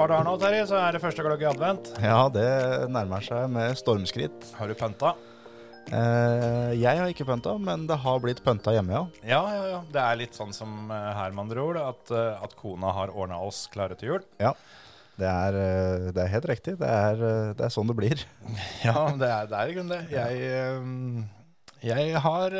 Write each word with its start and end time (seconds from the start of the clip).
Par 0.00 0.08
dager 0.14 0.24
nå, 0.26 0.36
Terje, 0.40 0.62
så 0.70 0.78
er 0.80 0.96
det 0.96 1.02
første 1.02 1.24
gløgg 1.26 1.42
i 1.44 1.48
advent. 1.50 1.90
Ja, 2.00 2.20
det 2.32 2.46
nærmer 2.92 3.24
seg 3.24 3.50
med 3.52 3.76
stormskritt. 3.80 4.50
Har 4.58 4.70
du 4.70 4.76
pønta? 4.78 5.14
Eh, 5.90 6.70
jeg 6.78 7.00
har 7.00 7.08
ikke 7.10 7.26
pønta, 7.28 7.56
men 7.60 7.86
det 7.88 7.96
har 8.04 8.20
blitt 8.22 8.40
pønta 8.44 8.72
hjemme, 8.76 8.94
ja. 8.94 9.02
Ja, 9.26 9.40
ja, 9.56 9.64
ja. 9.74 9.80
Det 9.90 10.02
er 10.04 10.18
litt 10.20 10.36
sånn 10.38 10.52
som 10.56 10.90
eh, 10.92 11.08
her, 11.16 11.32
med 11.34 11.46
andre 11.48 11.64
ord, 11.64 11.80
at, 11.82 12.12
eh, 12.14 12.44
at 12.46 12.54
kona 12.60 12.92
har 12.94 13.10
ordna 13.12 13.40
oss 13.42 13.64
klare 13.72 13.98
til 14.00 14.14
jul. 14.16 14.24
ja. 14.42 14.54
Det 15.20 15.28
er, 15.28 15.56
eh, 15.60 16.04
det 16.16 16.20
er 16.22 16.30
helt 16.32 16.46
riktig. 16.48 16.72
Det 16.80 16.88
er, 16.88 17.18
det 17.58 17.64
er 17.66 17.72
sånn 17.74 17.90
det 17.90 17.96
blir. 17.98 18.22
Ja, 18.86 19.02
det 19.20 19.28
er, 19.28 19.50
det 19.50 19.58
er 19.58 19.68
i 19.68 19.74
grunnen 19.76 19.92
det. 19.92 19.98
Jeg, 20.14 21.90
jeg 21.90 22.22
har 22.24 22.56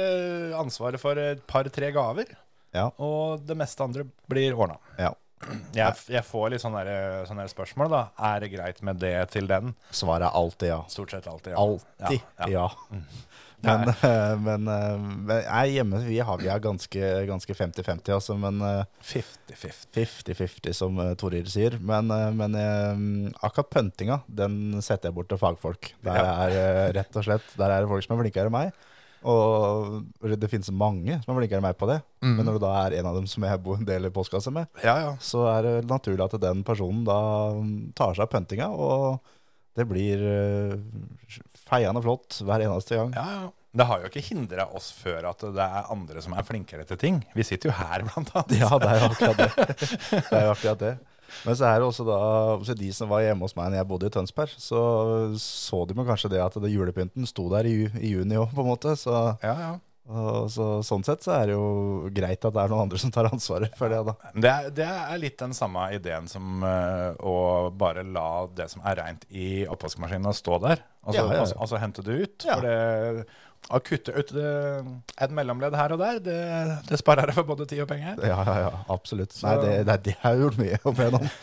ansvaret 0.61 1.01
for 1.01 1.17
et 1.23 1.41
par-tre 1.48 1.89
gaver, 1.97 2.34
Ja. 2.77 2.91
og 3.01 3.47
det 3.48 3.57
meste 3.57 3.81
andre 3.87 4.05
blir 4.29 4.53
ordna. 4.59 4.77
ja. 5.01 5.15
Jeg, 5.75 5.95
jeg 6.12 6.25
får 6.29 6.51
litt 6.53 6.61
sånne, 6.62 6.83
der- 6.84 7.25
sånne 7.28 7.47
der 7.47 7.53
spørsmål, 7.53 7.89
da. 7.91 8.01
Er 8.31 8.41
det 8.45 8.51
greit 8.53 8.83
med 8.84 8.98
det 9.01 9.14
til 9.33 9.47
den? 9.48 9.75
Svaret 9.91 10.27
er 10.28 10.37
alltid 10.37 10.69
ja. 10.69 10.81
Stort 10.92 11.11
sett 11.14 11.27
alltid. 11.31 11.55
Ja. 11.55 11.59
Alltid 11.64 12.20
Ja, 12.39 12.47
ja. 12.47 12.48
ja. 12.48 12.69
Men, 13.62 13.91
eh, 13.91 14.37
men, 14.41 14.69
eh, 14.73 14.97
men 14.97 15.42
jeg 15.45 15.73
hjemme 15.75 15.98
vi 16.06 16.14
har, 16.25 16.39
vi 16.41 16.47
er 16.48 16.62
ganske 16.64 17.09
ganske 17.29 17.53
50-50, 17.59 18.09
altså. 18.14 18.33
Men 18.41 18.56
eh, 18.64 18.87
50-50. 19.05 19.91
50-50, 20.33 20.73
som 20.79 20.97
Torir 21.20 21.45
sier. 21.53 21.77
Men, 21.84 22.09
eh, 22.11 22.31
men 22.33 22.57
eh, 22.57 23.03
akkurat 23.45 23.69
pøntinga, 23.75 24.23
den 24.33 24.81
setter 24.81 25.11
jeg 25.11 25.19
bort 25.19 25.29
til 25.29 25.41
fagfolk. 25.42 25.91
Der 26.09 26.23
er 26.25 26.57
eh, 26.57 26.86
rett 26.97 27.20
og 27.20 27.27
slett 27.29 27.53
Der 27.61 27.69
er 27.77 27.84
det 27.84 27.91
folk 27.92 28.07
som 28.07 28.17
er 28.17 28.23
flinkere 28.25 28.48
enn 28.48 28.57
meg. 28.57 28.73
Og 29.29 30.07
det 30.23 30.49
finnes 30.49 30.71
mange 30.73 31.19
som 31.21 31.33
er 31.33 31.41
flinkere 31.41 31.61
enn 31.61 31.67
meg 31.67 31.77
på 31.81 31.89
det. 31.91 31.99
Mm. 32.25 32.35
Men 32.39 32.47
når 32.49 32.57
du 32.57 32.63
da 32.65 32.73
er 32.85 32.97
en 33.01 33.11
av 33.11 33.19
dem 33.19 33.27
som 33.29 33.45
jeg 33.45 33.63
bor 33.65 33.77
en 33.77 33.89
del 33.89 34.09
i 34.09 34.15
postkasse 34.15 34.53
med, 34.55 34.71
Ja, 34.85 34.97
ja. 35.05 35.13
så 35.21 35.45
er 35.53 35.67
det 35.67 35.75
naturlig 35.91 36.25
at 36.25 36.39
den 36.41 36.65
personen 36.67 37.05
da 37.09 37.21
tar 37.98 38.17
seg 38.17 38.25
av 38.25 38.33
pøntinga, 38.33 38.71
og 38.73 39.21
det 39.79 39.87
blir 39.89 40.25
uh, 40.25 41.41
feiende 41.69 42.03
flott 42.05 42.41
hver 42.45 42.65
eneste 42.67 42.98
gang. 42.98 43.15
Ja, 43.17 43.27
ja. 43.39 43.48
Det 43.71 43.87
har 43.87 44.01
jo 44.03 44.09
ikke 44.09 44.23
hindra 44.27 44.65
oss 44.75 44.89
før 44.91 45.29
at 45.31 45.45
det 45.55 45.63
er 45.63 45.91
andre 45.95 46.23
som 46.25 46.33
er 46.35 46.47
flinkere 46.47 46.83
til 46.89 46.98
ting. 46.98 47.21
Vi 47.39 47.45
sitter 47.47 47.71
jo 47.71 47.77
her, 47.79 48.03
blant 48.09 48.33
annet. 48.35 48.57
Ja, 48.59 48.71
det 48.83 48.89
er 48.91 48.98
jo 48.98 49.11
akkurat 49.13 49.39
det. 49.39 49.51
det, 50.11 50.33
er 50.35 50.47
jo 50.48 50.55
akkurat 50.57 50.81
det. 50.81 50.91
Men 51.47 51.59
så 51.59 51.69
er 51.69 51.81
det 51.81 51.89
også 51.89 52.06
da 52.09 52.75
de 52.81 52.91
som 52.97 53.11
var 53.11 53.25
hjemme 53.25 53.47
hos 53.47 53.56
meg 53.59 53.70
når 53.70 53.81
jeg 53.81 53.91
bodde 53.91 54.11
i 54.11 54.14
Tønsberg, 54.14 54.56
så 54.61 54.81
så 55.41 55.84
de 55.89 55.97
kanskje 55.98 56.33
det 56.33 56.42
at 56.42 56.56
det 56.62 56.73
julepynten 56.73 57.28
sto 57.28 57.48
der 57.53 57.69
i, 57.69 57.77
i 58.00 58.14
juni 58.14 58.39
òg, 58.41 58.53
på 58.55 58.64
en 58.64 58.70
måte. 58.73 58.97
Så, 58.98 59.14
Ja, 59.45 59.55
ja. 59.55 59.70
så 60.51 60.69
sånn 60.86 61.05
sett 61.06 61.23
så 61.23 61.34
er 61.36 61.51
det 61.51 61.55
jo 61.55 62.08
greit 62.14 62.42
at 62.42 62.55
det 62.56 62.62
er 62.62 62.73
noen 62.73 62.86
andre 62.86 62.98
som 62.98 63.12
tar 63.14 63.28
ansvaret 63.31 63.77
for 63.78 63.92
det, 63.92 64.01
da. 64.08 64.33
Det 64.34 64.51
er, 64.51 64.70
det 64.81 64.89
er 64.89 65.20
litt 65.23 65.39
den 65.42 65.55
samme 65.56 65.86
ideen 65.95 66.27
som 66.31 66.64
uh, 66.64 67.12
å 67.20 67.36
bare 67.70 68.03
la 68.06 68.47
det 68.56 68.70
som 68.73 68.83
er 68.83 68.98
reint 69.03 69.28
i 69.31 69.67
oppvaskmaskinen 69.70 70.34
stå 70.36 70.58
der. 70.67 70.83
Altså, 71.05 71.23
Ja, 71.23 71.39
altså, 71.45 71.61
altså 71.62 71.80
hente 71.80 72.05
det 72.07 72.18
ut. 72.24 72.48
For 72.48 72.67
det, 72.67 73.29
å 73.71 73.79
kutte 73.85 74.15
ut 74.17 74.33
det, 74.35 74.51
et 75.21 75.33
mellomledd 75.37 75.77
her 75.79 75.93
og 75.95 76.01
der, 76.03 76.19
det, 76.25 76.39
det 76.89 76.98
sparer 76.98 77.31
deg 77.31 77.37
for 77.37 77.47
både 77.53 77.69
tid 77.71 77.85
og 77.85 77.91
penger. 77.93 78.19
Ja, 78.27 78.41
ja, 78.47 78.57
ja, 78.67 78.71
absolutt. 78.91 79.37
Nei, 79.45 79.57
det, 79.63 79.75
det, 79.87 79.98
det 80.09 80.17
har 80.23 80.35
jeg 80.35 80.47
gjort 80.47 80.61
mye 80.63 80.81
opp 80.83 81.03
igjennom. 81.05 81.29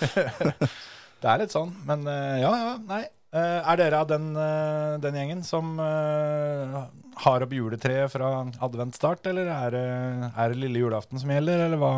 Det 1.18 1.30
er 1.32 1.40
litt 1.42 1.54
sånn, 1.54 1.72
men 1.88 2.04
eh, 2.12 2.44
ja, 2.44 2.52
ja, 2.62 2.74
nei. 2.86 3.04
Eh, 3.34 3.70
er 3.72 3.80
dere 3.80 4.02
av 4.04 4.10
den, 4.10 4.28
eh, 4.38 4.98
den 5.02 5.18
gjengen 5.18 5.40
som 5.46 5.72
har 5.82 7.44
opp 7.44 7.56
juletreet 7.58 8.14
fra 8.14 8.30
adventstart, 8.68 9.26
eller 9.32 9.50
er 9.50 9.74
det, 9.74 9.88
er 10.30 10.54
det 10.54 10.60
lille 10.62 10.84
julaften 10.84 11.18
som 11.22 11.34
gjelder, 11.34 11.66
eller 11.66 11.82
hva? 11.82 11.94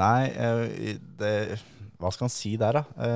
Nei, 0.00 0.26
det, 1.18 1.32
hva 2.02 2.10
skal 2.14 2.26
han 2.26 2.34
si 2.34 2.56
der, 2.58 2.80
da? 2.80 3.06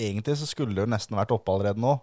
Egentlig 0.00 0.36
så 0.40 0.48
skulle 0.48 0.76
det 0.76 0.92
nesten 0.92 1.16
vært 1.16 1.32
oppe 1.32 1.52
allerede 1.52 1.80
nå. 1.80 1.96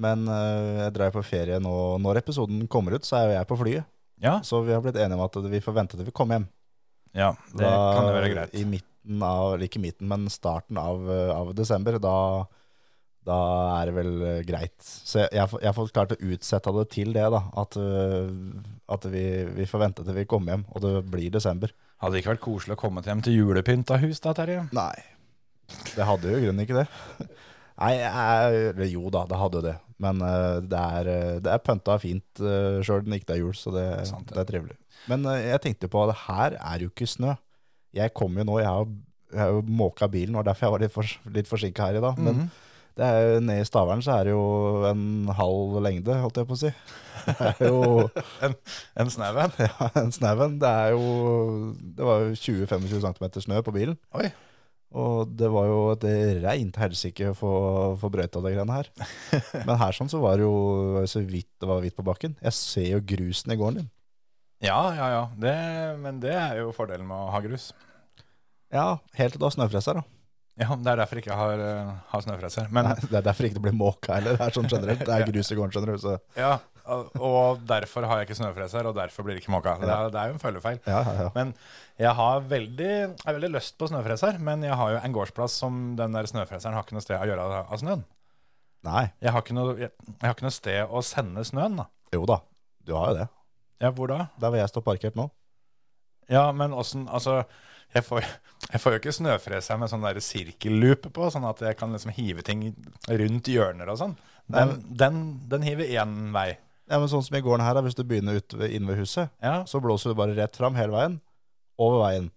Men 0.00 0.24
eh, 0.28 0.84
jeg 0.86 0.94
drar 0.96 1.10
på 1.12 1.22
ferie 1.26 1.58
nå. 1.60 1.72
Når 2.00 2.22
episoden 2.22 2.64
kommer 2.72 2.96
ut, 2.96 3.04
så 3.04 3.18
er 3.18 3.26
jo 3.28 3.34
jeg 3.38 3.48
på 3.50 3.58
flyet. 3.60 3.84
Ja, 4.22 4.36
Så 4.46 4.60
vi 4.64 4.72
har 4.72 4.80
blitt 4.84 4.96
enige 4.96 5.18
om 5.18 5.24
at 5.26 5.36
vi 5.50 5.60
får 5.60 5.74
vente 5.74 5.96
til 5.98 6.06
vi 6.06 6.12
kommer 6.14 6.38
hjem. 6.38 6.48
ja 7.18 7.32
det 7.52 7.64
Da- 7.66 7.94
kan 7.98 8.06
jo 8.06 8.14
være 8.14 8.30
greit. 8.34 8.54
I 8.54 8.64
midten 8.64 9.22
av, 9.22 9.54
eller 9.54 9.66
ikke 9.66 9.80
midten, 9.82 10.06
men 10.08 10.28
starten 10.30 10.78
av, 10.78 11.02
eh, 11.10 11.30
av 11.34 11.50
desember. 11.54 11.98
Da, 11.98 12.46
da 13.26 13.38
er 13.82 13.86
det 13.90 13.94
vel 13.98 14.22
eh, 14.22 14.42
greit. 14.46 14.78
Så 14.80 15.20
jeg, 15.24 15.28
jeg, 15.32 15.48
jeg 15.60 15.66
har 15.68 15.74
fått 15.76 15.92
klart 15.92 16.12
å 16.14 16.20
utsette 16.22 16.72
det 16.78 16.88
til 16.94 17.12
det, 17.12 17.26
da. 17.34 17.42
At, 17.58 17.76
at 18.96 19.04
vi, 19.10 19.24
vi 19.58 19.66
får 19.66 19.78
vente 19.88 20.04
til 20.06 20.14
vi 20.14 20.24
kommer 20.30 20.54
hjem, 20.56 20.64
og 20.70 20.80
det 20.86 20.94
blir 21.10 21.30
desember. 21.34 21.74
Hadde 22.02 22.14
det 22.16 22.22
ikke 22.24 22.32
vært 22.36 22.46
koselig 22.46 22.74
å 22.78 22.80
komme 22.80 23.02
hjem 23.02 23.20
til 23.22 23.36
julepynta 23.42 23.98
hus 24.02 24.18
da, 24.24 24.32
Terje? 24.34 24.64
Nei. 24.74 24.94
Det 25.94 26.04
hadde 26.04 26.30
jo 26.32 26.38
i 26.38 26.46
grunnen 26.46 26.64
ikke 26.64 26.80
det. 26.80 27.28
Nei, 27.82 27.94
jeg, 27.98 28.90
jo 28.94 29.10
da, 29.10 29.24
det 29.26 29.38
hadde 29.40 29.58
jo 29.58 29.64
det. 29.66 29.76
Men 30.02 30.18
uh, 30.22 30.58
det, 30.62 30.82
er, 30.98 31.08
eh, 31.10 31.36
det 31.42 31.50
er 31.52 31.62
pønta 31.62 31.96
fint 32.02 32.40
uh, 32.42 32.78
sjøl 32.82 33.04
når 33.06 33.20
ikke 33.20 33.34
er 33.36 33.40
jul, 33.42 33.54
så 33.58 33.70
det, 33.74 33.86
Sant 34.08 34.30
ja. 34.30 34.36
det 34.36 34.42
er 34.44 34.48
trivelig. 34.50 34.76
Men 35.10 35.26
uh, 35.26 35.34
jeg 35.38 35.62
tenkte 35.64 35.90
på 35.90 36.02
at 36.04 36.12
det 36.12 36.20
her 36.28 36.56
er 36.58 36.84
jo 36.86 36.90
ikke 36.92 37.06
snø. 37.10 37.34
Jeg 37.94 38.14
kom 38.16 38.38
jo 38.38 38.46
nå, 38.48 38.58
jeg 38.62 38.70
har, 38.70 38.86
jeg 39.34 39.40
har 39.42 39.54
jo 39.56 39.64
måka 39.82 40.08
bilen, 40.10 40.38
og 40.38 40.46
derfor 40.46 40.68
jeg 40.68 40.74
var 40.76 40.84
litt, 40.86 40.94
for, 40.94 41.16
litt 41.34 41.50
forsinka 41.50 41.90
her 41.90 41.98
i 41.98 42.04
dag. 42.04 42.18
Men 42.22 42.38
Mhm. 42.44 42.52
det 42.98 43.06
er 43.08 43.18
jo, 43.24 43.40
nede 43.48 43.62
i 43.64 43.66
Stavern 43.68 44.02
så 44.04 44.14
er 44.18 44.24
det 44.28 44.32
jo 44.34 44.44
en 44.90 45.04
halv 45.38 45.78
lengde, 45.86 46.18
holdt 46.22 46.38
jeg 46.42 46.48
på 46.50 46.56
å 46.58 46.62
si. 46.62 46.72
Det 47.26 47.50
er 47.50 47.66
jo 47.68 48.08
En 49.00 49.10
snauen? 49.12 49.52
ja, 49.66 49.90
en 50.02 50.12
snauen. 50.14 50.58
Det 50.62 50.68
er 50.70 50.94
jo 50.96 51.74
Det 51.98 52.04
var 52.08 52.24
jo 52.26 52.34
20-25 52.34 53.04
cm 53.06 53.28
snø 53.46 53.62
på 53.64 53.74
bilen. 53.74 53.98
Oi. 54.18 54.30
Og 54.92 55.30
det 55.40 55.48
var 55.48 55.68
jo 55.70 55.78
et 55.94 56.04
reint 56.42 56.76
helsike 56.76 57.30
å 57.30 57.36
få 57.36 57.52
få 58.00 58.10
brøyta 58.12 58.42
det 58.44 58.52
greiene 58.54 58.76
her. 58.76 58.90
Men 59.66 59.78
her 59.80 59.96
sånn 59.96 60.10
så 60.12 60.20
var 60.20 60.36
det 60.36 60.44
jo 60.44 61.04
så 61.08 61.22
vidt 61.24 61.48
det 61.62 61.68
var 61.70 61.80
hvitt 61.84 61.96
på 61.96 62.04
bakken. 62.06 62.36
Jeg 62.44 62.58
ser 62.58 62.88
jo 62.90 63.04
grusen 63.14 63.54
i 63.54 63.58
gården 63.60 63.82
din. 63.82 63.90
Ja, 64.62 64.82
ja, 64.94 65.06
ja. 65.10 65.22
Det, 65.42 65.52
men 65.98 66.20
det 66.22 66.36
er 66.38 66.60
jo 66.60 66.68
fordelen 66.70 67.08
med 67.08 67.18
å 67.18 67.32
ha 67.34 67.40
grus. 67.42 67.72
Ja, 68.70 69.00
helt 69.18 69.34
til 69.34 69.42
du 69.42 69.48
har 69.48 69.54
snøfreser, 69.56 69.98
da. 69.98 70.04
Ja, 70.60 70.68
Det 70.76 70.86
er 70.92 70.98
derfor 71.00 71.16
jeg 71.16 71.24
ikke 71.24 71.36
har, 71.36 71.60
eh, 71.64 71.92
har 72.12 72.20
snøfreser. 72.20 72.66
Men, 72.70 72.84
Nei, 72.84 72.94
det 73.00 73.14
er 73.16 73.24
derfor 73.24 73.46
ikke 73.48 73.56
det 73.56 73.62
blir 73.64 73.72
måka 73.78 74.18
heller. 74.18 74.36
Det 74.36 74.46
er 74.50 74.56
sånn 74.58 74.68
generelt. 74.68 74.98
Det 75.06 75.08
er 75.16 75.24
grus 75.30 75.50
i 75.50 75.56
gården, 75.56 75.72
skjønner 75.72 75.96
du. 75.96 75.98
Så. 76.02 76.18
ja, 76.36 76.58
og- 77.16 77.62
derfor 77.66 78.04
har 78.06 78.18
jeg 78.20 78.28
ikke 78.28 78.36
snøfreser, 78.42 78.84
og 78.86 78.94
derfor 78.94 79.24
blir 79.24 79.34
det 79.34 79.42
ikke 79.44 79.54
måka. 79.54 79.78
Det 79.80 79.88
er, 79.88 80.10
det 80.12 80.20
er 80.20 80.28
jo 80.28 80.34
en 80.34 80.42
følgefeil. 80.44 80.80
Ja, 80.86 81.02
ja, 81.08 81.14
ja. 81.22 81.30
Men 81.34 81.54
jeg 81.98 82.14
har 82.14 82.40
veldig, 82.40 82.90
jeg 83.16 83.24
har 83.24 83.34
veldig 83.38 83.52
lyst 83.54 83.78
på 83.78 83.88
snøfreser, 83.88 84.38
men 84.40 84.62
jeg 84.62 84.74
har 84.76 84.90
jo 84.92 85.00
en 85.02 85.12
gårdsplass 85.16 85.56
som 85.64 85.96
den 85.96 86.12
der 86.12 86.24
snøfreseren 86.28 86.74
har 86.74 86.82
ikke 86.84 86.92
noe 86.98 87.06
sted 87.06 87.16
å 87.18 87.24
gjøre 87.32 87.40
av, 87.48 87.72
av 87.72 87.78
snøen. 87.80 88.04
Nei. 88.84 89.10
Jeg 89.22 89.30
har, 89.32 89.40
ikke 89.42 89.54
noe, 89.54 89.76
jeg, 89.78 89.90
jeg 90.06 90.26
har 90.26 90.34
ikke 90.34 90.42
noe 90.48 90.58
sted 90.58 90.88
å 90.90 91.02
sende 91.06 91.44
snøen, 91.48 91.76
da. 91.80 91.86
Jo 92.12 92.26
da, 92.26 92.40
du 92.84 92.92
har 92.98 93.12
jo 93.12 93.18
det. 93.22 93.28
Ja, 93.80 93.90
hvor 93.90 94.08
da? 94.12 94.26
Der 94.38 94.50
hvor 94.50 94.58
jeg 94.60 94.68
står 94.68 94.84
parkert 94.84 95.16
nå. 95.16 95.30
Ja, 96.30 96.52
men 96.52 96.70
åssen 96.72 97.08
Altså, 97.10 97.44
jeg 97.94 98.04
får, 98.06 98.24
jeg 98.72 98.80
får 98.80 98.92
jo 98.94 99.00
ikke 99.02 99.12
snøfresa 99.16 99.76
med 99.78 99.90
sånn 99.92 100.04
sirkelloop 100.24 101.08
på, 101.12 101.30
sånn 101.34 101.44
at 101.48 101.60
jeg 101.60 101.76
kan 101.76 101.92
liksom 101.92 102.12
hive 102.16 102.42
ting 102.46 102.62
rundt 103.08 103.48
hjørner 103.52 103.88
og 103.92 103.98
sånn. 104.00 104.14
Den, 104.52 104.72
den, 104.90 105.18
den 105.48 105.62
hiver 105.62 105.84
én 105.86 106.32
vei. 106.34 106.56
Ja, 106.90 106.98
men 106.98 107.08
sånn 107.08 107.22
som 107.24 107.36
i 107.38 107.40
gården 107.44 107.64
her, 107.64 107.78
hvis 107.84 107.94
du 107.96 108.02
begynner 108.04 108.36
ute 108.40 108.58
ved- 108.58 108.72
inne 108.74 108.88
ved 108.90 108.98
huset, 109.04 109.30
Ja, 109.40 109.62
så 109.64 109.80
blåser 109.80 110.10
du 110.12 110.18
bare 110.18 110.34
rett 110.36 110.56
fram 110.56 110.74
hele 110.76 110.92
veien. 110.92 111.20
Over 111.78 112.02
veien. 112.06 112.30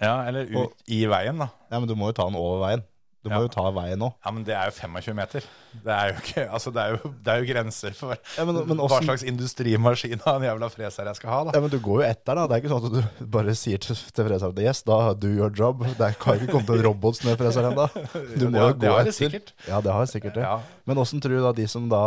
ja 0.00 0.22
eller 0.28 0.44
ut 0.44 0.56
Og- 0.56 0.72
i 0.92 1.06
veien, 1.08 1.38
da. 1.38 1.48
Ja, 1.70 1.78
men 1.80 1.88
du 1.88 1.94
må 1.96 2.06
jo 2.10 2.12
ta 2.12 2.26
den 2.28 2.36
over 2.36 2.60
veien. 2.66 2.84
Du 3.26 3.30
må 3.32 3.40
Ja. 3.40 3.46
jo 3.48 3.50
ta 3.50 3.64
veien 3.74 3.98
nå. 3.98 4.12
Ja, 4.24 4.30
men 4.30 4.44
det 4.46 4.54
er 4.54 4.68
jo 4.70 4.74
25 4.78 5.14
meter. 5.18 5.46
Det 5.84 5.92
er 5.92 6.12
jo 6.12 6.20
ikke 6.22 6.42
Altså, 6.46 6.70
det 6.72 6.80
er 6.84 6.92
jo, 6.94 7.10
det 7.26 7.32
er 7.32 7.40
jo 7.42 7.46
grenser 7.50 7.92
for 7.98 8.14
Ja, 8.38 8.44
men, 8.48 8.60
men 8.70 8.78
hva 8.80 9.00
slags 9.02 9.24
industrimaskin 9.26 10.22
av 10.24 10.38
en 10.38 10.46
jævla 10.46 10.68
freser 10.72 11.10
jeg 11.10 11.18
skal 11.18 11.32
ha, 11.34 11.40
da. 11.48 11.56
Ja, 11.58 11.60
men 11.64 11.72
du 11.74 11.76
går 11.82 12.00
jo 12.00 12.06
etter, 12.06 12.38
da. 12.38 12.46
Det 12.46 12.54
er 12.56 12.62
ikke 12.62 12.70
sånn 12.72 12.86
at 12.86 12.94
du 13.18 13.26
bare 13.34 13.54
sier 13.58 13.82
til, 13.82 13.98
til 13.98 14.28
freseren 14.30 14.62
Yes, 14.62 14.80
da 14.86 15.00
do 15.12 15.28
your 15.34 15.50
job. 15.50 15.82
Det 15.98 16.12
kan 16.22 16.38
ikke 16.38 16.52
komme 16.54 16.64
til 16.70 16.78
en 16.80 16.86
robotsnøfreser 16.88 17.68
ennå. 17.72 17.88
Du 18.40 18.46
må 18.48 18.62
jo 18.62 18.70
gå 18.72 18.80
det 18.86 18.92
har 18.94 19.02
etter. 19.02 19.18
sikkert. 19.18 19.52
Ja, 19.68 19.82
det 19.84 19.92
har 19.92 20.06
jeg 20.06 20.14
sikkert 20.14 20.38
det. 20.38 20.46
Ja. 20.46 20.56
Men 20.86 21.02
åssen 21.02 21.20
tror 21.20 21.34
du 21.36 21.42
da 21.44 21.52
de 21.58 21.66
som 21.68 21.90
da 21.90 22.02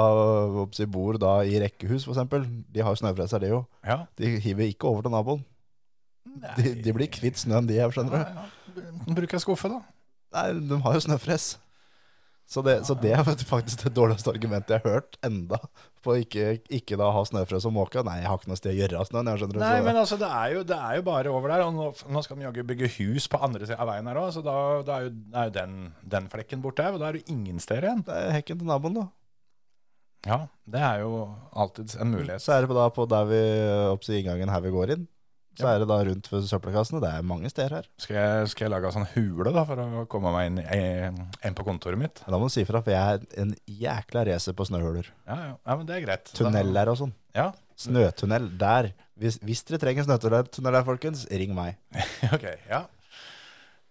bor 0.89 1.17
da 1.21 1.35
i 1.43 1.59
rekkehus, 1.61 2.07
eksempel, 2.09 2.47
de 2.71 2.81
har 2.85 2.95
jo 2.95 3.01
snøfreser, 3.03 3.43
de 3.43 3.51
jo. 3.53 3.61
ja. 3.85 4.05
De 4.17 4.37
hiver 4.39 4.71
ikke 4.71 4.87
over 4.89 5.03
til 5.05 5.11
naboen. 5.13 5.43
De, 6.57 6.73
de 6.83 6.93
blir 6.95 7.09
kvitt 7.11 7.39
snøen, 7.41 7.67
de 7.67 7.77
her, 7.79 7.91
skjønner 7.93 8.13
du. 8.13 8.19
Ja, 8.21 8.45
ja. 8.79 9.13
Bruker 9.15 9.35
jeg 9.39 9.43
skuffe, 9.43 9.69
da. 9.71 9.79
Nei, 10.35 10.45
de 10.69 10.77
har 10.83 10.95
jo 10.97 11.01
snøfres. 11.07 11.55
Så 12.49 12.63
det, 12.65 12.79
så 12.87 12.95
det 12.97 13.11
er 13.13 13.21
faktisk 13.45 13.83
det 13.83 13.91
dårligste 13.93 14.31
argumentet 14.31 14.71
jeg 14.73 14.81
har 14.81 14.95
hørt 14.95 15.19
enda 15.25 15.59
på 16.01 16.15
ikke, 16.23 16.55
ikke 16.73 16.97
da 16.97 17.11
ha 17.13 17.21
snøfrø 17.27 17.59
og 17.59 17.75
måke. 17.75 18.01
Nei, 18.07 18.15
jeg 18.23 18.29
har 18.31 18.39
ikke 18.39 18.49
noe 18.49 18.57
sted 18.57 18.73
å 18.73 18.79
gjøre 18.79 19.01
av 19.03 19.09
snøen. 19.09 19.29
Jeg 19.29 19.41
skjønner. 19.43 19.59
Nei, 19.61 19.83
men 19.85 19.99
altså, 20.01 20.17
det 20.17 20.29
er 20.33 20.55
jo, 20.55 20.63
det 20.65 20.79
er 20.79 20.97
jo 20.97 21.05
bare 21.05 21.33
over 21.35 21.53
der. 21.53 21.65
Og 21.67 21.75
nå, 21.75 21.91
nå 22.09 22.23
skal 22.25 22.39
de 22.39 22.47
jaggu 22.47 22.63
bygge 22.71 22.89
hus 22.95 23.29
på 23.29 23.41
andre 23.45 23.69
siden 23.69 23.83
av 23.83 23.91
veien 23.91 24.09
her 24.09 24.21
òg, 24.23 24.31
så 24.33 24.41
da, 24.45 24.55
da 24.87 24.97
er 24.97 25.05
jo, 25.05 25.13
da 25.29 25.43
er 25.43 25.51
jo 25.51 25.55
den, 25.59 25.77
den 26.15 26.31
flekken 26.33 26.65
borte 26.65 26.87
her. 26.87 26.97
Og 26.97 27.03
da 27.03 27.11
er 27.11 27.19
det 27.19 27.29
ingen 27.29 27.61
steder 27.61 27.91
igjen. 27.91 28.03
det 28.07 28.17
er 28.17 28.35
hekken 28.39 28.63
til 28.63 28.71
naboen, 28.71 28.97
da. 28.97 29.05
Ja, 30.25 30.39
det 30.67 30.81
er 30.83 31.05
jo 31.05 31.21
alltid 31.53 31.93
en 32.01 32.17
mulighet. 32.17 32.43
Så 32.43 32.55
er 32.55 32.65
det 32.65 32.73
på, 32.73 32.79
da 32.79 32.89
på 32.91 33.05
der 33.13 33.29
vi 33.29 33.45
opp 33.93 34.01
til 34.03 34.17
inngangen 34.23 34.49
her 34.51 34.65
vi 34.65 34.73
går 34.73 34.97
inn. 34.97 35.05
Så 35.59 35.67
er 35.69 35.79
det 35.83 35.87
da 35.91 35.97
rundt 36.07 36.29
ved 36.31 36.45
søppelkassene. 36.49 37.01
Det 37.03 37.09
er 37.11 37.25
mange 37.27 37.49
steder 37.51 37.75
her. 37.79 37.87
Skal 37.99 38.15
jeg, 38.19 38.49
skal 38.53 38.65
jeg 38.67 38.73
lage 38.75 38.91
sånn 38.95 39.07
hule 39.13 39.51
da, 39.55 39.63
for 39.67 39.81
å 39.83 40.05
komme 40.11 40.31
meg 40.35 40.49
inn, 40.51 40.59
i- 40.63 41.47
inn 41.49 41.57
på 41.57 41.65
kontoret 41.67 41.99
mitt? 41.99 42.21
Da 42.25 42.37
må 42.39 42.47
du 42.47 42.53
si 42.55 42.63
fra, 42.67 42.81
for 42.85 42.91
jeg 42.95 43.19
er 43.19 43.41
en 43.43 43.55
jækla 43.67 44.25
racer 44.31 44.55
på 44.55 44.65
snøhuler. 44.69 45.09
Ja, 45.27 45.35
ja, 45.49 45.55
ja, 45.65 45.75
men 45.75 45.85
det 45.89 45.97
er 45.99 46.05
greit. 46.07 46.31
Tunneler 46.37 46.93
og 46.93 46.97
sånn. 47.01 47.13
Ja. 47.35 47.51
Snøtunnel 47.79 48.49
der. 48.59 48.93
Hvis, 49.19 49.37
hvis 49.43 49.65
dere 49.67 49.79
trenger 49.83 50.07
snøtunnel 50.07 50.47
der, 50.47 50.83
folkens, 50.87 51.25
ring 51.31 51.51
meg. 51.55 51.75
ok, 52.35 52.47
ja. 52.69 52.85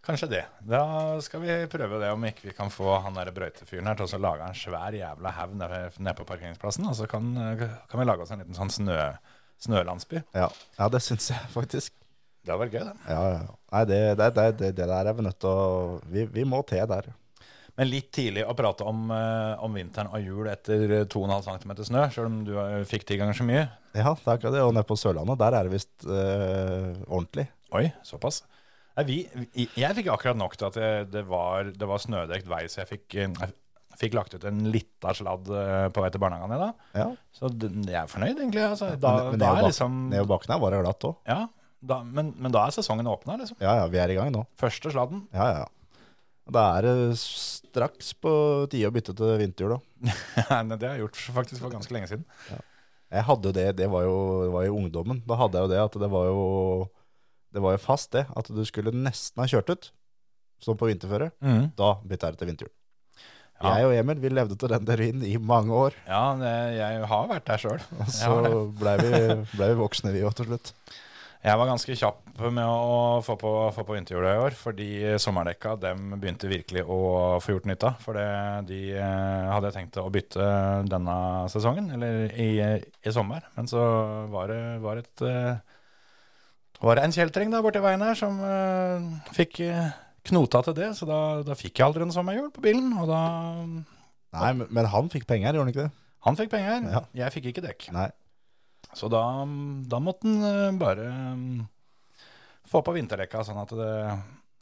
Kanskje 0.09 0.29
det. 0.31 0.45
Da 0.65 0.81
skal 1.21 1.43
vi 1.43 1.55
prøve 1.69 1.99
det, 2.01 2.09
om 2.15 2.23
ikke 2.25 2.47
vi 2.49 2.55
kan 2.57 2.71
få 2.73 2.95
han 3.05 3.13
der 3.19 3.29
brøytefyren 3.37 3.91
her 3.91 3.99
til 3.99 4.09
å 4.17 4.21
lage 4.25 4.47
en 4.47 4.57
svær 4.57 4.95
jævla 4.97 5.33
haug 5.37 5.53
nede 5.59 6.15
på 6.17 6.25
parkeringsplassen. 6.31 6.87
Og 6.89 6.97
så 6.97 7.05
kan, 7.11 7.29
kan 7.91 8.01
vi 8.01 8.07
lage 8.09 8.25
oss 8.25 8.33
en 8.33 8.41
liten 8.41 8.57
sånn 8.57 8.73
snø, 8.73 8.97
snølandsby. 9.65 10.23
Ja, 10.37 10.49
ja 10.79 10.91
det 10.93 11.03
syns 11.05 11.31
jeg 11.33 11.53
faktisk. 11.55 11.95
Det 12.45 12.55
hadde 12.55 12.65
vært 12.65 12.77
gøy, 12.77 12.85
det. 12.87 13.13
Ja, 13.13 13.23
ja. 13.35 13.57
Nei, 13.75 13.81
det, 13.91 14.03
det, 14.17 14.29
det, 14.37 14.53
det, 14.61 14.75
der 14.89 14.93
er 15.11 15.17
vi 15.17 15.25
nødt 15.27 15.41
til 15.43 15.51
å 15.51 15.99
Vi, 16.09 16.25
vi 16.33 16.45
må 16.49 16.63
til 16.69 16.87
der. 16.89 17.11
Men 17.79 17.91
litt 17.93 18.09
tidlig 18.15 18.43
å 18.43 18.57
prate 18.59 18.87
om, 18.89 19.05
eh, 19.15 19.53
om 19.63 19.77
vinteren 19.77 20.11
og 20.11 20.25
jul 20.25 20.49
etter 20.51 21.05
2,5 21.13 21.45
cm 21.47 21.75
snø, 21.87 22.07
sjøl 22.11 22.27
om 22.27 22.41
du 22.47 22.57
eh, 22.59 22.81
fikk 22.89 23.05
ti 23.07 23.19
ganger 23.21 23.37
så 23.39 23.47
mye. 23.47 23.69
Ja, 23.93 24.17
det 24.17 24.25
er 24.25 24.33
akkurat 24.33 24.57
det. 24.57 24.65
Og 24.67 24.73
nede 24.75 24.89
på 24.89 24.97
Sørlandet, 24.99 25.39
der 25.39 25.55
er 25.55 25.69
det 25.69 25.75
visst 25.77 26.09
øh, 26.09 26.97
ordentlig. 27.07 27.47
Oi, 27.79 27.85
såpass. 28.07 28.43
Nei, 28.99 29.05
vi, 29.07 29.19
jeg 29.79 29.95
fikk 29.95 30.11
akkurat 30.11 30.41
nok 30.41 30.57
til 30.59 30.67
at 30.73 30.81
det, 30.81 30.91
det, 31.13 31.23
var, 31.29 31.71
det 31.71 31.87
var 31.87 32.03
snødekt 32.03 32.51
vei, 32.51 32.65
så 32.67 32.83
jeg 32.83 32.91
fikk, 32.97 33.07
jeg 33.15 33.53
fikk 33.99 34.15
lagt 34.17 34.35
ut 34.37 34.45
en 34.49 34.61
lita 34.73 35.13
sladd 35.17 35.49
eh, 35.51 35.87
på 35.95 36.03
vei 36.05 36.11
til 36.15 36.23
barnehagen 36.23 36.55
i 36.55 36.61
dag. 36.61 36.85
Ja. 36.99 37.07
Så 37.35 37.51
jeg 37.51 37.97
er 37.99 38.11
fornøyd, 38.11 38.37
egentlig. 38.37 38.65
Altså. 38.65 38.93
Da, 39.01 39.15
men 39.33 39.43
da 39.43 39.55
er 39.57 39.69
liksom 39.69 40.05
ned 40.13 40.29
bakken 40.31 40.55
her 40.55 40.63
var 40.63 40.75
det 40.75 40.83
glatt 40.85 41.09
òg. 41.09 41.17
Ja, 41.29 41.41
da, 41.79 42.01
men, 42.03 42.33
men 42.39 42.55
da 42.55 42.65
er 42.67 42.75
sesongen 42.75 43.11
åpna, 43.11 43.37
liksom. 43.41 43.59
Ja, 43.63 43.77
ja, 43.83 43.91
vi 43.91 44.01
er 44.03 44.11
i 44.15 44.17
gang 44.19 44.33
nå. 44.35 44.45
Første 44.59 44.91
sladden. 44.95 45.27
Ja, 45.35 45.51
ja. 45.61 45.67
Da 46.49 46.63
er 46.79 46.87
det 46.87 47.19
straks 47.21 48.15
på 48.17 48.31
tide 48.73 48.89
å 48.89 48.95
bytte 48.95 49.13
til 49.17 49.35
vinterhjul 49.43 49.77
òg. 49.77 49.85
Det 50.09 50.81
har 50.81 50.95
jeg 50.95 51.03
gjort 51.03 51.21
faktisk 51.37 51.61
for 51.61 51.75
ganske 51.75 51.93
lenge 51.95 52.09
siden. 52.11 52.25
Jeg 53.09 53.25
hadde 53.25 53.51
jo 53.51 53.57
det, 53.57 53.67
det 53.79 53.89
var 53.89 54.05
jo, 54.05 54.17
det 54.45 54.49
var 54.53 54.65
jo 54.67 54.79
ungdommen. 54.81 55.21
Da 55.29 55.37
hadde 55.41 55.61
jeg 55.61 55.67
jo 55.67 55.73
det 55.73 55.81
at 55.81 55.95
det 56.01 56.09
var 56.13 56.27
jo 56.29 56.43
Det 57.57 57.63
var 57.65 57.73
jo 57.77 57.81
fast 57.81 58.13
det, 58.13 58.27
at 58.37 58.51
du 58.53 58.61
skulle 58.69 58.93
nesten 58.93 59.41
ha 59.41 59.49
kjørt 59.49 59.71
ut, 59.73 59.91
som 60.61 60.77
på 60.77 60.89
vinterføre. 60.91 61.31
Da 61.79 61.95
bytta 62.05 62.33
jeg 62.33 62.41
til 62.41 62.51
vinterhjul. 62.53 62.75
Ja. 63.59 63.75
Jeg 63.75 63.89
og 63.89 63.97
Emil 63.99 64.21
vi 64.23 64.31
levde 64.31 64.55
til 64.59 64.71
den 64.71 64.87
teorien 64.87 65.23
i 65.27 65.35
mange 65.43 65.75
år. 65.75 65.97
Ja, 66.07 66.23
det, 66.39 66.55
jeg 66.79 67.05
har 67.11 67.29
vært 67.31 67.47
der 67.49 67.63
sjøl. 67.63 67.83
Og 68.05 68.13
så 68.15 68.39
blei 68.79 68.97
vi, 69.03 69.13
ble 69.57 69.71
vi 69.73 69.79
voksne, 69.81 70.15
vi 70.15 70.23
òg, 70.23 70.37
til 70.39 70.47
slutt. 70.53 70.73
Jeg 71.39 71.55
var 71.55 71.69
ganske 71.71 71.95
kjapp 71.95 72.41
med 72.51 72.67
å 72.67 73.19
få 73.23 73.37
på, 73.39 73.51
få 73.75 73.85
på 73.87 73.95
vinterhjulet 73.95 74.35
i 74.35 74.43
år, 74.43 74.57
fordi 74.59 74.89
sommerdekka 75.23 75.77
dem 75.79 76.17
begynte 76.19 76.51
virkelig 76.51 76.83
å 76.83 76.99
få 77.43 77.55
gjort 77.55 77.69
nytta. 77.71 77.93
For 78.03 78.19
det, 78.19 78.27
de 78.71 78.81
eh, 78.99 79.51
hadde 79.51 79.71
jeg 79.71 79.77
tenkt 79.77 80.01
å 80.03 80.09
bytte 80.15 80.49
denne 80.91 81.17
sesongen, 81.51 81.93
eller 81.95 82.35
i, 82.35 82.51
i 82.83 83.15
sommer. 83.15 83.47
Men 83.55 83.71
så 83.71 83.83
var 84.35 84.51
det 84.51 84.63
var 84.83 85.03
et 85.03 85.25
eh, 85.27 85.79
var 86.83 86.99
det 86.99 87.07
en 87.07 87.15
kjeltring 87.15 87.55
da 87.55 87.63
borti 87.63 87.83
veien 87.83 88.03
her 88.07 88.19
som 88.19 88.39
eh, 88.43 89.09
fikk 89.35 89.63
knota 90.29 90.61
til 90.67 90.77
det, 90.79 90.91
så 90.99 91.09
da, 91.09 91.19
da 91.47 91.57
fikk 91.59 91.81
jeg 91.81 91.87
aldri 91.89 92.05
en 92.07 92.15
sommerhjul 92.15 92.51
på 92.55 92.63
bilen. 92.65 92.93
Og 93.01 93.09
da 93.11 93.23
Nei, 94.39 94.53
men, 94.61 94.67
men 94.77 94.89
han 94.93 95.09
fikk 95.13 95.25
penger, 95.31 95.57
gjorde 95.57 95.65
han 95.67 95.73
ikke 95.75 95.87
det? 95.87 95.93
Han 96.27 96.37
fikk 96.37 96.51
penger, 96.53 96.89
Ja. 96.93 97.01
jeg 97.25 97.33
fikk 97.39 97.47
ikke 97.53 97.65
dekk. 97.65 97.87
Nei. 97.97 98.09
Så 98.97 99.09
da, 99.13 99.23
da 99.89 99.99
måtte 100.01 100.29
han 100.29 100.45
eh, 100.49 100.75
bare 100.81 101.07
mm, 101.37 101.63
få 102.69 102.83
på 102.85 102.93
vinterdekka, 102.97 103.41
sånn 103.47 103.61
at 103.63 103.73
det, 103.77 103.89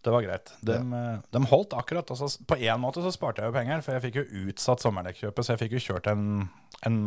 det 0.07 0.13
var 0.15 0.23
greit. 0.23 0.53
De, 0.67 0.77
eh, 0.79 1.19
de 1.35 1.43
holdt 1.51 1.75
akkurat. 1.79 2.11
Altså, 2.15 2.29
på 2.47 2.59
en 2.62 2.83
måte 2.83 3.03
så 3.05 3.11
sparte 3.15 3.43
jeg 3.43 3.51
jo 3.51 3.57
penger, 3.57 3.83
for 3.87 3.97
jeg 3.97 4.05
fikk 4.07 4.19
jo 4.21 4.47
utsatt 4.47 4.85
sommerdekkjøpet, 4.87 5.47
så 5.47 5.55
jeg 5.57 5.62
fikk 5.65 5.77
jo 5.79 5.83
kjørt 5.89 6.11
en, 6.12 6.25
en, 6.87 6.99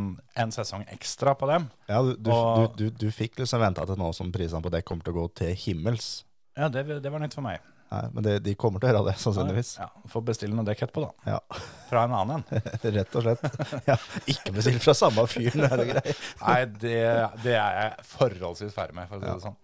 en 0.44 0.52
sesong 0.56 0.84
ekstra 0.92 1.36
på 1.40 1.48
dem. 1.52 1.70
Ja, 1.92 2.02
du, 2.04 2.14
du, 2.20 2.32
Og- 2.36 2.76
du, 2.76 2.90
du, 2.90 3.06
du 3.06 3.12
fikk 3.16 3.40
liksom 3.40 3.64
venta 3.64 3.88
til 3.88 4.00
nå 4.00 4.12
som 4.18 4.32
prisene 4.36 4.64
på 4.66 4.72
dekk 4.76 4.88
kommer 4.92 5.08
til 5.08 5.16
å 5.16 5.22
gå 5.24 5.28
til 5.44 5.56
himmels. 5.64 6.10
Ja, 6.60 6.68
det, 6.74 6.84
det 7.04 7.12
var 7.14 7.24
nytt 7.24 7.36
for 7.40 7.46
meg. 7.46 7.64
Nei, 7.90 8.02
men 8.14 8.26
det, 8.26 8.34
de 8.46 8.54
kommer 8.60 8.82
til 8.82 8.92
å 8.92 8.92
gjøre 8.92 9.10
det, 9.10 9.16
sannsynligvis. 9.18 9.70
Ja, 9.80 9.88
Får 10.12 10.24
bestille 10.28 10.54
noe 10.54 10.66
dekk 10.68 10.84
etterpå, 10.86 11.08
da. 11.08 11.34
Ja, 11.34 11.62
Fra 11.90 12.04
en 12.06 12.14
annen 12.20 12.44
en. 12.44 12.68
Rett 13.00 13.16
og 13.18 13.26
slett. 13.26 13.46
Ja, 13.88 13.96
ikke 14.30 14.54
bestill 14.60 14.78
fra 14.84 14.94
samme 14.98 15.26
fyren, 15.30 15.64
er 15.66 15.82
det 15.82 15.88
greit? 15.90 16.12
Nei, 16.44 16.60
det, 16.84 17.00
det 17.42 17.56
er 17.58 17.80
jeg 17.80 18.10
forholdsvis 18.12 18.76
ferdig 18.76 19.00
med, 19.00 19.10
for 19.10 19.18
å 19.18 19.24
si 19.24 19.32
det 19.32 19.48
sånn. 19.48 19.58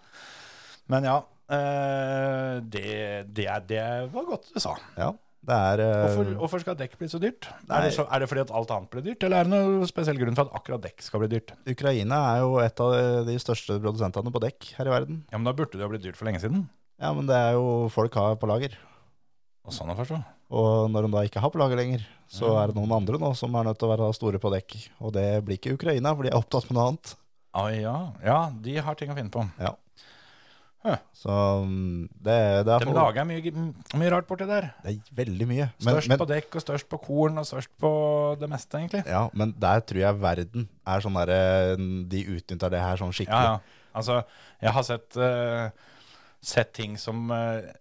Men 0.90 1.06
ja, 1.06 1.20
eh, 1.54 2.56
det, 2.66 2.96
det, 3.30 3.46
det 3.70 3.84
var 4.16 4.26
godt 4.32 4.50
du 4.56 4.58
sa. 4.64 4.74
Ja, 4.98 5.12
det 5.46 5.58
er 5.70 5.84
eh, 5.84 5.94
Hvorfor, 6.08 6.32
hvorfor 6.40 6.64
skal 6.64 6.78
dekk 6.80 6.96
bli 6.98 7.10
så 7.12 7.20
dyrt? 7.22 7.46
Er 7.70 7.86
det, 7.86 7.92
så, 7.94 8.08
er 8.10 8.24
det 8.24 8.30
fordi 8.32 8.46
at 8.48 8.54
alt 8.58 8.74
annet 8.74 8.90
blir 8.96 9.06
dyrt, 9.06 9.28
eller 9.28 9.44
er 9.44 9.46
det 9.46 9.54
noen 9.54 9.86
spesiell 9.90 10.18
grunn 10.18 10.38
for 10.38 10.50
at 10.50 10.58
akkurat 10.64 10.82
dekk 10.88 11.06
skal 11.06 11.22
bli 11.22 11.30
dyrt? 11.36 11.54
Ukraina 11.70 12.24
er 12.32 12.42
jo 12.42 12.58
et 12.64 12.82
av 12.82 12.98
de 13.30 13.38
største 13.42 13.78
produsentene 13.78 14.34
på 14.34 14.42
dekk 14.48 14.72
her 14.80 14.90
i 14.90 14.96
verden. 14.96 15.22
Ja, 15.30 15.38
men 15.38 15.46
Da 15.52 15.54
burde 15.62 15.78
det 15.78 15.86
jo 15.86 15.92
blitt 15.94 16.08
dyrt 16.08 16.18
for 16.18 16.26
lenge 16.32 16.42
siden. 16.42 16.66
Ja, 17.02 17.12
men 17.14 17.28
det 17.28 17.36
er 17.36 17.56
jo 17.58 17.90
folk 17.92 18.14
har 18.16 18.38
på 18.40 18.48
lager. 18.50 18.76
Og 19.66 19.74
sånn 19.76 19.92
er 19.92 19.98
forstå. 20.00 20.22
Og 20.56 20.92
når 20.94 21.08
de 21.08 21.14
da 21.16 21.24
ikke 21.28 21.42
har 21.42 21.52
på 21.52 21.60
lager 21.60 21.80
lenger, 21.80 22.04
så 22.30 22.52
Ja. 22.54 22.64
er 22.64 22.68
det 22.72 22.78
noen 22.78 22.94
andre 22.96 23.18
nå 23.20 23.36
som 23.36 23.54
er 23.56 23.64
nødt 23.66 23.80
til 23.80 23.90
å 23.90 23.96
være 23.98 24.14
store 24.14 24.40
på 24.40 24.52
dekk. 24.54 24.76
Og 25.02 25.14
det 25.14 25.44
blir 25.44 25.58
ikke 25.58 25.74
Ukraina, 25.74 26.14
for 26.16 26.24
de 26.24 26.30
er 26.30 26.38
opptatt 26.38 26.70
med 26.70 26.78
noe 26.78 26.88
annet. 26.92 27.16
Ah, 27.56 27.70
ja. 27.72 28.12
ja, 28.24 28.52
de 28.52 28.78
har 28.78 28.96
ting 28.96 29.10
å 29.10 29.16
finne 29.16 29.32
på. 29.32 29.44
Ja. 29.60 29.76
Huh. 30.86 31.00
Så 31.18 31.36
mm, 31.66 32.10
det, 32.22 32.66
det, 32.68 32.74
er 32.76 32.84
De 32.86 32.94
lager 32.94 33.26
mye, 33.26 33.54
mye 33.98 34.10
rart 34.14 34.28
borti 34.30 34.46
der. 34.46 34.68
det 34.84 34.92
er 34.92 35.16
veldig 35.18 35.48
mye. 35.50 35.70
Men, 35.82 35.96
Størst 35.96 36.12
men, 36.12 36.20
på 36.22 36.28
dekk, 36.30 36.58
og 36.60 36.62
størst 36.62 36.90
på 36.92 37.00
korn, 37.02 37.40
og 37.42 37.48
størst 37.50 37.72
på 37.82 37.90
det 38.38 38.50
meste, 38.52 38.78
egentlig. 38.78 39.02
ja, 39.10 39.24
men 39.34 39.56
der 39.58 39.82
tror 39.82 40.04
jeg 40.04 40.20
verden 40.22 40.68
er 40.86 41.02
sånn 41.02 41.18
derre 41.18 41.40
De 42.12 42.22
utnytter 42.36 42.70
det 42.76 42.84
her 42.84 43.02
sånn 43.02 43.16
skikkelig. 43.16 43.56
ja. 43.56 43.82
Altså, 43.96 44.20
jeg 44.62 44.76
har 44.76 44.84
sett, 44.84 45.18
eh, 45.18 45.70
sett 46.46 46.74
ting 46.78 47.00
som 47.02 47.32
eh, 47.34 47.74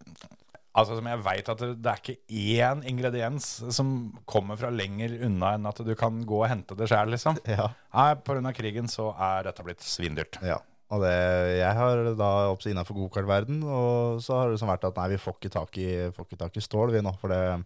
Altså 0.75 0.97
som 0.99 1.07
jeg 1.07 1.23
veit 1.23 1.49
at 1.53 1.61
det, 1.63 1.69
det 1.85 1.91
er 1.91 2.01
ikke 2.01 2.55
én 2.59 2.81
ingrediens 2.91 3.45
som 3.77 3.91
kommer 4.27 4.59
fra 4.59 4.73
lenger 4.75 5.13
unna 5.23 5.53
enn 5.55 5.69
at 5.71 5.79
du 5.87 5.93
kan 5.95 6.17
gå 6.27 6.41
og 6.41 6.49
hente 6.51 6.75
det 6.75 6.89
sjøl, 6.91 7.13
liksom. 7.15 7.39
Ja. 7.47 7.69
Nei, 7.95 8.09
Pga. 8.27 8.51
krigen 8.57 8.91
så 8.91 9.13
er 9.15 9.47
dette 9.47 9.63
blitt 9.63 9.85
svindyrt. 9.87 10.41
Ja. 10.43 10.57
Og 10.91 11.05
det, 11.05 11.13
jeg 11.61 11.79
har 11.79 12.03
da 12.19 12.31
oppsett 12.51 12.75
innafor 12.75 12.99
gokartverden, 13.05 13.63
og 13.63 14.19
så 14.23 14.35
har 14.37 14.51
det 14.51 14.57
liksom 14.57 14.73
vært 14.73 14.89
at 14.91 14.99
nei, 14.99 15.07
vi 15.15 15.21
får 15.23 15.39
ikke 15.39 15.53
tak 15.55 15.79
i, 15.79 15.89
ikke 16.11 16.41
tak 16.43 16.59
i 16.59 16.65
stål 16.67 16.93
vi 16.97 17.05
nå, 17.07 17.15
for 17.23 17.31
det 17.31 17.63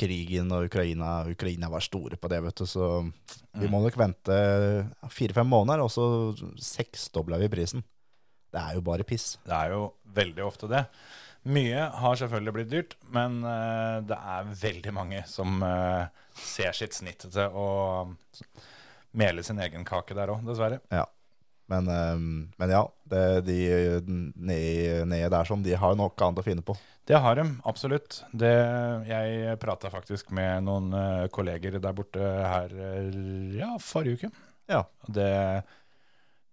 krigen 0.00 0.52
og 0.54 0.68
Ukraina 0.68 1.24
Ukraina 1.28 1.68
var 1.72 1.82
store 1.84 2.16
på 2.20 2.28
det, 2.30 2.38
vet 2.44 2.60
du, 2.62 2.66
så 2.68 3.00
vi 3.58 3.68
må 3.68 3.80
nok 3.82 3.96
vente 3.98 4.36
fire-fem 5.12 5.48
måneder, 5.50 5.82
og 5.84 5.90
så 5.92 6.04
seksdobla 6.68 7.40
vi 7.42 7.50
prisen. 7.52 7.84
Det 8.50 8.60
er 8.60 8.76
jo 8.78 8.84
bare 8.86 9.06
piss. 9.06 9.34
Det 9.46 9.56
er 9.56 9.74
jo 9.76 9.84
veldig 10.16 10.46
ofte 10.46 10.70
det. 10.70 10.84
Mye 11.48 11.86
har 12.02 12.18
selvfølgelig 12.20 12.52
blitt 12.52 12.72
dyrt, 12.72 12.96
men 13.14 13.38
uh, 13.46 14.02
det 14.04 14.16
er 14.16 14.50
veldig 14.60 14.92
mange 14.92 15.22
som 15.30 15.62
uh, 15.64 16.10
ser 16.36 16.76
sitt 16.76 16.98
snitt 16.98 17.24
til 17.24 17.56
å 17.56 17.68
mele 19.16 19.42
sin 19.46 19.60
egen 19.62 19.86
kake 19.88 20.16
der 20.18 20.34
òg, 20.34 20.44
dessverre. 20.46 20.82
Ja. 20.92 21.06
Men, 21.70 21.86
eh, 21.86 22.22
men 22.58 22.70
ja, 22.72 22.80
det, 23.06 23.20
de 23.46 23.56
nede, 24.34 25.28
der 25.30 25.46
som 25.46 25.62
de 25.62 25.76
har 25.78 25.94
nok 25.94 26.18
annet 26.18 26.42
å 26.42 26.44
finne 26.46 26.64
på. 26.66 26.74
Det 27.06 27.18
har 27.22 27.38
de, 27.38 27.44
absolutt. 27.62 28.24
Det, 28.34 28.50
jeg 29.06 29.58
prata 29.62 29.90
faktisk 29.90 30.32
med 30.34 30.66
noen 30.66 30.90
uh, 30.90 31.28
kolleger 31.30 31.78
der 31.78 31.94
borte 31.94 32.18
her 32.22 32.74
ja, 33.54 33.70
forrige 33.82 34.18
uke. 34.18 34.32
Ja. 34.70 34.82
Det, 35.06 35.30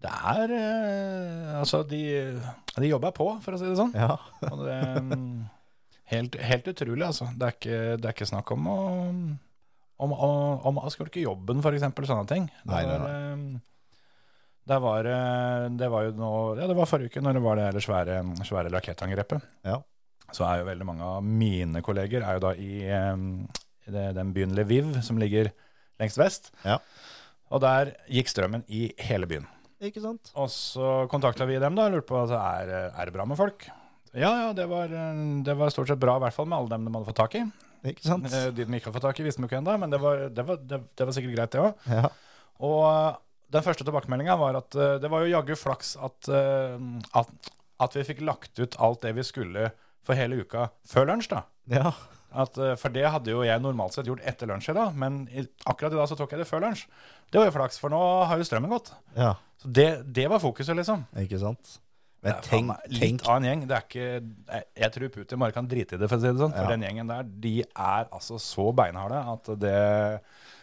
det 0.04 0.12
er 0.14 0.52
eh, 0.54 1.54
Altså, 1.58 1.82
de, 1.90 2.02
de 2.78 2.90
jobber 2.92 3.14
på, 3.18 3.30
for 3.42 3.56
å 3.56 3.60
si 3.60 3.66
det 3.70 3.78
sånn. 3.80 3.94
Ja. 3.98 4.14
Og 4.52 4.60
det 4.68 4.78
mm, 5.02 5.46
helt, 6.14 6.38
helt 6.52 6.70
utrolig, 6.74 7.06
altså. 7.08 7.30
Det 7.34 7.48
er 7.48 7.56
ikke, 7.58 7.80
det 7.98 8.10
er 8.12 8.16
ikke 8.18 8.30
snakk 8.30 8.54
om 8.56 8.70
å 8.72 8.80
om, 9.98 10.12
om, 10.14 10.60
om 10.70 10.78
å 10.84 10.90
skulke 10.94 11.24
jobben, 11.24 11.64
eksempel, 11.66 12.06
sånne 12.06 12.28
ting. 12.30 12.44
Det 12.62 12.70
Nei, 12.70 12.84
nei, 12.86 12.98
var, 13.02 13.16
eh, 13.18 13.60
Der 14.70 14.82
var, 14.84 15.04
det- 15.08 15.78
det 15.80 15.88
var 15.90 16.04
jo 16.06 16.12
nå 16.20 16.32
Ja, 16.60 16.68
det 16.70 16.76
var 16.78 16.86
forrige 16.86 17.10
uke, 17.10 17.24
når 17.26 17.34
det 17.40 17.42
var 17.48 17.56
det 17.58 17.82
svære, 17.82 18.20
svære 18.46 18.70
rakettangrepet. 18.74 19.42
Ja. 19.66 19.80
Så 20.36 20.44
er 20.46 20.60
jo 20.60 20.68
veldig 20.70 20.86
mange 20.86 21.02
av 21.08 21.24
mine 21.24 21.82
kolleger 21.82 22.22
er 22.22 22.38
jo 22.38 22.44
da 22.46 22.54
i, 22.54 22.84
eh, 22.86 23.16
i 23.88 23.92
det, 23.96 24.06
den 24.20 24.34
byen 24.36 24.54
Lviv, 24.54 25.02
som 25.02 25.18
ligger 25.18 25.50
lengst 25.98 26.20
vest. 26.22 26.52
Ja. 26.68 26.78
Og 27.50 27.62
der 27.64 27.96
gikk 28.12 28.30
strømmen 28.30 28.66
i 28.68 28.92
hele 29.08 29.26
byen. 29.26 29.48
Ikke 29.84 30.02
sant? 30.02 30.32
Og 30.40 30.50
så 30.50 31.06
kontakta 31.12 31.46
vi 31.46 31.60
dem 31.62 31.76
da 31.78 31.86
og 31.90 31.94
lurte 31.98 32.10
på 32.10 32.18
altså, 32.24 32.40
er, 32.42 32.72
er 32.90 33.10
det 33.10 33.14
bra 33.14 33.26
med 33.30 33.38
folk. 33.38 33.68
Ja, 34.18 34.32
ja, 34.48 34.50
det 34.58 34.66
var, 34.72 34.90
eh, 34.90 35.20
det 35.46 35.54
var 35.60 35.70
stort 35.74 35.92
sett 35.92 36.02
bra, 36.02 36.16
i 36.18 36.24
hvert 36.26 36.34
fall 36.34 36.48
med 36.50 36.58
alle 36.58 36.72
dem 36.74 36.88
de 36.88 36.94
hadde 36.96 37.10
fått 37.12 37.20
tak 37.22 37.36
i. 37.38 37.44
Ikke 37.92 38.08
sant? 38.08 38.26
Eh, 38.34 38.48
De 38.56 38.66
de 38.66 38.80
ikke 38.80 38.90
hadde 38.90 38.98
fått 38.98 39.06
tak 39.06 39.20
i, 39.22 39.28
visste 39.28 39.44
de 39.44 39.50
ikke 39.50 39.60
ennå, 39.62 39.76
men 39.84 39.94
det 39.94 40.00
var, 40.02 40.24
det, 40.34 40.46
var, 40.48 40.58
det, 40.66 41.06
var 41.06 41.14
sikkert 41.14 41.36
greit, 41.38 41.54
det 41.54 41.62
òg. 41.62 41.88
Ja. 41.94 42.10
Og 42.66 42.80
eh, 42.90 43.16
den 43.54 43.64
første 43.64 43.86
tilbakemeldinga 43.88 44.36
var 44.42 44.58
at 44.64 44.76
eh, 44.76 44.96
det 45.04 45.12
var 45.14 45.24
jo 45.24 45.30
jaggu 45.36 45.54
flaks 45.60 45.94
at, 46.04 46.30
eh, 46.34 46.74
at, 47.22 47.52
at 47.86 47.96
vi 48.00 48.08
fikk 48.10 48.26
lagt 48.26 48.58
ut 48.60 48.80
alt 48.82 49.06
det 49.06 49.14
vi 49.20 49.24
skulle 49.28 49.70
for 50.08 50.18
hele 50.18 50.42
uka 50.42 50.70
før 50.88 51.12
lunsj, 51.12 51.30
da. 51.36 51.44
ja. 51.78 51.92
At, 52.38 52.58
eh, 52.60 52.74
for 52.78 52.92
det 52.94 53.06
hadde 53.08 53.32
jo 53.32 53.40
jeg 53.48 53.62
normalt 53.64 53.96
sett 53.96 54.10
gjort 54.10 54.26
etter 54.28 54.50
lunsj 54.52 54.74
i 54.74 54.76
dag, 54.76 54.98
men 55.00 55.22
akkurat 55.70 55.94
i 55.96 56.00
dag 56.02 56.10
så 56.12 56.18
tok 56.20 56.34
jeg 56.36 56.42
det 56.42 56.50
før 56.50 56.66
lunsj. 56.66 56.84
Det 57.32 57.40
var 57.40 57.48
jo 57.48 57.54
flaks, 57.56 57.80
for 57.80 57.94
nå 57.94 58.02
har 58.28 58.42
jo 58.42 58.46
strømmen 58.50 58.74
gått. 58.74 58.92
Ja. 59.16 59.32
Så 59.64 59.74
det, 59.74 59.90
det 60.14 60.28
var 60.30 60.40
fokuset, 60.44 60.76
liksom. 60.78 61.06
Ikke 61.24 61.40
sant? 61.42 61.78
Men 62.26 62.34
Det 62.34 62.38
er 62.40 62.48
tenk, 62.50 62.66
meg 62.66 62.86
litt 62.90 63.02
tenk 63.04 63.28
av 63.30 63.36
en 63.38 63.46
gjeng. 63.46 63.60
Det 63.70 63.76
er 63.78 63.84
ikke, 63.86 64.06
jeg, 64.50 64.64
jeg 64.82 64.92
tror 64.96 65.12
Putin 65.14 65.42
bare 65.44 65.54
kan 65.54 65.68
drite 65.70 65.96
i 65.96 66.00
det, 66.02 66.08
for 66.10 66.18
å 66.18 66.24
si 66.24 66.32
det 66.32 66.42
sånn. 66.42 66.56
For 66.56 66.66
Ja. 66.66 66.72
den 66.74 66.86
gjengen 66.88 67.12
der, 67.12 67.28
de 67.46 67.52
er 67.62 68.08
altså 68.18 68.40
så 68.42 68.66
beinharde 68.74 69.20
at 69.34 69.52
det, 69.62 69.76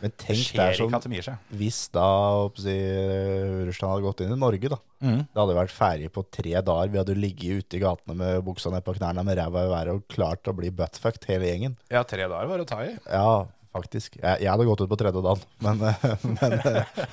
Men 0.02 0.14
tenk 0.18 0.40
skjer 0.50 0.74
som 0.76 0.90
ikke 0.90 0.98
at 0.98 1.06
de 1.06 1.14
gir 1.14 1.26
seg. 1.28 1.38
Hvis 1.54 1.78
da 1.94 2.08
si, 2.58 2.74
Russland 3.70 3.92
hadde 3.94 4.06
gått 4.08 4.24
inn 4.26 4.34
i 4.34 4.40
Norge, 4.42 4.72
da. 4.74 4.80
Mm. 5.04 5.22
Det 5.30 5.40
hadde 5.44 5.56
vært 5.60 5.74
ferdig 5.78 6.10
på 6.14 6.24
tre 6.34 6.54
dager. 6.58 6.90
Vi 6.90 7.00
hadde 7.00 7.16
ligget 7.22 7.62
ute 7.64 7.78
i 7.78 7.82
gatene 7.86 8.16
med 8.18 8.42
buksa 8.50 8.72
ned 8.74 8.84
på 8.86 8.96
knærne 8.98 9.24
med 9.24 9.38
ræva 9.38 9.62
i 9.64 9.72
været 9.76 9.94
og 9.94 10.08
klart 10.10 10.50
å 10.50 10.56
bli 10.58 10.72
buttfucked 10.74 11.28
hele 11.30 11.46
gjengen. 11.52 11.78
Ja, 11.92 12.02
tre 12.02 12.26
dager 12.26 12.50
var 12.50 12.58
det 12.60 12.66
å 12.66 12.72
ta 12.74 12.82
i. 12.82 12.96
Ja, 13.06 13.46
faktisk. 13.74 14.18
Jeg, 14.20 14.42
jeg 14.44 14.50
hadde 14.50 14.66
gått 14.68 14.84
ut 14.84 14.90
på 14.90 14.98
tredje 15.00 15.22
dagen, 15.24 15.42
men, 15.64 15.82
men, 16.36 16.54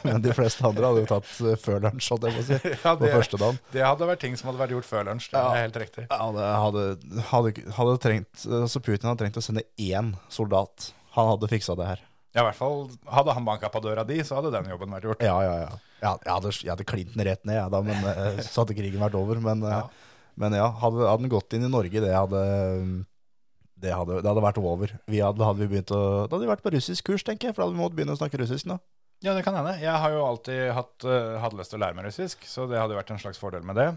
men 0.05 0.23
de 0.23 0.35
fleste 0.37 0.65
andre 0.67 0.91
hadde 0.91 1.03
jo 1.03 1.09
tatt 1.09 1.31
eh, 1.41 1.57
før 1.61 1.81
lunsj, 1.87 2.11
holdt 2.13 2.27
jeg 2.27 2.37
på 2.37 2.43
å 2.43 2.47
si. 2.49 2.59
Ja, 2.85 2.93
På 2.97 3.09
første 3.09 3.41
dagen. 3.41 3.59
Det 3.73 3.83
hadde 3.85 4.09
vært 4.09 4.23
ting 4.23 4.37
som 4.39 4.51
hadde 4.51 4.61
vært 4.61 4.75
gjort 4.75 4.89
før 4.89 5.09
lunsj. 5.09 5.29
Det 5.33 5.41
er 5.41 5.65
helt 5.65 5.81
riktig. 5.83 6.05
Ja, 6.07 6.29
det 6.35 6.47
hadde, 6.65 6.85
hadde, 7.31 7.53
hadde 7.77 7.97
trengt, 8.05 8.45
altså 8.61 8.83
Putin 8.83 9.11
hadde 9.11 9.23
trengt 9.23 9.41
å 9.41 9.45
sende 9.45 9.65
én 9.81 10.15
soldat. 10.31 10.91
Han 11.17 11.33
hadde 11.33 11.51
fiksa 11.51 11.75
det 11.79 11.89
her. 11.89 12.05
Ja, 12.31 12.45
i 12.45 12.47
hvert 12.47 12.55
fall 12.55 12.85
Hadde 13.11 13.33
han 13.35 13.43
banka 13.43 13.67
på 13.67 13.81
døra 13.83 14.05
di, 14.07 14.21
så 14.23 14.37
hadde 14.37 14.53
den 14.53 14.69
jobben 14.71 14.93
vært 14.95 15.09
gjort. 15.09 15.25
Ja, 15.25 15.35
ja, 15.43 15.55
ja. 15.65 15.71
ja 15.99 16.13
jeg, 16.15 16.31
hadde, 16.31 16.53
jeg 16.61 16.71
hadde 16.71 16.87
klint 16.87 17.15
den 17.17 17.25
rett 17.27 17.43
ned, 17.43 17.57
jeg, 17.59 17.73
da, 17.73 17.81
men 17.83 18.07
eh, 18.13 18.41
så 18.47 18.63
hadde 18.63 18.77
krigen 18.77 19.03
vært 19.03 19.17
over. 19.19 19.41
Men 19.43 19.65
ja, 19.67 19.83
men 20.39 20.55
ja 20.55 20.69
hadde, 20.81 21.03
hadde 21.09 21.25
den 21.25 21.33
gått 21.33 21.57
inn 21.57 21.67
i 21.67 21.71
Norge, 21.71 22.03
det 22.03 22.13
hadde 22.15 22.43
det 23.81 23.93
hadde, 23.95 24.21
det 24.21 24.29
hadde 24.29 24.43
vært 24.45 24.59
over. 24.61 24.95
Vi 25.09 25.21
hadde, 25.23 25.45
hadde 25.45 25.63
vi 25.63 25.69
begynt 25.71 25.93
å, 25.95 26.01
da 26.25 26.35
hadde 26.35 26.45
vi 26.45 26.51
vært 26.51 26.65
på 26.65 26.73
russisk 26.75 27.07
kurs, 27.09 27.25
tenker 27.27 27.49
jeg. 27.49 27.55
For 27.55 27.63
da 27.63 27.69
hadde 27.69 27.77
vi 27.77 27.81
måttet 27.81 27.97
begynne 27.99 28.15
å 28.17 28.19
snakke 28.19 28.41
russisk 28.41 28.69
nå. 28.69 28.77
Ja, 29.21 29.35
det 29.37 29.43
kan 29.45 29.57
hende. 29.57 29.75
Jeg 29.81 29.93
har 30.01 30.13
jo 30.13 30.21
alltid 30.25 30.71
hatt, 30.73 31.05
uh, 31.05 31.49
lyst 31.57 31.73
til 31.73 31.77
å 31.77 31.83
lære 31.83 31.97
meg 31.97 32.07
russisk, 32.09 32.45
så 32.49 32.65
det 32.69 32.79
hadde 32.81 32.97
vært 32.97 33.11
en 33.13 33.21
slags 33.21 33.41
fordel 33.41 33.65
med 33.67 33.77
det. 33.77 33.89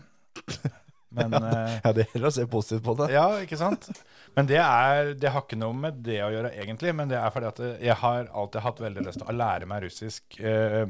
Men 1.15 1.37
eh, 1.39 1.77
Ja, 1.85 1.93
det 1.97 2.09
gjelder 2.11 2.29
å 2.29 2.35
se 2.35 2.45
positivt 2.51 2.85
på 2.85 2.97
det. 2.99 3.09
Ja, 3.15 3.27
ikke 3.41 3.57
sant? 3.61 3.89
Men 4.37 4.51
det, 4.51 4.59
er, 4.61 5.15
det 5.17 5.31
har 5.33 5.47
ikke 5.47 5.61
noe 5.61 5.77
med 5.79 6.03
det 6.05 6.19
å 6.27 6.33
gjøre, 6.33 6.51
egentlig. 6.59 6.93
Men 6.99 7.13
det 7.13 7.21
er 7.21 7.33
fordi 7.33 7.51
at 7.53 7.63
jeg 7.87 7.97
har 8.03 8.29
alltid 8.35 8.67
hatt 8.67 8.83
veldig 8.85 9.07
lyst 9.07 9.23
til 9.23 9.31
å 9.31 9.39
lære 9.39 9.71
meg 9.71 9.87
russisk 9.87 10.37
uh, 10.43 10.85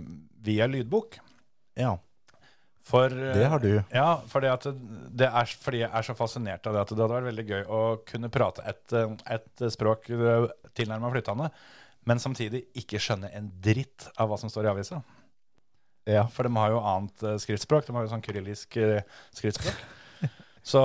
via 0.46 0.66
lydbok. 0.70 1.20
Ja, 1.78 1.94
For, 2.84 3.08
eh, 3.08 3.32
det 3.38 3.48
har 3.48 3.62
du. 3.62 3.72
Ja, 3.94 4.08
fordi, 4.28 4.52
det, 4.64 4.74
det 5.22 5.30
er, 5.30 5.56
fordi 5.66 5.82
jeg 5.84 5.90
er 5.90 6.06
så 6.06 6.16
fascinert 6.18 6.66
av 6.68 6.76
det 6.76 6.84
at 6.84 6.92
det 6.92 7.00
hadde 7.00 7.16
vært 7.16 7.30
veldig 7.30 7.46
gøy 7.48 7.64
å 7.64 7.82
kunne 8.08 8.32
prate 8.32 8.64
et, 8.68 8.84
eh, 8.92 9.16
et 9.38 9.66
språk 9.72 10.10
tilnærma 10.76 11.12
flytende, 11.14 11.50
men 12.04 12.20
samtidig 12.20 12.66
ikke 12.76 13.00
skjønne 13.00 13.32
en 13.32 13.48
dritt 13.64 14.10
av 14.20 14.28
hva 14.28 14.40
som 14.40 14.52
står 14.52 14.68
i 14.68 14.74
avisa. 14.74 15.00
Ja. 16.04 16.26
For 16.28 16.46
de 16.46 16.52
har 16.56 16.72
jo 16.72 16.80
annet 16.84 17.24
eh, 17.24 17.38
skriftspråk. 17.40 17.86
De 17.86 17.96
har 17.96 18.04
jo 18.04 18.12
sånn 18.12 18.24
kyrillisk 18.24 18.76
eh, 18.80 19.00
skriftspråk. 19.36 19.84
Så 20.70 20.82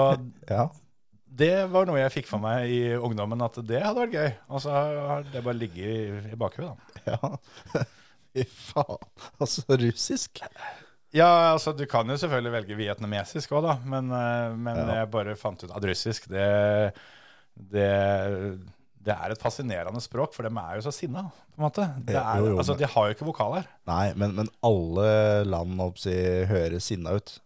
ja. 0.50 0.66
det 1.24 1.54
var 1.72 1.88
noe 1.88 2.00
jeg 2.02 2.16
fikk 2.18 2.30
for 2.32 2.44
meg 2.44 2.72
i 2.72 2.82
ungdommen, 2.96 3.44
at 3.44 3.60
det 3.68 3.84
hadde 3.84 4.06
vært 4.06 4.18
gøy. 4.18 4.34
Og 4.52 4.64
så 4.64 4.76
har 4.76 5.28
det 5.32 5.44
bare 5.46 5.60
ligget 5.60 5.88
i, 5.88 6.34
i 6.34 6.40
bakhuet, 6.40 6.76
da. 6.76 7.16
Ja. 7.16 7.86
Fy 8.36 8.44
faen. 8.46 9.08
Altså, 9.40 9.64
russisk? 9.80 10.44
Ja, 11.16 11.30
altså 11.56 11.74
du 11.74 11.86
kan 11.90 12.06
jo 12.12 12.18
selvfølgelig 12.22 12.52
velge 12.54 12.76
vietnamesisk 12.78 13.54
òg, 13.58 13.64
da. 13.66 13.78
Men, 13.86 14.12
eh, 14.14 14.56
men 14.56 14.78
Ja. 14.78 15.00
jeg 15.02 15.12
bare 15.12 15.36
fant 15.40 15.64
ut 15.64 15.72
at 15.74 15.88
russisk, 15.90 16.28
det, 16.30 16.94
det 17.58 18.60
det 19.00 19.16
er 19.16 19.32
et 19.32 19.40
fascinerende 19.42 20.02
språk, 20.04 20.34
for 20.36 20.44
de 20.46 20.52
er 20.60 20.76
jo 20.76 20.82
så 20.84 20.92
sinna, 20.94 21.22
på 21.56 21.58
en 21.62 21.64
måte. 21.64 21.86
Det 22.06 22.18
er, 22.20 22.42
jo, 22.42 22.50
jo, 22.52 22.58
altså, 22.60 22.76
de 22.78 22.86
har 22.86 23.06
jo 23.08 23.16
ikke 23.16 23.26
vokaler. 23.30 23.64
Nei, 23.88 24.10
men, 24.20 24.34
men 24.36 24.50
alle 24.62 25.46
land 25.48 25.80
oppsi, 25.82 26.12
høres 26.50 26.90
sinna 26.92 27.16
ut. 27.16 27.38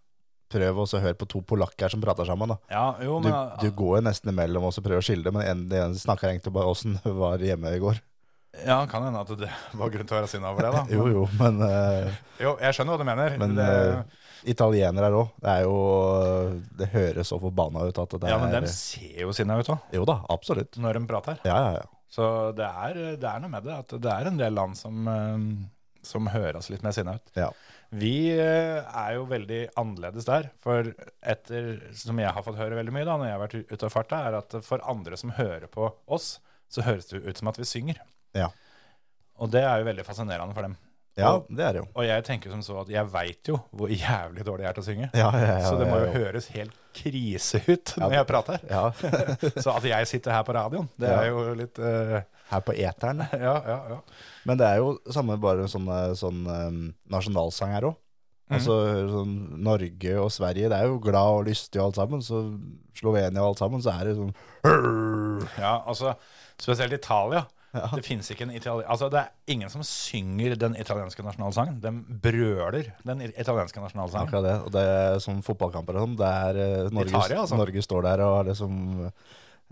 Prøv 0.54 0.82
også 0.84 0.98
å 0.98 1.04
høre 1.06 1.18
på 1.18 1.28
to 1.30 1.44
polakker 1.46 1.94
som 1.94 2.02
prater 2.02 2.26
sammen. 2.26 2.50
da. 2.50 2.58
Ja, 2.74 2.88
jo, 3.06 3.20
Du, 3.22 3.30
men 3.30 3.54
du 3.62 3.70
går 3.72 4.00
jo 4.00 4.04
nesten 4.10 4.34
imellom 4.34 4.66
og 4.68 4.76
prøver 4.82 5.02
å 5.02 5.06
skille 5.06 5.24
det, 5.30 5.34
men 5.34 5.46
en, 5.46 5.64
en 5.86 5.96
snakker 5.98 6.34
egentlig 6.34 6.54
bare 6.58 6.74
åssen 6.74 6.98
var 7.22 7.38
hjemme 7.46 7.72
i 7.78 7.80
går. 7.86 8.02
Ja, 8.62 8.84
kan 8.90 9.06
hende 9.08 9.22
at 9.24 9.32
det 9.40 9.50
var 9.80 9.94
grunn 9.94 10.10
til 10.10 10.16
å 10.16 10.20
være 10.20 10.30
sinna 10.32 10.52
over 10.54 10.68
det, 10.68 10.74
da. 10.76 10.84
Jo, 10.98 11.08
jo, 11.10 11.24
men, 11.40 11.58
uh, 11.64 12.12
Jo, 12.42 12.54
jeg 12.62 12.78
skjønner 12.78 12.94
hva 12.96 13.02
du 13.02 13.08
mener. 13.10 13.40
men 13.42 13.56
det, 13.58 13.70
uh, 13.98 14.22
italienere 14.54 15.10
her 15.10 15.18
òg. 15.18 15.34
Det 15.42 15.52
er 15.54 15.66
jo 15.66 15.76
Det 16.80 16.90
høres 16.94 17.32
så 17.32 17.40
forbanna 17.42 17.86
ut 17.88 18.00
at 18.04 18.16
det 18.20 18.30
ja, 18.30 18.38
er 18.38 18.44
men 18.44 18.56
de 18.68 18.72
ser 18.72 19.24
jo 19.24 19.34
sinna 19.36 19.58
ut 19.60 19.74
òg, 19.74 19.90
Jo 19.96 20.06
da, 20.10 20.20
absolutt. 20.34 20.78
når 20.78 21.00
de 21.00 21.06
prater. 21.10 21.44
Ja, 21.48 21.58
ja, 21.68 21.76
ja. 21.82 21.86
Så 22.14 22.26
det 22.54 22.66
er, 22.68 22.98
det 23.18 23.26
er 23.30 23.40
noe 23.42 23.50
med 23.50 23.66
det. 23.66 23.74
At 23.74 23.96
det 24.04 24.12
er 24.14 24.28
en 24.30 24.38
del 24.38 24.54
land 24.54 24.78
som, 24.78 25.08
eh, 25.10 25.46
som 26.06 26.28
høres 26.30 26.70
litt 26.70 26.84
mer 26.86 26.94
sinna 26.94 27.16
ut. 27.18 27.32
Ja. 27.34 27.48
Vi 27.90 28.36
er 28.38 29.16
jo 29.16 29.26
veldig 29.30 29.64
annerledes 29.82 30.28
der. 30.30 30.52
For 30.62 30.92
etter, 31.26 31.72
som 31.98 32.22
jeg 32.22 32.30
har 32.36 32.46
fått 32.46 32.60
høre 32.62 32.78
veldig 32.78 32.94
mye 32.94 33.08
da, 33.10 33.18
når 33.18 33.30
jeg 33.32 33.36
har 33.38 33.44
vært 33.48 33.74
ute 33.74 33.90
og 33.90 33.96
farta, 33.96 34.22
er 34.30 34.38
at 34.44 34.58
for 34.66 34.86
andre 34.86 35.18
som 35.18 35.34
hører 35.40 35.66
på 35.74 35.90
oss, 36.06 36.36
så 36.70 36.86
høres 36.86 37.10
det 37.10 37.24
ut 37.26 37.42
som 37.42 37.50
at 37.50 37.58
vi 37.58 37.66
synger. 37.70 38.02
Ja. 38.34 38.50
Og 39.42 39.50
det 39.54 39.64
er 39.66 39.80
jo 39.82 39.86
veldig 39.90 40.06
fascinerende 40.06 40.54
for 40.56 40.62
dem. 40.68 40.76
ja, 41.18 41.32
Og- 41.36 41.48
det 41.50 41.64
er 41.66 41.74
det 41.74 41.82
jo. 41.84 41.88
Og 41.96 42.06
jeg 42.08 42.24
tenker 42.26 42.50
som 42.54 42.62
så 42.66 42.80
at 42.82 42.90
jeg 42.90 43.06
veit 43.14 43.50
jo 43.50 43.60
hvor 43.76 43.90
jævlig 43.90 44.44
dårlig 44.46 44.64
jeg 44.66 44.70
er 44.70 44.74
til 44.78 44.84
å 44.84 44.88
synge. 44.88 45.10
Ja, 45.14 45.30
ja, 45.34 45.60
ja, 45.60 45.70
så 45.70 45.78
det 45.80 45.88
må 45.90 46.00
jo 46.02 46.12
høres 46.14 46.48
helt 46.56 46.74
krise 46.94 47.62
ut 47.68 47.94
når 47.98 48.14
jeg 48.20 48.28
prater. 48.30 48.60
ja. 48.70 48.84
Så 49.64 49.74
at 49.76 49.84
jeg 49.90 50.08
sitter 50.08 50.32
her 50.32 50.44
på 50.46 50.54
radioen, 50.54 50.88
det 50.98 51.10
er 51.10 51.28
jo 51.32 51.54
litt 51.58 51.78
uh... 51.82 52.22
Her 52.50 52.62
på 52.62 52.74
eteren. 52.78 53.24
Ja, 53.48 53.56
ja, 53.66 53.78
ja. 53.94 54.00
Men 54.46 54.58
det 54.60 54.68
er 54.68 54.78
jo 54.82 54.98
samme 55.10 55.38
bare 55.42 55.66
sånn, 55.72 55.88
sånn 56.20 56.42
um, 56.46 56.80
nasjonalsang 57.10 57.72
her 57.74 57.88
òg. 57.90 57.96
Mhm. 58.52 58.58
Altså 58.60 58.76
sånn 59.10 59.34
Norge 59.64 60.14
og 60.20 60.30
Sverige, 60.36 60.70
det 60.70 60.78
er 60.78 60.90
jo 60.92 61.00
glad 61.02 61.40
og 61.40 61.46
lystig 61.48 61.80
og 61.80 61.88
alt 61.88 61.96
sammen. 62.02 62.22
Så 62.22 62.42
Slovenia 63.00 63.42
og 63.42 63.54
alt 63.54 63.62
sammen, 63.64 63.82
så 63.82 63.94
er 63.96 64.10
det 64.12 64.18
sånn 64.20 64.34
Ja, 65.58 65.82
altså 65.88 66.14
Spesielt 66.62 66.94
Italia. 66.94 67.46
Ja. 67.74 67.88
Det 67.90 68.04
finnes 68.06 68.28
ikke 68.30 68.46
en 68.46 68.54
italien... 68.54 68.86
Altså, 68.86 69.08
det 69.10 69.22
er 69.24 69.54
ingen 69.54 69.72
som 69.74 69.82
synger 69.88 70.54
den 70.62 70.76
italienske 70.78 71.24
nasjonalsangen. 71.26 71.80
De 71.82 71.92
brøler 72.22 72.92
den 73.02 73.24
italienske 73.32 73.82
nasjonalsangen. 73.82 74.28
Akkurat 74.30 74.46
det. 74.46 74.58
Og 74.62 74.76
det 74.76 74.84
er 74.92 75.18
sånn 75.24 75.40
fotballkamper 75.46 75.98
og 75.98 76.06
sånn. 76.06 76.18
Det 76.20 76.34
er 76.50 76.60
eh, 76.62 76.92
Norge, 76.94 77.10
Italia, 77.10 77.40
altså. 77.42 77.58
Norge 77.58 77.86
står 77.86 78.06
der 78.06 78.24
og 78.28 78.36
er 78.42 78.52
liksom 78.52 78.76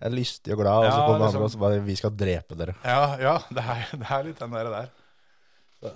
er 0.02 0.16
lystig 0.16 0.56
og 0.56 0.64
glad, 0.64 0.88
og 0.88 0.90
så 0.90 1.04
kommer 1.04 1.20
liksom- 1.20 1.28
andre 1.28 1.46
og 1.46 1.54
så 1.54 1.62
bare 1.62 1.84
'Vi 1.86 1.96
skal 2.00 2.16
drepe 2.18 2.58
dere'. 2.58 2.76
Ja, 2.84 3.04
ja 3.22 3.36
det, 3.54 3.64
er, 3.76 3.86
det 4.02 4.10
er 4.10 4.24
litt 4.24 4.40
den 4.40 4.58
der. 4.58 4.72
der. 4.74 5.94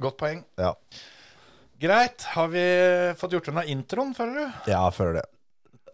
Godt 0.00 0.16
poeng. 0.16 0.44
Ja, 0.56 0.72
Greit. 1.80 2.22
Har 2.32 2.48
vi 2.48 2.64
fått 3.20 3.34
gjort 3.36 3.48
unna 3.52 3.64
introen, 3.68 4.14
føler 4.16 4.34
du? 4.38 4.70
ja 4.72 4.84
jeg 4.86 4.94
føler 4.96 5.18
det. 5.20 5.26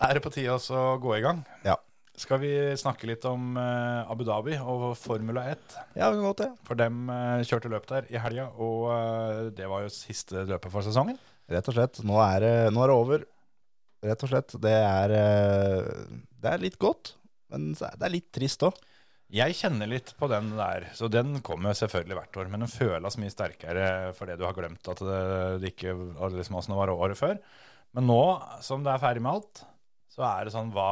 Er 0.03 0.15
det 0.15 0.23
på 0.23 0.31
tide 0.35 0.55
å 0.55 0.83
gå 1.03 1.17
i 1.17 1.23
gang? 1.25 1.43
Ja. 1.67 1.75
Skal 2.21 2.43
vi 2.43 2.51
snakke 2.77 3.09
litt 3.09 3.25
om 3.25 3.55
eh, 3.57 4.11
Abu 4.13 4.23
Dhabi 4.29 4.59
og 4.61 4.91
Formula 5.01 5.47
1? 5.49 5.77
Ja, 5.97 6.11
vi 6.11 6.19
kan 6.19 6.27
godt 6.27 6.43
det. 6.43 6.49
For 6.69 6.77
dem 6.77 7.07
eh, 7.09 7.45
kjørte 7.49 7.71
løp 7.73 7.87
der 7.89 8.09
i 8.13 8.21
helga, 8.21 8.51
og 8.61 8.91
eh, 8.93 9.39
det 9.57 9.69
var 9.71 9.87
jo 9.87 9.93
siste 9.95 10.45
løpet 10.49 10.75
for 10.75 10.85
sesongen. 10.85 11.17
Rett 11.53 11.71
og 11.73 11.77
slett. 11.79 12.03
Nå 12.05 12.19
er 12.21 12.45
det, 12.45 12.55
nå 12.77 12.83
er 12.85 12.93
det 12.93 12.97
over. 13.01 13.25
Rett 14.05 14.25
og 14.27 14.33
slett. 14.33 14.53
Det 14.61 14.75
er, 14.77 15.15
det 16.43 16.53
er 16.53 16.61
litt 16.61 16.77
godt, 16.83 17.15
men 17.55 17.71
det 17.79 17.89
er 17.97 18.13
litt 18.13 18.29
trist 18.35 18.67
òg. 18.69 18.77
Jeg 19.33 19.57
kjenner 19.57 19.89
litt 19.89 20.11
på 20.21 20.29
den 20.29 20.51
der, 20.59 20.91
så 20.93 21.09
den 21.09 21.39
kommer 21.45 21.73
selvfølgelig 21.79 22.19
hvert 22.19 22.39
år. 22.43 22.53
Men 22.53 22.67
den 22.67 22.73
føles 22.73 23.17
mye 23.17 23.33
sterkere 23.33 23.87
fordi 24.19 24.37
du 24.37 24.45
har 24.45 24.57
glemt 24.59 24.91
at 24.93 25.01
det, 25.01 25.23
det 25.63 25.73
ikke 25.73 25.97
liksom 26.37 26.77
var 26.77 26.93
året 26.93 27.17
før. 27.17 27.41
Men 27.97 28.11
nå 28.11 28.21
som 28.65 28.85
det 28.85 28.93
er 28.93 29.01
ferdig 29.01 29.25
med 29.25 29.39
alt, 29.39 29.65
så 30.13 30.27
er 30.29 30.45
det 30.45 30.53
sånn 30.53 30.75
Hva 30.77 30.91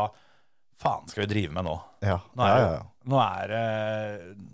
faen 0.81 1.11
skal 1.11 1.27
vi 1.27 1.33
drive 1.35 1.57
med 1.57 1.67
nå? 1.69 1.75
Ja. 2.05 2.21
Nå 2.37 2.47
er, 2.47 2.63
ja, 2.63 2.71
ja. 2.79 2.87
nå 3.13 3.21
er, 3.25 3.53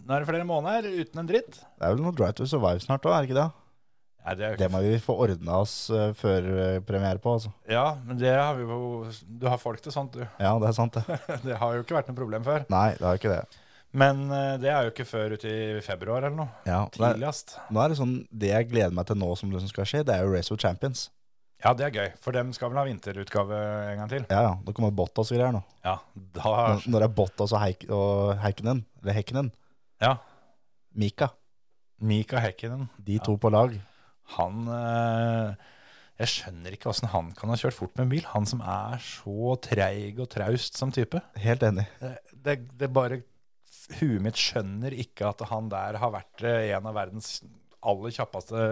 nå 0.03 0.17
er 0.17 0.25
det 0.25 0.31
flere 0.33 0.49
måneder 0.49 0.91
uten 1.03 1.23
en 1.23 1.31
dritt. 1.31 1.61
Det 1.63 1.87
er 1.87 1.95
vel 1.95 2.03
noe 2.05 2.17
Drive 2.17 2.37
to 2.41 2.49
Survive 2.51 2.83
snart 2.83 3.07
òg, 3.07 3.15
er 3.15 3.23
det 3.25 3.31
ikke 3.31 3.41
det? 3.45 3.51
Nei, 4.27 4.35
det 4.35 4.47
er 4.47 4.55
jo 4.55 4.59
Det 4.59 4.69
må 4.75 4.81
vi 4.83 4.95
få 5.03 5.15
ordna 5.23 5.61
oss 5.63 5.75
eh, 5.95 6.09
før 6.19 6.47
eh, 6.51 6.79
premiere 6.87 7.23
på, 7.23 7.37
altså. 7.37 7.53
Ja, 7.71 7.93
men 8.03 8.19
det 8.19 8.33
har 8.35 8.57
vi 8.59 8.67
jo 8.67 9.07
Du 9.23 9.47
har 9.47 9.61
folk 9.63 9.79
til 9.85 9.95
sånt, 9.95 10.17
du. 10.19 10.25
Ja, 10.43 10.57
det 10.63 10.73
er 10.73 10.75
sant, 10.75 10.99
det. 10.99 11.21
Det 11.47 11.61
har 11.61 11.77
jo 11.77 11.85
ikke 11.85 11.95
vært 12.01 12.11
noe 12.11 12.19
problem 12.19 12.47
før. 12.47 12.67
Nei, 12.73 12.89
det 12.99 13.07
har 13.07 13.21
ikke 13.21 13.37
det. 13.37 13.63
Men 13.97 14.25
eh, 14.35 14.57
det 14.61 14.73
er 14.73 14.89
jo 14.89 14.93
ikke 14.93 15.07
før 15.09 15.37
ute 15.39 15.53
i 15.53 15.85
februar 15.85 16.27
eller 16.27 16.35
noe. 16.41 16.51
Ja, 16.67 16.83
Tidligst. 16.93 17.55
nå 17.71 17.81
er 17.85 17.93
det 17.93 18.01
sånn 18.01 18.17
Det 18.35 18.51
jeg 18.51 18.69
gleder 18.73 18.97
meg 18.99 19.07
til 19.09 19.21
nå 19.23 19.31
som 19.39 19.55
liksom 19.55 19.71
skal 19.71 19.89
skje, 19.89 20.03
det 20.09 20.17
er 20.17 20.27
jo 20.27 20.35
Race 20.35 20.53
of 20.53 20.61
Champions. 20.61 21.07
Ja, 21.65 21.73
det 21.73 21.87
er 21.87 21.95
gøy. 21.95 22.09
For 22.21 22.37
dem 22.37 22.51
skal 22.55 22.71
vel 22.71 22.79
ha 22.83 22.85
vinterutgave 22.87 23.59
en 23.93 24.01
gang 24.03 24.11
til. 24.13 24.27
Ja, 24.31 24.43
ja. 24.45 24.53
Det 24.67 24.75
kommer 24.77 24.93
Bottas 24.95 25.31
og 25.33 25.39
greier 25.39 25.55
nå. 25.57 25.63
Ja, 25.87 25.97
da 26.37 26.51
Når 26.77 26.85
når 26.93 26.99
det 27.05 27.07
er 27.09 27.15
Bottas 27.17 27.55
og, 27.57 27.61
Heik 27.63 27.87
og 27.91 28.35
Heikkinen, 28.43 28.83
eller 29.03 29.17
Hekkenen. 29.17 29.49
Ja. 30.05 30.17
Mika, 30.97 31.31
Mika 32.01 32.41
Häkkinen, 32.45 32.89
de 33.07 33.19
to 33.25 33.37
på 33.41 33.49
lag. 33.53 33.73
han 34.37 34.69
eh, 34.69 35.55
Jeg 36.21 36.29
skjønner 36.33 36.73
ikke 36.77 36.89
åssen 36.93 37.09
han 37.13 37.33
kan 37.37 37.51
ha 37.53 37.57
kjørt 37.61 37.77
fort 37.77 37.97
med 37.97 38.07
en 38.07 38.13
bil. 38.13 38.27
Han 38.35 38.47
som 38.49 38.61
er 38.61 39.01
så 39.05 39.57
treig 39.65 40.21
og 40.21 40.29
traust 40.33 40.77
som 40.77 40.93
type. 40.93 41.21
Helt 41.41 41.63
enig. 41.63 41.87
Det, 42.01 42.15
det, 42.33 42.59
det 42.81 42.93
bare 42.93 43.23
Huet 44.01 44.19
mitt 44.25 44.35
skjønner 44.41 44.91
ikke 44.99 45.29
at 45.29 45.45
han 45.47 45.69
der 45.71 45.99
har 46.03 46.11
vært 46.11 46.43
eh, 46.43 46.73
en 46.75 46.89
av 46.91 46.97
verdens 46.97 47.37
aller 47.87 48.15
kjappeste 48.15 48.69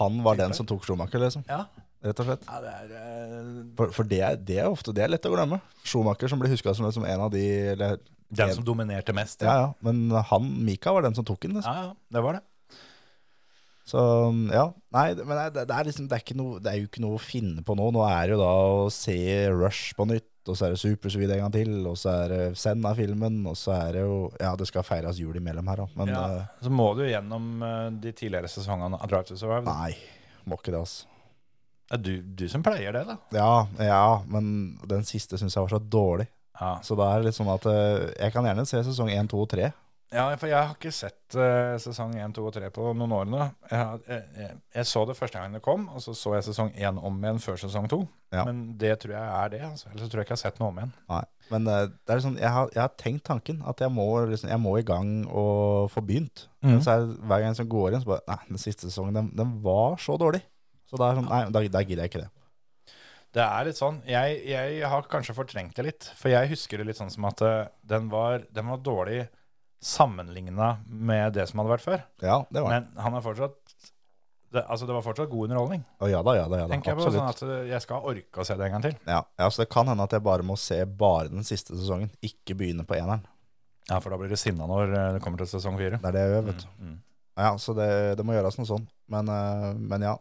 han 0.00 0.20
var 0.24 0.38
den 0.40 0.54
som 0.56 0.68
tok 0.68 0.84
Schumacher, 0.86 1.22
liksom. 1.22 1.44
Ja, 1.48 1.64
Rett 2.00 2.20
og 2.22 2.30
slett. 2.30 2.46
ja 2.48 2.60
det 2.64 2.70
er 2.72 2.92
eh, 2.96 3.48
For, 3.76 3.92
for 3.92 4.08
det, 4.08 4.22
det 4.48 4.62
er 4.62 4.70
ofte 4.72 4.94
det 4.96 5.04
er 5.04 5.12
lett 5.12 5.26
å 5.28 5.34
glemme. 5.34 5.60
Schumacher 5.84 6.32
som 6.32 6.40
blir 6.40 6.52
huska 6.54 6.72
som 6.76 6.88
som, 6.94 7.04
en 7.04 7.26
av 7.26 7.32
de 7.34 7.44
eller, 7.74 7.98
den 8.30 8.54
som 8.54 8.64
dominerte 8.64 9.12
mest. 9.16 9.42
Ja, 9.44 9.56
ja. 9.66 9.68
Men 9.84 10.08
han, 10.30 10.46
Mika, 10.64 10.94
var 10.94 11.04
den 11.04 11.18
som 11.18 11.26
tok 11.26 11.42
den. 11.44 11.58
Liksom. 11.58 11.74
ja, 11.74 11.90
ja 11.90 12.16
det 12.16 12.24
var 12.24 12.38
det. 12.38 12.44
Så 13.90 14.00
ja. 14.54 14.68
Nei, 14.94 15.06
men 15.18 15.34
det, 15.34 15.64
det, 15.66 15.74
er 15.74 15.88
liksom, 15.88 16.06
det, 16.08 16.20
er 16.20 16.38
noe, 16.38 16.60
det 16.62 16.72
er 16.72 16.78
jo 16.78 16.88
ikke 16.88 17.02
noe 17.02 17.18
å 17.18 17.22
finne 17.22 17.64
på 17.66 17.74
nå. 17.78 17.90
Nå 17.94 18.04
er 18.06 18.28
det 18.28 18.36
jo 18.36 18.40
da 18.42 18.50
å 18.84 18.88
se 18.94 19.18
Rush 19.50 19.96
på 19.98 20.06
nytt, 20.08 20.29
og 20.48 20.56
så 20.56 20.66
er 20.66 20.70
det 20.74 20.78
Supersweet 20.80 21.30
en 21.34 21.42
gang 21.44 21.52
til, 21.52 21.72
og 21.86 21.96
så 22.00 22.10
er 22.24 22.28
det 22.32 22.56
Senna-filmen, 22.58 23.42
og 23.46 23.56
så 23.56 23.74
er 23.76 23.92
det 23.92 24.00
jo 24.06 24.32
Ja, 24.40 24.54
det 24.56 24.66
skal 24.70 24.82
feires 24.82 25.18
jul 25.20 25.36
imellom 25.36 25.68
her 25.68 25.76
òg, 25.84 25.88
men 25.96 26.08
Ja. 26.08 26.24
eh, 26.38 26.44
Så 26.62 26.70
må 26.70 26.94
du 26.96 27.02
gjennom 27.04 27.62
uh, 27.62 27.90
de 27.90 28.12
tidligere 28.12 28.48
sesongene 28.48 28.96
av 29.00 29.08
Drive 29.08 29.24
to 29.24 29.36
Survive. 29.36 29.64
da. 29.64 29.74
nei. 29.84 29.94
Må 30.46 30.56
ikke 30.56 30.72
det, 30.72 30.80
altså. 30.80 31.04
Det 31.90 31.98
er 31.98 32.02
du, 32.02 32.22
du 32.22 32.48
som 32.48 32.62
pleier 32.62 32.92
det, 32.92 33.06
da. 33.06 33.16
Ja, 33.34 33.66
ja, 33.84 34.22
men 34.26 34.78
den 34.86 35.02
siste 35.04 35.36
syns 35.38 35.54
jeg 35.56 35.62
var 35.66 35.68
så 35.74 35.82
dårlig. 35.90 36.26
Ja. 36.60 36.78
Så 36.82 36.96
da 36.96 37.10
er 37.12 37.18
det 37.20 37.26
litt 37.30 37.34
sånn 37.38 37.52
at 37.52 37.66
uh, 37.66 38.10
jeg 38.18 38.32
kan 38.32 38.44
gjerne 38.44 38.66
se 38.66 38.82
sesong 38.84 39.10
1, 39.10 39.28
2 39.32 39.40
og 39.42 39.48
3. 39.50 39.72
Ja, 40.10 40.24
for 40.34 40.50
jeg 40.50 40.58
har 40.58 40.72
ikke 40.74 40.90
sett 40.90 41.36
uh, 41.38 41.76
sesong 41.78 42.16
1, 42.18 42.32
2 42.34 42.46
og 42.48 42.54
3 42.56 42.70
på 42.74 42.88
noen 42.98 43.12
år 43.14 43.28
nå. 43.30 43.44
Jeg, 43.70 44.00
jeg, 44.08 44.24
jeg, 44.40 44.56
jeg 44.74 44.88
så 44.90 45.04
det 45.06 45.14
første 45.14 45.38
gang 45.38 45.54
det 45.54 45.60
kom, 45.62 45.84
og 45.94 46.02
så 46.02 46.14
så 46.18 46.32
jeg 46.34 46.48
sesong 46.48 46.72
1 46.74 46.98
om 46.98 47.20
igjen 47.22 47.38
før 47.42 47.60
sesong 47.62 47.86
2. 47.92 48.00
Ja. 48.34 48.42
Men 48.48 48.64
det 48.80 48.96
tror 49.02 49.14
jeg 49.14 49.28
er 49.36 49.52
det. 49.52 49.60
Altså. 49.68 49.86
Ellers 49.92 50.10
tror 50.10 50.22
jeg 50.22 50.26
ikke 50.26 50.34
jeg 50.34 50.40
har 50.40 50.42
sett 50.50 50.58
noe 50.58 50.72
om 50.72 50.80
igjen. 50.82 50.92
Nei. 51.12 51.22
Men 51.52 51.70
uh, 51.70 51.84
det 51.94 52.16
er 52.16 52.24
sånn, 52.26 52.40
jeg 52.42 52.52
har, 52.56 52.74
jeg 52.74 52.82
har 52.82 52.98
tenkt 52.98 53.24
tanken 53.30 53.62
at 53.70 53.84
jeg 53.84 53.94
må, 53.94 54.08
liksom, 54.32 54.50
jeg 54.50 54.62
må 54.66 54.74
i 54.80 54.86
gang 54.90 55.14
og 55.30 55.86
få 55.94 56.02
begynt. 56.02 56.48
Mm. 56.58 56.74
Men 56.74 56.84
så 56.86 56.96
er 56.96 57.06
hver 57.30 57.46
gang 57.46 57.56
som 57.62 57.70
går 57.70 57.94
inn, 57.94 58.02
så 58.02 58.14
bare 58.16 58.26
Nei, 58.34 58.40
den 58.50 58.64
siste 58.66 58.90
sesongen, 58.90 59.14
den, 59.14 59.32
den 59.38 59.56
var 59.62 59.94
så 60.02 60.18
dårlig. 60.18 60.42
Så 60.90 60.98
da 60.98 61.12
er 61.12 61.20
sånn, 61.20 61.30
nei, 61.30 61.44
da, 61.54 61.62
da 61.70 61.86
gidder 61.86 62.02
jeg 62.02 62.10
ikke 62.10 62.24
det. 62.26 62.30
Det 63.30 63.42
er 63.44 63.66
litt 63.68 63.78
sånn. 63.78 64.00
Jeg, 64.10 64.38
jeg 64.50 64.86
har 64.90 65.06
kanskje 65.10 65.36
fortrengt 65.36 65.76
det 65.78 65.84
litt. 65.86 66.06
For 66.18 66.32
jeg 66.32 66.50
husker 66.50 66.80
det 66.80 66.88
litt 66.88 66.98
sånn 66.98 67.12
som 67.14 67.28
at 67.28 67.42
eh, 67.46 67.68
den 67.86 68.08
var, 68.10 68.42
den 68.50 68.66
var 68.72 68.80
dårlig 68.82 69.20
sammenligna 69.80 70.74
med 70.86 71.32
det 71.36 71.46
som 71.48 71.62
hadde 71.62 71.72
vært 71.72 71.86
før. 71.86 72.04
Ja, 72.20 72.42
det 72.52 72.62
var. 72.64 72.74
Men 72.74 73.00
han 73.00 73.16
er 73.16 73.24
fortsatt 73.24 73.58
det, 74.50 74.64
altså 74.66 74.86
det 74.86 74.94
var 74.96 75.04
fortsatt 75.06 75.30
god 75.30 75.46
underholdning. 75.46 75.82
Å, 76.02 76.08
ja 76.10 76.20
da, 76.26 76.32
ja 76.34 76.46
da, 76.50 76.58
ja 76.58 76.66
da. 76.66 76.74
tenker 76.74 76.90
jeg 76.90 76.98
på 76.98 77.04
Absolutt. 77.06 77.20
sånn 77.38 77.50
at 77.54 77.60
eh, 77.62 77.68
Jeg 77.70 77.84
skal 77.84 78.06
orke 78.10 78.42
å 78.42 78.46
se 78.46 78.56
det 78.58 78.64
en 78.66 78.72
gang 78.74 78.82
til. 78.82 78.96
Ja, 79.06 79.20
ja, 79.38 79.46
så 79.46 79.62
det 79.62 79.68
kan 79.70 79.86
hende 79.86 80.06
at 80.08 80.16
jeg 80.16 80.24
bare 80.26 80.46
må 80.46 80.56
se 80.58 80.80
bare 80.84 81.30
den 81.30 81.46
siste 81.46 81.76
sesongen, 81.78 82.10
ikke 82.26 82.56
begynne 82.58 82.82
på 82.88 82.96
eneren. 82.98 83.22
Ja, 83.86 84.00
For 84.00 84.10
da 84.10 84.18
blir 84.18 84.32
det 84.32 84.40
sinna 84.42 84.66
når 84.70 84.90
eh, 84.90 85.12
det 85.16 85.22
kommer 85.22 85.38
til 85.38 85.52
sesong 85.52 85.78
fire. 85.78 86.00
Det 86.02 86.10
er 86.10 86.16
det 86.16 86.24
jeg 86.24 86.34
gjør, 86.34 86.44
vet 86.48 86.64
du. 86.64 86.66
Mm. 86.82 86.98
Ja, 87.40 87.52
så 87.62 87.76
det, 87.78 87.88
det 88.18 88.26
må 88.26 88.34
gjøres 88.34 88.58
noe 88.58 88.70
sånn. 88.72 88.90
Men, 89.14 89.30
eh, 89.36 89.70
men 89.94 90.08
ja. 90.08 90.16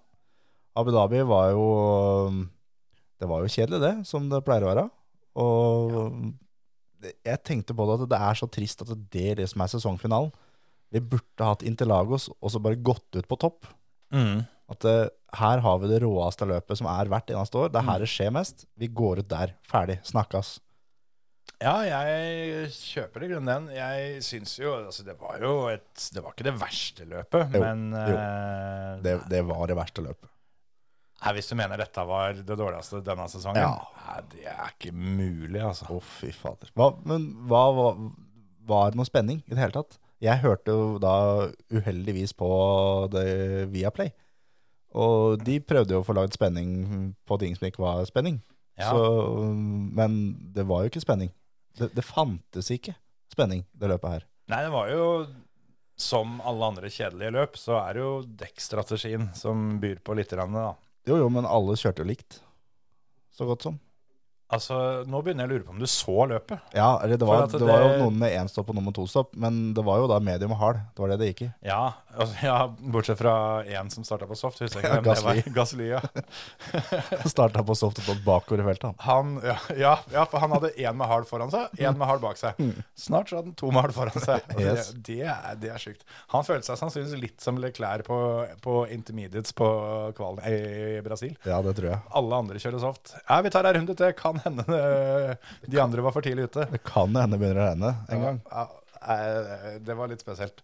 Abu 0.77 0.93
Dhabi 0.93 1.23
var 1.27 1.49
jo 1.51 1.65
Det 3.19 3.27
var 3.27 3.41
jo 3.41 3.49
kjedelig, 3.51 3.81
det, 3.81 3.93
som 4.07 4.29
det 4.29 4.43
pleier 4.45 4.67
å 4.67 4.69
være. 4.69 4.85
Og 5.41 6.05
jeg 7.01 7.43
tenkte 7.47 7.75
på 7.77 7.85
det 7.89 7.97
at 8.03 8.09
det 8.11 8.19
er 8.29 8.39
så 8.39 8.47
trist 8.51 8.81
at 8.85 8.93
det 9.13 9.25
er 9.31 9.39
det 9.41 9.49
som 9.51 9.61
er 9.63 9.71
sesongfinalen. 9.71 10.31
Vi 10.91 10.99
burde 11.05 11.45
hatt 11.45 11.61
Interlagos 11.69 12.29
og 12.39 12.49
så 12.51 12.59
bare 12.63 12.79
gått 12.81 13.19
ut 13.19 13.27
på 13.29 13.37
topp. 13.39 13.67
Mm. 14.13 14.41
At 14.69 14.85
uh, 14.85 15.05
her 15.37 15.61
har 15.65 15.77
vi 15.81 15.89
det 15.91 15.99
råeste 16.03 16.45
løpet 16.49 16.79
som 16.79 16.87
er 16.89 17.09
hvert 17.09 17.29
eneste 17.33 17.57
år. 17.61 17.69
Det 17.73 17.79
er 17.81 17.87
her 17.89 18.01
det 18.03 18.09
skjer 18.09 18.33
mest. 18.33 18.65
Vi 18.77 18.89
går 18.89 19.21
ut 19.23 19.29
der. 19.29 19.53
Ferdig. 19.69 19.99
Snakkes. 20.09 20.55
Ja, 21.59 21.75
jeg 21.83 22.69
kjøper 22.71 23.25
i 23.25 23.29
grunnen 23.31 23.49
den. 23.49 23.69
Jeg 23.75 24.19
syns 24.23 24.53
jo 24.61 24.75
altså 24.77 25.03
Det 25.07 25.15
var 25.19 25.41
jo 25.43 25.53
et 25.67 26.05
Det 26.13 26.21
var 26.23 26.31
ikke 26.35 26.45
det 26.47 26.53
verste 26.61 27.07
løpet, 27.09 27.55
Jo, 27.57 27.61
men 27.63 27.81
jo. 27.97 28.13
eh, 28.15 28.91
Det, 29.03 29.15
det 29.33 29.41
var 29.49 29.65
det 29.67 29.75
verste 29.79 30.03
løpet. 30.05 30.29
Nei, 31.19 31.33
Hvis 31.35 31.49
du 31.51 31.55
mener 31.59 31.81
dette 31.81 32.03
var 32.07 32.37
det 32.37 32.57
dårligste 32.59 33.01
denne 33.03 33.25
sesongen? 33.31 33.63
Ja. 33.63 34.05
Nei, 34.05 34.19
det 34.33 34.45
er 34.53 34.71
ikke 34.71 34.93
mulig, 34.95 35.59
altså. 35.59 35.89
Å, 35.91 35.99
fy 36.19 36.31
fader. 36.35 36.71
Hva, 36.79 36.93
men 37.07 37.31
hva, 37.49 37.63
hva 37.75 37.89
var 38.69 38.95
noe 38.97 39.07
spenning 39.07 39.41
i 39.45 39.53
det 39.55 39.61
hele 39.61 39.75
tatt? 39.75 39.99
Jeg 40.23 40.43
hørte 40.43 40.75
jo 40.75 40.97
da 41.01 41.13
uheldigvis 41.71 42.35
på 42.37 42.49
det 43.13 43.67
Viaplay. 43.73 44.11
Og 44.99 45.43
de 45.45 45.59
prøvde 45.61 45.95
jo 45.95 46.01
å 46.01 46.07
få 46.07 46.15
lagd 46.17 46.35
spenning 46.35 47.11
på 47.29 47.37
ting 47.41 47.53
som 47.55 47.67
ikke 47.69 47.83
var 47.83 48.01
spenning. 48.09 48.39
Ja. 48.79 48.89
Så, 48.89 49.43
men 49.95 50.17
det 50.55 50.65
var 50.67 50.83
jo 50.83 50.91
ikke 50.91 51.03
spenning. 51.03 51.31
Det, 51.77 51.91
det 51.95 52.05
fantes 52.05 52.71
ikke 52.73 52.95
spenning, 53.31 53.63
det 53.77 53.91
løpet 53.91 54.17
her. 54.17 54.27
Nei, 54.49 54.63
det 54.65 54.73
var 54.73 54.89
jo 54.91 55.05
som 55.99 56.39
alle 56.47 56.69
andre 56.71 56.89
kjedelige 56.91 57.35
løp, 57.35 57.57
så 57.59 57.75
er 57.81 57.97
det 57.97 58.03
jo 58.05 58.11
dekkstrategien 58.39 59.29
som 59.35 59.77
byr 59.83 59.99
på 60.03 60.15
litt, 60.17 60.31
da. 60.31 60.69
Jo, 61.07 61.17
jo, 61.17 61.29
men 61.31 61.47
alle 61.47 61.77
kjørte 61.79 62.03
jo 62.03 62.09
likt. 62.09 62.41
Så 63.31 63.47
godt 63.47 63.63
som. 63.63 63.79
Altså, 64.49 64.75
Nå 65.05 65.19
begynner 65.21 65.45
jeg 65.45 65.49
å 65.49 65.53
lure 65.53 65.65
på 65.67 65.73
om 65.75 65.79
du 65.81 65.85
så 65.89 66.25
løpet. 66.29 66.71
Ja, 66.73 66.87
det 67.05 67.19
var, 67.21 67.43
det, 67.51 67.59
det 67.61 67.67
var 67.69 67.83
jo 67.85 67.89
noen 68.01 68.15
med 68.17 68.33
én 68.33 68.47
stopp 68.49 68.71
og 68.71 68.77
noen 68.79 68.87
med 68.89 68.95
to 68.97 69.03
stopp, 69.09 69.35
men 69.37 69.59
det 69.77 69.83
var 69.85 69.99
jo 70.01 70.07
da 70.09 70.17
medium 70.23 70.55
og 70.55 70.61
hard. 70.63 70.79
Det 70.95 71.03
var 71.03 71.11
det 71.13 71.17
det 71.21 71.27
gikk 71.31 71.43
i. 71.45 71.49
Ja, 71.69 71.81
altså, 72.15 72.35
ja 72.47 72.55
bortsett 72.95 73.19
fra 73.21 73.35
én 73.69 73.91
som 73.93 74.05
starta 74.07 74.25
på 74.29 74.37
soft. 74.39 74.63
Husker 74.63 74.81
jeg 74.81 74.89
ikke 74.89 75.03
hvem 75.03 75.05
det 75.11 75.25
var. 75.27 75.53
Gasly, 75.59 75.89
ja. 75.93 76.01
Starta 77.29 77.63
på 77.67 77.75
soft 77.77 78.01
og 78.01 78.07
tok 78.09 78.23
bakover 78.25 78.63
i 78.63 78.67
feltet. 78.71 78.89
han. 78.89 78.97
Han, 79.05 79.35
ja, 79.45 79.57
ja, 79.77 79.93
ja, 80.13 80.25
for 80.29 80.41
han 80.43 80.53
hadde 80.57 80.71
én 80.81 80.97
med 80.97 81.09
hard 81.11 81.27
foran 81.29 81.51
seg, 81.53 81.69
én 81.77 81.97
med 81.99 82.09
hard 82.09 82.23
bak 82.23 82.39
seg. 82.41 82.57
Snart 82.99 83.29
så 83.29 83.39
hadde 83.39 83.51
han 83.51 83.57
to 83.59 83.69
med 83.73 83.85
hard 83.85 83.95
foran 83.97 84.17
seg. 84.17 84.41
Altså, 84.49 84.65
Yes. 84.69 84.89
det, 84.91 85.03
det, 85.07 85.19
er, 85.29 85.55
det 85.61 85.69
er 85.71 85.79
sjukt. 85.81 86.01
Han 86.33 86.43
følte 86.43 86.67
seg 86.67 86.77
sannsynligvis 86.81 87.21
litt 87.21 87.43
som 87.43 87.57
Leclerc 87.61 88.03
på, 88.07 88.17
på 88.63 88.73
intermediates 88.91 89.53
på 89.55 89.67
kvalen 90.17 90.41
i 90.49 90.99
Brasil. 91.05 91.35
Ja, 91.47 91.61
det 91.65 91.75
tror 91.77 91.91
jeg. 91.93 92.01
Alle 92.19 92.39
andre 92.43 92.59
kjører 92.61 92.81
soft. 92.83 93.13
Ja, 93.21 93.39
vi 93.45 93.51
tar 93.53 93.69
ei 93.69 93.73
runde 93.77 93.95
til. 93.97 94.11
Kan 94.19 94.38
hende 94.45 95.37
de 95.65 95.81
andre 95.81 96.03
var 96.05 96.15
for 96.15 96.25
tidlig 96.25 96.49
ute. 96.49 96.67
Det 96.71 96.83
kan 96.87 97.09
hende 97.13 97.35
det 97.35 97.41
begynner 97.41 97.63
å 97.63 97.69
regne 97.71 97.95
en 98.09 98.25
gang. 98.25 98.39
Ja, 98.51 98.67
eh, 99.15 99.79
det 99.85 99.97
var 99.97 100.11
litt 100.11 100.23
spesielt. 100.23 100.63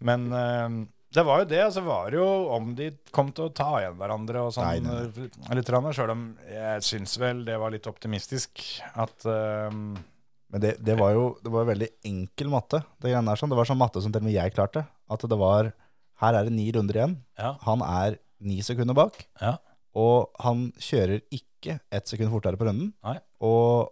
Men 0.00 0.30
eh, 0.32 0.68
det 1.14 1.24
var 1.26 1.42
jo 1.42 1.48
det. 1.50 1.62
Så 1.74 1.82
var 1.86 2.10
det 2.10 2.20
jo 2.20 2.28
om 2.54 2.70
de 2.78 2.90
kom 3.14 3.32
til 3.34 3.48
å 3.48 3.54
ta 3.54 3.70
igjen 3.80 3.98
hverandre 3.98 4.44
og 4.46 4.54
sånn. 4.54 4.86
Nei, 4.86 5.02
eh, 5.10 5.56
Litt, 5.58 5.72
Sjøl 5.96 6.14
om 6.14 6.24
jeg 6.46 6.86
syns 6.86 7.16
vel 7.20 7.44
det 7.48 7.58
var 7.60 7.74
litt 7.74 7.88
optimistisk 7.90 8.62
at 8.94 9.26
eh, 9.26 9.68
Men 9.70 10.62
det, 10.62 10.76
det 10.82 10.96
var 10.98 11.14
jo 11.16 11.24
det 11.42 11.52
var 11.54 11.68
veldig 11.68 11.90
enkel 12.06 12.52
matte. 12.52 12.82
Det 12.98 13.10
greiene 13.10 13.32
der 13.32 13.42
sånn. 13.42 13.52
Det 13.52 13.58
var 13.58 13.70
sånn 13.70 13.80
matte 13.80 14.02
som 14.02 14.14
til 14.14 14.22
og 14.22 14.28
med 14.28 14.36
jeg 14.38 14.54
klarte. 14.54 14.86
At 15.10 15.26
det 15.26 15.40
var 15.40 15.72
Her 16.22 16.36
er 16.36 16.46
det 16.46 16.54
ni 16.54 16.68
runder 16.74 17.00
igjen. 17.00 17.18
Ja. 17.40 17.56
Han 17.66 17.82
er 17.86 18.20
ni 18.40 18.60
sekunder 18.64 18.96
bak. 18.96 19.18
Ja. 19.42 19.58
Og 19.98 20.30
han 20.44 20.68
kjører 20.78 21.22
ikke 21.34 21.80
ett 21.90 22.06
sekund 22.10 22.30
fortere 22.30 22.56
på 22.60 22.68
runden. 22.68 22.92
Nei. 23.06 23.16
Og 23.42 23.90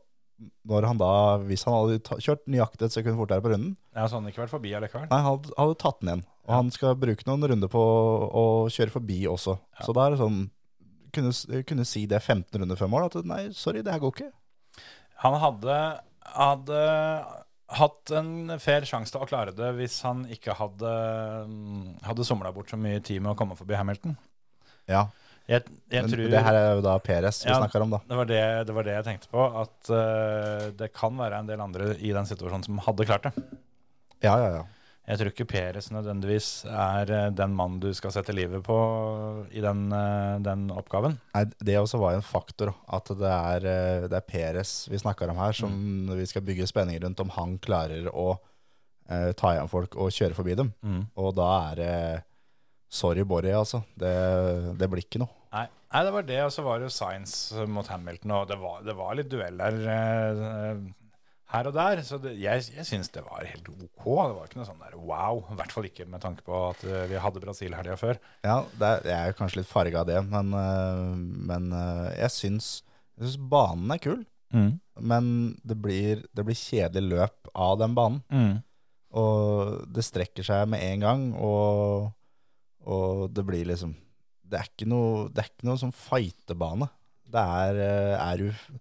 når 0.70 0.86
han 0.86 1.00
da, 1.00 1.10
hvis 1.48 1.64
han 1.66 1.74
hadde 1.74 2.20
kjørt 2.22 2.44
nøyaktig 2.46 2.86
et 2.86 2.94
sekund 2.94 3.18
fortere 3.18 3.42
på 3.42 3.50
runden, 3.50 3.72
Så 3.94 4.14
han 4.14 4.22
hadde 4.22 4.30
ikke 4.30 4.44
vært 4.44 4.54
forbi 4.54 4.74
allikevel. 4.78 5.08
nei, 5.10 5.18
han 5.18 5.26
hadde, 5.32 5.54
hadde 5.58 5.78
tatt 5.82 5.98
den 6.00 6.12
igjen. 6.12 6.24
Og 6.48 6.54
han 6.54 6.70
skal 6.70 6.94
bruke 6.96 7.26
noen 7.26 7.48
runder 7.50 7.68
på 7.72 7.80
å 7.82 8.44
kjøre 8.72 8.94
forbi 8.94 9.18
også. 9.28 9.58
Så 9.84 9.92
da 9.92 10.06
er 10.06 10.14
det 10.14 10.20
sånn 10.22 10.38
kunne, 11.12 11.32
kunne 11.66 11.84
si 11.88 12.04
det 12.06 12.22
15 12.22 12.62
runder 12.62 12.78
før 12.78 12.88
mål, 12.92 13.08
at 13.10 13.26
nei, 13.28 13.48
sorry, 13.56 13.82
det 13.82 13.92
her 13.92 14.00
går 14.00 14.14
ikke. 14.14 14.30
Han 15.24 15.34
hadde, 15.42 15.76
hadde 16.38 16.80
hatt 17.80 18.12
en 18.16 18.54
fair 18.62 18.86
sjanse 18.88 19.12
til 19.12 19.20
å 19.20 19.28
klare 19.28 19.52
det 19.52 19.74
hvis 19.76 19.98
han 20.06 20.22
ikke 20.32 20.54
hadde, 20.56 20.92
hadde 22.06 22.24
somla 22.24 22.52
bort 22.54 22.70
så 22.70 22.78
mye 22.80 23.02
tid 23.04 23.20
med 23.24 23.34
å 23.34 23.38
komme 23.38 23.58
forbi 23.58 23.76
Hamilton. 23.76 24.14
Ja, 24.88 25.08
Jeg, 25.48 25.64
jeg 25.88 26.04
Men 26.04 26.10
tror 26.12 26.30
det 26.34 26.40
her 26.44 26.56
er 26.58 26.66
jo 26.76 26.82
da 26.84 26.94
Peres 27.00 27.38
vi 27.44 27.48
Ja. 27.50 27.56
snakker 27.62 27.80
om, 27.86 27.90
da. 27.96 28.02
Det 28.08 28.16
var 28.18 28.26
det, 28.28 28.40
det 28.68 28.74
var 28.76 28.84
det 28.84 28.96
jeg 28.98 29.04
tenkte 29.06 29.30
på. 29.32 29.44
At 29.62 29.88
uh, 29.88 30.66
det 30.76 30.90
kan 30.92 31.16
være 31.16 31.38
en 31.40 31.48
del 31.48 31.60
andre 31.64 31.94
i 32.04 32.10
den 32.12 32.28
situasjonen 32.28 32.66
som 32.66 32.82
hadde 32.84 33.06
klart 33.08 33.30
det. 33.30 33.32
Ja, 34.20 34.34
ja, 34.36 34.50
ja. 34.58 34.66
Jeg 35.08 35.16
tror 35.22 35.30
ikke 35.32 35.46
Peres 35.48 35.86
nødvendigvis 35.88 36.48
er 36.68 37.08
eh, 37.16 37.28
den 37.32 37.54
mannen 37.56 37.78
du 37.80 37.86
skal 37.96 38.12
sette 38.12 38.34
livet 38.36 38.60
på 38.66 38.74
i 39.56 39.62
den, 39.64 39.86
eh, 39.96 40.34
den 40.44 40.66
oppgaven. 40.68 41.14
Nei, 41.32 41.46
det 41.64 41.78
også 41.80 41.96
var 42.02 42.18
en 42.18 42.26
faktor, 42.26 42.74
at 42.92 43.08
det 43.16 43.30
er, 43.32 43.64
eh, 43.72 44.04
det 44.12 44.18
er 44.18 44.26
Peres 44.28 44.74
vi 44.92 45.00
snakker 45.00 45.32
om 45.32 45.40
her, 45.40 45.56
som 45.56 45.72
vi 46.12 46.26
skal 46.28 46.44
bygge 46.44 46.68
spenning 46.68 47.00
rundt 47.00 47.22
om 47.24 47.32
han 47.38 47.56
klarer 47.64 48.10
å 48.12 48.34
eh, 49.08 49.32
ta 49.32 49.54
igjen 49.54 49.72
folk 49.72 49.96
og 49.96 50.12
kjøre 50.12 50.36
forbi 50.36 50.58
dem. 50.60 50.74
Og 51.16 51.32
da 51.40 51.48
er 51.70 51.80
det 51.80 51.94
Sorry, 52.92 53.24
Borry, 53.24 53.54
altså. 53.56 53.80
Det, 53.96 54.12
det 54.76 54.90
blir 54.92 55.06
ikke 55.06 55.20
noe. 55.24 55.32
Nei, 55.88 56.04
det 56.04 56.12
var 56.12 56.24
det, 56.28 56.38
og 56.44 56.50
så 56.52 56.62
var 56.66 56.80
det 56.80 56.88
jo 56.90 56.92
Science 56.92 57.66
mot 57.72 57.88
Hamilton, 57.88 58.32
og 58.36 58.48
det 58.50 58.58
var, 58.60 58.80
det 58.84 58.94
var 58.98 59.14
litt 59.16 59.30
dueller 59.32 59.78
eh, 59.88 60.82
her 61.54 61.68
og 61.70 61.76
der. 61.76 62.02
Så 62.04 62.18
det, 62.20 62.34
jeg, 62.42 62.66
jeg 62.74 62.84
syns 62.84 63.08
det 63.14 63.22
var 63.24 63.46
helt 63.48 63.70
ok. 63.72 63.80
Det 64.04 64.34
var 64.36 64.50
ikke 64.50 64.60
noe 64.60 64.68
sånn 64.68 64.82
der 64.82 64.98
wow. 65.00 65.40
I 65.48 65.56
hvert 65.56 65.72
fall 65.72 65.88
ikke 65.88 66.04
med 66.12 66.20
tanke 66.24 66.44
på 66.44 66.58
at 66.66 66.84
eh, 66.84 67.06
vi 67.08 67.22
hadde 67.24 67.40
Brasil 67.40 67.76
helga 67.76 67.96
før. 68.00 68.20
Ja, 68.44 68.58
det 68.76 68.90
er, 68.90 69.08
jeg 69.08 69.32
er 69.32 69.38
kanskje 69.38 69.62
litt 69.62 69.70
farga 69.70 70.02
av 70.02 70.10
det, 70.10 70.18
men, 70.28 70.52
eh, 70.58 71.04
men 71.52 71.70
eh, 71.72 72.08
jeg 72.18 72.34
syns, 72.36 72.68
jeg 73.16 73.30
syns 73.30 73.48
banen 73.54 73.94
er 73.96 74.02
kul. 74.04 74.26
Men 74.98 75.26
det 75.68 75.76
blir, 75.80 76.24
det 76.36 76.44
blir 76.44 76.56
kjedelig 76.56 77.14
løp 77.14 77.50
av 77.52 77.78
den 77.80 77.96
banen. 77.96 78.20
Og 79.16 79.88
det 79.94 80.04
strekker 80.04 80.44
seg 80.44 80.68
med 80.68 80.84
en 80.84 81.04
gang, 81.04 81.24
og, 81.40 82.10
og 82.84 83.24
det 83.32 83.44
blir 83.48 83.68
liksom 83.70 83.94
Det 84.48 84.58
er 84.60 84.68
ikke 84.70 84.88
noe, 84.88 85.26
det 85.32 85.42
er 85.44 85.50
ikke 85.52 85.68
noe 85.68 85.80
sånn 85.80 85.92
fightebane. 85.94 86.88
Det 87.28 87.42
er 87.62 87.80
eh, 87.84 88.14
Er 88.24 88.40
du 88.40 88.78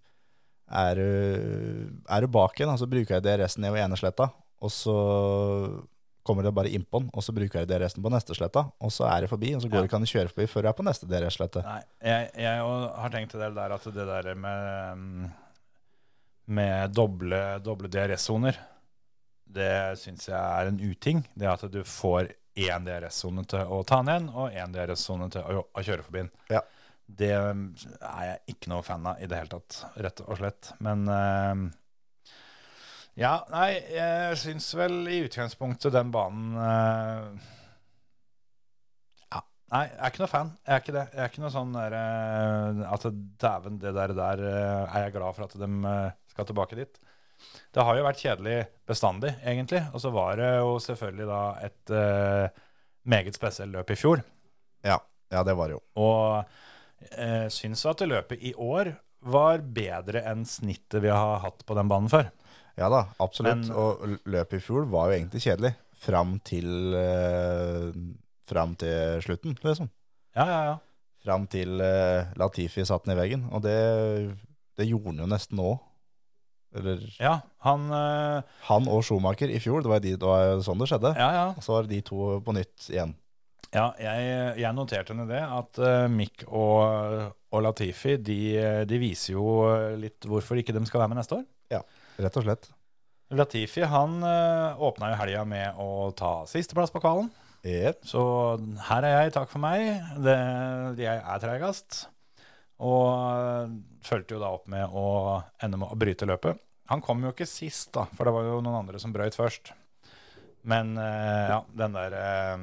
er 0.68 0.98
du, 1.00 2.00
er 2.12 2.20
du 2.20 2.28
bak 2.28 2.58
igjen, 2.60 2.74
så 2.76 2.84
bruker 2.88 3.14
jeg 3.16 3.24
DRS-en 3.24 3.62
ned 3.64 3.72
ved 3.72 3.86
ene 3.86 3.96
sletta, 3.96 4.26
og 4.60 4.68
så 4.74 4.94
kommer 6.28 6.44
det 6.44 6.52
bare 6.52 6.68
innpå 6.76 7.00
den, 7.00 7.08
og 7.16 7.24
så 7.24 7.32
bruker 7.32 7.62
jeg 7.62 7.70
DRS-en 7.70 8.04
på 8.04 8.10
neste 8.12 8.36
sletta, 8.36 8.66
og 8.84 8.92
så 8.92 9.06
er 9.08 9.24
det 9.24 9.30
forbi, 9.32 9.54
og 9.56 9.62
så 9.64 9.70
går 9.70 9.78
Ja. 9.78 9.80
det 9.80 9.88
ikke 9.88 9.96
an 9.96 10.04
å 10.04 10.10
kjøre 10.12 10.32
forbi 10.34 10.46
før 10.52 10.66
du 10.66 10.68
er 10.68 10.76
på 10.76 10.84
neste 10.84 11.08
DRS-slette. 11.08 11.62
Nei, 11.64 11.80
jeg, 12.04 12.30
jeg 12.44 12.66
har 13.00 13.14
tenkt 13.14 13.32
en 13.34 13.40
del 13.46 13.56
der 13.56 13.76
at 13.78 13.84
det 13.96 14.06
der 14.10 14.28
med, 14.34 14.98
mm, 14.98 15.30
med 16.58 16.92
doble, 16.92 17.40
doble 17.64 17.88
DRS-soner, 17.88 18.58
det 19.48 19.72
syns 20.02 20.28
jeg 20.28 20.36
er 20.36 20.68
en 20.68 20.80
uting. 20.84 21.22
Det 21.32 21.48
at 21.48 21.64
du 21.72 21.80
får 21.88 22.28
én 22.66 22.86
DRS-sone 22.86 23.44
til 23.50 23.70
å 23.74 23.82
ta 23.86 24.00
den 24.02 24.10
igjen, 24.12 24.30
og 24.34 24.56
én 24.56 24.74
DRS-sone 24.74 25.30
til 25.34 25.44
å, 25.44 25.66
å 25.70 25.84
kjøre 25.84 26.06
forbi 26.06 26.24
den. 26.24 26.32
Ja. 26.52 26.62
Det 27.08 27.32
er 27.32 28.24
jeg 28.26 28.40
ikke 28.52 28.72
noe 28.74 28.84
fan 28.84 29.06
av 29.08 29.20
i 29.22 29.28
det 29.30 29.38
hele 29.38 29.52
tatt, 29.54 29.78
rett 29.96 30.24
og 30.26 30.40
slett. 30.40 30.72
Men 30.84 31.06
uh, 31.08 31.62
ja, 33.18 33.38
nei, 33.50 33.70
jeg 33.94 34.40
syns 34.42 34.68
vel 34.76 35.00
i 35.08 35.22
utgangspunktet 35.24 35.94
den 35.94 36.12
banen 36.14 36.58
uh, 36.60 37.54
ja, 39.32 39.40
Nei, 39.72 39.82
jeg 39.88 39.98
er 39.98 40.12
ikke 40.12 40.22
noe 40.22 40.32
fan. 40.32 40.52
Jeg 40.64 40.74
er 40.74 40.84
ikke 40.84 40.96
det. 40.98 41.06
Jeg 41.14 41.24
er 41.24 41.32
ikke 41.32 41.42
noe 41.44 41.52
sånn 41.52 41.74
der, 41.74 41.96
eh, 41.98 42.84
at 42.88 43.08
dæven, 43.42 43.80
det 43.82 43.92
der, 43.96 44.14
der 44.16 44.44
eh, 44.48 44.94
er 44.96 45.04
jeg 45.06 45.14
glad 45.18 45.36
for 45.36 45.44
at 45.44 45.56
de 45.60 45.68
eh, 45.92 46.14
skal 46.32 46.48
tilbake 46.48 46.78
dit. 46.78 47.00
Det 47.74 47.84
har 47.84 47.98
jo 47.98 48.06
vært 48.06 48.22
kjedelig 48.22 48.56
bestandig, 48.88 49.34
egentlig. 49.44 49.82
Og 49.92 50.02
så 50.02 50.12
var 50.14 50.38
det 50.40 50.48
jo 50.58 50.78
selvfølgelig 50.82 51.28
da 51.28 51.42
et 51.68 51.92
uh, 51.94 52.64
meget 53.08 53.38
spesielt 53.38 53.74
løp 53.74 53.92
i 53.92 53.98
fjor. 53.98 54.24
Ja, 54.86 54.98
ja 55.32 55.44
det 55.46 55.56
var 55.58 55.70
det 55.70 55.78
jo. 55.78 55.82
Og 56.00 57.10
eh, 57.12 57.46
syns 57.52 57.84
at 57.88 58.04
løpet 58.06 58.42
i 58.44 58.54
år 58.54 58.92
var 59.28 59.62
bedre 59.62 60.22
enn 60.30 60.44
snittet 60.46 61.02
vi 61.02 61.10
har 61.12 61.40
hatt 61.42 61.64
på 61.66 61.76
den 61.78 61.90
banen 61.90 62.10
før. 62.12 62.30
Ja 62.78 62.88
da, 62.92 63.08
absolutt. 63.18 63.66
Men- 63.66 63.74
og 63.74 64.20
løpet 64.30 64.60
i 64.60 64.64
fjor 64.64 64.86
var 64.90 65.08
jo 65.08 65.18
egentlig 65.18 65.42
kjedelig, 65.42 65.74
fram 65.98 66.36
til, 66.46 66.68
uh, 66.94 67.90
fram 68.46 68.76
til 68.78 69.24
slutten, 69.24 69.58
liksom. 69.64 69.90
Ja, 70.38 70.46
ja, 70.46 70.60
ja. 70.70 70.76
Fram 71.24 71.48
til 71.50 71.80
eh, 71.82 72.30
Latifi 72.38 72.84
satt 72.86 73.04
den 73.04 73.16
i 73.16 73.18
veggen, 73.18 73.48
og 73.50 73.64
det, 73.64 73.74
det 74.78 74.86
gjorde 74.86 75.10
han 75.10 75.24
jo 75.24 75.26
nesten 75.32 75.58
nå. 75.58 75.72
Eller 76.76 77.00
Ja, 77.16 77.38
han 77.64 77.86
eh, 77.94 78.56
han 78.68 78.90
og 78.92 79.00
Schumacher 79.06 79.48
i 79.48 79.60
fjor, 79.62 79.80
det 79.84 79.92
var, 79.92 80.02
de, 80.04 80.16
det 80.20 80.28
var 80.28 80.60
sånn 80.64 80.82
det 80.82 80.90
skjedde. 80.90 81.14
Ja, 81.16 81.28
ja. 81.32 81.46
Og 81.56 81.64
så 81.64 81.76
var 81.76 81.86
det 81.86 81.96
de 81.96 82.02
to 82.10 82.38
på 82.44 82.54
nytt 82.56 82.90
igjen. 82.92 83.14
Ja, 83.72 83.90
jeg, 84.00 84.28
jeg 84.62 84.76
noterte 84.76 85.16
ned 85.16 85.28
det, 85.28 85.42
at 85.44 85.80
uh, 85.82 86.06
Mick 86.08 86.46
og, 86.46 87.34
og 87.52 87.64
Latifi 87.66 88.16
de, 88.16 88.38
de 88.88 89.00
viser 89.00 89.34
jo 89.34 89.44
litt 90.00 90.24
hvorfor 90.24 90.60
ikke 90.60 90.72
de 90.76 90.84
skal 90.88 91.02
være 91.02 91.12
med 91.12 91.20
neste 91.20 91.36
år. 91.40 91.44
Ja, 91.72 91.82
Rett 92.18 92.38
og 92.40 92.46
slett. 92.46 92.70
Latifi 93.36 93.84
han 93.84 94.22
uh, 94.24 94.80
åpna 94.88 95.12
jo 95.12 95.18
helga 95.20 95.44
med 95.48 95.76
å 95.80 96.08
ta 96.16 96.32
sisteplass 96.48 96.92
på 96.94 97.02
kvalen. 97.04 97.28
Yep. 97.66 98.06
Så 98.08 98.22
her 98.88 99.04
er 99.04 99.14
jeg, 99.14 99.34
takk 99.34 99.50
for 99.52 99.60
meg. 99.62 100.00
Det, 100.24 100.36
jeg 101.02 101.20
er 101.20 101.42
treigest. 101.42 102.06
Og 102.86 103.06
eh, 103.10 103.74
fulgte 104.06 104.36
jo 104.36 104.42
da 104.42 104.52
opp 104.54 104.68
med 104.70 104.94
å 104.94 105.40
ende 105.62 105.80
med 105.80 105.90
å 105.90 105.98
bryte 105.98 106.28
løpet. 106.28 106.60
Han 106.92 107.02
kom 107.04 107.24
jo 107.24 107.34
ikke 107.34 107.48
sist, 107.48 107.90
da, 107.96 108.06
for 108.16 108.28
det 108.28 108.34
var 108.36 108.46
jo 108.46 108.60
noen 108.64 108.80
andre 108.80 109.00
som 109.02 109.12
brøyt 109.12 109.36
først. 109.36 109.74
Men 110.68 110.94
uh, 110.98 111.48
ja, 111.52 111.58
den 111.78 111.94
der 111.94 112.14
uh, 112.18 112.62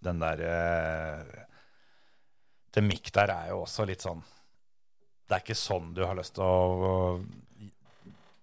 Den 0.00 0.20
der 0.22 0.42
uh, 0.46 1.32
Det 2.72 2.84
Mick 2.86 3.10
der 3.12 3.32
er 3.34 3.48
jo 3.50 3.64
også 3.64 3.84
litt 3.90 4.04
sånn 4.06 4.22
Det 5.26 5.34
er 5.34 5.42
ikke 5.42 5.58
sånn 5.58 5.90
du 5.96 6.04
har 6.06 6.14
lyst 6.16 6.36
til 6.38 6.46
å 6.46 7.18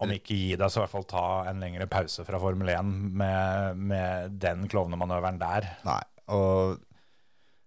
om 0.00 0.12
ikke 0.14 0.32
gi 0.32 0.54
deg, 0.56 0.70
så 0.72 0.78
i 0.78 0.82
hvert 0.84 0.92
fall 0.94 1.08
ta 1.08 1.24
en 1.50 1.58
lengre 1.60 1.84
pause 1.92 2.24
fra 2.24 2.38
Formel 2.40 2.70
1 2.72 2.92
med, 3.20 3.80
med 3.90 4.38
den 4.40 4.62
klovnemanøveren 4.72 5.36
der. 5.42 5.66
Nei, 5.84 6.00
og 6.32 6.78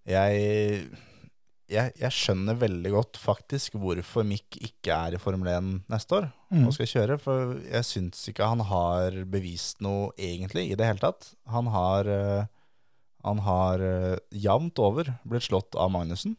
jeg, 0.10 0.88
jeg, 1.71 1.93
jeg 1.97 2.12
skjønner 2.12 2.58
veldig 2.60 2.91
godt 2.91 3.17
faktisk 3.21 3.73
hvorfor 3.80 4.26
Mick 4.28 4.58
ikke 4.62 4.91
er 4.93 5.15
i 5.15 5.21
Formel 5.21 5.47
1 5.54 5.69
neste 5.91 6.17
år 6.19 6.32
Mm. 6.54 6.67
og 6.67 6.73
skal 6.76 6.86
kjøre, 6.86 7.15
for 7.17 7.54
jeg 7.65 7.82
syns 7.88 8.28
ikke 8.30 8.45
han 8.45 8.60
har 8.69 9.15
bevist 9.26 9.80
noe 9.82 10.12
egentlig 10.21 10.67
i 10.69 10.76
det 10.78 10.86
hele 10.86 11.02
tatt. 11.02 11.32
Han 11.49 11.65
har, 11.73 12.06
eh, 12.06 12.45
han 13.26 13.39
har 13.41 13.82
eh, 13.82 14.17
jevnt 14.30 14.78
over 14.78 15.10
blitt 15.26 15.47
slått 15.47 15.73
av 15.76 15.89
Magnussen, 15.89 16.36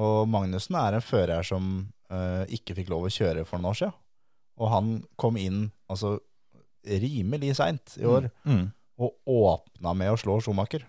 og 0.00 0.26
Magnussen 0.32 0.78
er 0.80 0.94
en 0.96 1.04
fører 1.04 1.44
som 1.44 1.92
uh, 2.10 2.46
ikke 2.48 2.74
fikk 2.78 2.88
lov 2.88 3.04
å 3.04 3.12
kjøre 3.12 3.44
for 3.46 3.58
noen 3.60 3.70
år 3.74 3.76
siden. 3.82 3.92
Og 4.58 4.70
han 4.72 4.88
kom 5.20 5.36
inn 5.36 5.66
altså 5.92 6.16
rimelig 6.88 7.52
seint 7.60 7.98
i 8.00 8.06
år 8.08 8.30
Mm. 8.48 8.72
og 8.98 9.12
åpna 9.28 9.92
med 9.94 10.10
å 10.14 10.16
slå 10.18 10.40
Schumacher 10.40 10.82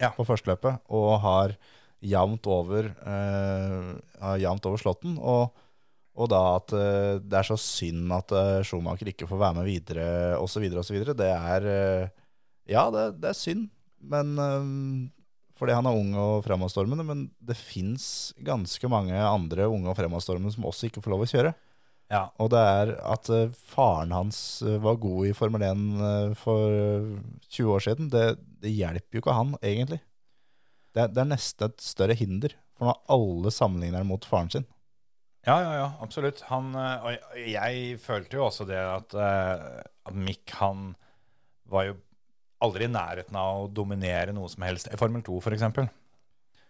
Ja. 0.00 0.10
på 0.10 0.26
førsteløpet, 0.26 0.80
og 0.90 1.20
har 1.20 1.56
jevnt 2.04 2.46
over, 2.50 2.90
eh, 3.06 4.34
jevnt 4.42 4.68
over 4.68 4.80
slåtten. 4.80 5.16
Og, 5.18 5.54
og 6.14 6.30
da 6.30 6.42
at 6.58 6.74
eh, 6.76 7.14
det 7.24 7.40
er 7.40 7.48
så 7.48 7.58
synd 7.60 8.12
at 8.14 8.34
eh, 8.36 8.62
Schumacher 8.66 9.10
ikke 9.10 9.28
får 9.30 9.42
være 9.42 9.58
med 9.60 9.68
videre, 9.70 10.06
osv., 10.40 10.68
osv. 10.84 11.00
Det 11.16 11.32
er 11.32 11.68
eh, 11.74 12.06
Ja, 12.70 12.88
det, 12.92 13.18
det 13.20 13.28
er 13.28 13.36
synd, 13.36 13.68
men 14.00 14.38
fordi 15.54 15.74
han 15.76 15.86
er 15.86 15.96
ung 15.96 16.14
og 16.18 16.46
fremadstormende, 16.46 17.04
men 17.06 17.26
det 17.44 17.56
fins 17.58 18.32
ganske 18.42 18.88
mange 18.90 19.14
andre 19.14 19.68
unge 19.70 19.90
og 19.92 19.98
fremadstormende 19.98 20.54
som 20.54 20.64
også 20.66 20.88
ikke 20.88 21.02
får 21.04 21.12
lov 21.12 21.24
å 21.26 21.28
kjøre. 21.30 21.52
Ja. 22.12 22.24
Og 22.42 22.50
det 22.52 22.60
er 22.60 22.92
at 23.00 23.30
faren 23.56 24.12
hans 24.14 24.38
var 24.82 24.98
god 25.02 25.28
i 25.30 25.36
Formel 25.36 25.64
1 25.64 25.84
eh, 26.08 26.34
for 26.38 26.74
eh, 26.74 27.14
20 27.48 27.70
år 27.76 27.84
siden, 27.86 28.10
det, 28.12 28.26
det 28.62 28.74
hjelper 28.74 29.18
jo 29.18 29.22
ikke 29.24 29.38
han, 29.38 29.54
egentlig. 29.62 30.00
Det, 30.94 31.08
det 31.14 31.22
er 31.24 31.30
nesten 31.32 31.68
et 31.70 31.82
større 31.82 32.14
hinder, 32.18 32.54
for 32.76 32.86
nå 32.86 32.92
har 32.92 33.00
alle 33.16 33.50
sammenligner 33.54 34.06
mot 34.06 34.24
faren 34.28 34.50
sin. 34.52 34.66
Ja, 35.44 35.58
ja, 35.60 35.72
ja, 35.76 35.88
absolutt. 36.00 36.40
Han, 36.48 36.70
eh, 36.74 37.04
og 37.04 37.10
jeg- 37.12 37.50
jeg 37.52 37.98
følte 38.00 38.38
jo 38.38 38.46
også 38.46 38.66
det 38.66 38.78
at, 38.78 39.14
eh, 39.14 39.82
at 40.06 40.14
Mick 40.14 40.50
han 40.60 40.94
var 41.68 41.84
jo 41.90 41.96
aldri 42.62 42.84
i 42.86 42.92
nærheten 42.94 43.36
av 43.36 43.64
å 43.66 43.72
dominere 43.74 44.32
noe 44.32 44.48
som 44.48 44.62
helst. 44.62 44.88
I 44.92 44.96
Formel 44.96 45.20
2 45.22 45.40
f.eks. 45.42 45.60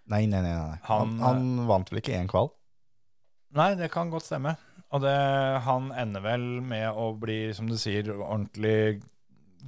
Nei, 0.07 0.27
nei, 0.27 0.41
nei. 0.43 0.55
nei. 0.55 0.79
Han, 0.85 1.19
Han- 1.19 1.21
han 1.21 1.67
vant 1.69 1.91
vel 1.91 2.01
ikke 2.01 2.17
én 2.19 2.27
kval? 2.29 2.51
Nei, 3.55 3.75
det 3.79 3.91
kan 3.93 4.11
godt 4.11 4.25
stemme. 4.27 4.57
Og 4.91 5.01
det, 5.03 5.15
han 5.63 5.93
ender 5.93 6.21
vel 6.21 6.61
med 6.61 6.89
å 6.95 7.13
bli, 7.19 7.53
som 7.55 7.67
du 7.69 7.75
sier, 7.77 8.03
ordentlig 8.11 9.03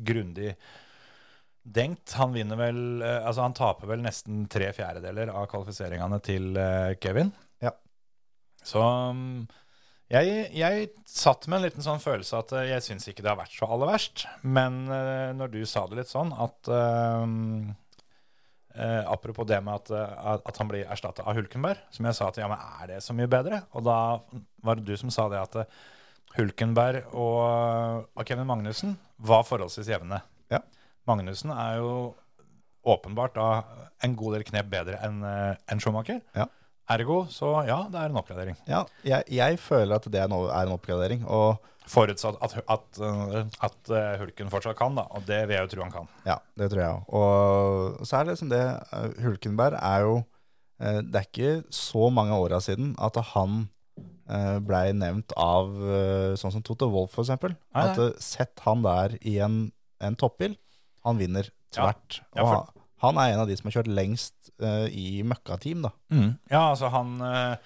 grundig 0.02 0.56
denkt. 1.66 2.14
Han 2.20 2.35
vinner 2.35 2.59
vel 2.61 2.81
eh, 3.02 3.20
Altså, 3.26 3.44
han 3.44 3.57
taper 3.57 3.90
vel 3.90 4.02
nesten 4.05 4.44
tre 4.52 4.70
fjerdedeler 4.76 5.33
av 5.35 5.48
kvalifiseringene 5.50 6.18
til 6.24 6.57
eh, 6.61 6.96
Kevin. 7.02 7.33
Ja. 7.64 7.72
Så 8.66 8.83
mm, 8.83 9.46
jeg, 10.12 10.37
jeg 10.55 10.90
satt 11.11 11.48
med 11.48 11.61
en 11.61 11.66
liten 11.66 11.87
sånn 11.87 12.02
følelse 12.02 12.42
at 12.42 12.55
eh, 12.57 12.68
jeg 12.74 12.87
syns 12.87 13.09
ikke 13.11 13.26
det 13.26 13.33
har 13.33 13.40
vært 13.40 13.57
så 13.57 13.70
aller 13.70 13.90
verst. 13.90 14.29
Men 14.42 14.85
når 15.38 15.57
du 15.57 15.61
sa 15.66 15.87
det 15.90 16.02
litt 16.02 16.12
sånn 16.12 16.33
at 16.37 16.72
eh, 16.72 17.74
Uh, 18.76 19.09
Apropos 19.09 19.46
det 19.48 19.57
med 19.64 19.72
at, 19.72 19.88
uh, 19.88 20.35
at 20.37 20.59
han 20.61 20.68
blir 20.68 20.85
erstatta 20.85 21.24
av 21.24 21.38
Hulkenberg, 21.38 21.79
som 21.88 22.05
jeg 22.05 22.16
sa 22.18 22.26
at 22.29 22.37
ja, 22.37 22.48
men 22.50 22.61
er 22.61 22.90
det 22.90 22.98
så 23.00 23.14
mye 23.16 23.31
bedre? 23.33 23.62
Og 23.72 23.87
da 23.87 23.94
var 24.61 24.76
det 24.76 24.85
du 24.85 24.92
som 25.00 25.09
sa 25.09 25.31
det 25.33 25.40
at 25.40 25.57
Hulkenberg 26.37 27.14
og, 27.16 28.05
og 28.12 28.29
Kevin 28.29 28.48
Magnussen 28.50 28.92
var 29.16 29.46
forholdsvis 29.48 29.88
jevne. 29.94 30.20
Ja. 30.52 30.61
Magnussen 31.06 31.52
er 31.54 31.78
jo 31.80 31.90
åpenbart 32.86 33.34
da 33.34 33.48
en 34.06 34.14
god 34.18 34.36
del 34.36 34.44
knep 34.46 34.68
bedre 34.70 34.98
enn 35.02 35.22
en 35.26 35.56
enn 35.72 35.82
Schumacher. 35.82 36.20
Ja. 36.36 36.46
Ergo, 36.94 37.24
så 37.30 37.64
ja, 37.66 37.80
det 37.90 37.98
er 37.98 38.12
en 38.12 38.18
oppgradering. 38.20 38.58
Ja, 38.70 38.84
jeg, 39.02 39.26
jeg 39.34 39.58
føler 39.58 39.96
at 39.98 40.04
det 40.06 40.20
er, 40.22 40.28
no, 40.30 40.44
er 40.46 40.68
en 40.68 40.76
oppgradering. 40.76 41.24
Og 41.26 41.56
Forutsatt 41.86 42.38
at, 42.42 42.54
at, 42.66 42.98
eh, 42.98 43.36
at 43.62 43.90
eh, 43.94 44.14
Hulken 44.18 44.50
fortsatt 44.50 44.78
kan, 44.78 44.96
da. 44.98 45.04
Og 45.14 45.22
det 45.26 45.44
vil 45.46 45.54
jeg 45.54 45.66
jo 45.66 45.70
tro 45.74 45.84
han 45.84 45.94
kan. 45.94 46.08
ja, 46.26 46.36
det 46.58 46.70
tror 46.72 46.82
jeg 46.82 46.94
òg. 46.96 47.12
Og 47.18 48.06
så 48.06 48.18
er 48.18 48.26
det 48.26 48.34
liksom 48.34 48.50
det 48.50 48.62
eh, 48.66 49.06
Hulkenberg 49.22 49.78
er 49.78 50.02
jo 50.06 50.16
eh, 50.82 50.98
Det 51.06 51.20
er 51.20 51.28
ikke 51.28 51.52
så 51.74 52.08
mange 52.10 52.38
åra 52.42 52.58
siden 52.62 52.94
at 52.98 53.18
han 53.34 53.68
eh, 54.26 54.58
blei 54.66 54.90
nevnt 54.98 55.34
av 55.38 55.70
eh, 55.78 56.34
sånn 56.38 56.54
som 56.56 56.66
Toto 56.66 56.90
Wolff, 56.90 57.18
nei. 57.30 57.54
At 57.78 58.02
eh, 58.02 58.14
sett 58.22 58.62
han 58.66 58.82
der 58.86 59.18
i 59.22 59.38
en, 59.46 59.68
en 60.02 60.18
toppbil, 60.18 60.58
han 61.06 61.20
vinner 61.22 61.48
tvert. 61.74 62.20
Ja, 62.34 62.42
Og 62.42 62.50
for- 62.50 62.58
han, 62.58 62.84
han 63.06 63.22
er 63.22 63.32
en 63.36 63.40
av 63.44 63.48
de 63.50 63.56
som 63.58 63.68
har 63.70 63.78
kjørt 63.78 63.90
lengst 63.94 64.50
uh, 64.62 64.86
i 64.90 65.22
møkkateam, 65.26 65.82
da. 65.86 65.94
Ja, 66.50 66.62
altså 66.72 66.88
han 66.94 67.16
uh, 67.22 67.56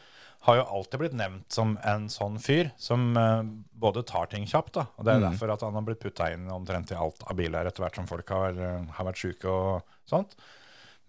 har 0.46 0.56
jo 0.58 0.64
alltid 0.78 1.00
blitt 1.02 1.16
nevnt 1.20 1.52
som 1.52 1.74
en 1.86 2.06
sånn 2.12 2.38
fyr 2.42 2.70
som 2.80 3.10
uh, 3.16 3.42
både 3.76 4.02
tar 4.08 4.30
ting 4.32 4.46
kjapt, 4.50 4.74
da. 4.78 4.86
Og 4.98 5.04
det 5.06 5.14
er 5.14 5.20
Mm. 5.20 5.26
derfor 5.30 5.52
at 5.54 5.62
han 5.66 5.76
har 5.78 5.84
blitt 5.86 6.00
putta 6.02 6.30
inn 6.34 6.48
omtrent 6.50 6.90
i 6.92 6.98
alt 6.98 7.22
av 7.28 7.36
biler 7.38 7.68
etter 7.68 7.84
hvert 7.84 7.98
som 8.00 8.08
folk 8.10 8.28
har, 8.34 8.56
har 8.96 9.06
vært 9.10 9.20
sjuke 9.22 9.48
og 9.52 9.94
sånt. 10.08 10.34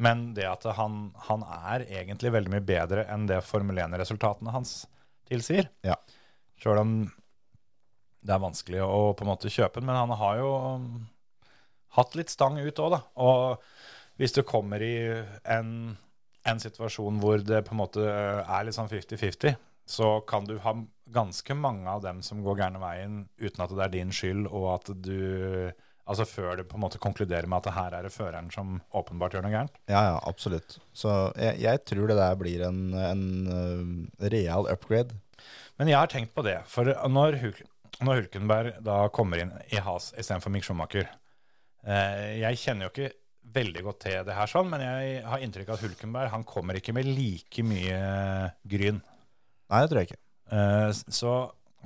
Men 0.02 0.34
det 0.34 0.46
at 0.50 0.64
han, 0.78 1.12
han 1.30 1.44
er 1.46 1.84
egentlig 1.88 2.32
veldig 2.34 2.52
mye 2.56 2.66
bedre 2.66 3.04
enn 3.14 3.28
det 3.30 3.42
Formel 3.46 3.78
1-resultatene 3.84 4.54
hans 4.56 4.86
tilsier. 5.30 5.68
Ja. 5.86 5.96
Sjøl 6.62 6.80
om 6.82 6.94
det 8.22 8.34
er 8.36 8.42
vanskelig 8.42 8.82
å 8.86 9.14
på 9.18 9.24
en 9.26 9.30
måte 9.32 9.50
kjøpe 9.50 9.80
den, 9.82 9.88
men 9.90 9.98
han 9.98 10.14
har 10.18 10.38
jo 10.42 10.50
hatt 11.98 12.16
litt 12.20 12.32
stang 12.32 12.60
ut 12.60 12.80
òg, 12.80 12.96
da. 12.96 13.02
Og 13.24 14.22
hvis 14.22 14.36
du 14.36 14.44
kommer 14.48 14.84
i 14.84 14.96
en, 15.50 15.74
en 16.48 16.62
situasjon 16.62 17.20
hvor 17.22 17.44
det 17.44 17.64
på 17.68 17.76
en 17.76 17.82
måte 17.82 18.06
er 18.06 18.66
litt 18.68 18.78
sånn 18.78 18.92
50-50, 18.92 19.58
så 19.92 20.18
kan 20.28 20.46
du 20.48 20.58
ha 20.64 20.76
ganske 21.12 21.56
mange 21.58 21.90
av 21.90 22.04
dem 22.04 22.22
som 22.24 22.44
går 22.46 22.62
gærne 22.62 22.82
veien 22.82 23.24
uten 23.42 23.64
at 23.66 23.74
det 23.74 23.86
er 23.86 23.96
din 23.96 24.14
skyld, 24.16 24.48
og 24.52 24.76
at 24.80 24.94
du 25.04 25.72
Altså 26.12 26.26
før 26.26 26.58
du 26.58 26.64
på 26.68 26.76
en 26.76 26.82
måte 26.82 27.00
konkluderer 27.00 27.46
med 27.48 27.62
at 27.62 27.68
det 27.70 27.74
her 27.76 27.94
er 27.96 28.04
det 28.04 28.12
føreren 28.12 28.50
som 28.52 28.80
åpenbart 28.98 29.36
gjør 29.36 29.46
noe 29.46 29.54
gærent. 29.54 29.78
Ja, 29.88 30.02
ja, 30.10 30.16
absolutt. 30.28 30.80
Så 30.98 31.12
jeg, 31.40 31.62
jeg 31.62 31.84
tror 31.88 32.10
det 32.10 32.18
der 32.18 32.40
blir 32.40 32.64
en, 32.66 32.80
en 32.98 33.22
uh, 33.48 34.26
real 34.34 34.68
upgrade. 34.74 35.16
Men 35.80 35.92
jeg 35.94 36.00
har 36.02 36.12
tenkt 36.12 36.34
på 36.36 36.44
det, 36.44 36.58
for 36.68 36.90
når, 36.90 37.38
Hul 37.46 37.62
når 38.02 38.24
Hulkenberg 38.24 38.82
da 38.84 38.98
kommer 39.14 39.44
inn 39.44 39.54
i 39.70 39.80
Has 39.86 40.10
istedenfor 40.18 40.52
Mick 40.52 40.66
Schumacher 40.68 41.06
eh, 41.06 41.16
Jeg 41.86 42.60
kjenner 42.62 42.88
jo 42.88 42.92
ikke 42.94 43.14
veldig 43.52 43.82
godt 43.88 44.00
til 44.06 44.20
det 44.28 44.36
her, 44.38 44.50
sånn, 44.50 44.70
men 44.72 44.84
jeg 44.84 45.24
har 45.28 45.42
inntrykk 45.44 45.72
av 45.72 45.80
at 45.80 45.86
Hulkenberg 45.86 46.30
han 46.34 46.46
kommer 46.48 46.78
ikke 46.78 46.94
med 46.96 47.10
like 47.10 47.64
mye 47.66 47.98
gryn. 48.70 49.02
Nei, 49.72 49.82
det 49.82 49.90
tror 49.92 50.02
jeg 50.02 50.12
ikke. 50.12 50.22
Eh, 50.52 50.92
Så 51.18 51.34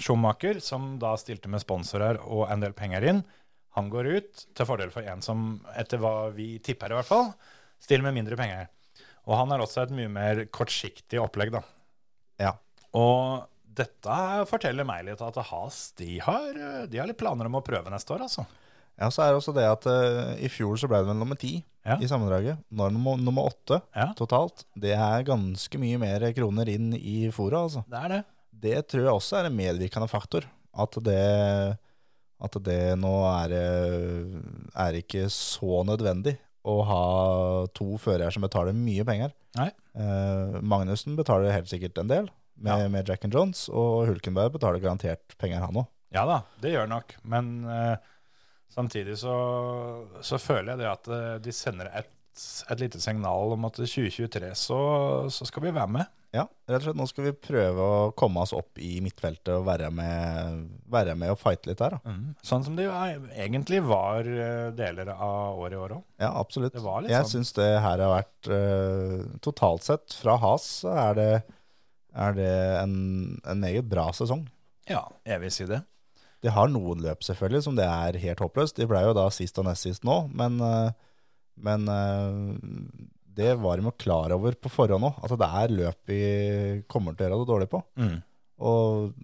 Schumacher, 0.01 0.60
som 0.60 0.95
da 0.99 1.13
stilte 1.17 1.47
med 1.51 1.63
sponsorer 1.63 2.19
og 2.25 2.49
en 2.51 2.63
del 2.65 2.75
penger 2.75 3.08
inn, 3.08 3.23
han 3.75 3.89
går 3.91 4.10
ut 4.17 4.45
til 4.55 4.67
fordel 4.67 4.91
for 4.91 5.08
en 5.08 5.23
som, 5.23 5.45
etter 5.75 5.99
hva 5.99 6.29
vi 6.36 6.58
tipper 6.63 6.91
i 6.91 6.97
hvert 6.99 7.08
fall, 7.10 7.31
stiller 7.79 8.05
med 8.08 8.15
mindre 8.19 8.38
penger. 8.39 8.67
Og 9.25 9.36
han 9.39 9.51
har 9.51 9.63
også 9.63 9.84
et 9.86 9.95
mye 9.95 10.12
mer 10.12 10.43
kortsiktig 10.53 11.19
opplegg, 11.19 11.51
da. 11.55 11.63
Ja. 12.39 12.53
Og 12.95 13.47
dette 13.75 14.19
forteller 14.47 14.88
meg 14.88 15.08
litt 15.08 15.23
at 15.23 15.39
Has 15.49 15.89
de 15.99 16.19
har, 16.23 16.88
de 16.88 16.99
har 17.01 17.10
litt 17.10 17.19
planer 17.19 17.49
om 17.49 17.58
å 17.60 17.63
prøve 17.65 17.91
neste 17.91 18.15
år, 18.15 18.27
altså. 18.27 18.45
Ja, 18.99 19.10
så 19.12 19.23
er 19.25 19.34
det 19.34 19.39
også 19.41 19.53
det 19.55 19.65
at 19.67 19.86
eh, 19.91 20.45
i 20.45 20.49
fjor 20.51 20.77
så 20.79 20.88
ble 20.88 21.01
det 21.03 21.10
vel 21.10 21.17
nummer 21.19 21.36
ti 21.39 21.58
Ja. 21.86 21.97
i 22.01 22.08
sammendraget. 22.10 22.58
Nå 22.71 22.86
er 22.86 22.89
det 22.89 22.97
nummer, 22.97 23.17
nummer 23.21 23.49
åtte 23.51 23.81
Ja. 23.95 24.08
totalt. 24.17 24.63
Det 24.75 24.93
er 24.95 25.23
ganske 25.27 25.77
mye 25.81 25.99
mer 26.01 26.23
kroner 26.34 26.69
inn 26.71 26.93
i 26.95 27.29
fora, 27.36 27.65
altså. 27.67 27.84
Det 27.89 27.99
er 28.03 28.10
det. 28.10 28.21
Det 28.65 28.88
tror 28.88 29.03
jeg 29.03 29.13
også 29.13 29.38
er 29.41 29.45
en 29.51 29.58
medvirkende 29.58 30.08
faktor. 30.10 30.47
At 30.75 30.95
det, 31.03 31.77
at 32.41 32.58
det 32.63 32.79
nå 32.99 33.12
er, 33.29 33.53
eh, 33.53 34.41
er 34.88 34.97
ikke 35.01 35.27
så 35.31 35.84
nødvendig 35.88 36.38
å 36.65 36.79
ha 36.88 37.03
to 37.77 37.97
førere 38.01 38.31
som 38.34 38.41
betaler 38.41 38.73
mye 38.73 39.05
penger. 39.05 39.31
Nei. 39.55 39.69
Eh, 39.95 40.58
Magnussen 40.65 41.15
betaler 41.15 41.51
helt 41.53 41.69
sikkert 41.69 41.97
en 42.01 42.08
del 42.10 42.29
med, 42.58 42.79
Ja. 42.79 42.88
med 42.89 43.08
Jack 43.08 43.23
and 43.25 43.34
Jones, 43.34 43.69
og 43.69 44.08
Hulkenberg 44.08 44.51
betaler 44.53 44.79
garantert 44.81 45.38
penger, 45.38 45.60
han 45.60 45.75
òg. 45.84 45.88
Ja 46.12 46.25
da, 46.25 46.41
det 46.62 46.71
gjør 46.73 46.88
nok. 46.89 47.13
Men 47.23 47.65
eh, 47.69 47.97
samtidig 48.76 49.18
så, 49.22 49.36
så 50.26 50.40
føler 50.42 50.74
jeg 50.74 50.84
det 50.84 50.92
at 50.92 51.10
eh, 51.16 51.32
de 51.44 51.56
sender 51.56 51.90
et, 51.96 52.12
et 52.70 52.84
lite 52.84 53.02
signal 53.04 53.56
om 53.56 53.68
at 53.70 53.80
2023 53.80 54.52
så, 54.60 54.80
så 55.32 55.48
skal 55.48 55.68
vi 55.68 55.76
være 55.76 55.92
med. 56.00 56.12
Ja, 56.36 56.44
rett 56.68 56.82
og 56.82 56.84
slett. 56.90 56.98
Nå 57.00 57.06
skal 57.08 57.28
vi 57.30 57.34
prøve 57.48 57.86
å 57.86 58.00
komme 58.18 58.44
oss 58.44 58.52
opp 58.56 58.80
i 58.84 58.98
midtfeltet 59.04 59.54
og 59.56 59.68
være 59.70 59.88
med, 59.96 60.66
være 60.92 61.16
med 61.16 61.32
og 61.32 61.40
fighte 61.40 61.70
litt 61.70 61.80
der. 61.80 61.96
Da. 61.96 62.16
Sånn 62.44 62.66
som 62.66 62.76
det 62.76 62.90
egentlig 62.90 63.80
var 63.88 64.28
eh, 64.28 64.68
deler 64.76 65.14
av 65.16 65.62
året 65.62 65.78
i 65.78 65.80
år 65.80 65.96
òg. 66.00 66.04
Ja, 66.20 66.34
absolutt. 66.42 66.76
Jeg 66.76 66.84
sånn. 66.84 67.32
syns 67.32 67.56
det 67.56 67.70
her 67.80 68.04
har 68.04 68.12
vært 68.18 68.52
eh, 68.52 69.22
Totalt 69.46 69.88
sett, 69.88 70.18
fra 70.20 70.36
Has, 70.44 70.68
er 70.90 71.16
det, 71.20 71.32
er 72.12 72.36
det 72.36 72.52
en, 72.82 72.96
en 73.46 73.64
meget 73.64 73.88
bra 73.88 74.10
sesong. 74.16 74.44
Ja, 74.92 75.06
jeg 75.26 75.46
vil 75.46 75.54
si 75.56 75.70
det. 75.72 75.80
De 76.45 76.53
har 76.53 76.69
noen 76.69 77.01
løp, 77.01 77.25
selvfølgelig, 77.25 77.65
som 77.65 77.75
det 77.77 77.88
er 77.89 78.21
helt 78.21 78.43
håpløst. 78.43 78.77
De 78.77 78.88
ble 78.89 79.01
jo 79.08 79.15
da 79.17 79.25
sist 79.34 79.58
og 79.62 79.65
nest 79.67 79.88
sist 79.88 80.05
nå, 80.05 80.19
men, 80.38 80.60
eh, 80.62 80.91
men 81.65 81.89
eh, 81.89 82.38
det 83.36 83.55
var 83.60 83.79
de 83.79 83.89
jo 83.89 83.95
klar 83.99 84.36
over 84.36 84.58
på 84.60 84.71
forhånd 84.71 85.10
òg, 85.10 85.23
at 85.25 85.36
det 85.41 85.49
er 85.62 85.75
løp 85.79 86.12
vi 86.12 86.21
kommer 86.91 87.15
til 87.15 87.25
å 87.25 87.29
gjøre 87.29 87.41
det 87.41 87.51
dårlig 87.51 87.69
på. 87.71 87.81
Mm. 87.99 88.17
Og 88.69 89.15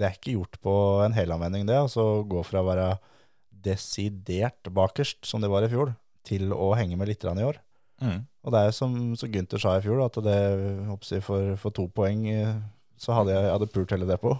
det 0.00 0.08
er 0.08 0.16
ikke 0.16 0.38
gjort 0.38 0.60
på 0.64 0.74
en 1.04 1.14
helanvending, 1.14 1.68
det. 1.68 1.76
Altså 1.78 2.24
gå 2.26 2.42
fra 2.48 2.64
å 2.64 2.68
være 2.70 2.90
desidert 3.50 4.70
bakerst, 4.72 5.20
som 5.28 5.44
det 5.44 5.50
var 5.52 5.66
i 5.66 5.70
fjor, 5.70 5.92
til 6.26 6.54
å 6.56 6.72
henge 6.78 6.96
med 6.96 7.10
litt 7.12 7.24
i 7.24 7.46
år. 7.46 7.60
Mm. 8.00 8.24
Og 8.40 8.52
det 8.54 8.60
er 8.60 8.70
jo 8.70 8.76
som, 8.78 8.94
som 9.20 9.30
Gunther 9.32 9.60
sa 9.60 9.76
i 9.76 9.84
fjor, 9.84 10.00
at 10.06 10.16
det 10.24 10.36
jeg, 10.40 11.22
for, 11.26 11.52
for 11.60 11.76
to 11.76 11.84
poeng 11.92 12.24
eh, 12.32 12.54
så 13.00 13.14
hadde 13.16 13.32
jeg, 13.34 13.44
jeg 13.44 13.54
hadde 13.54 13.70
pult 13.74 13.94
hele 13.94 14.08
det 14.08 14.18
på. 14.20 14.34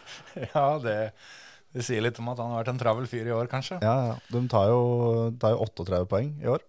Ja, 0.54 0.66
det, 0.82 0.98
det 1.74 1.82
sier 1.82 2.04
litt 2.04 2.18
om 2.22 2.30
at 2.30 2.38
han 2.38 2.52
har 2.52 2.62
vært 2.62 2.72
en 2.74 2.80
travel 2.80 3.08
fyr 3.10 3.26
i 3.26 3.34
år, 3.34 3.48
kanskje. 3.50 3.80
Ja, 3.82 3.94
ja. 4.12 4.14
De 4.30 4.42
tar 4.50 4.68
jo, 4.70 4.82
tar 5.42 5.56
jo 5.56 5.64
38 5.66 6.04
poeng 6.10 6.30
i 6.42 6.50
år. 6.50 6.62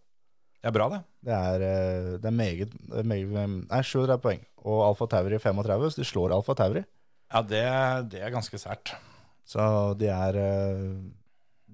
Det 0.58 0.72
er 0.72 0.74
bra, 0.74 0.88
det. 0.90 1.02
Det 1.28 1.36
er, 1.36 1.66
eh, 1.68 2.08
det 2.22 2.30
er 2.30 2.34
meget, 2.34 2.72
meget 3.06 3.36
Nei, 3.70 3.82
37 3.86 4.18
poeng. 4.24 4.42
Og 4.66 4.82
Alfa 4.88 5.06
Tauri 5.12 5.38
35, 5.38 5.92
så 5.94 6.02
de 6.02 6.08
slår 6.10 6.34
Alfa 6.34 6.56
Tauri. 6.58 6.82
Ja, 7.30 7.44
det, 7.46 7.62
det 8.14 8.24
er 8.26 8.34
ganske 8.34 8.58
sært. 8.58 8.96
Så 9.46 9.62
de 10.00 10.10
er, 10.10 10.40
eh, 10.42 10.90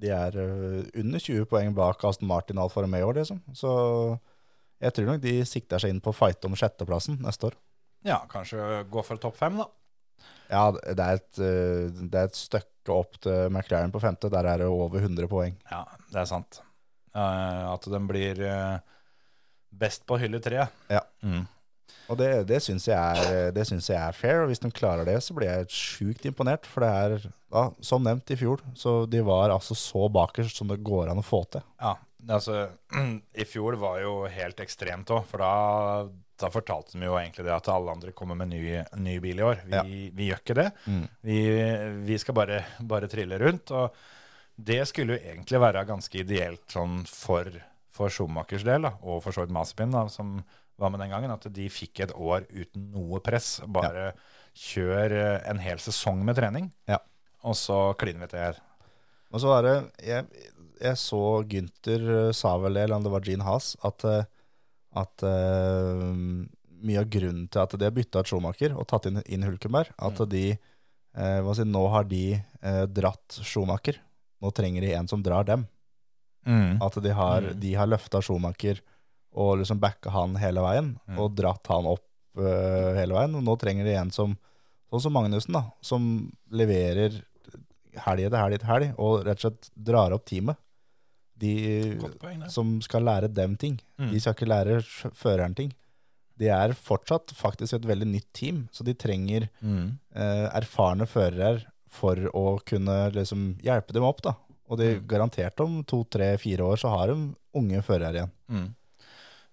de 0.02 0.12
er 0.12 0.36
eh, 0.44 0.92
under 1.00 1.24
20 1.24 1.48
poeng 1.48 1.72
bak 1.78 2.04
Aston 2.04 2.28
Martin 2.28 2.60
og 2.60 2.68
Alfa 2.68 2.84
Romeo, 2.84 3.14
liksom. 3.16 3.40
Så 3.56 3.72
jeg 4.82 4.98
tror 4.98 5.14
nok 5.14 5.24
de 5.24 5.38
sikter 5.48 5.80
seg 5.80 5.94
inn 5.94 6.04
på 6.04 6.12
å 6.12 6.18
fighte 6.18 6.52
om 6.52 6.58
sjetteplassen 6.60 7.22
neste 7.24 7.52
år. 7.52 7.56
Ja, 8.04 8.24
kanskje 8.28 8.84
gå 8.92 9.04
for 9.06 9.22
topp 9.22 9.40
fem, 9.40 9.62
da. 9.62 9.70
Ja, 10.52 10.66
det 10.74 11.00
er 11.00 11.20
et, 11.22 11.40
eh, 11.40 12.08
det 12.12 12.18
er 12.18 12.28
et 12.28 12.40
stykke 12.82 12.98
opp 12.98 13.18
til 13.22 13.50
McLaren 13.52 13.92
på 13.94 14.02
femte. 14.02 14.30
Der 14.30 14.46
er 14.46 14.58
det 14.62 14.68
over 14.68 15.00
100 15.00 15.28
poeng. 15.30 15.56
Ja, 15.70 15.86
det 16.12 16.22
er 16.22 16.26
sant. 16.30 16.62
Uh, 17.14 17.74
at 17.74 17.86
den 17.92 18.08
blir 18.08 18.40
uh, 18.42 18.80
best 19.72 20.06
på 20.08 20.18
hylle 20.18 20.40
tre. 20.42 20.68
Ja. 20.90 21.02
Mm. 21.22 21.46
Og 22.10 22.18
det, 22.18 22.48
det 22.48 22.60
syns 22.64 22.88
jeg, 22.88 23.54
jeg 23.56 23.96
er 23.96 24.16
fair, 24.16 24.42
og 24.42 24.50
hvis 24.50 24.60
de 24.60 24.72
klarer 24.72 25.06
det, 25.06 25.22
så 25.24 25.34
blir 25.34 25.48
jeg 25.48 25.70
sjukt 25.72 26.26
imponert. 26.26 26.66
For 26.68 26.84
det 26.84 26.90
er, 26.90 27.28
ja, 27.52 27.70
som 27.82 28.04
nevnt 28.04 28.32
i 28.32 28.40
fjor, 28.40 28.64
så 28.76 29.06
de 29.08 29.22
var 29.24 29.52
altså 29.52 29.78
så 29.78 30.10
bakerst 30.12 30.58
som 30.58 30.72
det 30.72 30.82
går 30.84 31.12
an 31.12 31.22
å 31.22 31.26
få 31.26 31.44
til. 31.52 31.64
Ja, 31.80 31.96
altså 32.28 32.66
I 33.44 33.48
fjor 33.48 33.80
var 33.80 34.02
jo 34.04 34.26
helt 34.32 34.60
ekstremt 34.64 35.12
òg, 35.14 35.24
for 35.30 35.44
da, 35.44 35.54
da 36.42 36.50
fortalte 36.54 36.98
de 36.98 37.06
jo 37.08 37.16
egentlig 37.20 37.46
det 37.48 37.54
at 37.56 37.70
alle 37.74 37.94
andre 37.94 38.12
kommer 38.18 38.36
med 38.40 38.50
ny, 38.52 38.62
ny 39.00 39.18
bil 39.24 39.40
i 39.42 39.46
år. 39.48 39.62
Vi, 39.66 39.76
Ja. 39.78 39.84
vi 40.18 40.28
gjør 40.30 40.42
ikke 40.44 40.58
det. 40.58 40.68
Mm. 40.88 41.04
Vi, 41.30 41.38
vi 42.10 42.18
skal 42.22 42.38
bare, 42.38 42.64
bare 42.82 43.08
trille 43.12 43.38
rundt. 43.42 43.72
Og 43.72 43.96
det 44.62 44.82
skulle 44.90 45.16
jo 45.18 45.24
egentlig 45.32 45.62
være 45.64 45.86
ganske 45.90 46.20
ideelt 46.22 46.66
sånn 46.70 47.02
for, 47.10 47.48
for 47.94 48.10
Schumachers 48.14 48.66
del, 48.68 48.84
da, 48.90 48.94
og 49.02 49.22
for 49.24 49.32
så 49.36 49.46
vidt 49.46 49.54
Mazepin, 49.56 49.94
da, 49.96 50.06
som 50.12 50.40
var 50.82 50.90
med 50.94 51.00
den 51.04 51.12
gangen, 51.14 51.32
at 51.34 51.46
de 51.54 51.70
fikk 51.70 52.00
et 52.08 52.14
år 52.18 52.46
uten 52.50 52.90
noe 52.94 53.20
press. 53.24 53.60
Bare 53.70 54.12
kjør 54.58 55.14
eh, 55.16 55.38
en 55.50 55.60
hel 55.64 55.78
sesong 55.82 56.24
med 56.28 56.36
trening, 56.40 56.72
Ja. 56.90 56.98
og 57.48 57.56
så 57.56 57.94
kliner 58.02 58.26
vi 58.26 58.32
til 58.34 58.40
her. 58.44 58.60
Og 59.32 59.40
så 59.40 59.48
var 59.48 59.64
det 59.64 59.76
Jeg, 60.04 60.26
jeg 60.82 60.98
så 61.00 61.22
Gunther 61.48 62.08
eh, 62.28 62.32
sa 62.36 62.58
vel 62.60 62.76
det, 62.76 62.84
eller 62.88 62.98
om 63.00 63.06
det 63.06 63.14
var 63.14 63.24
Gene 63.30 63.46
Haas, 63.48 63.76
at, 63.88 64.04
eh, 64.10 64.26
at 64.98 65.24
uh, 65.24 66.02
mye 66.82 67.00
av 67.00 67.10
grunnen 67.14 67.48
til 67.52 67.62
at 67.62 67.76
de 67.78 67.88
har 67.88 67.94
bytta 67.96 68.24
ut 68.24 68.32
Schumacher 68.32 68.74
og 68.76 68.88
tatt 68.90 69.06
inn, 69.08 69.22
inn 69.32 69.46
Hulkenberg, 69.48 69.92
at 70.02 70.22
de 70.32 70.46
uh, 70.58 71.52
si, 71.56 71.66
Nå 71.68 71.84
har 71.94 72.08
de 72.10 72.24
uh, 72.66 72.86
dratt 72.92 73.38
Schumacher. 73.46 74.02
Nå 74.42 74.52
trenger 74.58 74.82
de 74.84 74.94
en 74.98 75.08
som 75.08 75.24
drar 75.24 75.46
dem. 75.48 75.68
Mm. 76.48 76.80
At 76.82 76.98
de 77.04 77.12
har, 77.14 77.52
de 77.54 77.74
har 77.78 77.88
løfta 77.88 78.22
Schumacher 78.26 78.82
og 79.32 79.60
liksom 79.62 79.80
backa 79.80 80.12
han 80.12 80.34
hele 80.42 80.64
veien, 80.66 80.96
Mm. 81.08 81.20
og 81.22 81.36
dratt 81.38 81.68
han 81.72 81.86
opp 81.88 82.08
hele 82.36 83.14
veien. 83.16 83.36
Og 83.38 83.44
nå 83.46 83.54
trenger 83.62 83.86
de 83.88 83.94
en 84.00 84.10
som, 84.12 84.34
sånn 84.92 85.04
som 85.06 85.14
Magnussen, 85.16 85.54
da, 85.56 85.62
som 85.86 86.04
leverer 86.52 87.22
helg 88.08 88.26
etter 88.26 88.40
helg 88.42 88.56
etter 88.58 88.68
helg, 88.72 88.92
og 89.00 89.22
rett 89.28 89.40
og 89.40 89.46
slett 89.46 89.70
drar 89.76 90.16
opp 90.16 90.26
teamet. 90.28 90.60
De 91.42 91.54
poeng, 92.22 92.44
som 92.54 92.76
skal 92.86 93.04
lære 93.08 93.30
dem 93.34 93.56
ting. 93.58 93.80
Mm. 94.00 94.12
De 94.14 94.20
skal 94.22 94.36
ikke 94.38 94.50
lære 94.52 94.80
føreren 95.18 95.56
ting. 95.58 95.72
De 96.42 96.48
er 96.50 96.74
fortsatt 96.78 97.34
faktisk 97.38 97.76
et 97.78 97.86
veldig 97.90 98.08
nytt 98.10 98.30
team, 98.34 98.64
så 98.74 98.86
de 98.88 98.94
trenger 98.98 99.50
Mm. 99.62 99.98
eh, 100.16 100.48
erfarne 100.58 101.06
førere 101.10 101.64
for 101.92 102.16
å 102.34 102.60
kunne 102.66 103.12
liksom 103.14 103.58
hjelpe 103.62 103.94
dem 103.94 104.04
opp. 104.08 104.22
da. 104.22 104.36
Og 104.72 104.78
de 104.80 104.96
Mm. 104.96 105.08
garantert 105.08 105.60
om 105.60 105.84
to, 105.84 106.04
tre, 106.06 106.38
fire 106.38 106.64
år 106.64 106.78
så 106.80 106.90
har 106.90 107.08
de 107.12 107.36
unge 107.54 107.82
førere 107.84 108.14
igjen. 108.16 108.32
Mm. 108.50 108.70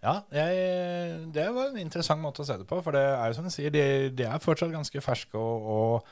Ja, 0.01 0.23
jeg, 0.31 1.33
det 1.35 1.49
var 1.53 1.71
en 1.73 1.77
interessant 1.83 2.23
måte 2.23 2.45
å 2.45 2.47
se 2.47 2.57
det 2.57 2.67
på. 2.71 2.79
For 2.85 2.93
det 2.95 3.01
er 3.03 3.27
jo 3.27 3.35
som 3.35 3.45
du 3.45 3.51
sier, 3.51 3.71
de, 3.75 4.11
de 4.15 4.23
er 4.29 4.39
fortsatt 4.39 4.71
ganske 4.71 5.01
ferske 5.03 5.35
og, 5.35 5.67
og, 5.67 6.05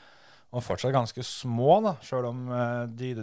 og 0.51 0.61
fortsatt 0.65 0.91
ganske 0.91 1.23
små, 1.23 1.77
da. 1.85 1.93
Sjøl 2.03 2.27
om 2.27 2.41
eh, 2.51 2.85
de, 2.99 3.13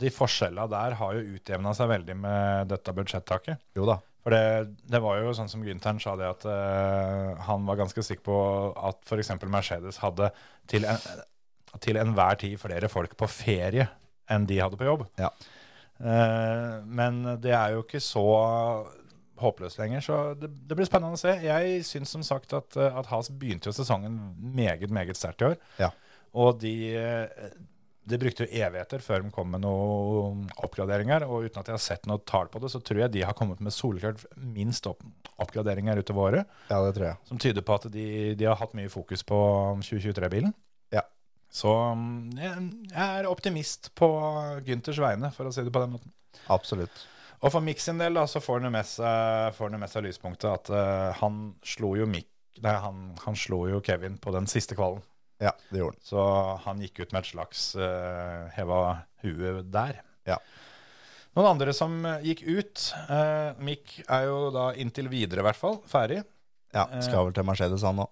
de 0.00 0.12
forskjellene 0.12 0.68
der 0.72 0.96
har 1.00 1.16
jo 1.16 1.36
utjevna 1.36 1.74
seg 1.76 1.90
veldig 1.92 2.16
med 2.18 2.70
dette 2.72 2.94
budsjettaket. 2.96 3.60
Jo 3.76 3.88
da. 3.88 3.98
For 4.20 4.34
det, 4.34 4.76
det 4.92 5.00
var 5.00 5.20
jo 5.22 5.32
sånn 5.36 5.48
som 5.48 5.62
Gyntern 5.64 6.00
sa 6.02 6.12
det, 6.20 6.28
at 6.28 6.44
uh, 6.44 7.40
han 7.46 7.64
var 7.68 7.80
ganske 7.80 8.04
sikker 8.04 8.24
på 8.26 8.38
at 8.76 9.00
f.eks. 9.08 9.32
Mercedes 9.48 10.00
hadde 10.02 10.28
til, 10.68 10.84
en, 10.88 11.00
til 11.80 12.00
enhver 12.00 12.40
tid 12.42 12.58
flere 12.60 12.90
folk 12.92 13.16
på 13.20 13.28
ferie 13.32 13.88
enn 14.30 14.44
de 14.46 14.60
hadde 14.60 14.78
på 14.80 14.88
jobb. 14.88 15.06
Ja. 15.20 15.32
Uh, 16.00 16.80
men 16.84 17.22
det 17.40 17.56
er 17.56 17.76
jo 17.76 17.84
ikke 17.86 18.02
så 18.04 18.26
håpløst 19.40 19.80
lenger, 19.80 20.04
så 20.04 20.18
det, 20.36 20.50
det 20.68 20.76
blir 20.76 20.88
spennende 20.88 21.16
å 21.16 21.20
se. 21.20 21.32
Jeg 21.40 21.80
syns 21.88 22.12
som 22.12 22.24
sagt 22.26 22.52
at, 22.56 22.76
at 22.76 23.08
Has 23.08 23.32
begynte 23.32 23.70
jo 23.70 23.76
sesongen 23.76 24.18
meget, 24.36 24.92
meget 24.92 25.16
sterkt 25.16 25.40
i 25.40 25.48
år. 25.52 25.58
Ja. 25.80 25.90
Og 26.36 26.60
de, 26.62 26.74
eh, 26.94 27.48
de 28.08 28.18
brukte 28.18 28.46
jo 28.46 28.62
evigheter 28.64 29.02
før 29.04 29.24
de 29.24 29.32
kom 29.34 29.50
med 29.52 29.62
noen 29.64 30.46
oppgraderinger. 30.64 31.26
Og 31.28 31.46
uten 31.48 31.60
at 31.60 31.68
jeg 31.68 31.76
har 31.76 31.84
sett 31.84 32.08
noe 32.10 32.22
tall 32.28 32.50
på 32.52 32.62
det, 32.62 32.72
så 32.72 32.80
tror 32.84 33.04
jeg 33.04 33.14
de 33.14 33.24
har 33.26 33.36
kommet 33.38 33.60
med 33.64 33.74
soleklart 33.74 34.24
minst 34.40 34.88
opp, 34.90 35.04
oppgraderinger 35.42 36.00
utover 36.00 36.30
året. 36.30 36.58
Ja, 36.70 36.80
det 36.86 36.94
tror 36.96 37.10
jeg. 37.10 37.20
Som 37.28 37.42
tyder 37.42 37.66
på 37.66 37.76
at 37.76 37.86
de, 37.92 38.08
de 38.38 38.48
har 38.48 38.58
hatt 38.60 38.74
mye 38.78 38.92
fokus 38.92 39.24
på 39.26 39.38
2023-bilen. 39.84 40.54
Ja. 40.96 41.04
Så 41.52 41.70
mm, 41.70 42.40
jeg, 42.40 42.66
jeg 42.88 43.20
er 43.20 43.30
optimist 43.30 43.92
på 43.98 44.10
Günthers 44.66 45.00
vegne, 45.02 45.32
for 45.36 45.50
å 45.50 45.54
si 45.54 45.66
det 45.66 45.74
på 45.74 45.84
den 45.84 45.96
måten. 45.98 46.14
Absolutt. 46.50 47.06
Og 47.40 47.52
for 47.54 47.64
Mick 47.64 47.80
sin 47.80 48.00
del 48.00 48.18
da, 48.18 48.26
så 48.28 48.42
får 48.44 48.60
han 48.60 48.68
jo 48.68 48.74
med 48.74 48.88
seg, 48.88 49.54
får 49.56 50.04
lyspunktet 50.04 50.50
at 50.50 50.72
uh, 50.72 51.20
han 51.22 51.54
slo 51.64 51.94
jo 51.96 52.08
Mick 52.08 52.28
Nei, 52.60 52.74
han, 52.76 53.14
han 53.22 53.36
slo 53.38 53.62
jo 53.70 53.78
Kevin 53.80 54.18
på 54.20 54.32
den 54.34 54.44
siste 54.50 54.76
kvalen. 54.76 55.00
Ja, 55.40 55.54
det 55.70 55.80
gjorde 55.80 55.96
han. 55.96 56.04
Så 56.04 56.24
han 56.66 56.82
gikk 56.84 57.00
ut 57.00 57.14
med 57.14 57.22
et 57.22 57.30
slags 57.32 57.62
uh, 57.80 58.50
heva 58.52 58.80
huet 59.24 59.70
der. 59.72 60.02
Ja. 60.28 60.36
Noen 61.36 61.52
andre 61.52 61.72
som 61.76 62.00
eh, 62.04 62.24
gikk 62.26 62.40
ut 62.42 62.86
uh, 63.08 63.56
Mick 63.62 64.00
er 64.02 64.26
jo 64.26 64.48
da 64.54 64.70
inntil 64.74 65.08
videre, 65.12 65.44
i 65.44 65.46
hvert 65.46 65.58
fall, 65.58 65.78
ferdig. 65.88 66.24
Ja, 66.74 66.86
skal 67.02 67.28
vel 67.28 67.34
til 67.34 67.46
Mercedes 67.46 67.84
han 67.86 68.02
òg. 68.02 68.10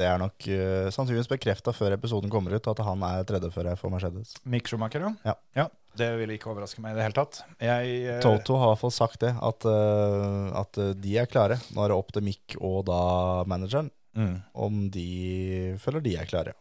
Det 0.00 0.06
er 0.06 0.20
nok 0.22 0.46
uh, 0.48 0.86
sannsynligvis 0.94 1.28
bekrefta 1.28 1.74
før 1.76 1.96
episoden 1.98 2.32
kommer 2.32 2.54
ut, 2.56 2.70
at 2.70 2.80
han 2.86 3.02
er 3.10 3.26
tredjefører 3.28 3.76
for 3.78 3.92
Mercedes. 3.92 4.36
Mick 4.48 4.70
Schumacher, 4.70 5.04
Ja. 5.26 5.36
ja. 5.58 5.68
Det 5.98 6.06
ville 6.20 6.36
ikke 6.36 6.52
overraske 6.52 6.78
meg 6.80 6.94
i 6.94 7.00
det 7.00 7.08
hele 7.08 7.18
tatt. 7.18 7.42
Jeg, 7.58 7.96
uh, 8.06 8.20
Toto 8.22 8.56
har 8.62 8.78
fått 8.78 8.94
sagt 8.94 9.20
det, 9.26 9.34
at, 9.34 9.66
uh, 9.66 10.48
at 10.62 10.78
de 11.02 11.16
er 11.18 11.28
klare. 11.28 11.58
Nå 11.74 11.82
er 11.84 11.90
det 11.92 11.98
opp 11.98 12.14
til 12.14 12.24
Mick 12.24 12.54
og 12.62 12.84
da 12.88 13.00
manageren 13.50 13.90
mm, 14.16 14.36
om 14.54 14.84
de 14.94 15.08
føler 15.82 16.06
de 16.06 16.14
er 16.22 16.30
klare. 16.30 16.54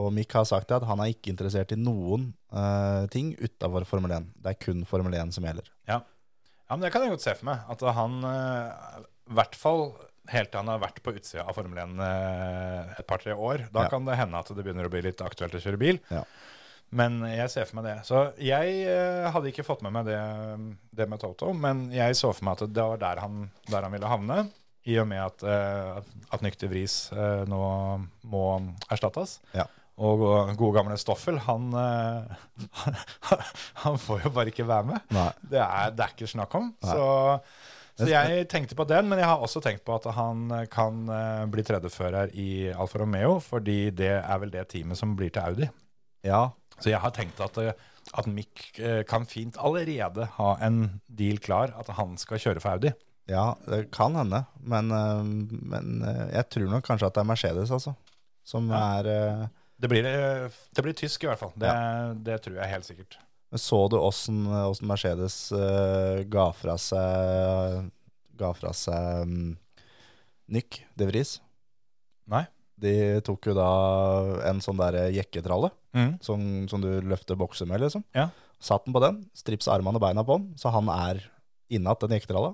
Og 0.00 0.08
Mick 0.14 0.32
har 0.34 0.46
sagt 0.48 0.72
at 0.74 0.82
han 0.88 0.98
er 1.04 1.12
ikke 1.12 1.30
interessert 1.30 1.70
i 1.74 1.78
noen 1.78 2.32
uh, 2.50 3.04
ting 3.14 3.32
utafor 3.38 3.84
Formel 3.86 4.10
1. 4.16 4.24
Det 4.42 4.54
er 4.54 4.58
kun 4.64 4.82
Formel 4.88 5.14
1 5.14 5.34
som 5.36 5.46
gjelder. 5.46 5.68
ja. 5.90 6.00
ja, 6.02 6.72
men 6.74 6.82
det 6.82 6.90
kan 6.94 7.04
jeg 7.04 7.12
godt 7.14 7.22
se 7.26 7.34
for 7.38 7.46
meg. 7.52 7.62
At 7.70 7.84
han 7.98 8.16
uh, 8.26 9.04
i 9.30 9.36
hvert 9.38 9.54
fall 9.60 9.84
helt 10.32 10.48
til 10.50 10.58
han 10.62 10.70
har 10.72 10.80
vært 10.80 10.98
på 11.04 11.12
utsida 11.14 11.44
av 11.44 11.54
Formel 11.54 11.78
1 11.84 11.94
uh, 12.00 12.94
et 12.98 13.06
par-tre 13.06 13.36
år. 13.36 13.68
Da 13.70 13.84
Ja. 13.86 13.92
kan 13.92 14.04
det 14.08 14.16
hende 14.18 14.40
at 14.40 14.50
det 14.50 14.64
begynner 14.64 14.88
å 14.88 14.92
bli 14.92 15.04
litt 15.06 15.22
aktuelt 15.22 15.54
å 15.54 15.62
kjøre 15.62 15.78
bil. 15.78 16.00
Ja. 16.10 16.24
Men 16.94 17.20
jeg 17.26 17.50
ser 17.50 17.66
for 17.66 17.78
meg 17.80 17.86
det. 17.88 17.94
Så 18.06 18.24
jeg 18.42 18.74
uh, 18.90 19.30
hadde 19.34 19.50
ikke 19.52 19.64
fått 19.66 19.82
med 19.86 19.94
meg 19.94 20.06
det, 20.10 20.18
det 20.94 21.06
med 21.10 21.22
Toto, 21.22 21.52
men 21.54 21.86
jeg 21.94 22.16
så 22.18 22.32
for 22.34 22.46
meg 22.50 22.58
at 22.58 22.74
det 22.74 22.84
var 22.90 23.00
der 23.02 23.22
han, 23.22 23.46
der 23.70 23.86
han 23.86 23.94
ville 23.94 24.10
havne. 24.10 24.42
I 24.84 24.98
og 25.00 25.06
med 25.08 25.22
at, 25.22 25.40
uh, 25.48 26.02
at 26.34 26.42
Nykter 26.44 26.68
Vris 26.68 27.06
uh, 27.14 27.46
nå 27.48 27.60
må 28.28 28.42
erstattes. 28.92 29.38
Ja. 29.56 29.64
Og 29.96 30.18
go- 30.18 30.54
gode 30.58 30.74
gamle 30.78 30.96
Stoffel, 30.98 31.36
han, 31.46 31.68
eh, 31.78 32.24
han 33.84 33.98
får 34.02 34.24
jo 34.24 34.32
bare 34.34 34.50
ikke 34.50 34.66
være 34.66 34.88
med. 34.88 35.04
Det 35.50 35.60
er, 35.62 35.92
det 35.94 36.02
er 36.06 36.14
ikke 36.16 36.26
snakk 36.32 36.54
om. 36.58 36.72
Så, 36.82 37.04
så 38.00 38.08
jeg 38.10 38.48
tenkte 38.50 38.74
på 38.78 38.86
den, 38.90 39.06
men 39.10 39.20
jeg 39.22 39.28
har 39.30 39.38
også 39.44 39.62
tenkt 39.62 39.84
på 39.86 39.94
at 39.94 40.08
han 40.16 40.48
eh, 40.50 40.64
kan 40.72 41.04
eh, 41.14 41.44
bli 41.52 41.62
tredjefører 41.66 42.32
i 42.34 42.48
Alfa 42.74 42.98
Romeo, 43.04 43.36
fordi 43.44 43.90
det 43.94 44.10
er 44.18 44.42
vel 44.42 44.50
det 44.54 44.66
teamet 44.74 44.98
som 44.98 45.14
blir 45.18 45.30
til 45.34 45.46
Audi. 45.46 45.70
Ja, 46.26 46.48
Så 46.80 46.90
jeg 46.90 46.98
har 46.98 47.12
tenkt 47.14 47.38
at, 47.44 47.58
at 48.18 48.26
Mick 48.26 48.80
kan 49.06 49.26
fint 49.30 49.54
allerede 49.62 50.24
ha 50.40 50.54
en 50.66 51.00
deal 51.06 51.38
klar, 51.38 51.70
at 51.78 51.90
han 51.94 52.16
skal 52.18 52.40
kjøre 52.42 52.60
for 52.64 52.74
Audi. 52.74 52.90
ja, 53.30 53.52
det 53.68 53.90
kan 53.94 54.16
hende. 54.18 54.42
Men, 54.60 54.88
men 55.70 56.00
jeg 56.34 56.48
tror 56.50 56.66
nok 56.72 56.82
kanskje 56.88 57.06
at 57.06 57.14
det 57.14 57.22
er 57.22 57.28
Mercedes, 57.30 57.70
altså. 57.70 57.94
Som 58.44 58.72
Ja. 58.74 58.80
er 58.98 59.46
Det 59.84 59.90
blir, 59.92 60.06
det 60.08 60.84
blir 60.86 60.96
tysk 60.96 61.26
i 61.26 61.28
hvert 61.28 61.42
fall. 61.42 61.52
Det, 61.60 61.70
det 62.24 62.38
tror 62.44 62.56
jeg 62.56 62.72
helt 62.72 62.86
sikkert. 62.88 63.18
Så 63.60 63.82
du 63.92 63.98
åssen 64.00 64.40
Mercedes 64.88 65.36
uh, 65.54 66.24
ga 66.26 66.48
fra 66.56 66.74
seg 66.80 67.90
Ga 68.34 68.48
fra 68.56 68.72
seg 68.74 69.28
um, 69.28 69.52
Nyck 70.50 70.80
de 70.98 71.06
Vries? 71.06 71.36
Nei. 72.32 72.46
De 72.80 72.94
tok 73.22 73.46
jo 73.46 73.54
da 73.54 73.68
en 74.50 74.58
sånn 74.64 74.80
der 74.80 75.04
jekketralle 75.14 75.70
Mm. 75.94 76.16
som, 76.26 76.40
som 76.66 76.82
du 76.82 76.88
løfter 77.06 77.36
bokser 77.38 77.68
med, 77.70 77.78
liksom. 77.84 78.02
Ja. 78.18 78.24
Satt 78.58 78.82
den 78.82 78.94
på 78.96 78.98
den, 78.98 79.20
stripsa 79.38 79.76
armene 79.76 80.00
og 80.00 80.02
beina 80.02 80.24
på 80.26 80.40
den, 80.40 80.48
så 80.58 80.72
han 80.74 80.88
er 80.90 81.20
innatt 81.70 82.02
den 82.02 82.16
jekketralla. 82.16 82.48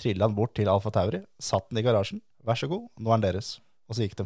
Trilla 0.00 0.24
den 0.24 0.36
bort 0.38 0.54
til 0.56 0.70
Alfa 0.72 0.88
Tauri, 0.94 1.20
satt 1.36 1.68
den 1.68 1.82
i 1.82 1.84
garasjen. 1.84 2.22
Vær 2.48 2.56
så 2.56 2.64
god, 2.70 2.86
nå 2.96 3.12
er 3.12 3.18
den 3.20 3.26
deres. 3.26 3.50
Og 3.90 3.98
så 3.98 4.06
gikk 4.06 4.16
de. 4.22 4.24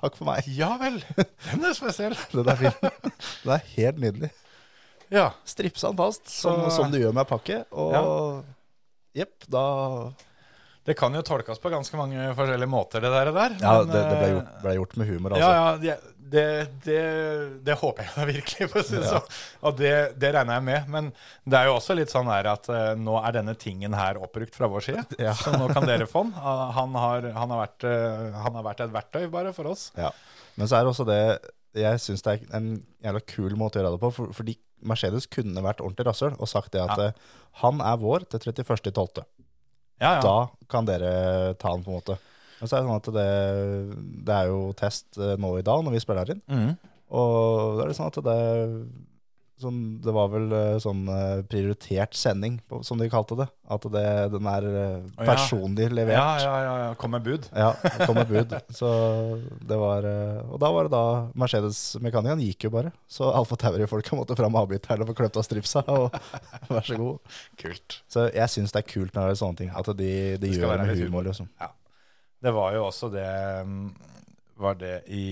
Takk 0.00 0.16
for 0.18 0.28
meg. 0.28 0.46
Ja 0.50 0.72
vel! 0.80 1.00
Den 1.50 1.66
er 1.68 1.76
spesiell. 1.76 2.16
Den 2.34 2.48
er 2.48 2.58
fin. 2.58 2.90
Den 3.44 3.54
er 3.56 3.68
helt 3.76 4.00
nydelig. 4.02 4.32
Ja. 5.12 5.28
Stripsa 5.44 5.90
den 5.92 5.98
fast, 6.00 6.30
som, 6.32 6.64
som 6.72 6.92
du 6.92 6.96
gjør 6.98 7.12
med 7.16 7.28
pakke. 7.28 7.62
Og 7.76 8.44
jepp, 9.16 9.44
da 9.52 9.64
Det 10.84 10.96
kan 10.98 11.14
jo 11.14 11.20
tolkes 11.22 11.60
på 11.62 11.70
ganske 11.70 11.96
mange 11.98 12.32
forskjellige 12.34 12.70
måter, 12.70 13.04
det 13.04 13.10
der. 13.14 13.28
der 13.36 13.52
Ja, 13.60 13.76
men, 13.82 13.92
det, 13.92 14.00
det 14.02 14.16
ble, 14.18 14.26
eh, 14.26 14.32
gjort, 14.34 14.56
ble 14.64 14.72
gjort 14.80 14.96
med 14.98 15.06
humor, 15.12 15.36
Ja, 15.38 15.50
altså. 15.52 15.86
ja, 15.86 15.94
det, 16.00 16.18
det, 16.32 16.44
det, 16.86 17.02
det 17.68 17.76
håper 17.78 18.02
jeg 18.08 18.12
da 18.16 18.24
virkelig, 18.32 18.68
for 18.72 18.80
å 18.80 18.84
si 18.88 18.96
det 18.98 19.10
sånn. 19.10 19.28
Og 19.68 19.76
det, 19.78 19.92
det 20.18 20.32
regner 20.34 20.56
jeg 20.58 20.64
med. 20.66 20.88
Men 20.94 21.10
det 21.44 21.58
er 21.60 21.68
jo 21.68 21.76
også 21.76 21.94
litt 21.98 22.10
sånn 22.10 22.30
her 22.32 22.48
at 22.50 22.66
uh, 22.72 22.94
nå 22.98 23.14
er 23.20 23.36
denne 23.36 23.54
tingen 23.60 23.94
her 23.94 24.18
oppbrukt 24.18 24.56
fra 24.58 24.66
vår 24.72 24.86
side. 24.88 25.04
Ja. 25.22 25.34
Så 25.38 25.52
nå 25.54 25.68
kan 25.70 25.86
dere 25.86 26.08
få 26.14 26.24
den. 26.26 26.32
Uh, 26.40 26.64
Han 26.78 26.96
har, 26.98 27.28
han, 27.36 27.52
har 27.54 27.62
vært, 27.66 27.86
uh, 27.86 28.40
han 28.42 28.58
har 28.58 28.66
vært 28.72 28.82
et 28.88 28.94
verktøy 28.96 29.26
bare 29.34 29.52
for 29.54 29.70
oss. 29.74 29.90
Ja. 30.00 30.10
Men 30.56 30.66
så 30.70 30.80
er 30.80 30.84
det 30.88 30.90
også 30.96 31.06
det 31.08 31.20
Jeg 31.78 32.00
syns 32.04 32.24
det 32.26 32.32
er 32.34 32.56
en 32.58 32.72
jævla 33.04 33.22
kul 33.28 33.54
måte 33.60 33.78
å 33.78 33.84
gjøre 33.84 33.94
det 33.94 34.02
på. 34.02 34.10
For, 34.18 34.34
fordi 34.40 34.56
Mercedes 34.82 35.28
kunne 35.30 35.62
vært 35.62 35.84
ordentlig 35.84 36.08
rasshøl 36.10 36.34
og 36.42 36.50
sagt 36.50 36.74
det 36.74 36.82
at 36.82 36.98
Ja. 36.98 37.12
han 37.62 37.78
er 37.86 38.00
vår 38.02 38.26
til 38.32 38.50
31.12. 38.50 39.22
Ja, 40.02 40.16
ja. 40.18 40.22
Da 40.24 40.66
kan 40.72 40.88
dere 40.88 41.54
ta 41.60 41.72
den, 41.76 41.84
på 41.86 41.92
en 41.92 42.00
måte. 42.00 42.18
Men 42.58 42.70
så 42.70 42.76
er 42.76 42.82
det 42.82 42.88
sånn 42.90 43.00
at 43.00 43.10
det, 43.14 43.28
det 44.26 44.34
er 44.36 44.50
jo 44.50 44.58
test 44.78 45.18
eh, 45.18 45.36
nå 45.40 45.56
i 45.58 45.64
dag 45.66 45.82
når 45.82 45.96
vi 45.96 46.02
spiller 46.02 46.34
inn. 46.34 46.42
Mm. 46.50 46.68
Og 47.12 47.78
da 47.78 47.84
er 47.84 47.90
det 47.90 47.96
sånn 47.98 48.10
at 48.10 48.20
det 48.26 48.38
sånn, 49.62 49.78
Det 50.02 50.12
var 50.14 50.28
vel 50.32 50.52
eh, 50.56 50.76
sånn 50.82 51.02
eh, 51.10 51.40
prioritert 51.48 52.16
sending, 52.18 52.58
som 52.84 53.00
de 53.00 53.08
kalte 53.12 53.38
det. 53.38 53.46
At 53.72 53.86
det, 53.94 54.04
den 54.34 54.48
er 54.50 54.66
eh, 54.68 55.24
personlig 55.24 55.88
levert. 55.94 56.18
ja, 56.18 56.28
ja, 56.42 56.54
ja, 56.66 56.74
ja. 56.82 56.94
Kom 57.00 57.14
med 57.14 57.24
bud. 57.26 57.48
Ja, 57.56 57.72
kom 58.04 58.18
med 58.18 58.28
bud. 58.30 58.54
Så 58.78 58.90
det 59.62 59.78
var 59.80 60.06
Og 60.50 60.58
da 60.62 60.72
var 60.74 60.88
det 60.88 60.94
da 60.94 61.04
Mercedes-mekanikeren 61.38 62.42
gikk 62.44 62.68
jo 62.68 62.74
bare. 62.74 62.92
Så 63.10 63.30
Alfa 63.32 63.58
Tauri-folka 63.60 64.18
måtte 64.18 64.36
fram 64.38 64.58
avbiteren 64.60 65.04
og 65.04 65.12
få 65.12 65.18
kløpt 65.22 65.40
av 65.40 65.46
stripsa. 65.46 65.84
Og 65.96 66.10
vær 66.68 66.86
så 66.86 66.98
god. 67.00 67.36
Kult. 67.60 68.00
Så 68.10 68.28
jeg 68.30 68.52
syns 68.52 68.74
det 68.74 68.82
er 68.84 68.90
kult 68.90 69.14
når 69.14 69.30
det 69.30 69.36
er 69.36 69.42
sånne 69.44 69.62
ting. 69.64 69.72
At 69.72 69.92
de, 69.96 70.12
de 70.36 70.42
Det 70.42 70.56
gjør 70.58 70.76
det 70.76 70.90
med 70.90 71.06
humor, 71.06 71.30
liksom. 71.30 71.48
Ja. 71.60 71.72
Det 72.42 72.50
var 72.50 72.74
jo 72.74 72.86
også 72.88 73.08
det 73.12 73.28
mm, 73.66 73.90
Var 74.62 74.76
det 74.78 74.94
i 75.10 75.22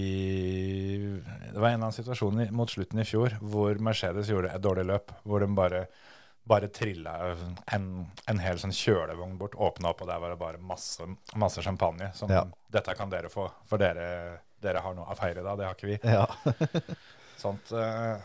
Det 1.53 1.59
var 1.59 1.69
en 1.69 1.75
eller 1.75 1.87
annen 1.87 1.93
situasjon 1.97 2.41
mot 2.57 2.71
slutten 2.71 2.99
i 3.03 3.07
fjor 3.07 3.37
hvor 3.41 3.79
Mercedes 3.83 4.31
gjorde 4.33 4.51
et 4.55 4.63
dårlig 4.65 4.87
løp. 4.91 5.13
Hvor 5.25 5.43
de 5.45 5.51
bare 5.55 5.85
bare 6.51 6.67
trilla 6.73 7.13
en, 7.77 7.85
en 8.27 8.39
hel 8.43 8.59
sånn 8.59 8.73
kjølevogn 8.75 9.37
bort, 9.39 9.53
åpna 9.61 9.91
opp, 9.93 10.01
og 10.03 10.09
der 10.09 10.19
var 10.19 10.33
det 10.33 10.39
bare 10.41 10.59
masse, 10.67 11.05
masse 11.39 11.63
champagne. 11.63 12.09
Som 12.17 12.33
Ja. 12.33 12.41
dette 12.73 12.95
kan 12.99 13.11
dere 13.13 13.29
få, 13.31 13.45
for 13.71 13.79
dere, 13.79 14.41
dere 14.59 14.81
har 14.83 14.97
noe 14.97 15.13
å 15.13 15.19
feire 15.21 15.45
da, 15.47 15.53
det 15.61 15.69
har 15.69 15.77
ikke 15.77 15.91
vi. 15.93 15.99
Ja. 16.11 16.25
Sånt, 17.45 17.71
eh, 17.77 18.17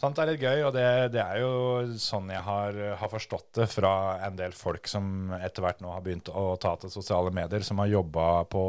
sånt 0.00 0.20
er 0.20 0.30
litt 0.32 0.42
gøy, 0.42 0.62
og 0.66 0.72
det, 0.74 0.86
det 1.14 1.20
er 1.22 1.42
jo 1.42 1.52
sånn 2.00 2.30
jeg 2.32 2.42
har, 2.46 2.78
har 3.00 3.12
forstått 3.12 3.60
det 3.60 3.68
fra 3.70 3.92
en 4.26 4.38
del 4.38 4.54
folk 4.56 4.88
som 4.90 5.34
etter 5.40 5.64
hvert 5.64 5.82
nå 5.84 5.92
har 5.92 6.04
begynt 6.04 6.30
å 6.32 6.54
ta 6.60 6.74
til 6.80 6.92
sosiale 6.92 7.32
medier, 7.34 7.64
som 7.66 7.82
har 7.82 7.92
jobba 7.92 8.30
på 8.50 8.64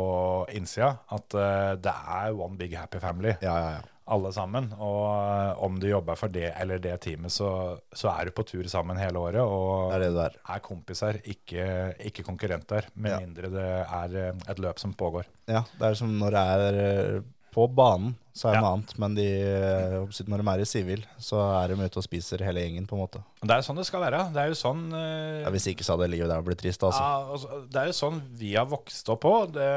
innsida, 0.57 0.93
at 1.13 1.37
uh, 1.37 1.71
det 1.79 1.95
er 1.95 2.35
one 2.35 2.59
big 2.59 2.75
happy 2.77 3.01
family, 3.03 3.33
ja, 3.43 3.55
ja, 3.63 3.71
ja. 3.77 3.81
alle 4.11 4.31
sammen. 4.35 4.71
Og 4.75 5.03
eh, 5.07 5.63
om 5.63 5.77
du 5.79 5.87
jobber 5.87 6.19
for 6.19 6.33
det 6.33 6.49
eller 6.51 6.81
det 6.83 6.97
teamet, 7.05 7.31
så, 7.31 7.49
så 7.95 8.11
er 8.11 8.27
du 8.27 8.35
på 8.35 8.45
tur 8.49 8.67
sammen 8.71 8.99
hele 8.99 9.21
året. 9.21 9.41
Og 9.41 9.93
Det 9.93 9.99
er 10.01 10.07
det 10.17 10.25
er. 10.25 10.39
er 10.55 10.63
kompiser, 10.65 11.21
ikke, 11.31 11.67
ikke 12.11 12.25
konkurrenter, 12.27 12.89
med 12.93 13.21
mindre 13.23 13.53
det 13.53 13.69
er 13.85 14.17
eh, 14.25 14.47
et 14.51 14.59
løp 14.59 14.81
som 14.83 14.97
pågår. 14.97 15.29
Ja, 15.51 15.63
det 15.77 15.93
er 15.93 16.01
som 16.01 16.17
når 16.19 16.35
det 16.35 16.47
er 16.57 17.21
på 17.51 17.65
banen, 17.75 18.13
så 18.33 18.47
er 18.47 18.53
det 18.53 18.57
Ja. 18.57 18.61
noe 18.63 18.73
annet. 18.77 18.91
Men 18.97 19.15
de, 19.17 19.25
eh, 19.27 20.23
når 20.31 20.41
de 20.41 20.47
er 20.53 20.61
i 20.63 20.67
sivil, 20.69 21.01
så 21.19 21.41
er 21.63 21.67
de 21.73 21.75
ute 21.83 21.97
og 21.99 22.05
spiser 22.05 22.39
hele 22.45 22.61
gjengen, 22.63 22.87
på 22.87 22.95
en 22.95 23.01
måte. 23.03 23.21
Det 23.43 23.51
er 23.51 23.59
jo 23.59 23.67
sånn 23.67 23.75
det 23.81 23.85
skal 23.89 24.01
være. 24.05 24.21
Det 24.31 24.39
er 24.39 24.47
jo 24.53 24.57
sånn 24.59 24.83
Uh, 24.93 25.41
Ja, 25.43 25.49
hvis 25.51 25.67
ikke 25.67 25.83
så 25.83 25.97
hadde 25.97 26.09
livet 26.09 26.29
der 26.31 26.41
blitt 26.41 26.61
trist, 26.63 26.81
altså. 26.81 27.01
Ja, 27.03 27.27
altså, 27.35 27.59
det 27.69 27.81
er 27.81 27.85
jo 27.91 27.97
sånn 27.99 28.21
vi 28.39 28.53
har 28.55 28.65
vokst 28.71 29.09
opp 29.11 29.21
på. 29.27 29.33
Det 29.51 29.67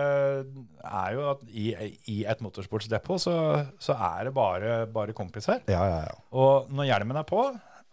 er 0.85 1.13
jo 1.17 1.29
at 1.33 1.43
i, 1.51 1.67
i 2.11 2.25
et 2.31 2.41
motorsportsdepot 2.45 3.21
så, 3.21 3.35
så 3.83 3.97
er 3.99 4.29
det 4.31 4.35
bare, 4.37 4.87
bare 4.87 5.13
kompiser. 5.17 5.61
Ja, 5.67 5.83
ja, 5.91 6.01
ja. 6.09 6.17
Og 6.33 6.71
når 6.71 6.91
hjelmen 6.93 7.19
er 7.21 7.27
på, 7.29 7.43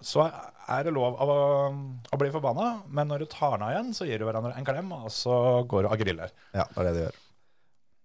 så 0.01 0.25
er 0.71 0.85
det 0.87 0.93
lov 0.95 1.17
å, 1.21 1.33
å 2.13 2.17
bli 2.21 2.29
forbanna. 2.33 2.69
Men 2.89 3.09
når 3.11 3.25
du 3.25 3.29
tar 3.33 3.57
den 3.57 3.65
av 3.67 3.73
igjen, 3.75 3.91
så 3.97 4.07
gir 4.09 4.21
du 4.21 4.25
hverandre 4.29 4.53
en 4.57 4.65
klem, 4.67 4.93
og 4.97 5.09
så 5.13 5.35
går 5.69 5.85
du 5.85 5.91
og 5.91 5.99
griller. 6.05 6.33
Ja, 6.55 6.65
det 6.73 6.77
er 6.81 6.89
det 6.89 6.95
de 6.97 7.03
gjør. 7.07 7.20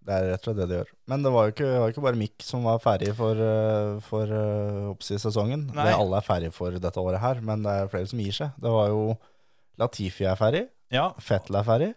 Det 0.07 0.14
er 0.14 0.28
rett 0.30 0.38
og 0.38 0.46
slett 0.46 0.59
det 0.61 0.66
de 0.70 0.78
gjør. 0.78 0.90
Men 1.11 1.26
det 1.26 1.30
var 1.34 1.46
jo 1.48 1.54
ikke, 1.54 1.70
var 1.82 1.92
ikke 1.92 2.04
bare 2.04 2.20
Mick 2.20 2.44
som 2.46 2.66
var 2.68 2.78
ferdig 2.82 3.11
for, 3.18 3.40
eh, 3.42 3.96
for 4.07 4.30
uh, 4.30 4.92
oppsisesongen. 4.92 5.66
Nei. 5.74 5.86
Det 5.88 5.96
alle 5.98 6.20
er 6.20 6.26
ferdig 6.26 6.52
for 6.54 6.78
dette 6.78 7.02
året 7.02 7.22
her, 7.22 7.42
men 7.42 7.66
det 7.66 7.74
er 7.74 7.90
flere 7.90 8.11
som 8.11 8.22
gir 8.22 8.36
seg. 8.36 8.54
Det 8.62 8.74
var 8.76 8.92
jo 8.94 9.04
Latifi 9.82 10.24
er 10.24 10.38
ferdig, 10.38 10.66
Ja, 10.94 11.11
Fettel 11.20 11.59
er 11.59 11.66
ferdig, 11.66 11.90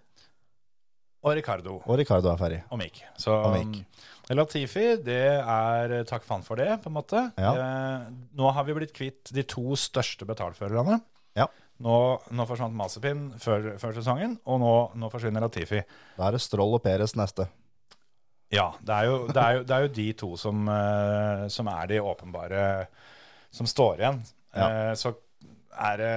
og 1.19 1.35
Ricardo 1.35 1.77
og 1.83 1.97
Ricardo 1.99 2.31
er 2.31 2.39
ferdig. 2.39 2.59
og 2.71 2.79
Mick. 2.79 3.01
Så 3.19 3.33
Og 3.35 3.53
Mick. 3.53 3.83
Latifi, 4.29 4.85
det 5.03 5.41
er 5.41 6.03
takk 6.07 6.23
faen 6.23 6.43
for 6.45 6.55
det, 6.55 6.69
på 6.83 6.89
en 6.91 6.95
måte. 6.95 7.23
Ja. 7.37 7.53
Eh, 7.53 8.11
nå 8.37 8.51
har 8.53 8.63
vi 8.67 8.75
blitt 8.77 8.93
kvitt 8.93 9.31
de 9.33 9.43
to 9.43 9.73
største 9.75 10.27
betalførerne. 10.29 10.99
Ja. 11.35 11.47
Nå, 11.81 11.95
nå 12.31 12.45
forsvant 12.45 12.75
Mazepin 12.75 13.31
før, 13.41 13.73
før 13.81 13.95
sesongen, 13.97 14.37
og 14.45 14.59
nå, 14.61 14.73
nå 15.01 15.09
forsvinner 15.11 15.43
Latifi. 15.43 15.81
Da 16.17 16.27
er 16.27 16.37
det 16.37 16.43
Stroll 16.45 16.77
og 16.77 16.83
Peres 16.85 17.15
neste. 17.17 17.47
Ja, 18.53 18.67
det 18.81 18.95
er 18.95 19.05
jo, 19.09 19.17
det 19.29 19.41
er 19.43 19.57
jo, 19.59 19.63
det 19.69 19.75
er 19.75 19.83
jo 19.85 19.89
de 19.93 20.07
to 20.17 20.29
som, 20.41 20.63
uh, 20.65 21.47
som 21.53 21.67
er 21.69 21.89
de 21.91 21.99
åpenbare 22.01 22.61
som 23.53 23.67
står 23.69 24.01
igjen. 24.01 24.21
Ja. 24.57 24.69
Uh, 24.89 24.93
så 24.97 25.13
er 25.79 25.99
det 26.01 26.13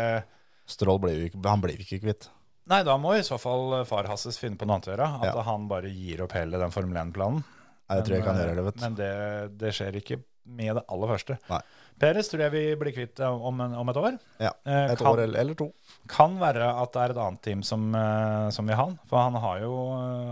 Strål 0.73 1.01
blir 1.03 1.19
jo 1.19 1.27
ikke, 1.29 1.43
han 1.45 1.61
blir 1.61 1.77
vi 1.77 1.85
ikke 1.85 1.99
kvitt. 2.07 2.29
Nei, 2.71 2.79
da 2.87 2.95
må 2.97 3.17
i 3.19 3.25
så 3.27 3.37
fall 3.43 3.83
far 3.89 4.07
Hasses 4.09 4.39
finne 4.41 4.57
på 4.57 4.65
noe 4.65 4.79
annet 4.79 4.89
å 4.89 4.93
gjøre. 4.95 5.09
At 5.21 5.35
Ja. 5.35 5.43
han 5.51 5.67
bare 5.69 5.91
gir 5.91 6.23
opp 6.25 6.33
hele 6.39 6.61
den 6.63 6.71
Formel 6.73 6.97
1-planen. 6.97 7.43
Nei, 7.43 7.97
Jeg 7.99 8.05
tror 8.07 8.17
jeg 8.17 8.25
kan 8.25 8.37
Men, 8.39 8.43
gjøre 8.47 8.55
det, 8.57 8.65
vet 8.69 8.75
eh, 8.75 8.79
du. 8.79 8.85
Men 8.87 8.95
det, 9.01 9.59
det 9.59 9.73
skjer 9.77 9.99
ikke 9.99 10.19
med 10.45 10.77
det 10.79 10.85
aller 10.89 11.11
første. 11.11 11.37
Nei. 11.51 11.61
Peres 12.03 12.27
tror 12.33 12.41
jeg 12.43 12.51
vi 12.51 12.63
blir 12.81 12.95
kvitt 12.97 13.21
eh, 13.23 13.31
om, 13.51 13.61
en, 13.63 13.75
om 13.79 13.91
et 13.93 13.99
år. 14.01 14.17
Ja, 14.43 14.51
Eh, 14.67 14.89
Et 14.93 14.99
kan, 14.99 15.07
år 15.13 15.21
eller, 15.23 15.55
to. 15.59 15.69
kan 16.11 16.35
være 16.41 16.67
at 16.83 16.93
det 16.97 17.03
er 17.05 17.13
et 17.15 17.21
annet 17.23 17.43
team 17.47 17.63
som, 17.67 17.85
eh, 17.95 18.49
som 18.55 18.67
vil 18.67 18.75
ha 18.79 18.87
han. 18.89 18.97
For 19.11 19.23
han 19.23 19.39
har 19.45 19.61
jo, 19.63 19.77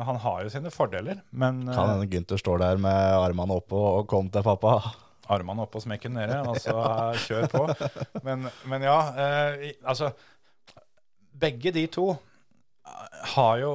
han 0.08 0.18
har 0.24 0.42
jo 0.46 0.50
sine 0.50 0.72
fordeler. 0.74 1.20
Men 1.30 1.62
Kan 1.70 1.92
hende 1.94 2.08
Gunther 2.10 2.42
står 2.42 2.58
der 2.64 2.82
med 2.82 3.14
armene 3.20 3.54
oppe 3.60 3.78
og 3.78 4.08
kom 4.10 4.28
til 4.34 4.42
pappa. 4.46 4.80
armene 5.30 5.62
oppe 5.62 5.78
og 5.78 5.84
smekken 5.86 6.16
nede, 6.18 6.40
og 6.42 6.58
så 6.64 6.74
eh, 6.74 7.22
kjør 7.28 7.46
på. 7.54 7.62
Men, 8.26 8.48
men 8.66 8.82
ja, 8.90 8.98
eh, 9.14 9.70
altså 9.86 10.10
Begge 11.40 11.70
de 11.72 11.86
to 11.88 12.08
har 13.36 13.58
jo, 13.62 13.70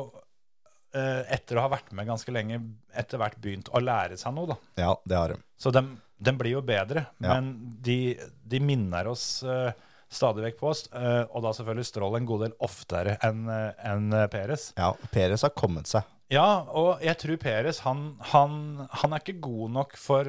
etter 0.93 1.58
å 1.58 1.64
ha 1.66 1.70
vært 1.72 1.89
med 1.98 2.06
ganske 2.08 2.32
lenge, 2.36 2.60
etter 2.96 3.18
hvert 3.20 3.39
begynt 3.41 3.72
å 3.74 3.80
lære 3.82 4.18
seg 4.20 4.36
noe, 4.36 4.52
da. 4.54 4.58
Ja, 4.84 4.91
det 5.08 5.18
har 5.18 5.34
de. 5.34 5.38
Så 5.60 5.72
de, 5.74 5.82
de 6.18 6.32
blir 6.38 6.55
jo 6.55 6.61
bedre, 6.66 7.05
Ja. 7.20 7.36
men 7.36 7.49
de, 7.84 8.16
de 8.47 8.59
minner 8.63 9.07
oss 9.11 9.43
uh, 9.43 9.72
stadig 10.09 10.43
vekk 10.45 10.59
på 10.61 10.70
oss, 10.72 10.86
Uh, 10.93 11.26
og 11.36 11.43
da 11.43 11.51
selvfølgelig 11.57 11.86
Stroll 11.89 12.16
en 12.20 12.28
god 12.30 12.45
del 12.45 12.53
oftere 12.63 13.18
enn 13.26 13.47
eh, 13.51 13.74
enn 13.91 14.13
Peres. 14.32 14.70
Ja, 14.78 14.93
Peres 15.11 15.43
har 15.43 15.51
kommet 15.57 15.88
seg. 15.91 16.05
Ja, 16.32 16.63
og 16.72 17.03
jeg 17.05 17.18
tror 17.22 17.38
Peres 17.41 17.82
han, 17.86 18.16
han, 18.32 18.88
han 19.01 19.13
er 19.13 19.22
ikke 19.22 19.39
god 19.43 19.76
nok 19.76 19.97
for 19.99 20.24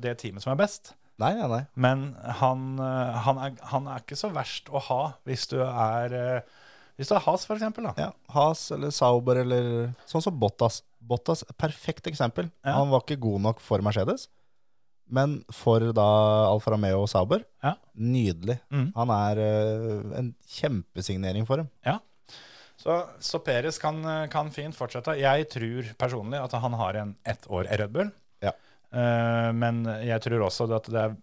det 0.00 0.14
teamet 0.22 0.40
som 0.44 0.54
er 0.54 0.60
best. 0.62 0.94
Nei, 1.20 1.32
nei, 1.36 1.48
nei. 1.48 1.62
Men 1.80 2.06
han, 2.40 2.78
han, 2.78 3.38
er, 3.40 3.58
han 3.72 3.86
er 3.88 4.00
ikke 4.04 4.16
så 4.20 4.30
verst 4.32 4.68
å 4.72 4.80
ha 4.88 5.00
hvis 5.28 5.46
du 5.48 5.58
er 5.64 6.12
Hvis 6.96 7.08
du 7.08 7.14
har 7.16 7.24
Has, 7.26 7.44
for 7.48 7.56
eksempel. 7.56 7.84
Da. 7.88 7.92
Ja, 8.00 8.10
Has 8.32 8.70
eller 8.72 8.92
Sauber 8.92 9.36
eller 9.42 9.90
sånn 10.08 10.24
som 10.24 10.36
Bottas. 10.40 10.82
Bottas, 11.00 11.44
perfekt 11.60 12.08
eksempel. 12.08 12.48
Ja. 12.64 12.78
Han 12.78 12.88
var 12.92 13.04
ikke 13.04 13.20
god 13.20 13.44
nok 13.50 13.60
for 13.64 13.84
Mercedes, 13.84 14.28
men 15.08 15.38
for 15.54 15.80
da 15.96 16.06
Alfa 16.50 16.72
Romeo 16.74 17.02
og 17.04 17.08
Sauber, 17.10 17.44
Ja. 17.62 17.74
nydelig. 17.94 18.58
Mm. 18.70 18.92
Han 18.96 19.10
er 19.14 19.40
eh, 19.44 20.18
en 20.18 20.34
kjempesignering 20.58 21.46
for 21.46 21.62
dem. 21.62 21.70
Ja. 21.86 21.98
Så, 22.76 22.98
så 23.18 23.38
Peres 23.42 23.78
kan, 23.82 24.02
kan 24.30 24.50
fint 24.54 24.76
fortsette. 24.76 25.16
Jeg 25.18 25.48
tror 25.50 25.92
personlig 25.98 26.38
at 26.42 26.52
han 26.62 26.74
har 26.78 26.98
en 27.00 27.14
ett 27.24 27.46
år 27.48 27.66
i 27.70 27.78
Red 27.80 27.90
Bull. 27.94 28.10
Ja. 28.44 28.52
Uh, 28.94 29.50
men 29.56 29.80
jeg 30.06 30.20
tror 30.22 30.44
også 30.46 30.68
at 30.76 30.90
det 30.92 31.00
er 31.00 31.16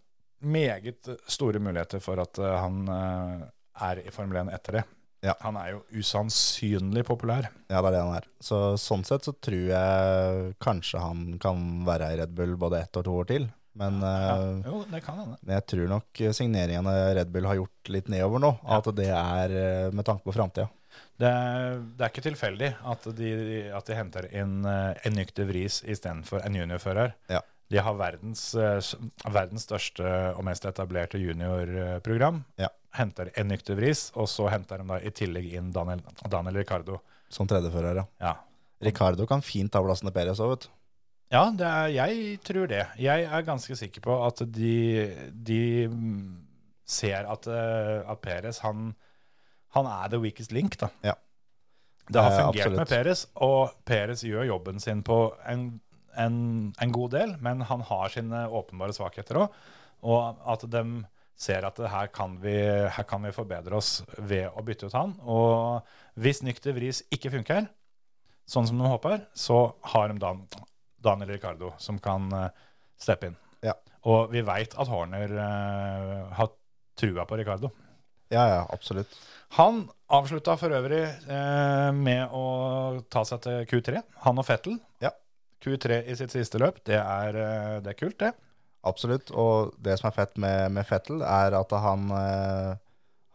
meget 0.43 1.07
store 1.31 1.61
muligheter 1.63 2.01
for 2.03 2.19
at 2.19 2.39
eh, 2.41 2.57
han 2.59 2.81
eh, 2.91 3.45
er 3.87 4.01
i 4.03 4.11
Formel 4.11 4.41
1 4.43 4.51
etter 4.57 4.79
det. 4.79 4.83
Ja. 5.23 5.37
Han 5.39 5.55
er 5.55 5.69
jo 5.71 6.01
usannsynlig 6.01 7.05
populær. 7.07 7.47
Ja, 7.71 7.79
det 7.79 7.87
er 7.87 7.95
det 7.95 8.01
han 8.03 8.17
er. 8.17 8.25
Så 8.43 8.57
sånn 8.81 9.05
sett 9.07 9.23
så 9.23 9.31
tror 9.39 9.69
jeg 9.71 10.49
kanskje 10.63 10.99
han 10.99 11.37
kan 11.39 11.85
være 11.87 12.09
i 12.11 12.17
Red 12.19 12.33
Bull 12.35 12.57
både 12.59 12.81
ett 12.83 12.99
og 12.99 13.05
to 13.07 13.15
år 13.21 13.29
til. 13.31 13.47
Men, 13.75 13.99
Ja. 14.01 14.35
eh, 14.37 14.61
Jo, 14.67 14.83
det 14.91 15.01
kan 15.03 15.17
hende. 15.17 15.37
men 15.41 15.55
jeg 15.55 15.65
tror 15.71 15.87
nok 15.89 16.21
signeringene 16.37 17.15
Red 17.15 17.31
Bull 17.33 17.45
har 17.49 17.55
gjort 17.55 17.89
litt 17.89 18.07
nedover 18.07 18.39
nå, 18.39 18.51
Ja. 18.63 18.77
at 18.77 18.89
det 18.95 19.07
er 19.09 19.49
eh, 19.49 19.91
med 19.91 20.05
tanke 20.05 20.23
på 20.23 20.33
framtida. 20.35 20.69
Det, 21.17 21.29
det 21.97 22.05
er 22.05 22.09
ikke 22.11 22.21
tilfeldig 22.27 22.75
at 22.85 23.07
de, 23.17 23.71
at 23.73 23.85
de 23.89 23.95
henter 23.97 24.27
inn 24.33 24.63
eh, 24.65 24.93
en 25.05 25.13
nykter 25.17 25.45
vris 25.49 25.81
istedenfor 25.83 26.45
en 26.45 26.53
juniorfører. 26.53 27.13
Ja. 27.29 27.41
De 27.73 27.79
har 27.81 27.95
verdens, 27.97 28.53
verdens 28.53 29.63
største 29.65 30.05
og 30.37 30.43
mest 30.45 30.65
etablerte 30.69 31.17
juniorprogram. 31.17 32.43
Ja. 32.61 32.67
Henter 32.93 33.31
en 33.39 33.47
nykter 33.49 33.75
vris, 33.79 34.11
og 34.13 34.27
så 34.29 34.49
henter 34.53 34.77
de 34.83 34.85
da 34.91 34.99
i 35.01 35.09
tillegg 35.09 35.47
inn 35.57 35.71
Daniel, 35.73 36.03
Daniel 36.29 36.59
Ricardo. 36.61 36.99
Som 37.33 37.47
tredjefører, 37.49 37.95
ja. 38.03 38.05
Ja, 38.21 38.35
Ricardo 38.85 39.25
kan 39.25 39.41
fint 39.41 39.71
ta 39.73 39.81
plassen 39.81 40.05
til 40.09 40.13
Perez 40.13 40.37
òg, 40.43 40.51
vet 40.53 40.67
du. 40.67 40.69
Ja 41.33 41.43
det 41.57 41.65
er, 41.67 41.87
jeg 41.97 42.39
tror 42.45 42.67
det. 42.69 42.83
Jeg 43.01 43.25
er 43.25 43.45
ganske 43.47 43.75
sikker 43.79 44.03
på 44.05 44.15
at 44.27 44.43
de, 44.53 44.75
de 45.33 45.61
mm, 45.89 46.23
ser 46.85 47.25
at, 47.33 47.47
eh, 47.49 47.99
at 48.13 48.21
Perez, 48.23 48.59
han, 48.63 48.91
han 49.75 49.89
er 49.89 50.11
the 50.13 50.19
weakest 50.21 50.53
link, 50.55 50.77
da. 50.81 50.91
Ja. 51.05 51.15
Det 52.09 52.19
har 52.19 52.31
Eh, 52.33 52.37
fungert 52.41 52.59
absolutt. 52.67 52.77
med 52.81 52.91
Perez, 52.91 53.25
og 53.41 53.71
Perez 53.87 54.23
gjør 54.27 54.45
jobben 54.49 54.79
sin 54.83 55.01
på 55.07 55.17
en, 55.47 55.79
en, 56.19 56.37
en 56.83 56.91
god 56.91 57.13
del, 57.15 57.37
men 57.41 57.61
han 57.69 57.81
har 57.87 58.11
sine 58.13 58.43
åpenbare 58.51 58.93
svakheter 58.93 59.39
òg. 59.45 59.55
Og 60.03 60.41
at 60.51 60.65
de 60.67 60.83
ser 61.39 61.63
at 61.65 61.79
her, 61.79 62.09
kan 62.13 62.35
vi, 62.43 62.57
her 62.91 63.07
kan 63.07 63.23
vi 63.23 63.31
forbedre 63.33 63.79
oss 63.79 64.01
ved 64.19 64.51
å 64.51 64.61
bytte 64.67 64.89
ut 64.91 64.97
han. 64.99 65.15
Og 65.23 65.87
hvis 66.19 66.43
nykter 66.43 66.75
vris 66.75 66.99
ikke 67.15 67.31
funker, 67.33 67.69
sånn 68.45 68.67
som 68.67 68.77
de 68.83 68.91
håper, 68.91 69.23
så 69.33 69.61
har 69.95 70.11
de 70.11 70.19
Dan, 70.19 70.43
Daniel 71.03 71.33
Ricardo 71.35 71.73
som 71.81 71.99
kan 72.01 72.29
eh, 72.37 72.49
steppe 72.99 73.29
inn. 73.29 73.39
Ja. 73.63 73.75
Og 74.09 74.33
vi 74.33 74.43
veit 74.45 74.75
at 74.75 74.91
Horner 74.91 75.31
eh, 75.31 76.19
har 76.37 76.51
trua 76.99 77.25
på 77.27 77.39
Ricardo. 77.39 77.71
Ja, 78.33 78.47
ja, 78.49 78.61
absolutt. 78.73 79.11
Han 79.59 79.83
avslutta 80.13 80.55
for 80.57 80.73
øvrig 80.73 81.03
eh, 81.05 81.89
med 81.95 82.33
å 82.33 82.45
ta 83.13 83.23
seg 83.27 83.43
til 83.45 83.67
Q3, 83.69 84.01
han 84.25 84.41
og 84.41 84.47
Fettel. 84.47 84.79
Ja. 85.03 85.13
Q3 85.63 86.01
i 86.11 86.15
sitt 86.19 86.33
siste 86.33 86.59
løp, 86.59 86.81
det 86.89 86.97
er, 86.99 87.37
eh, 87.39 87.75
det 87.85 87.93
er 87.93 87.99
kult, 87.99 88.17
det. 88.23 88.33
Absolutt. 88.83 89.31
Og 89.31 89.75
det 89.83 89.99
som 89.99 90.09
er 90.09 90.17
fett 90.17 90.33
med, 90.41 90.73
med 90.75 90.87
Fettel, 90.89 91.21
er 91.23 91.55
at 91.55 91.71
han, 91.85 92.09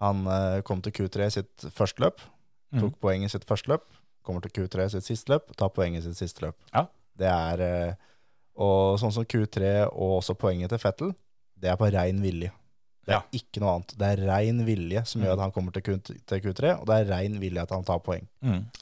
han 0.03 0.27
kom 0.69 0.83
til 0.85 0.93
Q3 0.93 1.25
i 1.25 1.37
sitt 1.39 1.65
første 1.73 2.05
løp, 2.05 2.21
Tok 2.69 2.83
tok 2.83 2.97
poeng 3.01 3.23
i 3.25 3.31
sitt 3.33 3.47
første 3.49 3.71
løp, 3.73 3.87
kommer 4.27 4.45
til 4.45 4.53
Q3 4.53 4.85
i 4.85 4.93
sitt 4.93 5.07
siste 5.07 5.33
løp, 5.33 5.47
tar 5.57 5.71
poeng 5.73 5.95
i 5.97 6.03
sitt 6.05 6.19
siste 6.19 6.45
løp. 6.45 6.57
Ja. 6.75 6.85
Det 7.19 7.29
er 7.31 7.65
eh, 7.67 8.07
Og 8.59 8.97
sånn 8.99 9.13
som 9.15 9.27
Q3 9.29 9.69
og 9.93 10.17
også 10.19 10.35
poenget 10.35 10.73
til 10.73 10.81
Fettel, 10.83 11.13
det 11.59 11.71
er 11.71 11.77
på 11.79 11.87
rein 11.95 12.19
vilje. 12.23 12.51
Det 13.07 13.15
er 13.15 13.21
Ja. 13.21 13.23
ikke 13.33 13.61
noe 13.63 13.75
annet. 13.77 13.93
Det 13.97 14.07
er 14.09 14.23
rein 14.29 14.65
vilje 14.67 15.03
som 15.07 15.23
gjør 15.23 15.37
at 15.37 15.43
han 15.47 15.53
kommer 15.55 15.73
til, 15.73 15.83
Q, 15.83 16.17
til 16.27 16.41
Q3, 16.45 16.73
og 16.81 16.87
det 16.91 16.97
er 16.99 17.13
rein 17.13 17.39
vilje 17.41 17.63
at 17.63 17.71
han 17.71 17.85
tar 17.87 18.01
poeng. 18.05 18.27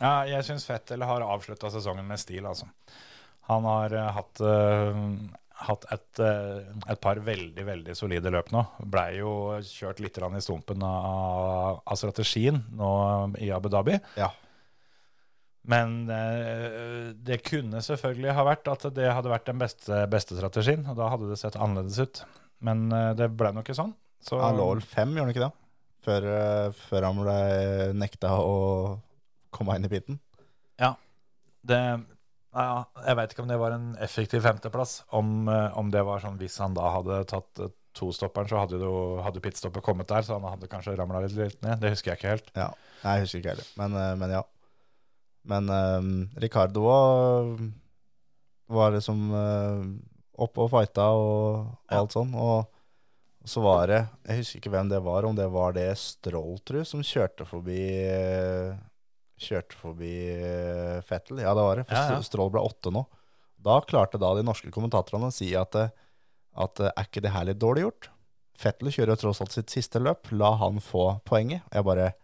Ja, 0.00 0.24
jeg 0.26 0.42
syns 0.48 0.64
Fettel 0.66 1.04
har 1.06 1.22
avslutta 1.22 1.70
sesongen 1.70 2.08
med 2.08 2.18
stil, 2.18 2.46
altså. 2.48 2.66
Han 3.46 3.62
har 3.68 3.92
uh, 3.94 4.08
hatt, 4.16 4.40
uh, 4.40 4.96
hatt 5.68 5.84
et, 5.94 6.22
et 6.90 7.00
par 7.00 7.20
veldig, 7.22 7.66
veldig 7.68 7.94
solide 7.94 8.32
løp 8.34 8.50
nå. 8.50 8.64
Blei 8.82 9.20
jo 9.20 9.60
kjørt 9.62 10.00
litt 10.02 10.18
i 10.18 10.40
stumpen 10.42 10.82
av, 10.82 11.82
av 11.86 12.00
strategien 12.00 12.64
nå 12.74 12.90
i 13.38 13.52
Abu 13.54 13.68
Dhabi. 13.68 14.00
Ja. 14.18 14.32
Men 15.66 16.10
eh, 16.10 17.12
det 17.26 17.40
kunne 17.46 17.82
selvfølgelig 17.82 18.34
ha 18.36 18.44
vært 18.46 18.68
at 18.70 18.86
det 18.94 19.08
hadde 19.10 19.30
vært 19.32 19.48
den 19.48 19.58
beste, 19.58 20.02
beste 20.10 20.38
strategien, 20.38 20.84
og 20.86 20.98
da 20.98 21.10
hadde 21.10 21.30
det 21.32 21.38
sett 21.40 21.58
annerledes 21.58 21.98
ut. 21.98 22.20
Men 22.66 22.86
eh, 22.94 23.12
det 23.18 23.32
ble 23.34 23.50
nok 23.56 23.66
ikke 23.66 23.78
sånn. 23.80 23.94
Så, 24.22 24.38
Han 24.42 24.58
lå 24.58 24.68
vel 24.70 24.84
fem, 24.86 25.16
gjorde 25.16 25.26
han 25.26 25.34
ikke 25.34 25.46
det? 25.48 25.52
Før, 26.06 26.28
eh, 26.36 26.68
før 26.86 27.08
han 27.08 27.18
ble 27.18 27.38
nekta 27.98 28.36
å 28.38 28.54
komme 29.54 29.74
inn 29.74 29.88
i 29.88 29.90
piten. 29.90 30.20
det, 31.66 31.82
ja, 32.54 32.80
jeg 33.08 33.18
veit 33.18 33.34
ikke 33.34 33.42
om 33.42 33.50
det 33.50 33.58
var 33.58 33.74
en 33.74 33.92
effektiv 34.06 34.46
femteplass. 34.46 35.00
Om, 35.18 35.50
om 35.50 35.90
det 35.90 36.06
var 36.06 36.22
sånn 36.22 36.38
hvis 36.38 36.60
han 36.62 36.78
da 36.78 36.94
hadde 36.94 37.24
tatt 37.32 37.66
tostopperen, 37.96 38.46
så 38.46 38.60
hadde, 38.60 38.78
jo, 38.78 39.16
hadde 39.24 39.42
pitstoppet 39.42 39.82
kommet 39.82 40.06
der, 40.12 40.22
så 40.22 40.36
han 40.36 40.46
hadde 40.46 40.68
kanskje 40.70 40.94
ramla 41.00 41.24
litt, 41.24 41.34
litt 41.34 41.62
ned. 41.64 41.80
Det 41.82 41.96
husker 41.96 42.12
jeg 42.12 42.20
ikke 42.20 42.34
helt. 42.36 42.52
Ja. 42.54 42.68
Jeg 43.02 43.24
husker 43.24 43.42
ikke 43.42 43.56
heller, 43.56 43.72
men, 43.80 43.96
men 44.20 44.36
ja. 44.36 44.44
Men 45.46 45.68
um, 45.70 46.08
Ricardo 46.42 46.82
var, 46.88 47.50
var 48.72 48.94
liksom 48.96 49.20
uh, 49.30 49.84
oppe 50.42 50.64
og 50.64 50.72
fighta 50.72 51.04
og 51.14 51.68
Ja. 51.90 52.00
alt 52.00 52.16
sånn. 52.16 52.32
Og 52.34 52.66
så 53.46 53.62
var 53.62 53.86
det 53.86 54.00
Jeg 54.26 54.40
husker 54.40 54.58
ikke 54.58 54.72
hvem 54.74 54.88
det 54.90 54.98
var, 55.06 55.24
om 55.28 55.36
det 55.38 55.46
var 55.54 55.76
det 55.76 55.86
Stroll, 56.02 56.56
tror 56.66 56.80
jeg, 56.82 56.88
som 56.90 57.04
kjørte 57.06 57.46
forbi 57.46 57.78
eh, 58.10 58.72
Kjørte 59.38 59.76
forbi 59.78 60.10
eh, 60.34 60.98
Fettel. 61.06 61.38
Ja, 61.44 61.52
det 61.54 61.62
var 61.68 61.76
det. 61.78 61.84
For 61.86 61.94
Ja, 61.94 62.16
ja. 62.16 62.24
Stroll 62.26 62.50
ble 62.50 62.64
åtte 62.66 62.90
nå. 62.90 63.04
Da 63.62 63.78
klarte 63.86 64.18
da 64.18 64.32
de 64.34 64.42
norske 64.46 64.70
kommentatorene 64.74 65.28
å 65.30 65.34
si 65.34 65.52
at, 65.54 65.76
eh, 65.78 65.92
at 66.56 66.80
eh, 66.82 66.90
er 66.90 67.06
ikke 67.06 67.22
det 67.22 67.32
her 67.36 67.46
litt 67.46 67.60
dårlig 67.62 67.84
gjort? 67.86 68.08
Fettel 68.58 68.88
kjører 68.90 69.18
tross 69.20 69.42
alt 69.44 69.52
sitt 69.54 69.70
siste 69.70 70.00
løp. 70.02 70.30
La 70.32 70.54
han 70.56 70.80
få 70.82 71.20
poenget. 71.28 71.62
Jeg 71.70 71.84
bare 71.86 72.14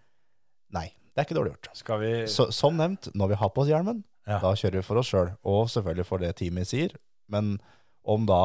Nei, 0.73 0.89
det 1.13 1.21
er 1.21 1.29
ikke 1.29 1.37
dårlig 1.37 1.53
gjort. 1.55 2.01
Vi 2.01 2.13
Så, 2.33 2.49
som 2.57 2.77
nevnt, 2.79 3.11
når 3.15 3.35
vi 3.35 3.41
har 3.43 3.53
på 3.53 3.63
oss 3.65 3.69
hjelmen, 3.69 4.03
Ja. 4.27 4.39
da 4.39 4.55
kjører 4.55 4.81
vi 4.81 4.87
for 4.87 4.97
oss 4.97 5.11
sjøl. 5.13 5.33
Og 5.45 5.67
selvfølgelig 5.69 6.07
for 6.09 6.19
det 6.19 6.37
teamet 6.37 6.69
sier. 6.71 6.95
Men 7.29 7.59
om 8.03 8.25
da 8.27 8.39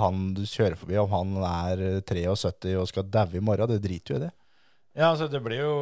han 0.00 0.34
du 0.34 0.42
kjører 0.42 0.76
forbi, 0.78 0.96
om 1.00 1.10
han 1.10 1.36
er 1.44 2.02
73 2.06 2.76
og 2.78 2.88
skal 2.88 3.10
daue 3.10 3.36
i 3.36 3.44
morgen, 3.44 3.68
det 3.68 3.82
driter 3.82 4.14
jo 4.14 4.20
i 4.20 4.24
det. 4.26 4.32
Ja, 4.94 5.10
altså, 5.10 5.28
det 5.32 5.40
blir 5.42 5.62
jo 5.64 5.74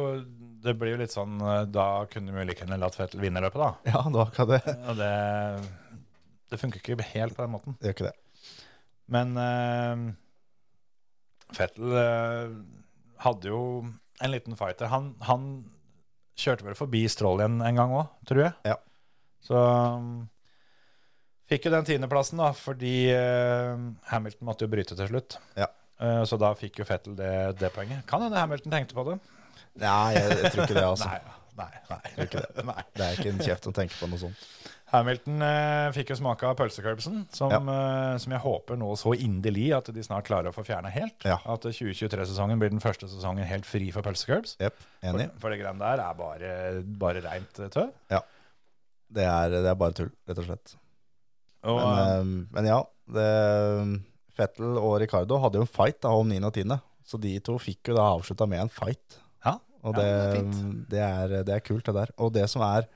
det 0.63 0.75
blir 0.79 0.93
jo 0.93 1.01
litt 1.01 1.13
sånn 1.13 1.39
eh, 1.41 1.65
Da 1.67 2.05
kunne 2.11 2.31
vi 2.35 2.45
like 2.47 2.63
gjerne 2.63 2.79
latt 2.79 2.95
Fettel 2.95 3.19
vinne 3.23 3.41
løpet, 3.43 3.59
da. 3.59 3.71
Ja, 3.91 4.03
da 4.13 4.27
kan 4.31 4.47
det 4.51 4.61
Og 4.77 4.99
det, 4.99 5.13
det 6.51 6.59
funker 6.61 6.79
ikke 6.81 7.09
helt 7.13 7.35
på 7.35 7.43
den 7.43 7.55
måten. 7.55 7.77
Det 7.81 7.89
Gjør 7.91 7.97
ikke 7.97 8.11
det. 8.11 8.17
Men 9.11 9.33
uh, 9.35 10.13
Fettel 11.51 11.91
uh, 11.97 12.53
hadde 13.25 13.51
jo 13.51 13.61
en 14.21 14.31
liten 14.31 14.55
fighter. 14.55 14.87
Han, 14.93 15.11
han 15.27 15.47
kjørte 16.39 16.65
vel 16.67 16.77
forbi 16.77 17.03
Stroll 17.11 17.41
igjen 17.41 17.59
en 17.65 17.79
gang 17.79 17.95
òg, 17.95 18.13
tror 18.27 18.45
jeg. 18.45 18.53
Ja. 18.67 18.77
Så 19.41 19.57
um, 19.57 20.13
fikk 21.49 21.67
jo 21.67 21.73
den 21.73 21.87
tiendeplassen, 21.87 22.41
da, 22.41 22.51
fordi 22.55 22.95
eh, 23.13 23.85
Hamilton 24.11 24.47
måtte 24.47 24.67
jo 24.67 24.71
bryte 24.71 24.97
til 24.97 25.09
slutt. 25.11 25.37
Ja. 25.59 25.67
Eh, 26.01 26.23
så 26.29 26.39
da 26.41 26.53
fikk 26.57 26.81
jo 26.81 26.87
Fettel 26.87 27.17
det, 27.17 27.33
det 27.59 27.71
poenget. 27.75 28.05
Kan 28.09 28.23
hende 28.25 28.39
Hamilton 28.39 28.73
tenkte 28.73 28.97
på 28.97 29.05
det. 29.09 29.19
Nei, 29.81 30.13
jeg, 30.17 30.37
jeg 30.43 30.53
tror 30.53 30.65
ikke 30.65 30.79
det, 30.79 30.87
altså. 30.87 31.11
Nei, 31.61 31.67
nei, 31.67 31.97
nei. 32.15 32.25
Det. 32.31 32.63
nei. 32.65 32.83
Det 32.95 33.03
er 33.05 33.17
ikke 33.19 33.31
en 33.33 33.41
kjeft 33.43 33.65
å 33.69 33.73
tenke 33.75 33.97
på 33.99 34.07
noe 34.09 34.17
sånt. 34.21 34.45
Hamilton 34.91 35.43
eh, 35.45 35.87
fikk 35.95 36.11
jo 36.11 36.17
smake 36.19 36.47
av 36.49 36.57
pølsecurbsen, 36.59 37.21
som, 37.31 37.53
eh, 37.71 38.17
som 38.19 38.33
jeg 38.35 38.43
håper 38.43 38.79
nå 38.79 38.89
så 38.99 39.13
inderlig 39.15 39.69
at 39.77 39.87
de 39.95 40.03
snart 40.03 40.27
klarer 40.27 40.51
å 40.51 40.55
få 40.55 40.65
fjerna 40.67 40.91
helt. 40.91 41.15
Ja. 41.27 41.37
At 41.47 41.63
2023-sesongen 41.63 42.59
blir 42.59 42.73
den 42.73 42.83
første 42.83 43.07
sesongen 43.07 43.47
helt 43.47 43.67
fri 43.69 43.87
for 43.95 44.03
pølsecurbs. 44.03 44.57
Yep. 44.59 44.83
enig. 45.07 45.29
For, 45.31 45.45
for 45.45 45.55
det 45.55 45.61
greiene 45.61 45.79
der 45.85 46.03
er 46.03 46.19
bare, 46.19 46.51
bare 47.05 47.23
reint 47.23 47.55
tøv. 47.55 47.71
tøv. 47.71 48.21
Det 49.11 49.25
er, 49.27 49.57
det 49.63 49.67
er 49.71 49.79
bare 49.79 49.95
tull, 49.95 50.11
rett 50.27 50.43
og 50.43 50.47
slett. 50.49 50.75
Og, 51.67 51.79
Men, 51.79 51.99
eh, 52.03 52.53
men 52.57 52.69
ja, 52.71 52.79
det, 53.15 53.27
Fettel 54.37 54.77
og 54.79 54.95
Ricardo 55.03 55.39
hadde 55.43 55.59
jo 55.59 55.65
en 55.67 55.71
fight 55.71 55.99
da, 56.03 56.13
om 56.15 56.27
9. 56.31 56.39
og 56.47 56.55
10. 56.55 56.79
Så 57.11 57.19
de 57.19 57.35
to 57.43 57.57
fikk 57.59 57.91
jo 57.91 57.97
da 57.97 58.11
avslutta 58.13 58.47
med 58.47 58.65
en 58.65 58.71
fight. 58.71 59.19
ja, 59.45 59.57
Og 59.83 59.95
Ja, 59.95 59.99
det, 59.99 60.07
det 60.07 60.23
er 60.23 60.35
fint. 60.37 60.89
det, 60.91 61.01
er, 61.07 61.35
det 61.47 61.55
er 61.55 61.63
kult, 61.65 61.85
det 61.87 61.95
der. 61.95 62.11
Og 62.19 62.31
det 62.35 62.47
som 62.51 62.63
er 62.67 62.87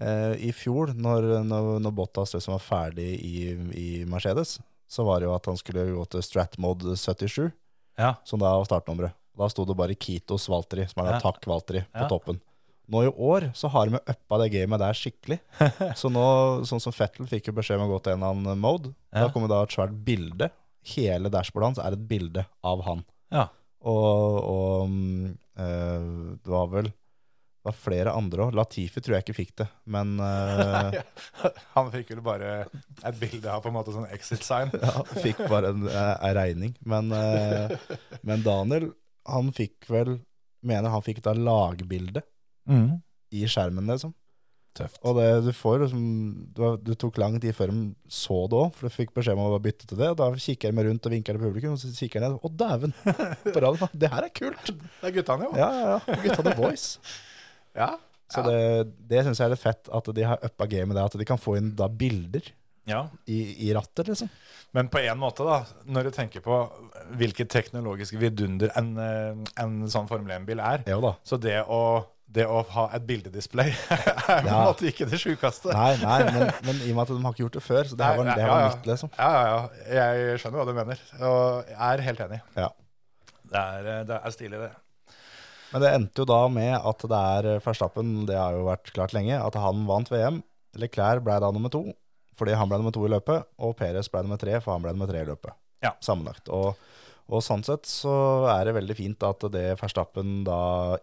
eh, 0.00 0.34
I 0.48 0.52
fjor, 0.56 0.94
når, 0.96 1.26
når, 1.46 1.68
når 1.84 1.92
Bottas 1.94 2.34
liksom 2.34 2.56
var 2.56 2.64
ferdig 2.64 3.10
i, 3.20 3.34
i 3.78 3.88
Mercedes, 4.08 4.58
så 4.90 5.04
var 5.06 5.20
det 5.20 5.28
jo 5.28 5.34
at 5.34 5.46
han 5.50 5.56
skulle 5.58 5.86
gå 5.94 6.04
til 6.12 6.22
Stratmod 6.22 6.82
77, 6.96 7.50
ja, 7.98 8.14
som 8.26 8.40
da 8.42 8.52
var 8.58 8.66
startnummeret. 8.68 9.14
Da 9.34 9.48
sto 9.50 9.64
det 9.66 9.74
bare 9.78 9.94
Kitos 9.98 10.44
Valtteri, 10.50 10.84
som 10.90 11.02
er 11.02 11.08
da 11.08 11.14
Ja. 11.16 11.22
Takk 11.24 11.46
Valtteri, 11.50 11.80
på 11.90 12.04
Ja. 12.04 12.08
toppen. 12.10 12.40
Nå 12.92 13.00
i 13.06 13.08
år 13.08 13.46
så 13.56 13.70
har 13.72 13.88
de 13.88 13.96
uppa 13.96 14.38
det 14.42 14.50
gamet 14.52 14.78
der 14.82 14.92
skikkelig. 14.92 15.38
Så 15.96 16.10
nå, 16.12 16.22
sånn 16.68 16.82
som 16.84 16.92
Fettel 16.92 17.24
fikk 17.26 17.46
jo 17.48 17.54
beskjed 17.56 17.80
om 17.80 17.86
å 17.88 17.94
gå 17.94 18.02
til 18.04 18.12
en 18.12 18.20
eller 18.20 18.34
annen 18.36 18.60
mode. 18.60 18.90
Da 19.10 19.30
kommer 19.32 19.48
da 19.48 19.62
et 19.64 19.72
svært 19.72 19.94
bilde. 20.04 20.50
Hele 20.92 21.30
dashbordet 21.32 21.70
hans 21.70 21.80
er 21.80 21.96
et 21.96 22.04
bilde 22.10 22.44
av 22.62 22.82
han. 22.84 23.00
ja. 23.32 23.46
Og, 23.84 24.36
og 24.48 24.92
eh, 25.60 26.04
det 26.44 26.52
var 26.52 26.68
vel 26.72 26.86
det 27.64 27.70
var 27.70 27.76
flere 27.80 28.12
andre 28.12 28.44
òg. 28.44 28.56
Latifi 28.58 29.00
tror 29.00 29.14
jeg 29.16 29.24
ikke 29.24 29.36
fikk 29.38 29.52
det, 29.62 29.66
men 29.88 30.18
uh, 30.20 30.92
Han 31.78 31.86
fikk 31.94 32.10
vel 32.12 32.20
bare 32.26 32.50
et 33.00 33.16
bilde 33.16 33.48
av 33.48 33.62
på 33.64 33.70
en 33.70 33.76
måte 33.78 33.94
sånn 33.94 34.04
exit 34.12 34.44
sign. 34.44 34.68
ja, 34.84 35.00
fikk 35.24 35.40
bare 35.48 35.70
en, 35.72 35.86
eh, 35.88 36.10
en 36.28 36.34
regning. 36.36 36.74
Men, 36.84 37.08
uh, 37.08 37.72
men 38.20 38.44
Daniel, 38.44 38.90
han 39.24 39.48
fikk 39.56 39.88
vel 39.88 40.18
Mener 40.64 40.88
han 40.92 41.02
fikk 41.04 41.18
da 41.24 41.34
lagbilde 41.36 42.22
Mm. 42.64 42.94
i 43.36 43.42
skjermen, 43.44 43.84
liksom. 43.92 44.14
Tøft. 44.74 44.96
Og 45.06 45.18
det, 45.18 45.26
du 45.44 45.50
får 45.54 45.82
liksom 45.84 46.04
det, 46.56 46.62
var, 46.62 46.78
tok 46.98 47.18
lang 47.20 47.36
tid 47.38 47.52
før 47.54 47.70
de 47.70 47.82
så 48.10 48.38
det 48.48 48.56
òg, 48.58 48.70
for 48.74 48.88
du 48.88 48.94
fikk 48.94 49.12
beskjed 49.14 49.36
om 49.36 49.52
å 49.52 49.60
bytte 49.62 49.86
til 49.90 50.00
det. 50.00 50.08
Og 50.14 50.16
da 50.18 50.30
kikker 50.34 50.72
de 50.72 50.86
rundt 50.88 51.06
og 51.06 51.14
vinker 51.14 51.36
til 51.36 51.44
publikum, 51.44 51.76
og 51.76 51.82
så 51.82 51.92
kikker 51.94 52.24
de 52.24 52.30
ned. 52.32 52.40
Å, 52.40 52.50
dæven! 52.64 52.96
Det 54.00 54.10
her 54.10 54.26
er 54.26 54.32
kult! 54.34 54.72
Det 54.72 55.10
er 55.10 55.14
guttene, 55.18 55.50
jo. 55.50 55.60
Ja, 55.60 55.68
ja, 55.76 55.92
ja. 55.94 56.18
Guttene 56.24 56.48
the 56.48 56.56
boys. 56.58 56.88
Ja. 57.76 57.94
Så 58.32 58.40
Ja. 58.40 58.48
det, 58.48 58.92
det 59.10 59.24
syns 59.26 59.38
jeg 59.42 59.46
er 59.50 59.52
litt 59.54 59.62
fett, 59.62 59.88
at 59.92 60.08
de 60.16 60.22
har 60.26 60.40
uppa 60.46 60.66
gamet 60.70 60.96
der. 60.96 61.04
At 61.10 61.16
de 61.20 61.26
kan 61.28 61.38
få 61.38 61.56
inn 61.58 61.74
da 61.76 61.88
bilder 61.88 62.46
ja. 62.88 63.02
i, 63.30 63.68
i 63.68 63.74
rattet, 63.76 64.08
liksom. 64.08 64.30
Men 64.74 64.88
på 64.90 64.98
en 65.04 65.18
måte, 65.20 65.44
da, 65.46 65.60
når 65.86 66.08
du 66.08 66.10
tenker 66.16 66.42
på 66.42 66.56
hvilket 67.20 67.48
teknologiske 67.52 68.18
vidunder 68.18 68.72
en, 68.80 68.88
en 68.98 69.76
sånn 69.92 70.08
Formel 70.10 70.32
1-bil 70.40 70.58
er, 70.64 70.82
Jo 70.90 70.98
da. 71.04 71.12
så 71.22 71.38
det 71.38 71.60
å, 71.70 71.78
det 72.34 72.46
å 72.50 72.62
ha 72.74 72.86
et 72.96 73.04
bildedisplay 73.06 73.70
er 73.94 74.02
på 74.24 74.38
en 74.40 74.48
Ja. 74.50 74.58
måte 74.66 74.88
ikke 74.90 75.06
det 75.12 75.20
sjukeste. 75.22 75.70
Nei, 75.76 75.92
nei, 76.02 76.18
men, 76.32 76.50
men 76.66 76.80
i 76.82 76.90
og 76.90 76.96
med 76.98 77.04
at 77.04 77.12
de 77.14 77.20
har 77.22 77.36
ikke 77.36 77.44
gjort 77.44 77.58
det 77.60 77.62
før, 77.68 77.84
så 77.92 78.00
det 78.00 78.08
her 78.08 78.18
var, 78.18 78.30
det 78.32 78.40
her 78.42 78.50
var 78.54 78.64
ja. 78.64 78.72
nytt, 78.72 78.88
liksom. 78.90 79.12
Ja, 79.20 79.30
ja, 79.30 79.44
ja. 79.52 80.00
Jeg 80.00 80.40
skjønner 80.42 80.58
hva 80.62 80.66
du 80.66 80.74
mener, 80.80 81.04
og 81.20 81.70
jeg 81.70 81.78
er 81.92 82.04
helt 82.08 82.24
enig. 82.26 82.40
Ja. 82.58 82.70
Det 83.54 83.62
er, 83.62 83.92
det 84.08 84.18
er 84.18 84.34
stilig, 84.34 84.58
det. 84.64 84.72
Men 85.74 85.82
det 85.82 85.90
endte 85.98 86.22
jo 86.22 86.26
da 86.30 86.40
med 86.54 86.72
at 86.78 87.04
det 87.10 87.20
er 87.34 87.60
Verstappen, 87.64 88.10
det 88.30 88.36
har 88.38 88.54
jo 88.54 88.64
vært 88.68 88.92
klart 88.94 89.14
lenge, 89.16 89.34
at 89.42 89.56
han 89.58 89.84
vant 89.88 90.10
VM. 90.12 90.38
Leclerc 90.78 91.22
ble 91.26 91.36
da 91.42 91.50
nummer 91.54 91.70
to, 91.74 91.80
fordi 92.38 92.54
han 92.58 92.70
ble 92.70 92.78
nummer 92.80 92.94
to 92.94 93.02
i 93.06 93.10
løpet, 93.10 93.48
og 93.62 93.74
Perez 93.78 94.08
ble 94.10 94.22
nummer 94.26 94.38
tre, 94.40 94.56
for 94.62 94.74
han 94.76 94.84
ble 94.86 94.94
nummer 94.94 95.10
tre 95.10 95.24
i 95.24 95.28
løpet. 95.28 95.54
Ja. 95.84 95.92
Sammenlagt. 96.02 96.46
Og, 96.54 96.78
og 97.26 97.42
sånn 97.46 97.62
sett 97.66 97.86
så 97.90 98.14
er 98.54 98.68
det 98.70 98.76
veldig 98.78 98.96
fint 98.98 99.26
at 99.26 99.44
det 99.54 99.66
Verstappen 99.82 100.44
da 100.46 100.60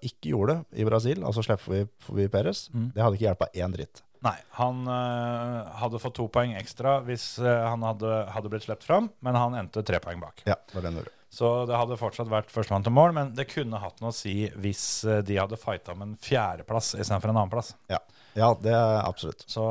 ikke 0.08 0.32
gjorde 0.34 0.58
i 0.80 0.88
Brasil, 0.88 1.20
altså 1.28 1.44
slipper 1.46 1.76
vi 1.76 1.84
forbi 2.08 2.30
Perez, 2.34 2.66
Mm. 2.72 2.90
det 2.96 3.04
hadde 3.04 3.20
ikke 3.20 3.28
hjelpa 3.30 3.52
én 3.54 3.76
dritt. 3.76 4.04
Nei, 4.22 4.36
han 4.60 4.84
øh, 4.86 5.72
hadde 5.82 6.00
fått 6.04 6.14
to 6.20 6.28
poeng 6.30 6.52
ekstra 6.60 7.00
hvis 7.08 7.40
øh, 7.42 7.48
han 7.66 7.82
hadde, 7.82 8.12
hadde 8.36 8.52
blitt 8.54 8.68
sluppet 8.68 8.86
fram, 8.86 9.08
men 9.26 9.36
han 9.40 9.56
endte 9.58 9.82
tre 9.88 9.98
poeng 10.04 10.20
bak. 10.22 10.44
Ja, 10.46 10.56
det 10.68 10.76
var 10.78 10.84
det 10.86 10.92
han 10.94 11.00
gjorde. 11.02 11.16
Så 11.32 11.50
det 11.64 11.78
hadde 11.80 11.96
fortsatt 11.96 12.28
vært 12.28 12.50
førstemann 12.52 12.84
til 12.84 12.92
mål, 12.92 13.14
men 13.16 13.30
det 13.38 13.46
kunne 13.48 13.80
hatt 13.80 14.02
noe 14.04 14.12
å 14.12 14.16
si 14.16 14.50
hvis 14.60 14.82
eh, 15.08 15.22
de 15.24 15.38
hadde 15.40 15.60
fighta 15.60 15.94
om 15.94 16.02
en 16.04 16.18
fjerdeplass 16.20 16.90
istedenfor 16.98 17.32
en 17.32 17.40
annenplass. 17.40 17.70
Ja, 17.88 18.02
ja 18.36 18.50
det 18.60 18.74
er 18.76 18.98
absolutt. 19.06 19.46
Så, 19.48 19.64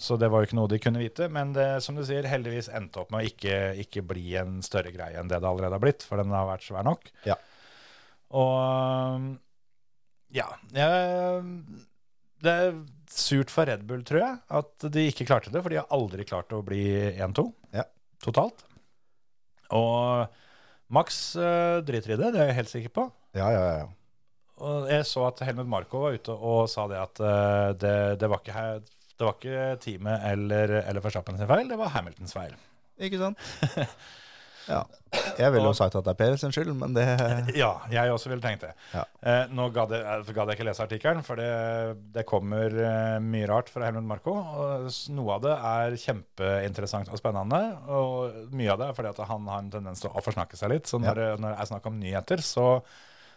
så 0.00 0.16
det 0.16 0.30
var 0.32 0.40
jo 0.40 0.48
ikke 0.48 0.56
noe 0.56 0.72
de 0.72 0.80
kunne 0.80 1.02
vite. 1.02 1.28
Men 1.28 1.52
det, 1.52 1.68
som 1.84 1.98
du 1.98 2.00
sier, 2.08 2.24
heldigvis 2.24 2.70
endte 2.72 3.02
opp 3.04 3.12
med 3.12 3.20
å 3.20 3.28
ikke, 3.28 3.58
ikke 3.84 4.04
bli 4.14 4.32
en 4.40 4.62
større 4.64 4.94
greie 4.96 5.20
enn 5.20 5.28
det 5.28 5.42
det 5.44 5.50
allerede 5.50 5.76
har 5.76 5.84
blitt, 5.84 6.08
for 6.08 6.22
den 6.22 6.32
har 6.32 6.48
vært 6.48 6.64
svær 6.64 6.88
nok. 6.88 7.12
Ja. 7.28 7.36
Og 8.32 9.28
ja 10.32 10.46
Det 10.72 12.52
er 12.52 12.70
surt 13.12 13.52
for 13.52 13.68
Red 13.68 13.84
Bull, 13.84 14.06
tror 14.08 14.22
jeg, 14.24 14.38
at 14.56 14.86
de 14.94 15.04
ikke 15.10 15.26
klarte 15.28 15.52
det, 15.52 15.60
for 15.60 15.68
de 15.68 15.82
har 15.82 15.92
aldri 15.92 16.24
klart 16.24 16.56
å 16.56 16.62
bli 16.64 16.86
1-2 17.12 17.44
Ja. 17.76 17.84
totalt. 18.24 18.64
Og 19.76 20.40
Max 20.92 21.20
uh, 21.40 21.80
driter 21.86 22.14
i 22.14 22.20
det, 22.20 22.32
det 22.34 22.40
er 22.42 22.50
jeg 22.50 22.58
helt 22.60 22.72
sikker 22.72 22.94
på. 23.00 23.06
Ja, 23.38 23.48
ja, 23.54 23.62
ja. 23.80 23.86
Og 24.62 24.90
jeg 24.92 25.06
så 25.08 25.24
at 25.26 25.40
Helmut 25.46 25.70
Marko 25.70 26.04
var 26.04 26.18
ute 26.18 26.34
og 26.36 26.66
sa 26.70 26.84
det 26.90 26.98
at 27.00 27.22
uh, 27.24 27.70
det, 27.74 27.94
det, 28.20 28.28
var 28.30 28.42
ikke, 28.42 28.66
det 29.16 29.26
var 29.26 29.38
ikke 29.38 29.62
teamet 29.82 30.26
eller, 30.32 30.76
eller 30.82 31.04
Verstappen 31.04 31.40
sin 31.40 31.50
feil, 31.50 31.70
det 31.72 31.80
var 31.80 31.94
Hamiltons 31.96 32.36
feil. 32.36 32.52
Ikke 33.02 33.18
sant? 33.22 33.40
Ja. 34.68 34.82
Jeg 35.36 35.52
ville 35.52 35.68
jo 35.68 35.74
sagt 35.76 35.96
at 35.98 36.06
det 36.06 36.12
er 36.14 36.18
Per 36.18 36.36
sin 36.40 36.52
skyld, 36.54 36.72
men 36.78 36.94
det 36.96 37.04
Ja, 37.60 37.72
jeg 37.92 38.12
også 38.12 38.30
ville 38.30 38.44
tenkt 38.44 38.64
det. 38.64 38.72
Ja. 38.94 39.04
Eh, 39.20 39.52
nå 39.52 39.68
gadd 39.74 39.92
jeg, 39.96 40.24
ga 40.32 40.46
jeg 40.48 40.56
ikke 40.56 40.66
lese 40.68 40.84
artikkelen, 40.86 41.22
for 41.26 41.40
det, 41.40 41.50
det 42.14 42.24
kommer 42.28 42.72
eh, 42.72 43.16
mye 43.24 43.48
rart 43.50 43.72
fra 43.72 43.88
Helmut 43.88 44.08
Marko. 44.08 44.36
Noe 45.16 45.36
av 45.36 45.44
det 45.44 45.56
er 45.72 45.98
kjempeinteressant 46.04 47.12
og 47.12 47.20
spennende, 47.20 47.62
og 47.92 48.52
mye 48.56 48.72
av 48.72 48.80
det 48.80 48.90
er 48.90 48.98
fordi 48.98 49.12
at 49.12 49.24
han 49.32 49.50
har 49.52 49.64
en 49.64 49.72
tendens 49.76 50.04
til 50.04 50.12
å 50.12 50.24
forsnakke 50.24 50.58
seg 50.58 50.74
litt. 50.74 50.90
Så 50.90 51.02
når, 51.02 51.24
ja. 51.24 51.34
når 51.40 51.56
det 51.56 51.58
er 51.64 51.72
snakk 51.74 51.90
om 51.90 52.00
nyheter, 52.00 52.44
så, 52.46 52.68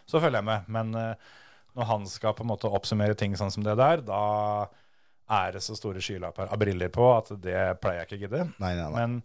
så 0.08 0.22
følger 0.22 0.40
jeg 0.40 0.50
med. 0.52 0.72
Men 0.78 0.96
eh, 1.00 1.32
når 1.76 1.90
han 1.92 2.08
skal 2.08 2.36
på 2.36 2.46
en 2.46 2.52
måte 2.54 2.72
oppsummere 2.72 3.16
ting 3.18 3.36
sånn 3.36 3.52
som 3.52 3.66
det 3.66 3.76
der, 3.78 4.04
da 4.06 4.24
er 5.26 5.56
det 5.56 5.62
så 5.64 5.74
store 5.76 6.00
skylapper 6.02 6.52
av 6.52 6.60
briller 6.60 6.90
på 6.94 7.08
at 7.16 7.32
det 7.42 7.58
pleier 7.82 8.04
jeg 8.04 8.08
ikke 8.08 8.16
å 8.16 8.22
gidde. 8.24 8.46
Nei, 8.62 8.72
nei, 8.78 8.86
nei. 8.86 8.94
Men 8.94 9.18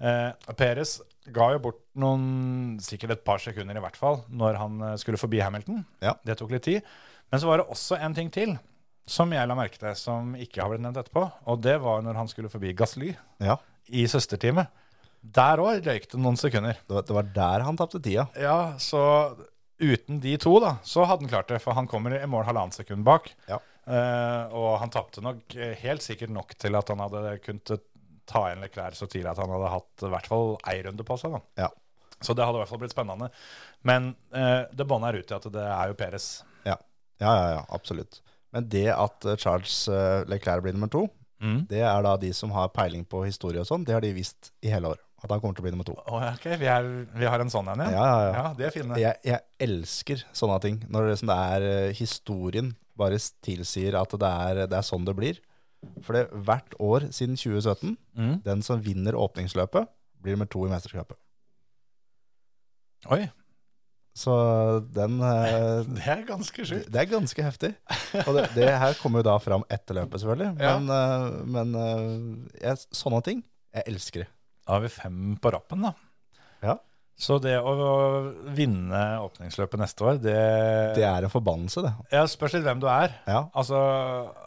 eh, 0.00 0.54
Peres 0.58 0.98
ga 1.34 1.48
jo 1.54 1.60
bort 1.64 1.80
noen, 1.98 2.76
sikkert 2.82 3.16
et 3.16 3.24
par 3.26 3.42
sekunder 3.42 3.78
i 3.78 3.82
hvert 3.82 3.98
fall, 3.98 4.20
når 4.30 4.58
han 4.60 4.80
eh, 4.92 4.96
skulle 5.02 5.20
forbi 5.20 5.42
Hamilton. 5.42 5.84
Ja. 6.04 6.14
Det 6.26 6.38
tok 6.40 6.54
litt 6.54 6.66
tid. 6.68 6.86
Men 7.32 7.42
så 7.42 7.50
var 7.50 7.60
det 7.62 7.70
også 7.74 7.98
en 7.98 8.14
ting 8.16 8.30
til 8.34 8.56
som 9.06 9.30
jeg 9.30 9.46
la 9.46 9.54
merke 9.54 9.78
til, 9.78 9.94
som 9.98 10.32
ikke 10.38 10.62
har 10.62 10.72
blitt 10.72 10.82
nevnt 10.82 10.98
etterpå. 10.98 11.22
Og 11.50 11.60
det 11.62 11.76
var 11.82 12.02
når 12.02 12.18
han 12.18 12.30
skulle 12.30 12.50
forbi 12.50 12.74
Gasly 12.74 13.12
Ja, 13.42 13.58
i 13.86 14.02
søsterteamet. 14.10 14.70
Der 15.36 15.62
òg 15.62 15.86
røyk 15.86 16.08
det 16.10 16.18
noen 16.22 16.38
sekunder. 16.38 16.78
det 16.86 16.94
var, 16.94 17.04
det 17.06 17.14
var 17.14 17.30
der 17.34 17.64
han 17.66 17.78
tapte 17.78 18.00
tida. 18.02 18.26
Ja, 18.38 18.74
så 18.82 19.00
uten 19.78 20.20
de 20.22 20.34
to, 20.42 20.56
da, 20.62 20.76
så 20.86 21.06
hadde 21.06 21.26
han 21.26 21.32
klart 21.32 21.50
det. 21.50 21.60
For 21.62 21.76
han 21.78 21.88
kommer 21.90 22.14
i 22.18 22.26
mål 22.30 22.46
halvannet 22.48 22.78
sekund 22.78 23.06
bak. 23.06 23.30
Ja. 23.50 23.58
Eh, 23.86 24.54
og 24.58 24.80
han 24.82 24.90
tapte 24.90 25.22
nok 25.22 25.54
eh, 25.54 25.76
helt 25.82 26.02
sikkert 26.02 26.32
nok 26.34 26.56
til 26.58 26.74
at 26.78 26.90
han 26.90 27.02
hadde 27.04 27.36
kunnet 27.44 27.76
ta 28.28 28.46
igjen 28.48 28.64
Leclerc 28.64 28.98
så 28.98 29.08
tidlig 29.10 29.32
at 29.32 29.40
han 29.42 29.52
hadde 29.54 29.72
hatt 29.72 30.06
i 30.06 30.12
hvert 30.12 30.30
fall 30.30 30.54
ei 30.68 30.78
runde 30.86 31.06
på 31.06 31.18
seg. 31.20 31.36
da. 31.36 31.66
Ja. 31.66 31.70
Så 32.20 32.34
det 32.34 32.46
hadde 32.46 32.58
i 32.58 32.62
hvert 32.62 32.72
fall 32.72 32.80
blitt 32.80 32.94
spennende. 32.94 33.28
Men 33.86 34.14
eh, 34.34 34.62
det 34.72 34.88
båndet 34.88 35.12
er 35.12 35.20
ut 35.20 35.32
i 35.32 35.36
at 35.36 35.50
det 35.52 35.66
er 35.66 35.92
jo 35.92 35.98
Peres. 35.98 36.30
Ja, 36.64 36.78
ja, 37.20 37.32
ja, 37.32 37.46
ja 37.58 37.62
absolutt. 37.76 38.22
Men 38.56 38.68
det 38.72 38.88
at 38.94 39.26
eh, 39.28 39.38
Charles 39.40 39.84
eh, 39.92 40.22
Leclerc 40.30 40.64
blir 40.64 40.76
nummer 40.76 40.92
to, 40.92 41.06
det 41.68 41.82
er 41.84 42.04
da 42.04 42.14
de 42.16 42.30
som 42.32 42.52
har 42.56 42.70
peiling 42.72 43.02
på 43.04 43.20
historie 43.26 43.60
og 43.60 43.68
sånn, 43.68 43.84
det 43.84 43.92
har 43.92 44.00
de 44.04 44.14
visst 44.16 44.50
i 44.64 44.70
hele 44.72 44.94
år. 44.94 45.02
At 45.24 45.32
han 45.32 45.40
kommer 45.40 45.56
til 45.56 45.64
å 45.64 45.66
bli 45.66 45.72
nummer 45.74 45.86
to. 45.88 45.94
Oh, 46.06 46.22
ok, 46.34 46.46
vi, 46.60 46.68
er, 46.70 46.86
vi 47.16 47.28
har 47.28 47.42
en 47.42 47.50
sånn 47.52 47.68
en, 47.72 47.82
Ja, 47.88 47.92
ja, 47.92 48.16
ja. 48.24 48.32
ja 48.36 48.46
de 48.56 48.66
er 48.68 48.74
fine. 48.74 48.98
Jeg, 49.00 49.20
jeg 49.24 49.40
elsker 49.66 50.24
sånne 50.36 50.58
ting. 50.64 50.80
Når 50.92 51.06
det, 51.06 51.14
liksom 51.14 51.30
det 51.32 51.38
er 51.56 51.66
eh, 51.70 51.94
historien 51.96 52.72
bare 52.96 53.20
tilsier 53.44 53.96
at 54.00 54.12
det 54.20 54.32
er, 54.48 54.62
det 54.68 54.78
er 54.78 54.86
sånn 54.86 55.08
det 55.08 55.16
blir. 55.16 55.40
For 56.02 56.12
det, 56.18 56.26
hvert 56.46 56.74
år 56.80 57.08
siden 57.12 57.36
2017, 57.36 57.96
Mm. 58.16 58.40
den 58.44 58.62
som 58.62 58.80
vinner 58.82 59.12
åpningsløpet, 59.18 59.88
blir 60.22 60.32
nummer 60.36 60.48
to 60.48 60.62
i 60.66 60.70
mesterskapet. 60.72 61.16
Oi, 63.12 63.26
Så 64.16 64.32
den 64.96 65.18
eh, 65.20 65.84
det 65.98 66.06
er 66.08 66.22
ganske 66.26 66.64
sjukt. 66.64 66.88
det 66.92 67.02
er 67.02 67.10
ganske 67.10 67.42
heftig. 67.44 67.74
Og 68.24 68.32
det, 68.38 68.46
det 68.56 68.70
her 68.72 68.96
kommer 69.02 69.20
jo 69.20 69.26
da 69.28 69.34
fram 69.44 69.66
etter 69.70 69.98
løpet, 70.00 70.22
selvfølgelig. 70.22 70.54
Men, 70.56 70.88
ja. 70.88 71.44
men 71.44 71.74
eh, 71.76 72.62
jeg, 72.64 72.80
sånne 72.96 73.20
ting, 73.26 73.44
jeg 73.76 73.84
elsker 73.92 74.24
det. 74.24 74.30
Da 74.66 74.78
har 74.78 74.82
vi 74.86 74.88
fem 74.90 75.36
på 75.38 75.52
rappen, 75.52 75.84
da. 75.84 75.92
Så 77.16 77.38
det 77.40 77.54
å 77.56 77.72
vinne 78.52 78.98
åpningsløpet 79.24 79.80
neste 79.80 80.04
år, 80.04 80.18
det, 80.20 80.34
Det 80.98 81.04
er 81.08 81.24
en 81.24 81.32
forbannelse, 81.32 81.80
det. 81.86 81.92
Ja, 82.12 82.26
spørs 82.28 82.52
litt 82.58 82.66
hvem 82.66 82.82
du 82.82 82.88
er. 82.92 83.14
Ja. 83.24 83.46
Altså 83.56 83.78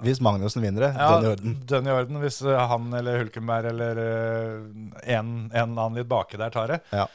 Hvis 0.05 0.21
Magnussen 0.21 0.61
vinner 0.61 0.85
det, 0.85 0.91
ja, 0.93 1.07
den 1.15 1.25
i 1.25 1.31
orden. 1.33 1.55
Den 1.71 1.89
i 1.89 1.95
orden. 1.95 2.19
Hvis 2.21 2.37
eh, 2.45 2.59
han 2.69 2.91
eller 2.93 3.23
Hulkenberg 3.23 3.71
eller 3.71 4.03
eh, 4.03 5.17
en, 5.17 5.33
en 5.49 5.73
annen 5.73 5.97
litt 5.97 6.11
baki 6.11 6.37
der 6.37 6.53
tar 6.53 6.75
det, 6.75 6.79
Ja. 6.93 7.07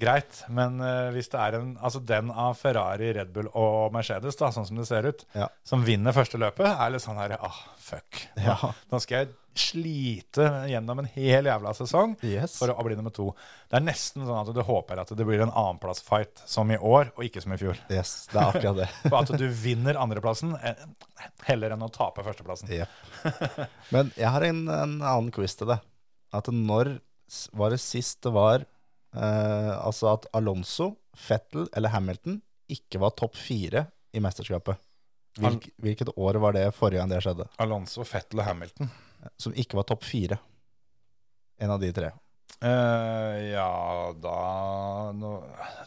Greit. 0.00 0.42
Men 0.52 0.80
uh, 0.82 1.08
hvis 1.14 1.30
det 1.32 1.40
er 1.40 1.56
en, 1.60 1.72
altså 1.80 2.02
den 2.04 2.30
av 2.32 2.54
Ferrari, 2.60 3.12
Red 3.16 3.32
Bull 3.34 3.48
og 3.56 3.94
Mercedes, 3.96 4.36
da, 4.38 4.50
sånn 4.54 4.66
som 4.68 4.78
det 4.80 4.86
ser 4.88 5.08
ut, 5.08 5.24
Ja. 5.36 5.48
som 5.66 5.84
vinner 5.86 6.14
første 6.16 6.40
løpet, 6.40 6.68
er 6.68 6.92
litt 6.94 7.04
sånn 7.04 7.18
her 7.20 7.36
ah, 7.40 7.58
fuck. 7.80 8.22
Ja. 8.40 8.58
nå 8.92 9.00
skal 9.02 9.24
jeg 9.24 9.34
slite 9.56 10.44
gjennom 10.68 10.98
en 11.00 11.06
hel 11.14 11.46
jævla 11.48 11.70
sesong 11.72 12.10
Yes. 12.28 12.58
for 12.60 12.68
å 12.74 12.84
bli 12.84 12.96
nummer 12.98 13.14
to. 13.16 13.30
Det 13.70 13.78
er 13.78 13.86
nesten 13.86 14.26
sånn 14.26 14.42
at 14.42 14.50
du 14.52 14.60
håper 14.68 15.00
at 15.00 15.12
det 15.16 15.24
blir 15.24 15.40
en 15.40 15.52
annenplass-fight 15.52 16.42
som 16.44 16.68
i 16.70 16.76
år, 16.76 17.08
og 17.16 17.24
ikke 17.24 17.40
som 17.44 17.54
i 17.56 17.60
fjor. 17.60 17.80
Yes, 17.88 18.26
det 18.32 18.36
er 18.42 18.50
akkurat 18.50 18.80
det. 18.82 18.88
For 19.08 19.16
at 19.22 19.32
du 19.40 19.46
vinner 19.48 19.96
andreplassen 20.00 20.52
eh, 20.60 20.84
heller 21.48 21.72
enn 21.72 21.86
å 21.86 21.90
tape 21.94 22.24
førsteplassen. 22.26 22.68
Yep. 22.68 23.66
Men 23.96 24.12
jeg 24.18 24.28
har 24.36 24.44
en, 24.44 24.62
en 24.68 24.96
annen 25.00 25.32
quiz 25.34 25.56
til 25.56 25.72
det. 25.72 25.80
At 26.36 26.52
når 26.52 26.98
var 27.56 27.72
det 27.72 27.80
sist 27.82 28.20
det 28.22 28.30
var 28.36 28.68
altså 29.16 30.10
at 30.12 30.26
Alonso, 30.36 30.90
Fettel 31.16 31.68
eller 31.76 31.92
Hamilton 31.94 32.40
ikke 32.72 33.00
var 33.00 33.14
topp 33.16 33.36
fire 33.38 33.86
i 34.12 34.20
mesterskapet? 34.20 34.76
Hvilk, 35.36 35.68
hvilket 35.84 36.10
år 36.16 36.38
var 36.40 36.56
det 36.56 36.66
forrige 36.74 37.00
gang 37.02 37.10
det 37.12 37.22
skjedde? 37.24 37.46
Alonso, 37.60 38.04
Fettel 38.08 38.40
og 38.40 38.48
Hamilton. 38.48 38.90
Som 39.40 39.56
ikke 39.58 39.76
var 39.78 39.86
topp 39.88 40.04
fire. 40.06 40.38
En 41.60 41.72
av 41.72 41.80
de 41.80 41.90
tre. 41.96 42.10
Eh, 42.64 43.38
ja, 43.52 44.12
da 44.16 44.36
nå, 45.12 45.32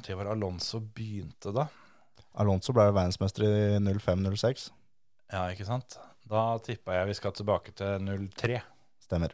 Det 0.05 0.17
var 0.17 0.30
Alonso 0.36 0.82
begynte, 0.82 1.53
da. 1.55 1.65
Alonso 2.39 2.73
ble 2.75 2.86
verdensmester 2.93 3.45
i 3.47 3.53
05-06. 3.82 4.69
Ja, 5.34 5.47
ikke 5.49 5.65
sant? 5.65 5.97
Da 6.30 6.43
tippa 6.61 6.99
jeg 6.99 7.09
vi 7.09 7.17
skal 7.17 7.34
tilbake 7.38 7.73
til 7.77 8.05
03. 8.38 8.61
Stemmer. 9.01 9.34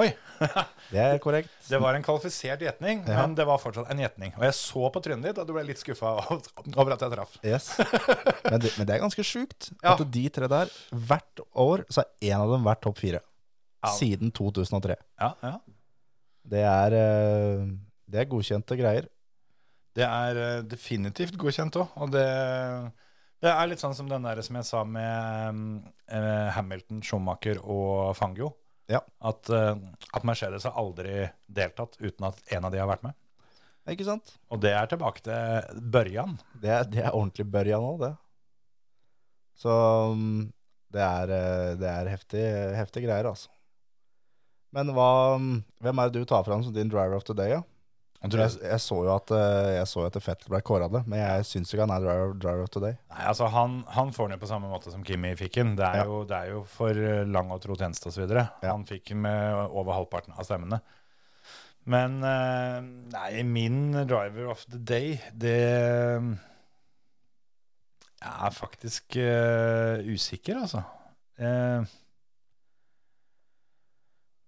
Oi! 0.00 0.06
Det 0.92 1.00
er 1.00 1.18
korrekt. 1.20 1.50
Det 1.68 1.78
var 1.80 1.96
en 1.96 2.04
kvalifisert 2.04 2.60
gjetning, 2.64 3.02
Ja. 3.08 3.22
men 3.22 3.34
det 3.36 3.44
var 3.48 3.58
fortsatt 3.60 3.90
en 3.92 4.00
gjetning. 4.00 4.32
Og 4.38 4.44
jeg 4.46 4.54
så 4.56 4.86
på 4.92 5.02
trynet 5.04 5.24
ditt 5.28 5.38
at 5.40 5.48
du 5.48 5.52
ble 5.56 5.64
litt 5.68 5.80
skuffa 5.80 6.14
over 6.80 6.94
at 6.94 7.04
jeg 7.04 7.12
traff. 7.12 7.34
Yes. 7.44 7.68
Men, 8.46 8.58
det, 8.60 8.72
men 8.78 8.88
det 8.88 8.96
er 8.96 9.02
ganske 9.04 9.24
sjukt 9.24 9.70
Ja. 9.82 9.94
at 9.94 10.02
de 10.12 10.24
tre 10.32 10.48
der, 10.52 10.72
hvert 10.92 11.44
år, 11.52 11.84
så 11.92 12.02
har 12.04 12.10
én 12.30 12.40
av 12.44 12.52
dem 12.54 12.64
vært 12.68 12.82
topp 12.84 13.00
fire. 13.00 13.20
Ja. 13.84 13.92
Siden 13.98 14.32
2003. 14.36 14.96
Ja, 15.20 15.32
ja. 15.42 15.54
Det 16.52 16.64
er, 16.66 16.96
eh, 16.98 17.66
det 18.10 18.20
er 18.24 18.30
godkjente 18.32 18.76
greier. 18.80 19.08
Det 19.96 20.04
er 20.08 20.40
eh, 20.40 20.62
definitivt 20.72 21.36
godkjent 21.40 21.76
òg. 21.82 21.92
Og 22.00 22.12
det, 22.14 22.24
det 23.44 23.52
er 23.52 23.68
litt 23.70 23.82
sånn 23.82 23.94
som 23.96 24.08
den 24.10 24.24
der 24.24 24.40
som 24.44 24.56
jeg 24.60 24.68
sa 24.68 24.82
med 24.88 25.60
eh, 26.08 26.48
Hamilton, 26.56 27.00
Schumacher 27.04 27.60
og 27.62 28.12
Fangio. 28.18 28.52
Ja. 28.92 29.00
At, 29.24 29.48
eh, 29.50 29.74
at 30.12 30.26
Mercedes 30.28 30.66
har 30.68 30.78
aldri 30.78 31.26
deltatt 31.48 31.96
uten 32.00 32.28
at 32.28 32.42
en 32.52 32.68
av 32.68 32.74
de 32.74 32.80
har 32.82 32.90
vært 32.90 33.06
med. 33.06 33.16
Ikke 33.90 34.06
sant? 34.06 34.36
Og 34.52 34.60
det 34.62 34.74
er 34.78 34.90
tilbake 34.90 35.24
til 35.26 35.80
børjan. 35.94 36.36
Det 36.62 36.76
det 36.92 37.02
er 37.02 37.16
ordentlig 37.16 37.48
Børjan 37.50 37.82
òg, 37.82 38.04
det. 38.04 38.12
Så 39.58 39.72
mm, 40.14 40.52
det 40.94 41.02
er, 41.02 41.34
eh, 41.38 41.72
det 41.80 41.90
er 41.90 42.12
heftig, 42.12 42.44
heftig 42.78 43.04
greier, 43.06 43.28
altså. 43.32 43.50
Men 44.72 44.92
hva, 44.96 45.36
mm, 45.40 45.58
hvem 45.84 46.00
er 46.00 46.10
det 46.10 46.22
du 46.22 46.28
tar 46.28 46.44
fram 46.46 46.62
som 46.64 46.72
din 46.72 46.90
driver 46.92 47.18
of 47.18 47.26
the 47.28 47.36
day? 47.36 47.56
Ja? 47.56 47.62
Jeg 48.22 48.60
Jeg, 48.62 48.78
så 48.80 48.96
jo 49.02 49.10
at, 49.10 49.30
eh, 49.34 49.68
jeg 49.74 49.86
så 49.90 50.04
at 50.06 50.16
Fettel 50.22 50.52
ble 50.52 50.60
kåra 50.62 50.86
det, 50.92 51.02
men 51.10 51.18
jeg 51.18 51.46
syns 51.48 51.72
ikke 51.72 51.82
han 51.88 51.94
er 51.96 52.04
driver, 52.04 52.34
driver 52.38 52.62
of 52.62 52.70
the 52.70 52.82
day. 52.84 52.94
Nei, 53.10 53.24
altså 53.32 53.48
han, 53.50 53.80
han 53.90 54.12
får 54.14 54.28
den 54.28 54.36
jo 54.36 54.42
på 54.44 54.50
samme 54.52 54.70
måte 54.70 54.92
som 54.94 55.02
Kimi 55.06 55.32
fikk 55.38 55.58
den. 55.58 55.74
Det 55.78 55.88
Ja. 55.98 56.04
det 56.30 56.36
er 56.38 56.52
jo 56.52 56.62
for 56.70 56.90
eh, 56.94 57.24
lang 57.26 57.50
og 57.50 57.62
tro 57.64 57.74
tjeneste 57.74 58.12
osv. 58.12 58.30
Ja. 58.30 58.46
Han 58.68 58.86
fikk 58.86 59.10
den 59.10 59.24
med 59.26 59.56
over 59.72 59.96
halvparten 59.98 60.36
av 60.38 60.46
stemmene. 60.46 60.78
Men 61.90 62.22
eh, 62.22 62.78
nei, 63.10 63.42
min 63.42 63.90
driver 64.06 64.52
of 64.54 64.62
the 64.70 64.78
day, 64.78 65.18
det 65.34 65.58
Jeg 68.22 68.46
er 68.46 68.54
faktisk 68.54 69.16
uh, 69.18 69.98
usikker, 70.14 70.60
altså. 70.62 70.84
Uh, 71.42 71.82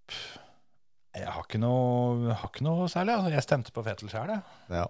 pff, 0.06 0.43
jeg 1.14 1.30
har 1.30 1.46
ikke 1.46 1.60
noe, 1.62 2.34
har 2.34 2.50
ikke 2.50 2.66
noe 2.66 2.88
særlig. 2.90 3.14
Altså. 3.16 3.32
Jeg 3.36 3.46
stemte 3.46 3.74
på 3.74 3.84
Fetel 3.86 4.10
sjøl, 4.10 4.32
jeg. 4.34 4.42
Ja. 4.74 4.86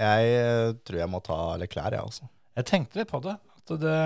Jeg 0.00 0.34
eh, 0.40 0.74
tror 0.84 1.00
jeg 1.02 1.12
må 1.12 1.20
ta 1.24 1.38
Leclerc, 1.60 1.92
jeg, 1.96 2.02
altså. 2.02 2.28
Jeg 2.56 2.68
tenkte 2.68 3.00
litt 3.00 3.10
på 3.12 3.20
det. 3.24 3.36
At 3.62 3.72
det 3.80 3.96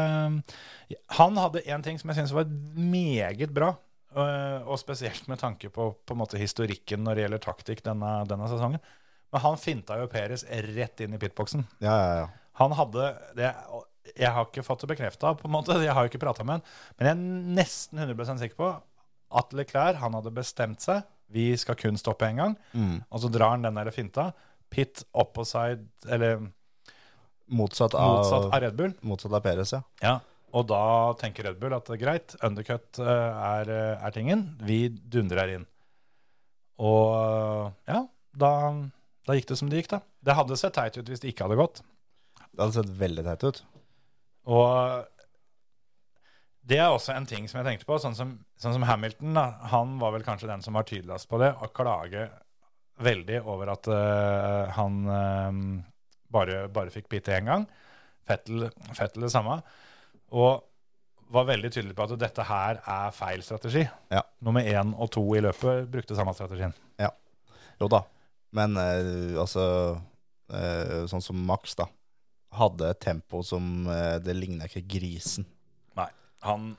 han 1.16 1.40
hadde 1.40 1.64
én 1.64 1.82
ting 1.84 1.98
som 1.98 2.10
jeg 2.12 2.20
syns 2.20 2.34
var 2.36 2.50
meget 2.76 3.54
bra. 3.54 3.72
øh, 4.16 4.68
Og 4.68 4.78
spesielt 4.78 5.28
med 5.28 5.38
tanke 5.38 5.70
på, 5.70 5.90
på 6.06 6.14
måte 6.18 6.38
historikken 6.38 7.02
når 7.04 7.14
det 7.14 7.22
gjelder 7.24 7.44
taktikk 7.46 7.82
denne, 7.86 8.12
denne 8.28 8.48
sesongen. 8.50 8.82
Men 9.32 9.42
han 9.42 9.58
finta 9.58 9.98
jo 10.00 10.10
Peres 10.10 10.44
rett 10.46 11.02
inn 11.02 11.14
i 11.16 11.18
pitboksen. 11.18 11.66
Ja, 11.82 11.94
ja, 11.94 12.12
ja. 12.22 12.26
Han 12.60 12.72
hadde 12.72 13.10
det, 13.36 13.50
Jeg 14.16 14.30
har 14.32 14.46
ikke 14.46 14.64
fått 14.64 14.84
det 14.84 14.92
bekrefta, 14.94 15.34
på 15.34 15.48
en 15.48 15.56
måte, 15.56 15.78
jeg 15.86 15.92
har 15.92 16.06
jo 16.06 16.12
ikke 16.12 16.22
prata 16.22 16.44
med 16.46 16.58
han, 16.58 16.68
men 16.96 17.08
jeg 17.08 17.16
er 17.16 17.56
nesten 17.58 18.04
100% 18.06 18.42
sikker 18.44 18.60
på 18.60 18.70
at 19.36 19.52
Leclerc 19.58 19.98
han 20.00 20.14
hadde 20.14 20.32
bestemt 20.32 20.84
seg. 20.84 21.02
Vi 21.32 21.48
skal 21.58 21.78
kun 21.78 21.98
stoppe 21.98 22.28
én 22.28 22.38
gang. 22.40 22.54
Mm. 22.72 23.00
Og 23.10 23.22
så 23.22 23.30
drar 23.32 23.54
han 23.56 23.66
den 23.66 23.78
der 23.78 23.90
finta, 23.94 24.30
pit 24.70 25.04
opposite, 25.14 25.86
eller 26.08 26.46
Motsatt 27.46 27.94
av, 27.94 28.16
motsatt 28.16 28.48
av 28.50 28.60
Red 28.60 28.74
Bull. 28.74 28.92
motsatt 29.06 29.34
av 29.38 29.42
Perez, 29.44 29.70
ja. 29.70 29.78
Ja, 30.02 30.16
og 30.56 30.66
da 30.66 31.14
tenker 31.20 31.46
Red 31.46 31.60
Bull 31.60 31.74
at 31.76 31.86
det 31.86 31.94
er 31.94 32.00
greit, 32.02 32.34
undercut 32.42 32.98
eh, 32.98 33.06
er, 33.06 33.70
eh, 33.70 34.06
er 34.06 34.14
tingen, 34.14 34.48
vi 34.66 34.88
dundrer 34.90 35.52
inn. 35.54 35.66
Og 36.82 37.12
eh, 37.14 37.92
ja, 37.92 38.00
da, 38.34 38.50
da 39.28 39.36
gikk 39.38 39.50
det 39.52 39.58
som 39.60 39.70
det 39.70 39.82
gikk 39.82 39.92
da. 39.94 40.00
Det 40.26 40.36
hadde 40.40 40.58
sett 40.58 40.74
teit 40.74 40.98
ut 40.98 41.12
hvis 41.12 41.22
det 41.22 41.30
ikke 41.30 41.46
hadde 41.46 41.60
gått. 41.60 41.82
Det 42.50 42.64
hadde 42.64 42.76
sett 42.80 42.90
veldig 42.98 43.26
teit 43.28 43.46
ut. 43.46 43.62
Og 44.50 45.15
det 46.66 46.80
er 46.82 46.90
også 46.90 47.14
en 47.14 47.26
ting 47.28 47.46
som 47.46 47.60
jeg 47.60 47.68
tenkte 47.68 47.86
på, 47.86 47.98
sånn 48.02 48.16
som, 48.18 48.32
sånn 48.58 48.74
som 48.74 48.84
Hamilton, 48.88 49.36
da, 49.36 49.46
han 49.70 49.96
var 50.00 50.16
vel 50.16 50.24
kanskje 50.26 50.50
den 50.50 50.64
som 50.64 50.74
var 50.74 50.86
tydeligst 50.88 51.28
på 51.30 51.38
det, 51.38 51.52
å 51.62 51.70
klage 51.74 52.26
veldig 53.06 53.42
over 53.44 53.70
at 53.74 53.88
uh, 53.92 54.72
han 54.74 54.96
uh, 55.06 55.60
bare, 56.32 56.64
bare 56.72 56.90
fikk 56.94 57.10
bite 57.12 57.36
én 57.36 57.50
gang. 57.50 57.66
Fettel, 58.26 58.66
Fettel 58.96 59.28
det 59.28 59.30
samme. 59.30 59.60
Og 60.34 60.64
var 61.30 61.46
veldig 61.46 61.70
tydelig 61.74 61.94
på 61.98 62.06
at 62.06 62.16
dette 62.18 62.46
her 62.48 62.80
er 62.80 63.14
feil 63.14 63.44
strategi. 63.46 63.84
Ja. 64.10 64.24
Nummer 64.46 64.66
én 64.66 64.94
og 64.94 65.10
to 65.14 65.22
i 65.36 65.42
løpet 65.44 65.86
brukte 65.92 66.18
samme 66.18 66.34
strategien. 66.34 66.74
Jo 67.76 67.90
da. 67.92 68.02
Men 68.56 68.78
uh, 68.78 69.38
altså 69.42 69.64
Sånn 70.46 71.24
som 71.24 71.40
Max, 71.42 71.72
da. 71.74 71.88
Hadde 72.54 72.92
et 72.92 73.00
tempo 73.02 73.40
som 73.42 73.88
Det 74.22 74.30
ligna 74.36 74.68
ikke 74.68 74.84
grisen. 74.86 75.42
Han 76.44 76.74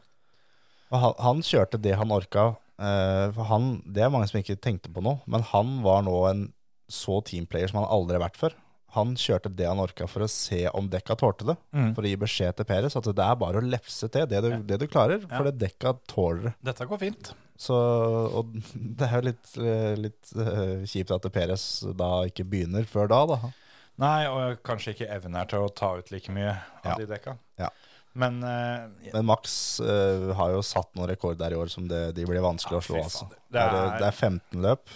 han, 0.93 1.13
han 1.19 1.41
kjørte 1.43 1.79
det 1.83 1.97
han 1.99 2.13
orka. 2.15 2.53
Uh, 2.77 3.33
for 3.35 3.49
han, 3.49 3.71
det 3.89 4.05
er 4.05 4.13
mange 4.13 4.29
som 4.29 4.39
ikke 4.39 4.59
tenkte 4.61 4.91
på 4.93 5.01
nå, 5.03 5.17
men 5.27 5.43
han 5.49 5.79
var 5.83 6.05
nå 6.05 6.15
en 6.29 6.45
så 6.87 7.17
teamplayer 7.25 7.67
som 7.71 7.81
han 7.81 7.89
aldri 7.91 8.15
har 8.15 8.23
vært 8.27 8.39
før. 8.39 8.55
Han 8.95 9.17
kjørte 9.19 9.51
det 9.51 9.65
han 9.67 9.81
orka 9.83 10.07
for 10.07 10.23
å 10.23 10.29
se 10.31 10.61
om 10.71 10.87
dekka 10.89 11.17
tålte 11.19 11.49
det. 11.49 11.57
Mm. 11.75 11.89
For 11.97 12.05
å 12.05 12.11
gi 12.11 12.19
beskjed 12.21 12.55
til 12.57 12.67
Peres 12.69 12.95
at 12.95 13.09
det 13.09 13.25
er 13.25 13.35
bare 13.41 13.59
å 13.59 13.65
lefse 13.65 14.07
til 14.13 14.29
det 14.31 14.39
du, 14.45 14.47
det 14.69 14.79
du 14.79 14.87
klarer. 14.87 15.19
For 15.27 15.49
det 15.49 15.57
dekka 15.65 15.97
tåler 16.07 16.47
det. 16.47 16.53
Dette 16.69 16.87
går 16.87 17.01
fint. 17.01 17.33
Så, 17.59 17.75
og 17.75 18.55
det 19.01 19.09
er 19.09 19.17
jo 19.17 19.25
litt, 19.27 19.51
eh, 19.59 19.93
litt 19.99 20.31
uh, 20.39 20.87
kjipt 20.87 21.11
at 21.17 21.27
Peres 21.35 21.67
da 21.99 22.11
ikke 22.29 22.47
begynner 22.47 22.87
før 22.87 23.11
da, 23.11 23.21
da. 23.33 23.51
Nei, 23.99 24.29
og 24.29 24.61
kanskje 24.65 24.93
ikke 24.93 25.11
evner 25.17 25.49
til 25.49 25.65
å 25.65 25.69
ta 25.73 25.91
ut 25.97 26.11
like 26.13 26.31
mye 26.31 26.53
av 26.53 26.93
Ja. 26.93 26.97
de 27.01 27.09
dekka. 27.09 27.35
Ja. 27.59 27.71
Men 28.13 28.43
uh, 28.43 28.87
Men 29.13 29.25
Max 29.25 29.79
uh, 29.79 30.31
har 30.33 30.51
jo 30.55 30.61
satt 30.65 30.89
noen 30.95 31.09
rekorder 31.11 31.51
i 31.53 31.55
år 31.59 31.67
som 31.69 31.87
det, 31.87 32.13
de 32.17 32.25
blir 32.25 32.41
vanskelig 32.41 32.79
Ja, 32.79 32.81
å 32.81 32.87
slå. 32.87 33.03
Altså. 33.03 33.27
Det, 33.51 33.59
er, 33.61 33.71
Det 33.71 34.01
er- 34.01 34.07
er 34.07 34.11
15 34.11 34.61
løp 34.63 34.89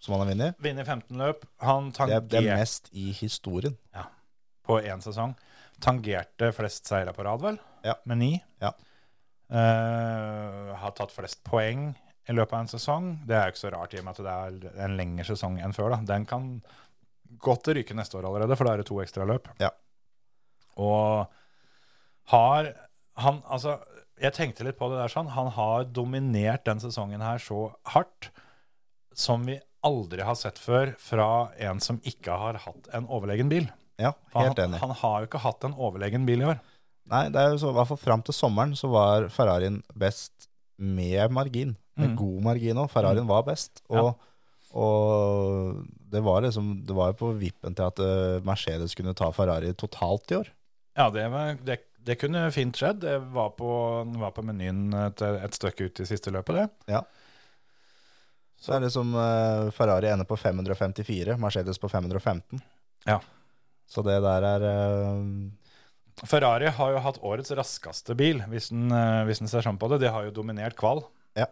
som 0.00 0.14
han 0.14 0.20
har 0.26 0.30
vunnet. 0.34 0.56
vinner 0.60 0.84
15 0.84 1.16
løp. 1.16 1.44
Han 1.60 1.90
Det, 1.90 2.10
er- 2.12 2.20
det 2.20 2.42
mest 2.44 2.88
i 2.92 3.10
historien. 3.12 3.76
på 4.64 4.78
én 4.80 5.00
sesong. 5.04 5.34
Tangerte 5.80 6.52
flest 6.56 6.86
seire 6.86 7.12
på 7.12 7.24
rad, 7.24 7.40
vel? 7.42 7.58
Ja. 7.84 7.94
Med 8.06 8.18
ni. 8.18 8.42
Ja. 8.62 8.70
Uh, 9.52 10.72
har 10.80 10.90
tatt 10.96 11.12
flest 11.12 11.42
poeng 11.44 11.90
i 12.28 12.32
løpet 12.32 12.52
av 12.56 12.60
en 12.64 12.70
sesong. 12.72 13.10
Det 13.28 13.36
er 13.36 13.44
jo 13.50 13.52
ikke 13.52 13.60
så 13.66 13.72
rart 13.74 13.92
i 13.94 13.98
og 14.00 14.06
med 14.06 14.16
at 14.18 14.24
det 14.24 14.70
er 14.72 14.84
en 14.86 14.96
lengre 14.96 15.26
sesong 15.28 15.58
enn 15.60 15.74
før. 15.76 15.90
da. 15.92 16.00
Den 16.14 16.24
kan 16.24 16.62
godt 17.44 17.68
ryke 17.76 17.94
neste 17.96 18.16
år 18.16 18.24
allerede, 18.30 18.56
for 18.56 18.64
da 18.64 18.72
er 18.72 18.80
det 18.80 18.86
to 18.88 19.00
ekstra 19.04 19.26
løp. 19.28 19.48
Ja. 19.60 19.68
Og 20.80 21.28
har 22.32 22.72
han 23.16 23.42
Altså, 23.46 23.76
jeg 24.20 24.32
tenkte 24.34 24.64
litt 24.66 24.78
på 24.78 24.88
det 24.90 24.96
der 24.98 25.12
sånn. 25.12 25.28
Han 25.34 25.50
har 25.54 25.84
dominert 25.84 26.64
den 26.66 26.80
sesongen 26.82 27.22
her 27.22 27.38
så 27.42 27.68
hardt 27.92 28.30
som 29.14 29.44
vi 29.46 29.58
aldri 29.84 30.24
har 30.24 30.34
sett 30.38 30.58
før 30.58 30.94
fra 30.98 31.28
en 31.62 31.78
som 31.84 32.00
ikke 32.02 32.34
har 32.40 32.58
hatt 32.64 32.88
en 32.96 33.06
overlegen 33.12 33.50
bil. 33.52 33.68
Ja, 34.00 34.10
helt 34.34 34.58
han, 34.58 34.70
enig. 34.72 34.80
han 34.82 34.94
har 35.02 35.20
jo 35.22 35.28
ikke 35.28 35.42
hatt 35.44 35.66
en 35.68 35.76
overlegen 35.78 36.24
bil 36.26 36.42
i 36.42 36.48
år. 36.54 36.58
Nei, 37.12 37.26
det 37.30 37.38
er 37.42 37.52
jo 37.52 37.60
så, 37.60 37.70
i 37.70 37.76
hvert 37.76 37.90
fall 37.92 38.00
fram 38.00 38.22
til 38.24 38.34
sommeren 38.34 38.72
så 38.78 38.88
var 38.90 39.28
Ferrarien 39.30 39.82
best 39.94 40.48
med 40.78 41.30
margin. 41.30 41.76
Med 41.94 42.10
Mm. 42.10 42.16
god 42.18 42.38
margin 42.42 42.80
òg. 42.82 42.88
Ferrarien 42.90 43.26
var 43.28 43.44
best. 43.46 43.84
Og, 43.94 44.16
og 44.74 45.84
det 46.10 46.22
var 46.24 46.42
liksom 46.42 46.72
Det 46.86 46.94
var 46.96 47.12
jo 47.12 47.18
på 47.20 47.28
vippen 47.38 47.74
til 47.76 47.86
at 47.86 48.00
eh, 48.02 48.40
Mercedes 48.46 48.96
kunne 48.98 49.14
ta 49.14 49.30
Ferrari 49.30 49.70
totalt 49.78 50.32
i 50.32 50.40
år. 50.40 50.48
Ja, 50.96 51.08
det, 51.10 51.28
var, 51.30 51.54
det, 51.66 51.78
det 52.04 52.18
kunne 52.20 52.46
fint 52.52 52.76
skjedd. 52.76 53.02
Det 53.04 53.18
var 53.34 53.54
på, 53.58 53.68
var 54.20 54.32
på 54.36 54.44
menyen 54.44 54.88
et, 55.06 55.22
et 55.22 55.56
stykke 55.56 55.88
ut 55.88 56.02
i 56.04 56.08
siste 56.08 56.32
løpet, 56.34 56.60
det. 56.60 56.96
Ja. 56.96 57.04
Så 58.60 58.76
er 58.76 58.84
det 58.84 58.92
som 58.94 59.10
eh, 59.18 59.70
Ferrari 59.76 60.08
ender 60.08 60.28
på 60.28 60.38
554, 60.40 61.36
Mercedes 61.40 61.80
på 61.80 61.90
515. 61.92 62.62
Ja. 63.08 63.18
Så 63.90 64.04
det 64.06 64.16
der 64.24 64.46
er 64.48 64.64
uh... 64.64 65.26
Ferrari 66.24 66.70
har 66.72 66.94
jo 66.94 67.02
hatt 67.04 67.18
årets 67.26 67.52
raskeste 67.58 68.14
bil, 68.16 68.40
hvis 68.48 68.70
en, 68.72 68.86
uh, 68.94 69.24
hvis 69.28 69.42
en 69.42 69.50
ser 69.50 69.66
sånn 69.66 69.80
på 69.80 69.90
det. 69.92 69.98
De 70.04 70.12
har 70.14 70.28
jo 70.28 70.36
dominert 70.36 70.78
kval. 70.80 71.02
Ja. 71.34 71.48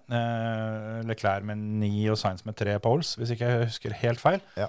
Leclerc 1.03 1.43
med 1.43 1.59
ni 1.81 2.05
og 2.07 2.15
Sainz 2.21 2.45
med 2.47 2.55
tre 2.55 2.77
poles, 2.79 3.17
hvis 3.19 3.33
ikke 3.35 3.49
jeg 3.49 3.65
husker 3.67 3.97
helt 3.99 4.23
feil. 4.23 4.39
Ja. 4.55 4.69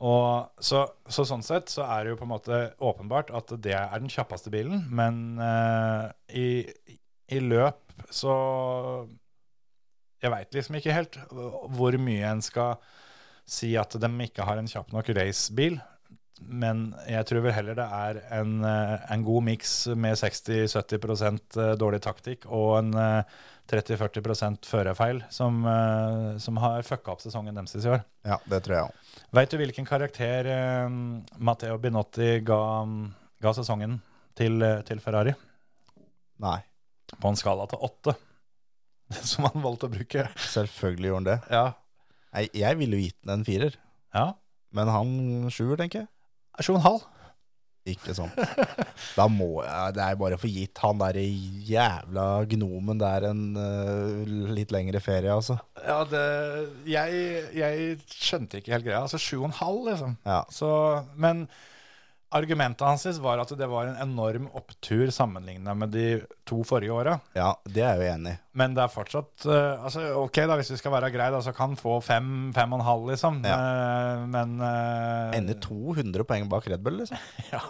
Og 0.00 0.62
så, 0.64 0.86
så 1.06 1.24
sånn 1.28 1.44
sett 1.46 1.70
så 1.70 1.84
er 1.84 2.04
det 2.04 2.14
jo 2.14 2.18
på 2.22 2.26
en 2.26 2.32
måte 2.32 2.60
åpenbart 2.82 3.30
at 3.36 3.52
det 3.62 3.74
er 3.76 3.92
den 4.00 4.10
kjappeste 4.10 4.50
bilen, 4.52 4.86
men 4.90 5.38
uh, 5.38 6.08
i, 6.28 6.64
i 7.30 7.42
løp 7.42 7.78
så 8.10 8.32
Jeg 10.22 10.32
veit 10.32 10.54
liksom 10.54 10.78
ikke 10.78 10.96
helt 10.96 11.18
hvor 11.76 11.96
mye 12.00 12.28
en 12.30 12.42
skal 12.42 12.78
si 13.48 13.72
at 13.76 13.94
de 14.00 14.10
ikke 14.24 14.46
har 14.46 14.58
en 14.58 14.70
kjapp 14.70 14.92
nok 14.94 15.10
racebil. 15.18 15.80
Men 16.48 16.92
jeg 17.08 17.26
tror 17.28 17.44
vel 17.44 17.54
heller 17.56 17.78
det 17.78 17.86
er 17.86 18.20
en, 18.40 18.58
eh, 18.66 18.98
en 19.14 19.24
god 19.26 19.46
miks 19.46 19.72
med 19.94 20.18
60-70% 20.20 21.58
dårlig 21.80 22.02
taktikk 22.04 22.46
og 22.50 22.78
en 22.80 22.94
eh, 22.98 23.40
30-40% 23.70 24.66
førerfeil 24.68 25.22
som, 25.30 25.62
eh, 25.66 26.38
som 26.42 26.58
har 26.60 26.82
fucka 26.86 27.14
opp 27.14 27.22
sesongen 27.22 27.56
deres 27.56 27.74
i 27.78 27.88
år. 27.88 28.02
Ja, 28.26 28.38
det 28.50 28.62
tror 28.64 28.76
jeg 28.76 28.88
òg. 28.88 29.12
Veit 29.38 29.52
du 29.52 29.56
hvilken 29.60 29.88
karakter 29.88 30.48
eh, 30.50 30.96
Matteo 31.38 31.78
Binotti 31.80 32.40
ga, 32.44 32.60
ga 33.42 33.54
sesongen 33.56 34.00
til, 34.38 34.60
eh, 34.62 34.82
til 34.88 35.00
Ferrari? 35.00 35.34
Nei, 36.42 36.58
På 37.20 37.28
en 37.28 37.36
skala 37.36 37.66
til 37.70 37.80
åtte, 37.84 38.16
som 39.30 39.46
han 39.48 39.62
valgte 39.64 39.88
å 39.88 39.92
bruke. 39.92 40.26
selvfølgelig 40.52 41.10
gjorde 41.12 41.22
han 41.22 41.30
det. 41.30 41.38
Ja. 41.52 41.66
Nei, 42.32 42.46
jeg 42.56 42.80
ville 42.80 42.98
jo 42.98 43.06
gitt 43.06 43.20
den 43.22 43.34
en 43.38 43.44
firer, 43.46 43.76
ja. 44.16 44.32
men 44.72 44.88
han 44.88 45.10
sjuer, 45.52 45.76
tenker 45.80 46.04
jeg. 46.04 46.08
Sju 46.60 46.74
og 46.74 46.80
en 46.80 46.86
halv. 46.86 47.08
Ikke 47.88 48.14
sant. 48.14 48.36
Da 49.16 49.24
må 49.26 49.64
jeg 49.64 49.94
Det 49.96 50.02
er 50.04 50.18
bare 50.20 50.36
for 50.38 50.50
gitt 50.50 50.78
han 50.84 51.00
der 51.00 51.16
jævla 51.18 52.26
gnomen 52.52 53.00
der 53.00 53.26
en 53.32 53.40
uh, 53.58 54.22
litt 54.54 54.70
lengre 54.74 55.00
ferie, 55.02 55.32
altså. 55.34 55.56
Ja, 55.82 55.98
det 56.06 56.22
jeg, 56.86 57.42
jeg 57.58 57.96
skjønte 58.06 58.60
ikke 58.60 58.76
helt 58.76 58.86
greia. 58.86 59.02
Altså 59.02 59.18
sju 59.18 59.40
og 59.40 59.48
en 59.50 59.58
halv, 59.58 59.82
liksom. 59.90 60.14
Ja. 60.28 60.44
Så, 60.54 60.70
men 61.18 61.48
argumentet 62.36 62.84
hans 62.86 63.18
var 63.22 63.40
at 63.42 63.52
det 63.58 63.68
var 63.70 63.88
en 63.88 63.98
enorm 64.02 64.48
opptur 64.56 65.10
sammenligna 65.14 65.74
med 65.76 65.92
de 65.94 66.06
to 66.48 66.62
forrige 66.66 66.94
åra. 66.94 67.18
ja, 67.36 67.52
det 67.64 67.84
er 67.84 68.00
jeg 68.00 68.00
jo 68.00 68.14
enig 68.14 68.32
i. 68.34 68.40
Men 68.62 68.76
det 68.76 68.84
er 68.84 68.92
fortsatt 68.92 69.46
uh, 69.48 69.84
altså, 69.84 70.04
Ok, 70.20 70.42
da, 70.48 70.56
hvis 70.60 70.72
vi 70.74 70.80
skal 70.80 70.94
være 70.96 71.12
greie, 71.14 71.42
så 71.44 71.54
kan 71.56 71.72
han 71.72 71.80
få 71.80 71.98
fem, 72.04 72.50
fem 72.56 72.74
og 72.74 72.80
en 72.80 72.88
halv, 72.88 73.06
liksom. 73.12 73.40
Eh, 73.44 74.24
men 74.32 74.58
uh, 74.60 75.36
Ender 75.36 75.60
200 75.62 76.26
poeng 76.28 76.48
bak 76.52 76.68
Red 76.72 76.84
Bull, 76.84 77.00
liksom. 77.02 77.20
Ja. 77.54 77.62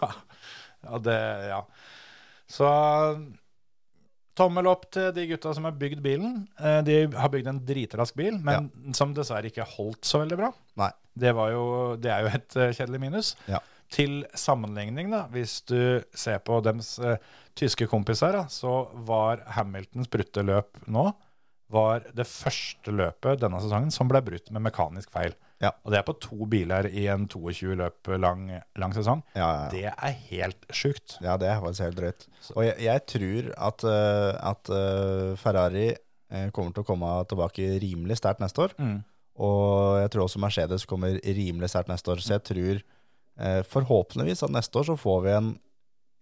ja, 0.86 1.02
det 1.02 1.20
Ja. 1.52 1.62
Så 2.52 2.68
tommel 4.36 4.66
opp 4.68 4.84
til 4.92 5.12
de 5.16 5.24
gutta 5.30 5.52
som 5.56 5.64
har 5.64 5.76
bygd 5.78 6.02
bilen. 6.04 6.42
De 6.84 6.96
har 7.16 7.30
bygd 7.32 7.48
en 7.48 7.60
dritrask 7.64 8.16
bil, 8.18 8.36
men 8.44 8.68
som 8.96 9.14
dessverre 9.16 9.48
ikke 9.48 9.64
holdt 9.76 10.04
så 10.08 10.20
veldig 10.20 10.36
bra. 10.40 10.50
Nei. 10.80 10.90
Det, 11.16 11.32
var 11.36 11.52
jo, 11.54 11.62
det 12.00 12.12
er 12.12 12.26
jo 12.26 12.32
et 12.36 12.56
kjedelig 12.76 13.00
minus. 13.00 13.32
Ja. 13.48 13.62
Til 13.93 14.22
sammenligning, 14.38 15.11
da, 15.12 15.26
hvis 15.34 15.61
du 15.68 16.01
ser 16.16 16.40
på 16.45 16.62
deres 16.64 16.95
eh, 17.03 17.20
tyske 17.59 17.86
kompiser, 17.90 18.32
da, 18.38 18.47
så 18.49 18.86
var 19.09 19.45
Hamiltons 19.59 20.09
brutte 20.12 20.45
løp 20.47 20.80
nå 20.88 21.11
var 21.72 22.05
det 22.12 22.26
første 22.28 22.93
løpet 22.93 23.40
denne 23.40 23.61
sesongen 23.62 23.93
som 23.95 24.11
ble 24.11 24.20
brutt 24.24 24.51
med 24.53 24.64
mekanisk 24.66 25.12
feil. 25.14 25.32
Ja. 25.62 25.70
Og 25.86 25.95
det 25.95 26.01
er 26.01 26.07
på 26.07 26.16
to 26.20 26.47
biler 26.51 26.88
i 26.90 27.07
en 27.12 27.28
22 27.30 27.76
løp 27.78 28.11
lang, 28.20 28.49
lang 28.78 28.95
sesong. 28.97 29.22
Ja, 29.38 29.47
ja. 29.47 29.68
Det 29.72 29.84
er 29.93 30.16
helt 30.32 30.66
sjukt. 30.74 31.16
Ja, 31.22 31.38
det 31.40 31.49
er 31.49 31.62
faktisk 31.62 31.86
helt 31.86 32.01
drøyt. 32.01 32.26
Og 32.57 32.66
jeg, 32.66 32.76
jeg 32.82 33.05
tror 33.14 33.53
at, 33.70 33.86
eh, 33.93 34.32
at 34.51 34.72
eh, 34.74 35.30
Ferrari 35.40 35.86
eh, 35.93 36.49
kommer 36.53 36.74
til 36.74 36.84
å 36.84 36.88
komme 36.88 37.14
tilbake 37.30 37.68
rimelig 37.84 38.18
sterkt 38.20 38.43
neste 38.43 38.66
år. 38.66 38.76
Mm. 38.82 38.99
Og 39.47 40.03
jeg 40.03 40.12
tror 40.12 40.26
også 40.26 40.43
Mercedes 40.43 40.88
kommer 40.90 41.16
rimelig 41.22 41.70
sterkt 41.72 41.93
neste 41.93 42.12
år. 42.12 42.20
Så 42.24 42.34
jeg 42.34 42.45
tror 42.51 42.74
eh, 42.74 42.91
forhåpentligvis 43.39 44.43
at 44.45 44.51
neste 44.51 44.78
år 44.78 44.85
så 44.93 44.97
får 44.99 45.22
vi 45.24 45.30
en 45.37 45.59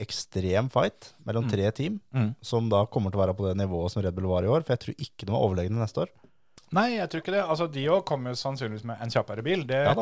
ekstrem 0.01 0.71
fight 0.73 1.15
mellom 1.27 1.45
Mm. 1.45 1.51
tre 1.51 1.71
team, 1.73 2.01
Mm. 2.15 2.35
som 2.41 2.69
da 2.69 2.87
kommer 2.87 3.11
til 3.11 3.21
å 3.21 3.27
være 3.27 3.37
på 3.37 3.47
det 3.49 3.57
nivået 3.57 3.91
som 3.91 4.03
Red 4.03 4.15
Bull 4.15 4.27
var 4.29 4.43
i 4.43 4.47
år. 4.49 4.63
For 4.65 4.73
jeg 4.77 4.81
tror 4.81 4.95
ikke 4.97 5.27
de 5.27 5.33
er 5.33 5.37
overlegne 5.37 5.79
neste 5.79 5.99
år. 6.07 6.09
Nei, 6.73 6.97
jeg 6.97 7.11
tror 7.11 7.21
ikke 7.21 7.33
det. 7.33 7.45
Altså, 7.45 7.67
De 7.71 7.85
òg 7.87 8.05
kommer 8.07 8.31
sannsynligvis 8.33 8.85
med 8.85 8.97
en 9.03 9.11
kjappere 9.11 9.43
bil, 9.43 9.65
det 9.67 9.85
Ja 9.87 9.95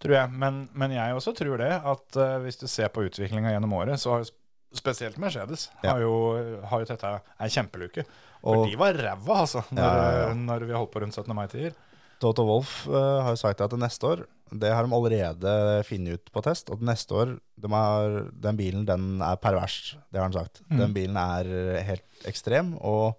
tror 0.00 0.12
jeg. 0.14 0.30
Men, 0.32 0.68
men 0.74 0.90
jeg 0.90 1.14
også 1.14 1.34
tror 1.34 1.56
det, 1.58 1.72
at 1.72 2.16
uh, 2.16 2.38
hvis 2.42 2.58
du 2.58 2.66
ser 2.66 2.88
på 2.88 3.02
utviklinga 3.08 3.50
gjennom 3.54 3.72
året, 3.72 3.98
så 3.98 4.10
har 4.10 4.18
jo 4.24 4.30
spesielt 4.74 5.16
Mercedes 5.16 5.70
Ja. 5.82 5.92
har, 5.92 6.00
jo, 6.00 6.60
har 6.66 6.80
jo 6.80 6.84
dette 6.84 7.20
ei 7.40 7.48
kjempeluke. 7.48 8.04
For 8.42 8.56
Og- 8.56 8.66
de 8.70 8.76
var 8.76 8.92
ræva, 8.94 9.40
altså, 9.40 9.64
når, 9.72 10.28
ja. 10.28 10.34
når 10.34 10.66
vi 10.66 10.72
holdt 10.72 10.90
på 10.92 11.00
rundt 11.00 11.14
17. 11.14 11.34
mai-tider. 11.34 11.72
Toto 12.20 12.44
Wolff 12.44 12.86
uh, 12.88 13.22
har 13.22 13.30
jo 13.30 13.36
sagt 13.36 13.60
at 13.60 13.70
neste 13.70 14.02
år, 14.04 14.26
det 14.50 14.70
har 14.72 14.86
de 14.86 14.94
allerede 14.94 15.52
funnet 15.88 16.18
ut 16.18 16.32
på 16.32 16.42
test, 16.44 16.70
Og 16.70 16.82
neste 16.84 17.14
år, 17.14 17.38
de 17.56 17.70
har, 17.72 18.18
den 18.32 18.58
bilen 18.58 18.84
den 18.88 19.22
er 19.24 19.40
pervers, 19.40 19.96
det 20.10 20.20
har 20.20 20.28
han 20.28 20.36
sagt. 20.36 20.62
Mm. 20.68 20.78
Den 20.82 20.94
bilen 20.96 21.18
er 21.20 21.50
helt 21.86 22.28
ekstrem, 22.28 22.74
og, 22.80 23.18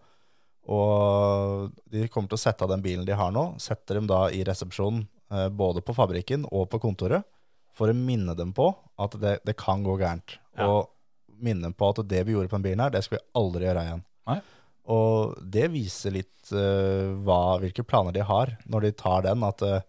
og 0.70 1.74
de 1.92 2.08
kommer 2.08 2.32
til 2.32 2.40
å 2.40 2.44
sette 2.44 2.66
av 2.66 2.74
den 2.74 2.86
bilen 2.86 3.08
de 3.08 3.18
har 3.18 3.34
nå, 3.36 3.52
setter 3.62 4.00
dem 4.00 4.10
da 4.10 4.28
i 4.34 4.44
resepsjonen, 4.48 5.08
eh, 5.32 5.50
både 5.50 5.84
på 5.86 5.96
fabrikken 5.98 6.48
og 6.50 6.70
på 6.72 6.82
kontoret, 6.84 7.28
for 7.78 7.92
å 7.92 7.96
minne 7.96 8.36
dem 8.36 8.52
på 8.56 8.72
at 9.00 9.16
det, 9.22 9.40
det 9.48 9.56
kan 9.60 9.84
gå 9.86 9.96
gærent. 10.00 10.40
Ja. 10.58 10.68
Og 10.68 11.40
minne 11.40 11.70
dem 11.70 11.76
på 11.78 11.92
at 11.94 12.02
det 12.10 12.26
vi 12.28 12.36
gjorde 12.36 12.52
på 12.52 12.60
den 12.60 12.66
bilen 12.66 12.84
her, 12.84 12.94
det 12.94 13.06
skal 13.06 13.20
vi 13.20 13.28
aldri 13.40 13.68
gjøre 13.70 13.86
igjen. 13.88 14.02
Nei. 14.30 14.40
Og 14.90 15.38
det 15.54 15.70
viser 15.72 16.16
litt 16.16 16.52
uh, 16.52 17.14
hva, 17.24 17.60
hvilke 17.62 17.86
planer 17.86 18.16
de 18.16 18.26
har 18.26 18.56
når 18.70 18.88
de 18.88 18.92
tar 18.98 19.26
den, 19.28 19.46
at 19.46 19.64
eh, 19.66 19.86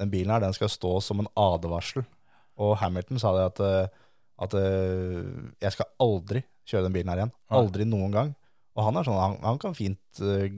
den 0.00 0.12
bilen 0.12 0.34
her 0.34 0.42
den 0.44 0.56
skal 0.56 0.72
stå 0.72 0.96
som 1.04 1.22
en 1.22 1.30
advarsel. 1.38 2.04
Og 2.60 2.76
Hamilton 2.80 3.20
sa 3.22 3.34
det 3.36 3.44
at, 3.50 3.62
eh, 3.64 4.00
at 4.46 4.56
eh, 4.58 5.20
jeg 5.62 5.76
skal 5.76 5.90
aldri 6.02 6.44
kjøre 6.68 6.88
den 6.88 6.96
bilen 6.96 7.12
her 7.12 7.22
igjen. 7.22 7.36
Aldri 7.54 7.86
noen 7.88 8.14
gang. 8.14 8.32
Og 8.74 8.88
han 8.88 8.98
er 8.98 9.06
sånn, 9.06 9.20
han, 9.20 9.36
han 9.44 9.58
kan 9.62 9.76
fint 9.78 10.18
uh, 10.18 10.48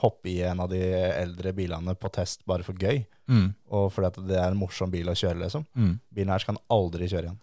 hoppe 0.00 0.26
i 0.32 0.40
en 0.42 0.58
av 0.64 0.72
de 0.72 0.80
eldre 0.90 1.52
bilene 1.54 1.94
på 1.94 2.10
test 2.10 2.42
bare 2.50 2.66
for 2.66 2.74
gøy. 2.74 3.04
Og 3.70 3.92
fordi 3.94 4.08
at 4.08 4.18
det 4.26 4.40
er 4.40 4.48
en 4.50 4.58
morsom 4.58 4.90
bil 4.90 5.06
å 5.06 5.14
kjøre, 5.14 5.38
liksom. 5.44 5.68
Bilen 6.10 6.34
her 6.34 6.42
skal 6.42 6.56
han 6.56 6.64
aldri 6.74 7.06
kjøre 7.06 7.28
igjen. 7.28 7.38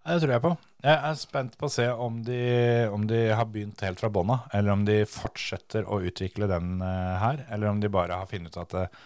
Det 0.00 0.16
tror 0.22 0.32
jeg 0.32 0.42
på. 0.44 0.50
Jeg 0.80 0.96
er 0.96 1.16
spent 1.20 1.56
på 1.60 1.68
å 1.68 1.72
se 1.72 1.86
om 1.92 2.20
de, 2.24 2.40
om 2.92 3.02
de 3.08 3.18
har 3.36 3.48
begynt 3.52 3.82
helt 3.84 4.00
fra 4.00 4.08
bånn 4.12 4.32
av, 4.32 4.46
eller 4.56 4.72
om 4.72 4.84
de 4.88 5.02
fortsetter 5.08 5.84
å 5.84 6.00
utvikle 6.08 6.48
den 6.50 6.80
uh, 6.80 7.16
her, 7.20 7.44
eller 7.52 7.72
om 7.72 7.82
de 7.82 7.92
bare 7.92 8.16
har 8.16 8.28
funnet 8.30 8.52
ut 8.52 8.62
at 8.62 8.76
eh, 8.80 9.02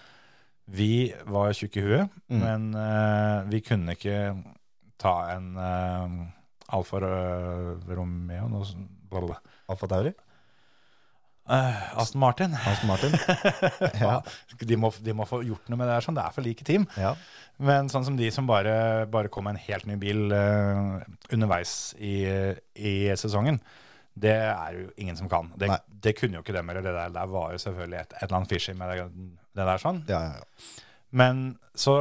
vi 0.66 1.12
var 1.28 1.52
tjukke 1.52 1.80
i 1.80 1.84
huet, 1.84 2.10
Mm. 2.32 2.40
men 2.40 2.62
uh, 2.74 3.44
vi 3.50 3.60
kunne 3.60 3.92
ikke 3.98 4.16
ta 4.98 5.12
en 5.34 5.50
uh, 5.58 6.22
Alfa 6.74 7.00
Romeo 7.04 8.48
noe 8.48 8.64
sånt. 8.64 8.90
Alfa 9.68 9.86
Tauri? 9.86 10.10
Uh, 11.44 11.98
Aston 12.00 12.20
Martin. 12.22 12.54
Aston 12.56 12.88
Martin? 12.88 13.12
ja. 14.00 14.22
De 14.64 14.76
må, 14.80 14.88
de 15.04 15.12
må 15.12 15.26
få 15.28 15.42
gjort 15.44 15.68
noe 15.68 15.76
med 15.78 15.86
det 15.90 15.98
her, 15.98 16.06
sånn. 16.06 16.16
det 16.16 16.24
er 16.24 16.32
for 16.34 16.46
like 16.46 16.64
team. 16.66 16.86
ja. 16.96 17.14
Men 17.62 17.86
sånn 17.92 18.02
som 18.08 18.16
de 18.18 18.26
som 18.34 18.48
bare, 18.50 19.04
bare 19.12 19.28
kom 19.30 19.44
med 19.46 19.54
en 19.54 19.62
helt 19.68 19.84
ny 19.86 19.94
bil 20.00 20.24
uh, 20.34 21.04
underveis 21.30 21.92
i, 22.02 22.24
i 22.74 22.94
sesongen, 23.14 23.60
det 24.18 24.32
er 24.48 24.74
jo 24.80 24.88
ingen 24.98 25.14
som 25.20 25.28
kan. 25.30 25.52
Det, 25.60 25.68
det 26.02 26.16
kunne 26.18 26.40
jo 26.40 26.42
ikke 26.42 26.56
dem, 26.56 26.72
eller 26.72 26.82
det 26.82 26.96
der, 26.96 27.12
der 27.14 27.30
var 27.30 27.52
jo 27.54 27.60
selvfølgelig 27.62 28.00
et, 28.00 28.16
et 28.16 28.24
eller 28.26 28.40
annet 28.40 28.50
fishy 28.56 28.74
med 28.74 28.90
det, 28.90 29.28
det 29.54 29.64
der 29.68 29.80
sånn. 29.82 30.02
Ja, 30.10 30.20
ja, 30.20 30.34
ja. 30.42 30.82
Men 31.14 31.44
så 31.78 31.98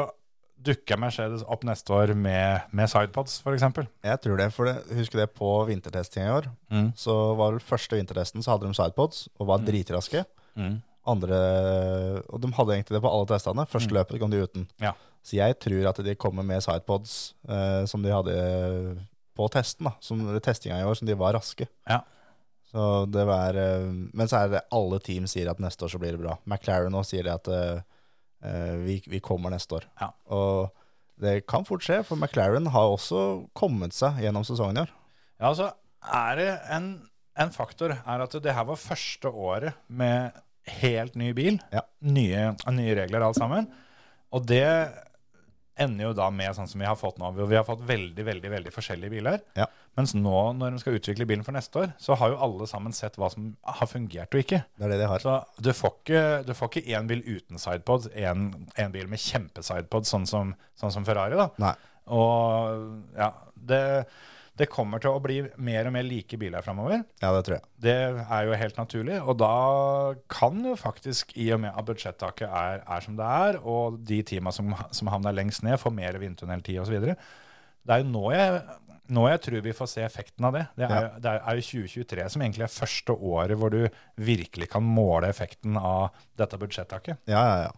dukker 0.64 0.95
Mercedes 0.97 1.43
opp 1.51 1.66
neste 1.68 1.91
år 1.91 2.14
med, 2.16 2.70
med 2.72 2.88
sidepods, 2.89 3.41
eksempel. 3.51 3.86
Jeg 4.06 4.22
tror 4.24 4.38
det, 4.39 4.47
for 4.56 4.70
det, 4.70 4.78
husker 4.95 5.20
det 5.20 5.34
på 5.36 5.49
vintertesting 5.68 6.24
i 6.24 6.32
år, 6.32 6.47
Mm. 6.72 6.93
så 6.97 7.36
var 7.36 7.51
det 7.58 7.66
første 7.68 7.97
vintertesten 7.99 8.41
så 8.45 8.54
hadde 8.56 8.70
de 8.70 8.78
sidepods, 8.78 9.28
og 9.39 9.47
var 9.51 9.60
dritraske. 9.68 10.24
Andre, 11.06 11.38
og 12.32 12.39
de 12.39 12.47
hadde 12.56 12.78
egentlig 12.78 12.95
det 12.95 13.01
på 13.04 13.12
alle 13.12 13.28
testene. 13.28 13.66
Første 13.68 13.91
løpet 13.91 14.22
kom 14.22 14.32
de 14.32 14.39
uten. 14.45 14.64
Mm. 14.80 14.86
Ja. 14.88 14.93
Så 15.24 15.36
jeg 15.36 15.58
tror 15.60 15.89
at 15.91 15.99
de 16.04 16.16
kommer 16.20 16.43
med 16.47 16.64
sidepods 16.64 17.34
eh, 17.47 17.84
som 17.91 18.01
de 18.04 18.12
hadde 18.16 18.38
på 19.36 19.47
testen, 19.51 19.89
da, 19.89 19.93
som 20.04 20.22
testinga 20.45 20.80
i 20.80 20.88
år, 20.88 20.95
som 20.95 21.08
de 21.10 21.16
var 21.20 21.36
raske. 21.36 21.68
Ja. 21.89 22.01
Så 22.74 22.84
det 23.13 23.24
var, 23.30 23.57
eh, 23.59 23.86
men 23.86 24.30
så 24.30 24.43
er 24.43 24.53
det 24.53 24.63
alle 24.74 24.97
team 25.05 25.28
sier 25.30 25.51
at 25.51 25.61
neste 25.61 25.86
år 25.86 25.93
så 25.93 25.99
blir 26.01 26.15
det 26.15 26.24
bra. 26.24 26.39
McLaren 26.49 26.93
nå 26.93 27.03
sier 27.05 27.30
at 27.30 27.49
eh, 27.53 27.84
vi, 28.82 28.97
vi 29.07 29.21
kommer 29.24 29.53
neste 29.53 29.78
år. 29.78 29.86
Ja. 30.01 30.09
Og 30.34 30.74
det 31.21 31.43
kan 31.47 31.67
fort 31.67 31.86
skje, 31.86 32.01
for 32.07 32.17
McLaren 32.17 32.71
har 32.74 32.89
også 32.89 33.45
kommet 33.55 33.93
seg 33.95 34.17
gjennom 34.26 34.45
sesongen 34.47 34.82
i 34.82 34.86
år. 34.88 34.93
Ja, 35.38 35.51
altså 35.51 35.69
er 36.03 36.39
det 36.39 36.49
en, 36.74 36.89
en 37.39 37.53
faktor 37.53 37.93
er 37.95 38.26
at 38.26 38.36
det 38.43 38.57
her 38.57 38.65
var 38.67 38.82
første 38.82 39.30
året 39.30 39.78
med 39.88 40.34
helt 40.82 41.15
ny 41.19 41.32
bil. 41.38 41.59
Ja. 41.74 41.86
Nye, 42.03 42.53
nye 42.74 42.97
regler 42.97 43.26
alt 43.28 43.39
sammen. 43.39 43.69
Og 44.34 44.47
det 44.49 44.65
ender 45.80 46.09
jo 46.09 46.15
da 46.17 46.28
med 46.34 46.53
sånn 46.55 46.69
som 46.69 46.82
vi 46.82 46.88
har 46.88 46.97
fått 46.99 47.17
nå. 47.21 47.32
hvor 47.34 47.49
Vi 47.49 47.57
har 47.57 47.65
fått 47.67 47.82
veldig, 47.88 48.26
veldig 48.28 48.51
veldig 48.53 48.74
forskjellige 48.74 49.13
biler. 49.13 49.39
Ja. 49.57 49.67
Mens 49.97 50.13
nå, 50.17 50.36
når 50.57 50.74
de 50.74 50.82
skal 50.82 50.97
utvikle 50.97 51.28
bilen 51.30 51.45
for 51.45 51.55
neste 51.55 51.82
år, 51.84 51.93
så 52.01 52.17
har 52.17 52.34
jo 52.34 52.41
alle 52.45 52.67
sammen 52.69 52.95
sett 52.95 53.17
hva 53.21 53.30
som 53.34 53.51
har 53.65 53.89
fungert 53.89 54.34
og 54.34 54.43
ikke. 54.43 54.63
Det 54.78 54.88
er 54.88 54.93
det 54.93 54.99
de 55.03 55.09
har. 55.09 55.24
Så 55.24 55.38
du 55.61 55.71
får 55.78 55.95
ikke, 55.99 56.21
du 56.47 56.53
får 56.57 56.71
ikke 56.71 56.97
én 56.97 57.09
bil 57.09 57.24
uten 57.26 57.61
sidepod, 57.61 58.09
en, 58.13 58.47
en 58.80 58.93
bil 58.93 59.09
med 59.11 59.21
kjempesidepod, 59.21 60.09
sånn 60.09 60.30
som, 60.30 60.53
sånn 60.80 60.93
som 60.97 61.07
Ferrari. 61.07 61.38
da. 61.39 61.49
Nei. 61.61 61.74
Og 62.13 63.17
ja, 63.17 63.32
det, 63.55 63.84
det 64.60 64.68
kommer 64.70 65.01
til 65.01 65.10
å 65.16 65.22
bli 65.24 65.39
mer 65.66 65.88
og 65.89 65.93
mer 65.95 66.04
like 66.06 66.38
biler 66.38 66.62
framover. 66.62 66.99
Ja, 67.24 67.32
det 67.34 67.39
tror 67.47 67.56
jeg. 67.58 67.64
Det 67.82 67.95
er 68.22 68.43
jo 68.45 68.60
helt 68.62 68.78
naturlig. 68.78 69.16
Og 69.24 69.39
da 69.41 69.54
kan 70.30 70.60
jo 70.68 70.76
faktisk, 70.78 71.34
i 71.41 71.47
og 71.56 71.64
med 71.64 71.74
at 71.74 71.88
budsjettaket 71.88 72.45
er, 72.49 72.84
er 72.86 73.01
som 73.06 73.18
det 73.18 73.26
er, 73.47 73.58
og 73.66 73.97
de 74.06 74.22
teama 74.30 74.54
som, 74.54 74.70
som 74.93 75.10
havner 75.10 75.34
lengst 75.34 75.66
ned, 75.66 75.80
får 75.82 75.95
mer 75.97 76.20
vindtunneltid 76.22 76.80
osv. 76.84 76.99
Det 77.01 77.95
er 77.97 78.04
jo 78.04 78.10
nå 78.14 78.28
jeg, 78.32 78.62
nå 79.18 79.26
jeg 79.28 79.41
tror 79.47 79.66
vi 79.66 79.74
får 79.76 79.89
se 79.91 80.06
effekten 80.06 80.45
av 80.47 80.54
det. 80.60 80.66
Det 80.78 80.86
er, 80.88 80.93
Ja. 81.10 81.20
det 81.26 81.34
er 81.36 81.58
jo 81.60 81.66
2023 81.74 82.30
som 82.36 82.45
egentlig 82.45 82.68
er 82.70 82.76
første 82.78 83.18
året 83.18 83.58
hvor 83.60 83.74
du 83.74 83.82
virkelig 84.22 84.70
kan 84.72 84.86
måle 84.86 85.34
effekten 85.34 85.76
av 85.82 86.14
dette 86.39 86.62
budsjettaket. 86.62 87.26
Ja, 87.28 87.41
ja, 87.41 87.58
ja. 87.66 87.74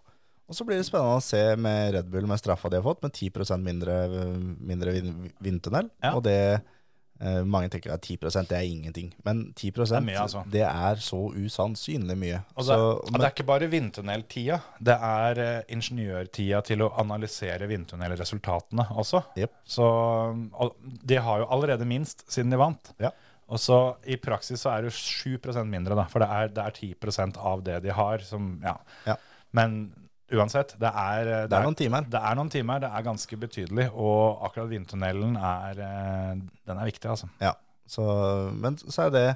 Og 0.46 0.54
så 0.58 0.66
blir 0.68 0.78
det 0.78 0.86
spennende 0.86 1.18
å 1.18 1.24
se 1.26 1.42
med 1.58 1.96
Red 1.96 2.10
Bull 2.14 2.28
med 2.30 2.38
straffa 2.42 2.70
de 2.70 2.78
har 2.78 2.86
fått, 2.86 3.02
med 3.06 3.16
10% 3.18 3.66
mindre, 3.66 3.96
mindre 4.62 4.94
vin- 4.94 5.30
vindtunnel. 5.42 5.90
Ja. 6.04 6.12
Og 6.14 6.22
det 6.28 6.38
eh, 6.62 7.40
mange 7.50 7.72
tenker 7.74 7.96
at 7.96 8.06
10 8.06 8.46
det 8.52 8.58
er 8.60 8.68
ingenting. 8.68 9.10
Men 9.26 9.42
10 9.58 9.72
Det 9.72 9.98
er 9.98 10.06
mye, 10.06 10.20
altså. 10.22 10.44
det 10.54 10.62
er 10.68 11.02
så 11.02 11.22
usannsynlig 11.34 12.18
mye. 12.22 12.44
Og 12.54 12.62
det, 12.62 12.68
så, 12.70 12.78
og 12.94 13.18
det 13.18 13.24
er 13.26 13.34
ikke 13.34 13.48
bare 13.50 13.72
vindtunneltida, 13.74 14.60
det 14.86 14.98
er 15.10 15.44
eh, 15.48 15.62
ingeniørtida 15.74 16.62
til 16.70 16.86
å 16.86 16.92
analysere 17.02 17.66
vindtunnelresultatene 17.72 18.86
også. 18.94 19.24
Yep. 19.42 19.58
Så 19.66 19.90
de 21.02 21.22
har 21.26 21.42
jo 21.42 21.50
allerede 21.58 21.90
minst 21.90 22.22
siden 22.30 22.54
de 22.54 22.62
vant. 22.62 22.94
Ja. 23.02 23.12
Og 23.46 23.60
så 23.62 23.78
i 24.10 24.16
praksis 24.18 24.62
så 24.62 24.72
er 24.74 24.86
det 24.86 24.94
jo 24.94 24.98
7 24.98 25.66
mindre, 25.70 25.98
da, 25.98 26.06
for 26.10 26.22
det 26.22 26.30
er, 26.30 26.54
det 26.54 26.64
er 26.66 26.96
10% 26.96 27.38
av 27.38 27.62
det 27.66 27.82
de 27.86 27.94
har. 27.94 28.22
Som, 28.26 28.60
ja. 28.66 28.78
Ja. 29.06 29.18
Men 29.54 29.94
uansett, 30.34 30.76
det 30.82 30.90
er, 30.90 31.26
det, 31.26 31.40
det 31.52 31.58
er 31.60 31.64
noen 31.68 31.76
timer. 31.78 32.06
det 32.10 32.22
er 32.22 32.36
noen 32.40 32.50
timer, 32.50 32.80
det 32.82 32.90
er 32.90 33.04
ganske 33.06 33.38
betydelig. 33.38 33.90
Og 33.94 34.42
akkurat 34.48 34.70
vindtunnelen 34.72 35.36
er, 35.38 35.82
eh, 35.86 36.32
den 36.66 36.80
er 36.82 36.90
viktig, 36.90 37.10
altså. 37.12 37.30
Ja. 37.44 37.54
Så, 37.86 38.02
men 38.58 38.78
så 38.82 39.08
er 39.08 39.12
det 39.14 39.28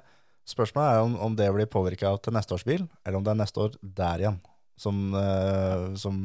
Spørsmålet 0.50 0.96
er 0.96 1.04
om, 1.06 1.12
om 1.22 1.34
det 1.38 1.46
blir 1.54 1.68
påvirka 1.70 2.10
til 2.26 2.34
neste 2.34 2.56
års 2.56 2.64
bil, 2.66 2.88
eller 3.06 3.20
om 3.20 3.26
det 3.26 3.30
er 3.36 3.38
neste 3.38 3.62
år 3.62 3.76
der 3.86 4.24
igjen. 4.24 4.40
Som, 4.82 5.14
eh, 5.14 5.84
som 6.00 6.16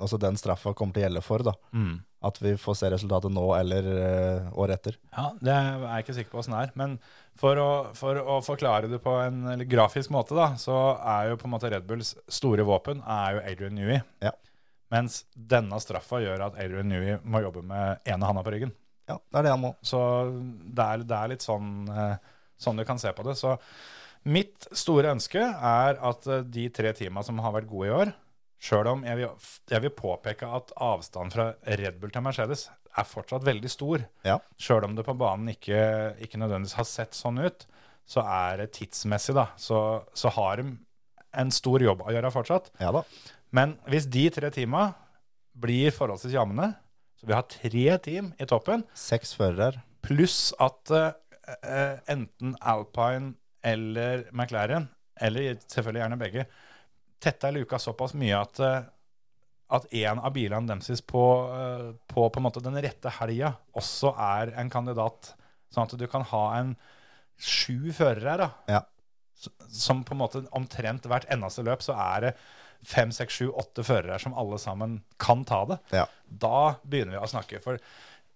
altså 0.00 0.16
den 0.22 0.38
straffa 0.40 0.72
kommer 0.72 0.96
til 0.96 1.02
å 1.02 1.04
gjelde 1.10 1.22
for. 1.26 1.44
da. 1.44 1.52
At 2.24 2.40
vi 2.40 2.54
får 2.56 2.78
se 2.80 2.88
resultatet 2.94 3.34
nå 3.36 3.44
eller 3.58 3.84
året 4.56 4.78
etter. 4.78 4.96
Ja, 5.12 5.26
Det 5.42 5.52
er 5.52 5.84
jeg 5.84 6.06
ikke 6.06 6.16
sikker 6.16 6.32
på 6.32 6.40
åssen 6.40 6.56
det 6.56 6.62
er. 6.70 6.72
Men 6.80 6.96
for 7.40 7.60
å, 7.60 7.70
for 7.96 8.18
å 8.20 8.38
forklare 8.44 8.88
det 8.90 9.00
på 9.04 9.12
en 9.20 9.62
grafisk 9.68 10.12
måte, 10.14 10.36
da, 10.36 10.54
så 10.60 10.96
er 10.96 11.30
jo 11.30 11.38
på 11.40 11.48
en 11.48 11.54
måte 11.56 11.70
Red 11.72 11.86
Bulls 11.88 12.14
store 12.32 12.64
våpen 12.66 13.02
er 13.02 13.36
jo 13.36 13.42
Adrian 13.52 13.76
Newey. 13.76 14.00
Ja. 14.24 14.32
Mens 14.94 15.24
denne 15.34 15.78
straffa 15.82 16.22
gjør 16.22 16.46
at 16.48 16.58
Adrian 16.62 16.88
Newey 16.88 17.18
må 17.26 17.42
jobbe 17.44 17.64
med 17.66 18.06
ene 18.08 18.28
handa 18.28 18.44
på 18.46 18.54
ryggen. 18.54 18.72
Ja, 19.06 19.18
det 19.18 19.40
er 19.40 19.46
det 19.46 19.54
han 19.54 19.62
må. 19.62 19.72
Så 19.86 20.00
det 20.32 20.86
er, 20.86 21.04
det 21.06 21.18
er 21.18 21.32
litt 21.34 21.44
sånn, 21.44 21.72
eh, 21.90 22.36
sånn 22.58 22.80
du 22.80 22.86
kan 22.86 23.00
se 23.02 23.12
på 23.14 23.26
det. 23.26 23.36
Så 23.38 23.54
mitt 24.26 24.68
store 24.74 25.12
ønske 25.14 25.42
er 25.42 26.00
at 26.10 26.30
eh, 26.30 26.46
de 26.56 26.68
tre 26.74 26.94
teama 26.96 27.22
som 27.26 27.42
har 27.44 27.54
vært 27.54 27.70
gode 27.70 27.90
i 27.90 27.94
år, 27.94 28.14
sjøl 28.62 28.88
om 28.94 29.04
jeg 29.06 29.20
vil, 29.20 29.48
jeg 29.70 29.84
vil 29.84 29.94
påpeke 29.94 30.48
at 30.58 30.72
avstanden 30.82 31.34
fra 31.34 31.50
Red 31.78 32.00
Bull 32.00 32.14
til 32.14 32.24
Mercedes 32.24 32.66
er 32.96 33.04
fortsatt 33.08 33.44
veldig 33.46 33.70
stor, 33.70 34.04
Ja. 34.24 34.38
sjøl 34.58 34.84
om 34.88 34.94
det 34.96 35.04
på 35.06 35.14
banen 35.18 35.48
ikke, 35.52 36.16
ikke 36.24 36.38
nødvendigvis 36.40 36.76
har 36.78 36.84
sett 36.88 37.12
sånn 37.16 37.38
ut, 37.44 37.66
så 38.06 38.22
er 38.22 38.62
det 38.62 38.72
tidsmessig, 38.78 39.34
da, 39.34 39.48
så, 39.60 40.04
så 40.14 40.30
har 40.36 40.56
de 40.62 40.76
en 41.36 41.50
stor 41.52 41.82
jobb 41.82 42.04
å 42.06 42.12
gjøre 42.14 42.30
fortsatt. 42.32 42.70
Ja 42.80 42.92
da. 42.94 43.02
Men 43.52 43.76
hvis 43.90 44.06
de 44.08 44.28
tre 44.32 44.48
teama 44.54 44.88
blir 45.56 45.90
forholdsvis 45.92 46.32
jevne, 46.36 46.70
så 47.20 47.26
vi 47.28 47.34
har 47.36 47.46
tre 47.48 47.98
team 48.04 48.32
i 48.40 48.46
toppen, 48.48 48.84
Seks 48.94 49.34
førere. 49.36 49.82
Pluss 50.06 50.52
at 50.62 50.92
eh, 50.92 51.96
enten 52.12 52.54
Alpine 52.60 53.34
eller 53.66 54.26
McLaren, 54.32 54.88
eller 55.20 55.56
selvfølgelig 55.66 56.02
gjerne 56.04 56.18
begge, 56.20 56.46
tetta 57.24 57.50
luka 57.50 57.78
såpass 57.80 58.14
mye 58.14 58.36
at 58.38 58.60
eh, 58.62 58.82
at 59.66 59.86
en 59.98 60.20
av 60.22 60.34
bilene 60.34 60.68
deres 60.70 61.02
på, 61.02 61.22
eh, 61.50 61.88
på 62.12 62.28
på 62.30 62.42
måte 62.42 62.62
den 62.62 62.78
rette 62.82 63.10
helga 63.18 63.54
også 63.74 64.12
er 64.14 64.52
en 64.60 64.70
kandidat. 64.70 65.32
Sånn 65.74 65.88
at 65.88 65.96
du 65.98 66.06
kan 66.10 66.22
ha 66.30 66.44
en 66.60 66.76
sju 67.36 67.92
førere 67.92 68.36
da. 68.44 68.50
Ja. 68.70 68.82
Som 69.68 70.04
på 70.06 70.14
en 70.14 70.22
måte 70.22 70.44
omtrent 70.56 71.08
hvert 71.10 71.26
eneste 71.32 71.64
løp 71.66 71.82
så 71.84 71.96
er 71.98 72.28
det 72.28 72.36
fem, 72.86 73.10
seks, 73.12 73.40
sju, 73.40 73.50
åtte 73.50 73.82
førere 73.86 74.18
som 74.22 74.36
alle 74.38 74.58
sammen 74.62 75.00
kan 75.18 75.42
ta 75.48 75.64
det. 75.72 75.80
Ja. 75.96 76.06
Da 76.28 76.76
begynner 76.84 77.16
vi 77.16 77.24
å 77.24 77.30
snakke. 77.30 77.60
For 77.64 77.80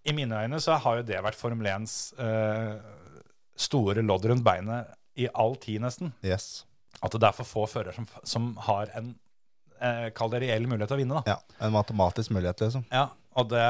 i 0.03 0.17
mine 0.17 0.43
øyne 0.43 0.61
så 0.61 0.81
har 0.83 0.99
jo 0.99 1.07
det 1.07 1.23
vært 1.23 1.39
Formel 1.39 1.71
1s 1.71 1.97
eh, 2.19 2.75
store 3.61 4.03
lodd 4.03 4.27
rundt 4.27 4.45
beinet 4.45 4.91
i 5.21 5.29
all 5.31 5.55
tid, 5.61 5.83
nesten. 5.85 6.15
Yes. 6.27 6.65
At 7.05 7.15
det 7.15 7.27
er 7.27 7.37
for 7.37 7.49
få 7.49 7.67
førere 7.71 7.95
som, 7.97 8.09
som 8.27 8.55
har 8.67 8.91
en 8.99 9.15
eh, 9.81 10.07
kall 10.17 10.31
det 10.33 10.43
reell 10.45 10.69
mulighet 10.69 10.93
til 10.93 10.99
å 10.99 11.03
vinne. 11.03 11.21
da. 11.25 11.37
Ja, 11.37 11.67
En 11.67 11.75
matematisk 11.75 12.33
mulighet, 12.37 12.63
liksom. 12.65 12.87
Ja, 12.93 13.09
og 13.39 13.51
det, 13.53 13.67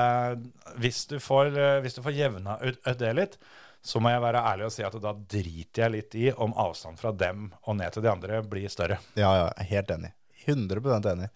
hvis, 0.81 1.05
du 1.11 1.19
får, 1.23 1.53
eh, 1.57 1.81
hvis 1.85 1.99
du 1.99 2.03
får 2.05 2.17
jevna 2.17 2.59
ut, 2.63 2.81
det 2.99 3.13
litt, 3.17 3.37
så 3.83 4.01
må 4.03 4.13
jeg 4.13 4.21
være 4.21 4.43
ærlig 4.45 4.67
og 4.69 4.73
si 4.75 4.85
at 4.85 4.97
da 5.01 5.13
driter 5.17 5.87
jeg 5.87 5.95
litt 5.95 6.17
i 6.21 6.31
om 6.33 6.53
avstand 6.61 7.01
fra 7.01 7.13
dem 7.17 7.49
og 7.65 7.79
ned 7.79 7.95
til 7.95 8.05
de 8.05 8.11
andre 8.13 8.43
blir 8.45 8.69
større. 8.73 8.99
Ja, 9.17 9.31
ja, 9.41 9.47
helt 9.71 9.93
enig. 9.95 10.13
100 10.45 11.13
enig. 11.13 11.31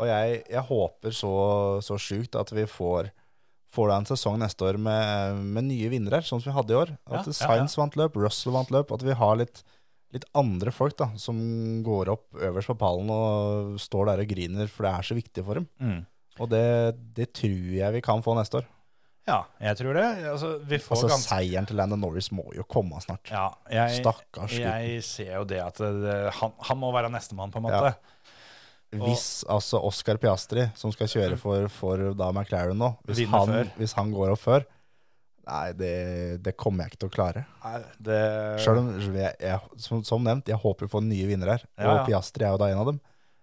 Og 0.00 0.08
jeg, 0.10 0.40
jeg 0.50 0.64
håper 0.70 1.14
så, 1.14 1.34
så 1.86 1.98
sjukt 2.02 2.34
at 2.38 2.50
vi 2.54 2.64
får, 2.70 3.12
får 3.74 3.90
da 3.90 3.98
en 4.00 4.08
sesong 4.10 4.40
neste 4.42 4.66
år 4.66 4.78
med, 4.82 5.38
med 5.54 5.68
nye 5.68 5.90
vinnere, 5.92 6.22
sånn 6.26 6.42
som 6.42 6.50
vi 6.50 6.56
hadde 6.56 6.74
i 6.74 6.80
år. 6.80 6.94
At 7.06 7.28
Ja, 7.28 7.30
ja, 7.30 7.36
Sainz 7.38 7.78
vant 7.78 7.98
løp, 7.98 8.18
Russell 8.18 8.56
vant 8.56 8.74
løp. 8.74 8.90
At 8.94 9.06
vi 9.06 9.14
har 9.14 9.38
litt, 9.38 9.62
litt 10.14 10.26
andre 10.38 10.72
folk 10.74 10.96
da, 11.00 11.10
som 11.20 11.38
går 11.86 12.12
opp 12.14 12.38
øverst 12.38 12.70
på 12.70 12.78
pallen 12.78 13.10
og 13.10 13.74
står 13.82 14.12
der 14.12 14.22
og 14.24 14.30
griner, 14.30 14.70
for 14.70 14.86
det 14.86 14.92
er 14.94 15.08
så 15.08 15.16
viktig 15.18 15.44
for 15.46 15.60
dem. 15.60 15.66
Mm. 15.82 16.00
Og 16.42 16.50
det, 16.50 16.64
det 17.16 17.28
tror 17.36 17.74
jeg 17.78 17.96
vi 17.96 18.02
kan 18.04 18.22
få 18.24 18.36
neste 18.38 18.62
år. 18.62 18.70
Ja, 19.24 19.38
jeg 19.62 19.78
tror 19.78 19.96
det. 19.96 20.04
Altså, 20.28 20.50
vi 20.68 20.78
får 20.84 20.98
Altså 20.98 21.08
ganske 21.08 21.30
Seieren 21.30 21.68
til 21.68 21.78
Landon 21.80 22.02
Norris 22.04 22.28
må 22.34 22.44
jo 22.52 22.66
komme 22.68 22.98
snart. 23.00 23.30
ja, 23.32 23.46
jeg, 23.72 24.02
Stakkars 24.02 24.52
gutt. 24.52 24.66
jeg 24.66 25.04
ser 25.06 25.30
jo 25.38 25.46
det 25.48 25.62
at 25.64 25.80
det, 25.80 26.16
han, 26.40 26.52
han 26.68 26.80
må 26.80 26.90
være 26.92 27.12
nestemann, 27.12 27.54
på 27.54 27.62
en 27.62 27.66
måte. 27.70 27.94
Ja. 27.94 29.00
Hvis 29.00 29.42
altså 29.50 29.80
Oscar 29.82 30.20
Piastri, 30.22 30.68
som 30.78 30.92
skal 30.94 31.08
kjøre 31.10 31.38
for, 31.40 31.66
for 31.72 32.12
da 32.14 32.28
McLaren 32.30 32.78
nå, 32.78 32.92
hvis 33.08 33.24
han, 33.32 33.56
hvis 33.80 33.96
han 33.96 34.12
går 34.14 34.36
opp 34.36 34.42
før 34.44 34.68
Nei, 35.44 35.72
det, 35.76 35.92
det 36.44 36.54
kommer 36.60 36.84
jeg 36.84 36.94
ikke 36.94 37.02
til 37.04 37.10
å 37.10 37.14
klare. 37.14 37.42
Nei, 37.64 37.80
Det, 38.08 38.20
Selv 38.64 38.80
om, 38.80 38.88
jeg, 39.14 39.34
jeg, 39.40 39.80
som, 39.84 40.02
som 40.06 40.24
nevnt, 40.24 40.48
jeg 40.48 40.60
håper 40.62 40.86
vi 40.88 40.92
får 40.94 41.04
nye 41.06 41.28
vinnere 41.28 41.58
her. 41.58 41.66
Ja, 41.76 41.92
Og. 41.92 42.06
Piastri 42.08 42.46
er 42.46 42.54
jo 42.56 42.62
da 42.62 42.70
en 42.72 42.80
av 42.82 42.90
dem. 42.92 43.00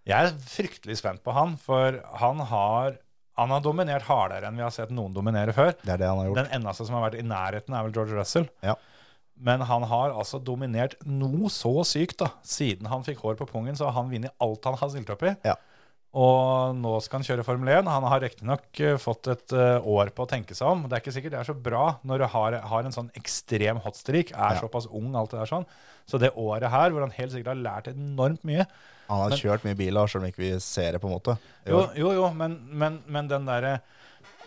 Jeg 0.09 0.31
er 0.31 0.37
fryktelig 0.49 0.97
spent 0.97 1.21
på 1.21 1.33
han, 1.35 1.53
for 1.61 1.99
han 2.17 2.41
har, 2.49 2.95
han 3.37 3.53
har 3.53 3.61
dominert 3.61 4.07
hardere 4.07 4.49
enn 4.49 4.57
vi 4.57 4.65
har 4.65 4.73
sett 4.73 4.93
noen 4.93 5.13
dominere 5.13 5.53
før. 5.53 5.75
Det 5.83 5.93
er 5.93 6.01
det 6.01 6.09
han 6.09 6.23
har 6.23 6.31
gjort. 6.31 6.41
Den 6.41 6.55
eneste 6.57 6.87
som 6.87 6.97
har 6.97 7.05
vært 7.05 7.19
i 7.21 7.27
nærheten, 7.27 7.75
er 7.77 7.85
vel 7.85 7.93
George 7.99 8.17
Russell. 8.17 8.49
Ja. 8.65 8.75
Men 9.41 9.63
han 9.65 9.85
har 9.89 10.13
altså 10.13 10.37
dominert 10.41 10.97
noe 11.05 11.49
så 11.53 11.71
sykt, 11.87 12.19
da. 12.21 12.31
Siden 12.45 12.89
han 12.89 13.05
fikk 13.05 13.21
hår 13.25 13.37
på 13.39 13.47
pungen, 13.49 13.77
så 13.77 13.87
har 13.89 13.95
han 13.97 14.09
vunnet 14.11 14.33
alt 14.41 14.65
han 14.69 14.77
har 14.81 14.91
stilt 14.93 15.09
opp 15.13 15.23
i. 15.25 15.35
Ja. 15.45 15.55
Og 16.11 16.73
nå 16.75 16.91
skal 16.99 17.21
han 17.21 17.23
kjøre 17.23 17.43
Formel 17.47 17.69
1. 17.71 17.87
Han 17.87 18.03
har 18.11 18.19
riktignok 18.19 18.65
uh, 18.83 18.97
fått 18.99 19.29
et 19.31 19.53
eh, 19.55 19.85
år 19.87 20.09
på 20.11 20.25
å 20.25 20.27
tenke 20.27 20.51
seg 20.57 20.67
om. 20.67 20.81
Det 20.89 20.97
er 20.97 21.03
ikke 21.05 21.13
sikkert 21.15 21.31
det 21.37 21.39
er 21.39 21.47
så 21.47 21.55
bra 21.55 21.83
når 22.03 22.23
du 22.23 22.25
har, 22.33 22.57
har 22.67 22.87
en 22.89 22.95
sånn 22.95 23.11
ekstrem 23.15 23.79
hotstreak, 23.85 24.33
er 24.35 24.57
Ja. 24.57 24.59
såpass 24.65 24.89
ung, 24.91 25.13
alt 25.15 25.31
det 25.31 25.39
der 25.39 25.51
sånn. 25.53 25.67
Så 26.09 26.19
det 26.19 26.33
året 26.35 26.67
her, 26.73 26.91
hvor 26.91 27.05
han 27.05 27.15
helt 27.15 27.31
sikkert 27.31 27.53
har 27.53 27.61
lært 27.63 27.87
enormt 27.93 28.43
mye 28.43 28.65
Han 29.07 29.21
har 29.21 29.29
Men- 29.29 29.39
kjørt 29.39 29.63
mye 29.63 29.75
biler, 29.79 30.07
selv 30.07 30.23
om 30.23 30.29
ikke 30.29 30.43
vi 30.43 30.51
ser 30.59 30.91
det, 30.91 31.01
på 31.01 31.07
en 31.07 31.15
måte. 31.15 31.37
Jo, 31.67 31.85
jo, 31.95 32.11
jo 32.15 32.27
men, 32.33 32.59
men, 32.67 33.01
men 33.07 33.27
den 33.27 33.45
derre 33.45 33.81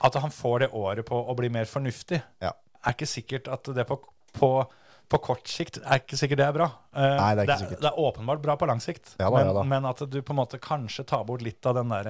At 0.04 0.14
han 0.20 0.30
får 0.30 0.58
det 0.66 0.70
året 0.72 1.04
på 1.06 1.16
å 1.16 1.36
bli 1.36 1.48
mer 1.48 1.64
fornuftig, 1.64 2.20
Ja. 2.42 2.52
er 2.84 2.92
ikke 2.92 3.08
sikkert 3.08 3.48
at 3.48 3.64
det 3.74 3.86
på, 3.88 3.98
på, 4.36 4.66
på 5.12 5.18
kort 5.22 5.46
sikt 5.50 5.78
er 5.82 6.00
ikke 6.00 6.16
sikkert 6.18 6.40
det 6.40 6.46
er 6.48 6.54
bra. 6.56 6.70
Eh, 6.96 7.16
Nei, 7.18 7.34
det 7.36 7.42
er 7.44 7.44
ikke 7.44 7.52
det, 7.52 7.58
sikkert. 7.66 7.82
det 7.84 7.90
er 7.92 8.00
åpenbart 8.06 8.42
bra 8.42 8.56
på 8.60 8.66
lang 8.70 8.80
sikt, 8.82 9.14
Ja 9.20 9.28
da, 9.28 9.36
men, 9.36 9.46
ja 9.46 9.52
da. 9.58 9.62
men 9.74 9.86
at 9.90 10.02
du 10.10 10.18
på 10.24 10.32
en 10.34 10.40
måte 10.40 10.58
kanskje 10.62 11.04
tar 11.06 11.24
bort 11.28 11.44
litt 11.44 11.64
av 11.68 11.76
den 11.78 11.92
der, 11.92 12.08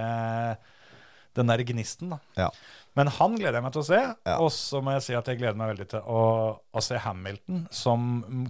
den 1.35 1.51
der 1.51 1.63
gnisten. 1.67 2.15
Ja. 2.39 2.49
Men 2.95 3.09
han 3.11 3.35
gleder 3.35 3.59
jeg 3.59 3.65
meg 3.67 3.73
til 3.75 3.83
å 3.83 3.87
se. 3.89 4.01
Og 4.39 4.53
så 4.55 4.79
må 4.85 4.93
jeg 4.95 5.03
si 5.03 5.17
at 5.19 5.27
jeg 5.27 5.41
gleder 5.41 5.59
meg 5.59 5.73
veldig 5.73 5.87
til 5.97 6.05
å, 6.07 6.21
å 6.63 6.83
se 6.87 7.01
Hamilton, 7.03 7.65
som 7.75 8.05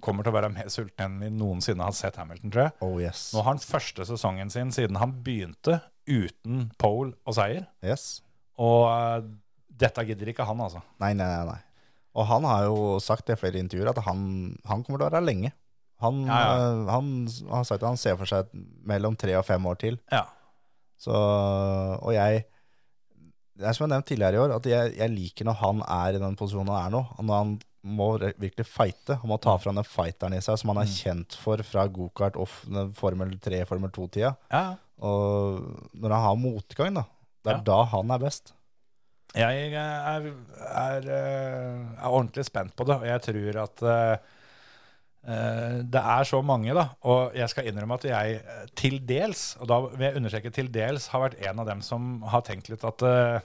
kommer 0.05 0.26
til 0.26 0.34
å 0.34 0.36
være 0.36 0.51
mer 0.53 0.68
sulten 0.68 1.07
enn 1.07 1.16
vi 1.22 1.30
noensinne 1.32 1.86
har 1.88 1.97
sett 1.97 2.18
Hamilton, 2.20 2.53
tror 2.53 2.66
jeg. 2.66 2.74
Oh 2.84 2.99
yes. 3.01 3.30
Nå 3.32 3.40
har 3.40 3.55
han 3.55 3.62
første 3.64 4.05
sesongen 4.11 4.53
sin 4.53 4.74
siden 4.76 5.01
han 5.01 5.16
begynte 5.24 5.80
uten 6.05 6.66
pole 6.76 7.14
og 7.24 7.38
seier. 7.40 7.64
yes. 7.80 8.18
Og 8.61 8.84
eh, 8.92 9.24
dette 9.80 10.05
gidder 10.07 10.28
ikke 10.30 10.45
han, 10.47 10.61
altså. 10.62 10.84
Nei, 11.03 11.14
nei, 11.16 11.24
nei, 11.26 11.47
nei. 11.49 11.62
Og 12.15 12.27
han 12.31 12.47
har 12.47 12.69
jo 12.69 13.01
sagt 13.03 13.31
i 13.33 13.37
flere 13.39 13.59
intervjuer 13.59 13.91
at 13.91 14.01
han, 14.07 14.23
han 14.69 14.85
kommer 14.85 15.01
til 15.01 15.07
å 15.07 15.09
være 15.11 15.21
her 15.21 15.27
lenge. 15.27 15.51
Han, 16.05 16.25
Ja, 16.29 16.39
ja. 16.39 16.65
Han, 16.93 17.12
han 17.49 17.59
har 17.61 17.67
sagt 17.67 17.83
at 17.83 17.89
han 17.89 18.01
ser 18.01 18.17
for 18.21 18.29
seg 18.31 18.51
mellom 18.87 19.17
tre 19.19 19.35
og 19.39 19.47
fem 19.49 19.67
år 19.71 19.79
til. 19.81 19.99
Ja. 20.12 20.25
Så, 21.01 21.15
og 21.15 22.12
jeg 22.15 22.45
Det 23.55 23.67
er 23.69 23.77
som 23.77 23.85
jeg 23.85 23.93
nevnte 23.93 24.11
tidligere 24.11 24.35
i 24.39 24.43
år, 24.43 24.53
at 24.57 24.67
jeg, 24.67 24.95
jeg 24.99 25.12
liker 25.15 25.47
når 25.47 25.59
han 25.61 25.83
er 25.87 26.17
i 26.17 26.23
den 26.23 26.35
posisjonen 26.39 26.73
han 26.75 26.89
er 26.89 26.95
nå. 26.97 27.03
Når 27.23 27.41
han 27.43 27.53
må 27.85 28.09
virkelig 28.19 28.65
fighte. 28.67 29.19
Han 29.21 29.31
må 29.31 29.37
ta 29.43 29.55
fram 29.61 29.77
den 29.79 29.87
fighteren 29.87 30.35
i 30.35 30.41
seg 30.43 30.57
som 30.59 30.73
han 30.73 30.81
er 30.83 30.89
kjent 30.91 31.37
for 31.39 31.61
fra 31.67 31.85
gokart 31.93 32.39
og 32.41 32.49
Formel 32.97 33.37
3, 33.45 33.61
Formel 33.69 33.93
2-tida. 33.95 34.35
ja. 34.55 34.65
Og 35.05 35.91
når 35.99 36.12
han 36.15 36.23
har 36.23 36.37
motgang, 36.39 36.95
da. 36.95 37.03
Det 37.45 37.51
er 37.53 37.65
da 37.67 37.81
han 37.91 38.12
er 38.15 38.21
best. 38.23 38.53
Jeg 39.35 39.74
er, 39.74 40.28
er, 40.62 41.07
eh, 41.11 41.78
er 41.99 42.07
ordentlig 42.07 42.45
spent 42.47 42.74
på 42.76 42.87
det, 42.87 43.01
og 43.01 43.07
jeg 43.09 43.22
tror 43.24 43.59
at 43.64 43.85
eh, 43.91 44.28
eh, 45.26 45.78
det 45.91 46.03
er 46.14 46.28
så 46.28 46.39
mange, 46.47 46.76
da. 46.76 46.87
Og 47.11 47.35
jeg 47.35 47.51
skal 47.51 47.66
innrømme 47.70 47.99
at 47.99 48.07
jeg 48.12 48.39
eh, 48.39 48.64
til 48.78 49.01
dels, 49.09 49.43
og 49.59 49.70
da 49.72 49.80
vil 49.89 50.07
jeg 50.07 50.20
understreke 50.20 50.55
til 50.55 50.70
dels, 50.74 51.09
har 51.11 51.26
vært 51.26 51.43
en 51.43 51.64
av 51.64 51.70
dem 51.72 51.82
som 51.82 52.22
har 52.30 52.47
tenkt 52.47 52.70
litt 52.70 52.87
at 52.87 53.03
uh, 53.03 53.43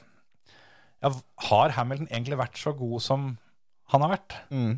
ja, 1.02 1.14
Har 1.50 1.74
Hamilton 1.80 2.10
egentlig 2.12 2.38
vært 2.38 2.62
så 2.62 2.76
god 2.78 3.02
som 3.02 3.30
han 3.90 4.06
har 4.06 4.12
vært? 4.14 4.36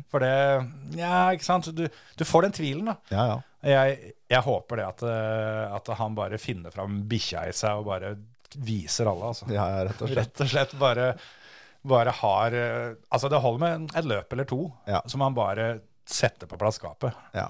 For 0.08 0.24
det 0.24 0.96
Ja, 0.96 1.28
ikke 1.34 1.44
sant. 1.44 1.68
Du, 1.76 1.84
du 1.88 2.24
får 2.24 2.46
den 2.46 2.54
tvilen, 2.56 2.88
da. 2.88 2.96
Ja, 3.12 3.24
ja. 3.28 3.40
Jeg, 3.62 4.14
jeg 4.32 4.42
håper 4.42 4.80
det 4.80 4.86
at, 4.88 5.02
eh, 5.06 5.74
at 5.76 5.90
han 6.00 6.16
bare 6.16 6.40
finner 6.40 6.72
fram 6.74 7.02
bikkja 7.10 7.44
i 7.46 7.52
seg 7.54 7.78
og 7.78 7.90
bare 7.92 8.16
viser 8.56 9.08
alle, 9.10 9.30
altså. 9.32 9.48
ja, 9.52 9.64
ja 9.76 9.84
rett 9.88 10.02
og 10.02 10.10
slett. 10.10 10.18
Rett 10.26 10.44
og 10.44 10.52
slett 10.52 10.74
bare, 10.80 11.06
bare 11.88 12.14
har 12.20 12.56
eh, 12.58 12.92
Altså, 13.10 13.30
det 13.32 13.40
holder 13.42 13.62
med 13.64 13.96
et 13.98 14.08
løp 14.08 14.32
eller 14.36 14.48
to 14.48 14.62
Ja. 14.90 15.02
som 15.06 15.24
han 15.24 15.34
bare 15.36 15.80
setter 16.08 16.50
på 16.50 16.58
plass 16.60 16.80
skapet. 16.80 17.14
Ja. 17.36 17.48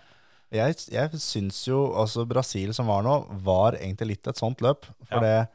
Jeg, 0.52 0.76
jeg 0.92 1.18
syns 1.22 1.62
jo 1.64 1.86
altså 1.96 2.26
Brasil 2.28 2.74
som 2.76 2.90
var 2.92 3.02
nå, 3.06 3.14
var 3.44 3.78
egentlig 3.78 4.10
litt 4.12 4.28
et 4.28 4.36
sånt 4.40 4.60
løp. 4.60 4.84
For 5.08 5.24
det 5.24 5.46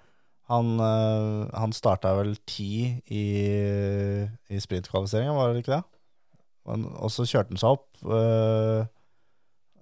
han, 0.48 0.72
øh, 0.80 1.43
han 1.54 1.74
starta 1.76 2.14
vel 2.18 2.34
ti 2.48 2.95
i, 3.12 3.24
i 4.50 4.60
sprintkvalifiseringa, 4.64 5.36
var 5.36 5.52
det 5.54 5.62
ikke 5.66 5.76
det? 5.76 5.84
Og 6.68 7.12
så 7.14 7.26
kjørte 7.28 7.54
han 7.54 7.60
seg 7.62 7.76
opp 7.78 8.08
øh, 8.08 8.88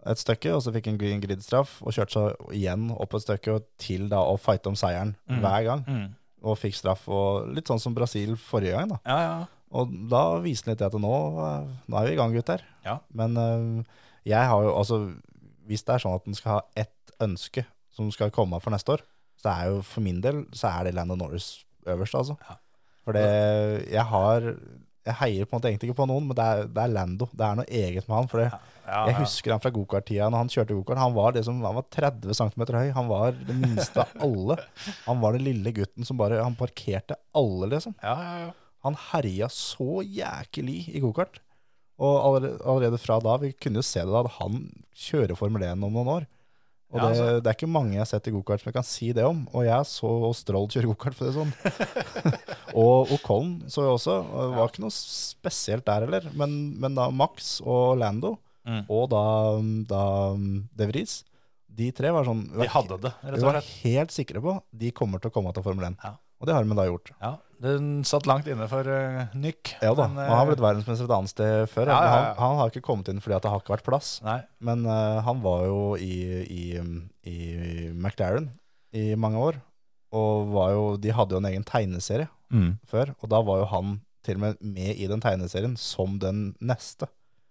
et 0.05 0.21
stykke, 0.21 0.53
og 0.53 0.61
så 0.61 0.73
fikk 0.75 0.91
han 0.91 0.99
gridstraff, 1.23 1.79
og 1.81 1.95
kjørte 1.95 2.13
seg 2.13 2.53
igjen 2.59 2.91
opp 2.93 3.15
et 3.17 3.25
stykke 3.25 3.57
og 3.57 3.65
til 3.81 4.05
da 4.11 4.21
å 4.21 4.37
fighte 4.37 4.69
om 4.69 4.77
seieren 4.77 5.15
hver 5.25 5.65
gang. 5.65 5.83
Og 6.45 6.59
fikk 6.61 6.77
straff, 6.77 7.07
og 7.09 7.49
litt 7.55 7.69
sånn 7.71 7.81
som 7.81 7.95
Brasil 7.97 8.35
forrige 8.37 8.77
gang, 8.77 8.91
da. 8.93 8.99
Ja, 9.09 9.19
ja. 9.23 9.35
Og 9.75 9.91
da 10.11 10.23
viste 10.43 10.69
han 10.69 10.75
litt 10.75 10.85
at 10.85 10.95
nå, 11.01 11.15
eh, 11.41 11.71
nå 11.89 11.99
er 11.99 12.07
vi 12.07 12.13
i 12.13 12.19
gang, 12.19 12.35
gutter. 12.35 12.63
Ja. 12.85 12.99
Men 13.17 13.39
uh, 13.39 14.03
jeg 14.25 14.49
har 14.49 14.65
jo 14.65 14.75
altså 14.75 14.99
Hvis 15.65 15.83
det 15.85 15.95
er 15.95 16.03
sånn 16.03 16.17
at 16.17 16.27
en 16.29 16.37
skal 16.37 16.59
ha 16.59 16.61
ett 16.77 17.15
ønske 17.23 17.63
som 17.95 18.11
skal 18.13 18.33
komme 18.33 18.59
for 18.61 18.73
neste 18.73 18.93
år, 18.93 19.01
så 19.41 19.49
er 19.49 19.71
jo 19.71 19.79
for 19.87 20.05
min 20.05 20.19
del 20.21 20.43
så 20.53 20.69
er 20.69 20.85
det 20.85 20.95
Landon 20.97 21.23
Norris 21.23 21.65
øverst, 21.89 22.17
altså. 22.19 22.35
Ja. 22.45 22.57
For 23.05 23.17
det 23.17 23.87
Jeg 23.89 24.05
har 24.09 24.45
Jeg 25.05 25.17
heier 25.19 25.45
på 25.45 25.53
en 25.53 25.59
måte 25.59 25.69
egentlig 25.69 25.91
ikke 25.91 25.99
på 25.99 26.07
noen, 26.09 26.25
men 26.25 26.37
det 26.37 26.45
er, 26.45 26.67
det 26.73 26.81
er 26.81 26.93
Lando. 26.95 27.27
Det 27.29 27.45
er 27.45 27.59
noe 27.59 27.67
eget 27.69 28.07
med 28.07 28.15
han. 28.17 28.29
For 28.31 28.41
ja, 28.41 28.59
ja, 28.87 29.01
jeg 29.11 29.17
husker 29.19 29.53
han 29.53 29.61
fra 29.61 29.71
gokart-tida. 29.75 30.29
Når 30.33 30.41
han 30.43 30.51
kjørte 30.55 30.77
gokart, 30.77 31.01
han 31.01 31.13
var 31.13 31.35
liksom, 31.37 31.59
han 31.65 31.77
var 31.77 31.87
30 31.93 32.37
cm 32.39 32.65
høy. 32.73 32.89
Han 32.97 33.09
var 33.11 33.37
den 33.37 33.61
minste 33.61 34.01
av 34.01 34.15
alle. 34.25 34.57
Han 35.05 35.21
var 35.21 35.37
den 35.37 35.45
lille 35.45 35.73
gutten 35.75 36.07
som 36.07 36.17
bare 36.17 36.41
Han 36.41 36.57
parkerte 36.57 37.19
alle, 37.37 37.69
liksom. 37.75 37.93
Ja, 38.01 38.15
ja, 38.17 38.37
ja. 38.47 38.53
Han 38.85 38.97
herja 39.11 39.49
så 39.49 40.01
jækelig 40.03 40.79
i 40.93 41.01
gokart. 41.01 41.39
Og 42.01 42.15
allerede, 42.19 42.57
allerede 42.65 42.99
fra 43.01 43.19
da, 43.23 43.37
vi 43.41 43.53
kunne 43.53 43.79
jo 43.81 43.87
se 43.87 44.01
det 44.03 44.11
da, 44.11 44.25
at 44.25 44.37
han 44.41 44.65
kjører 45.05 45.37
Formel 45.39 45.63
1 45.63 45.85
om 45.85 45.93
noen 45.95 46.11
år. 46.17 46.27
Og 46.95 47.01
Ja, 47.01 47.07
altså. 47.11 47.27
det 47.43 47.49
er 47.51 47.57
ikke 47.57 47.67
mange 47.75 47.91
jeg 47.97 48.01
har 48.05 48.07
sett 48.09 48.27
i 48.29 48.33
gokart 48.33 48.61
som 48.63 48.69
jeg 48.71 48.77
kan 48.77 48.87
si 48.87 49.09
det 49.15 49.25
om. 49.27 49.41
Og 49.51 49.65
jeg 49.67 49.87
så 49.91 50.11
Stroll 50.39 50.69
kjøre 50.71 50.89
gokart, 50.93 51.17
for 51.17 51.27
det 51.27 51.35
sånn. 51.35 51.51
og 52.81 53.11
Ocon 53.17 53.51
så 53.71 53.83
jeg 53.85 53.93
også. 53.97 54.15
Det 54.23 54.49
var 54.55 54.71
ikke 54.71 54.83
noe 54.85 54.95
spesielt 54.95 55.85
der 55.87 56.05
heller. 56.07 56.27
Men, 56.39 56.55
men 56.81 56.95
da 56.97 57.09
Max 57.13 57.57
og 57.65 57.97
Lando, 58.01 58.37
Mm. 58.65 58.79
og 58.89 59.03
da, 59.11 59.19
da 59.85 60.03
De 60.73 60.85
Vries, 60.89 61.19
De 61.69 61.91
tre 61.93 62.09
var 62.09 62.25
sånn 62.25 62.39
vi 62.49 62.63
De 62.63 62.69
hadde 62.73 62.95
det, 63.03 63.11
Vi 63.21 63.43
var 63.43 63.59
helt 63.61 64.09
sikre 64.15 64.41
på 64.41 64.55
de 64.73 64.89
kommer 64.89 65.21
til 65.21 65.29
å 65.29 65.35
komme 65.35 65.51
til 65.53 65.61
Formel 65.61 65.85
1. 65.91 65.99
Ja. 66.01 66.15
Og 66.41 66.49
det 66.49 66.55
har 66.57 66.65
de 66.65 66.73
da 66.79 66.85
gjort. 66.89 67.11
Ja, 67.21 67.29
Den 67.61 68.03
satt 68.03 68.25
langt 68.27 68.47
inne 68.51 68.67
for 68.67 68.83
uh, 68.87 69.25
Nyk. 69.37 69.75
Ja 69.81 69.93
da, 69.95 70.07
men, 70.11 70.19
og 70.19 70.29
Han 70.29 70.37
har 70.37 70.45
eh, 70.45 70.49
blitt 70.51 70.63
verdensmester 70.65 71.07
et 71.07 71.13
annet 71.15 71.31
sted 71.31 71.69
før. 71.71 71.87
Ja, 71.91 71.99
ja, 72.03 72.09
ja. 72.09 72.17
Han, 72.35 72.41
han 72.41 72.57
har 72.59 72.73
ikke 72.73 72.83
kommet 72.85 73.07
inn 73.11 73.21
fordi 73.23 73.37
at 73.37 73.45
det 73.45 73.51
har 73.53 73.61
ikke 73.63 73.75
vært 73.77 73.85
plass. 73.87 74.09
Nei. 74.25 74.39
Men 74.59 74.83
uh, 74.89 75.21
han 75.25 75.39
var 75.45 75.65
jo 75.69 75.79
i, 75.95 76.15
i, 76.43 76.63
i 77.31 77.37
McLaren 77.93 78.49
i 78.95 79.13
mange 79.19 79.39
år. 79.39 79.61
Og 80.15 80.51
var 80.53 80.71
jo, 80.75 80.83
de 81.01 81.11
hadde 81.15 81.35
jo 81.35 81.41
en 81.43 81.51
egen 81.53 81.65
tegneserie 81.67 82.29
Mm. 82.53 82.75
før. 82.87 83.09
Og 83.25 83.29
da 83.33 83.39
var 83.41 83.57
jo 83.63 83.65
han 83.71 83.95
til 84.23 84.37
og 84.37 84.41
med 84.43 84.59
med 84.61 84.99
i 85.01 85.07
den 85.09 85.19
tegneserien 85.19 85.73
som 85.81 86.19
den 86.21 86.51
neste. 86.61 87.07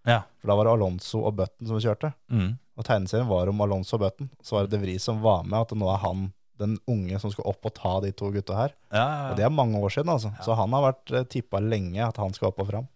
Ja. 0.07 0.21
For 0.39 0.49
da 0.53 0.55
var 0.57 0.69
det 0.69 0.75
Alonso 0.77 1.19
og 1.27 1.35
Button 1.41 1.67
som 1.67 1.81
kjørte. 1.83 2.13
Mm. 2.31 2.53
Og 2.79 2.87
tegneserien 2.87 3.27
var 3.29 3.51
om 3.51 3.61
Alonso 3.67 3.97
og 3.99 4.05
Button. 4.05 4.31
Så 4.41 4.55
var 4.55 4.69
det 4.69 4.77
De 4.77 4.81
Vries 4.85 5.03
som 5.03 5.19
var 5.21 5.43
med, 5.43 5.59
at 5.67 5.75
nå 5.77 5.89
er 5.91 5.99
han 6.07 6.29
den 6.61 6.77
unge 6.91 7.19
som 7.23 7.33
skal 7.33 7.47
opp 7.51 7.67
og 7.67 7.75
ta 7.77 7.99
de 8.05 8.13
to 8.17 8.31
gutta 8.35 8.57
her. 8.59 8.75
Ja, 8.95 9.05
Og 9.05 9.31
ja, 9.33 9.37
det 9.41 9.47
er 9.47 9.55
mange 9.55 9.81
år 9.81 9.91
siden, 9.95 10.13
altså. 10.13 10.31
Så 10.45 10.57
han 10.59 10.75
har 10.77 10.85
vært 10.91 11.15
uh, 11.15 11.23
tippa 11.27 11.61
lenge 11.63 12.03
at 12.07 12.21
han 12.21 12.35
skal 12.37 12.53
opp 12.53 12.61
og 12.63 12.71
fram. 12.71 12.91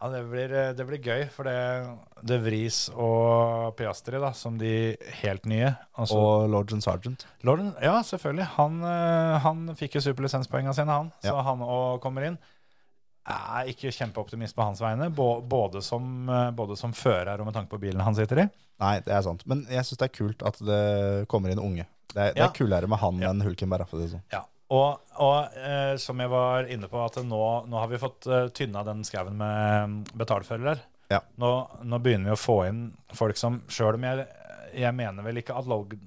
ja 0.00 0.08
det, 0.12 0.22
blir, 0.30 0.52
eh, 0.52 0.72
det 0.76 0.84
blir 0.86 1.00
gøy, 1.00 1.22
for 1.32 1.48
det, 1.48 1.56
det 2.28 2.36
Vris 2.44 2.90
og 2.92 3.72
Piastri, 3.78 4.18
da, 4.20 4.32
som 4.36 4.58
de 4.60 4.94
helt 5.22 5.46
nye 5.48 5.70
altså, 5.96 6.18
Og 6.18 6.50
Lord 6.52 6.74
and 6.76 6.84
Sergeant. 6.84 7.26
Lorden, 7.42 7.72
ja, 7.82 8.02
selvfølgelig. 8.04 8.50
Han, 8.58 8.82
eh, 8.84 9.38
han 9.46 9.64
fikk 9.78 9.96
jo 9.96 10.04
superlisenspoengene 10.04 10.76
sine, 10.76 10.92
han. 10.92 11.10
Så 11.24 11.32
han 11.48 11.64
òg 11.64 11.98
kommer 12.04 12.28
inn. 12.28 12.38
Jeg 13.26 13.58
er 13.58 13.72
ikke 13.72 13.90
kjempeoptimist 13.90 14.54
på 14.54 14.62
hans 14.62 14.80
vegne, 14.84 15.08
både 15.10 15.82
som, 15.82 16.28
eh, 16.30 16.50
både 16.54 16.76
som 16.78 16.92
fører 16.94 17.40
og 17.40 17.48
med 17.48 17.56
tanke 17.56 17.72
på 17.72 17.80
bilen 17.82 18.04
han 18.04 18.14
sitter 18.14 18.44
i. 18.44 18.48
Nei, 18.78 19.00
det 19.00 19.16
er 19.16 19.22
sant. 19.24 19.42
Men 19.48 19.64
jeg 19.72 19.82
syns 19.88 19.98
det 19.98 20.10
er 20.10 20.14
kult 20.14 20.44
at 20.46 20.60
det 20.62 21.26
kommer 21.32 21.50
inn 21.50 21.58
unge. 21.58 21.88
Det 22.12 22.20
er, 22.22 22.32
det 22.34 22.40
Ja. 22.42 22.44
er 22.48 22.54
kulere 22.56 22.86
med 22.88 22.98
han 22.98 23.22
enn 23.22 23.40
Hulkenberg. 23.44 23.88
Sånn. 23.90 24.22
Ja. 24.32 24.44
Og, 24.68 24.98
og 25.22 25.54
eh, 25.56 25.96
som 26.02 26.18
jeg 26.18 26.28
var 26.32 26.66
inne 26.72 26.88
på, 26.90 26.98
at 27.04 27.16
nå, 27.22 27.42
nå 27.70 27.78
har 27.78 27.86
vi 27.92 27.98
fått 28.02 28.26
uh, 28.26 28.48
tynna 28.50 28.82
den 28.86 29.04
skauen 29.06 29.36
med 29.38 29.86
mm, 29.92 29.96
betalførere. 30.18 30.78
Ja. 31.12 31.20
Nå, 31.38 31.50
nå 31.86 31.98
begynner 32.02 32.32
vi 32.32 32.34
å 32.34 32.40
få 32.40 32.56
inn 32.66 32.80
folk 33.14 33.36
som 33.38 33.60
Sjøl 33.70 33.94
om 33.94 34.02
jeg, 34.08 34.24
jeg 34.74 34.94
mener 34.98 35.22
vel 35.22 35.38
ikke 35.38 35.54
at 35.54 35.68
Logan, 35.70 36.00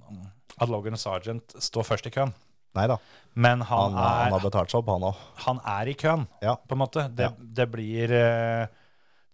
at 0.60 0.68
Logan 0.68 0.97
Sergeant 1.00 1.56
står 1.64 1.88
først 1.88 2.10
i 2.10 2.12
køen, 2.12 2.34
Neida. 2.76 2.97
men 3.34 3.62
han, 3.64 3.93
Han, 3.93 3.95
han 3.95 4.28
er, 4.28 4.34
har 4.36 4.43
betalt 4.43 4.70
seg 4.74 4.82
opp, 4.84 4.91
han 4.91 5.08
òg. 5.08 5.24
han 5.45 5.62
er 5.80 5.88
i 5.88 5.95
køen, 5.97 6.28
Ja. 6.43 6.58
på 6.60 6.76
en 6.76 6.82
måte. 6.84 7.08
Det, 7.16 7.30
Ja. 7.30 7.32
det 7.39 7.70
blir 7.72 8.12
eh, 8.12 8.68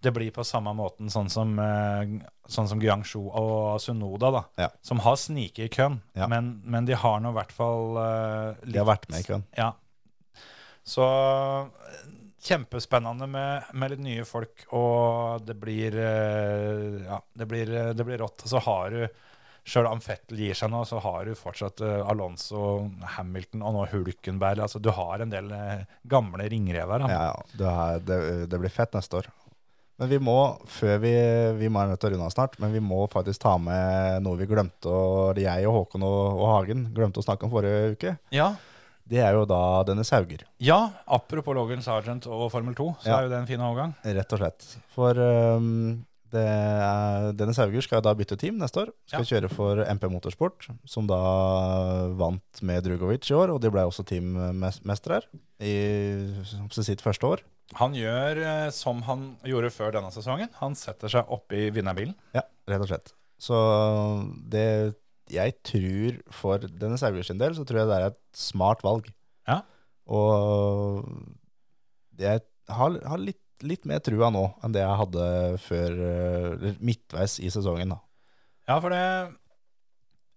det 0.06 0.14
blir 0.14 0.34
på 0.34 0.43
samme 0.45 0.72
måten 0.78 1.10
sånn 1.10 1.30
som, 1.34 1.56
eh, 1.60 2.03
sånn 2.51 2.68
som 2.70 2.82
Guangzhou 2.82 3.32
og 3.34 3.80
Sunoda, 3.82 4.30
da, 4.32 4.43
Ja. 4.66 4.70
som 4.86 5.01
har 5.01 5.18
sniket 5.18 5.66
i 5.66 5.74
køen. 5.74 6.01
Ja. 6.14 6.28
Men, 6.28 6.62
men 6.64 6.86
de 6.86 6.93
har 6.93 7.20
nå 7.20 7.32
i 7.34 7.38
hvert 7.39 7.51
fall 7.56 7.97
eh, 7.97 8.62
De 8.70 8.78
har 8.78 8.86
vært 8.86 9.10
med 9.10 9.24
i 9.24 9.28
køen. 9.28 9.45
Ja. 9.58 9.72
Så 10.86 11.01
eh, 11.01 12.10
kjempespennende 12.45 13.26
med, 13.28 13.72
med 13.74 13.95
litt 13.95 14.03
nye 14.06 14.26
folk, 14.30 14.68
og 14.78 15.45
det 15.47 15.56
blir 15.58 15.95
uh, 15.97 16.99
Ja, 17.08 17.18
det 17.34 17.47
blir, 17.49 17.72
det 17.97 18.06
blir 18.06 18.22
rått. 18.22 18.45
Så 18.45 18.62
har 18.62 18.93
du 18.93 19.08
Sjøl 19.66 19.88
om 19.89 19.97
Fettel 19.97 20.38
gir 20.38 20.53
seg 20.53 20.70
nå, 20.70 20.84
så 20.86 20.99
har 21.01 21.26
du 21.26 21.34
fortsatt 21.34 21.82
uh, 21.82 22.03
Alonso, 22.06 22.86
Hamilton 23.16 23.64
og 23.66 23.74
nå 23.74 23.88
Hulkenberg. 23.95 24.62
Altså, 24.62 24.78
du 24.78 24.91
har 24.93 25.24
en 25.26 25.34
del 25.34 25.49
gamle 26.06 26.45
ringrever. 26.53 27.08
Ja, 27.10 27.32
ja. 27.32 27.49
Det, 27.58 27.72
er, 27.74 28.06
det, 28.06 28.20
det 28.53 28.62
blir 28.62 28.76
fett 28.78 28.93
neste 28.93 29.24
år. 29.24 29.32
Men 29.98 30.10
vi 30.12 30.18
må, 30.20 30.36
før 30.68 30.98
vi, 31.00 31.12
vi 31.56 31.70
må 31.72 31.86
nødt 31.88 32.02
til 32.04 32.10
å 32.10 32.14
runde 32.16 32.26
av 32.28 32.34
snart, 32.34 32.58
men 32.60 32.74
vi 32.76 32.82
må 32.84 33.06
faktisk 33.12 33.39
ta 33.46 33.54
med 33.62 34.24
noe 34.26 34.36
vi 34.41 34.48
glemte, 34.50 34.91
og 34.91 35.38
jeg 35.39 35.68
og 35.70 35.78
Håkon 35.78 36.04
og, 36.04 36.39
og 36.41 36.50
Hagen 36.52 36.82
glemte 36.96 37.22
å 37.22 37.24
snakke 37.24 37.48
om 37.48 37.54
forrige 37.54 37.93
uke. 37.96 38.16
Ja. 38.36 38.50
Det 39.08 39.22
er 39.22 39.38
jo 39.38 39.46
da 39.48 39.62
Dennis 39.88 40.10
Hauger, 40.12 40.41
ja, 40.66 40.80
apropos 41.06 41.54
Logan 41.56 41.84
Sergeant 41.86 42.26
og 42.28 42.48
Formel 42.52 42.74
2, 42.76 42.88
så 43.04 43.08
Ja. 43.08 43.20
er 43.20 43.28
jo 43.28 43.30
det 43.36 43.38
en 43.38 43.48
fin 43.48 43.62
overgang. 43.62 43.93
rett 44.04 44.34
og 44.34 44.39
slett. 44.41 44.66
For 44.96 45.14
det 45.14 45.32
er, 46.41 47.31
Dennis 47.38 47.59
Hauger 47.61 47.83
skal 47.86 48.03
da 48.05 48.13
bytte 48.17 48.38
team 48.39 48.59
neste 48.61 48.83
år. 48.83 48.91
Skal 49.09 49.27
kjøre 49.29 49.49
for 49.51 49.81
MP 49.86 50.07
Motorsport, 50.11 50.67
som 50.89 51.07
da 51.09 51.19
vant 52.19 52.61
med 52.65 52.86
Drugovic 52.86 53.29
i 53.31 53.38
år, 53.38 53.53
og 53.55 53.61
de 53.63 53.71
ble 53.73 53.86
også 53.88 54.05
teammestere 54.07 55.19
her 55.19 55.29
i 55.63 55.75
sitt 56.75 57.03
første 57.05 57.36
år. 57.36 57.45
Han 57.79 57.95
gjør 57.97 58.41
eh, 58.45 58.67
som 58.75 58.99
han 59.07 59.31
gjorde 59.47 59.71
før 59.73 59.95
denne 59.95 60.11
sesongen. 60.13 60.51
Han 60.59 60.75
setter 60.77 61.11
seg 61.11 61.31
oppi 61.33 61.71
vinnerbilen. 61.73 62.13
Ja, 62.38 62.43
rett 62.69 62.83
og 62.86 62.91
slett. 62.91 63.15
Så 63.41 63.57
det 64.51 64.67
jeg 65.33 65.55
tror 65.65 66.19
for 66.33 66.61
Dennis 66.69 67.01
Hauger 67.01 67.25
sin 67.25 67.39
del, 67.41 67.55
så 67.57 67.65
tror 67.65 67.81
jeg 67.81 67.89
det 67.89 67.97
er 67.97 68.11
et 68.11 68.19
smart 68.38 68.83
valg. 68.86 69.07
Ja. 69.49 69.63
Og 70.05 71.01
jeg 72.21 72.43
har, 72.69 72.99
har 73.09 73.21
litt, 73.21 73.41
litt 73.64 73.86
mer 73.86 73.99
trua 74.03 74.28
nå 74.34 74.43
enn 74.64 74.74
det 74.76 74.82
jeg 74.84 74.97
hadde 74.99 75.26
før 75.64 75.95
eh, 76.10 76.76
midtveis 76.80 77.39
i 77.39 77.49
sesongen. 77.53 77.89
da. 77.95 77.99
Ja, 78.68 78.80
for 78.82 78.89
det 78.89 79.03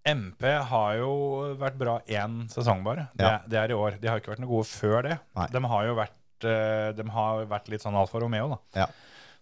MP 0.09 0.45
har 0.71 0.95
jo 0.97 1.11
vært 1.59 1.77
bra 1.77 1.97
én 2.07 2.45
sesong 2.49 2.83
bare. 2.85 3.09
Det, 3.13 3.25
Ja. 3.25 3.39
det 3.45 3.59
er 3.59 3.69
i 3.71 3.77
år. 3.77 3.99
De 3.99 4.07
har 4.07 4.19
ikke 4.21 4.31
vært 4.31 4.39
noe 4.45 4.49
gode 4.49 4.65
før 4.69 5.03
det. 5.03 5.19
Nei. 5.35 5.47
De 5.51 5.61
har 5.73 5.85
jo 5.85 5.95
vært, 5.95 6.45
eh, 6.47 6.91
de 6.95 7.03
har 7.09 7.45
vært 7.45 7.67
litt 7.69 7.81
sånn 7.83 7.95
Alfa 7.99 8.19
Romeo, 8.23 8.47
da. 8.49 8.57
Ja. 8.79 8.87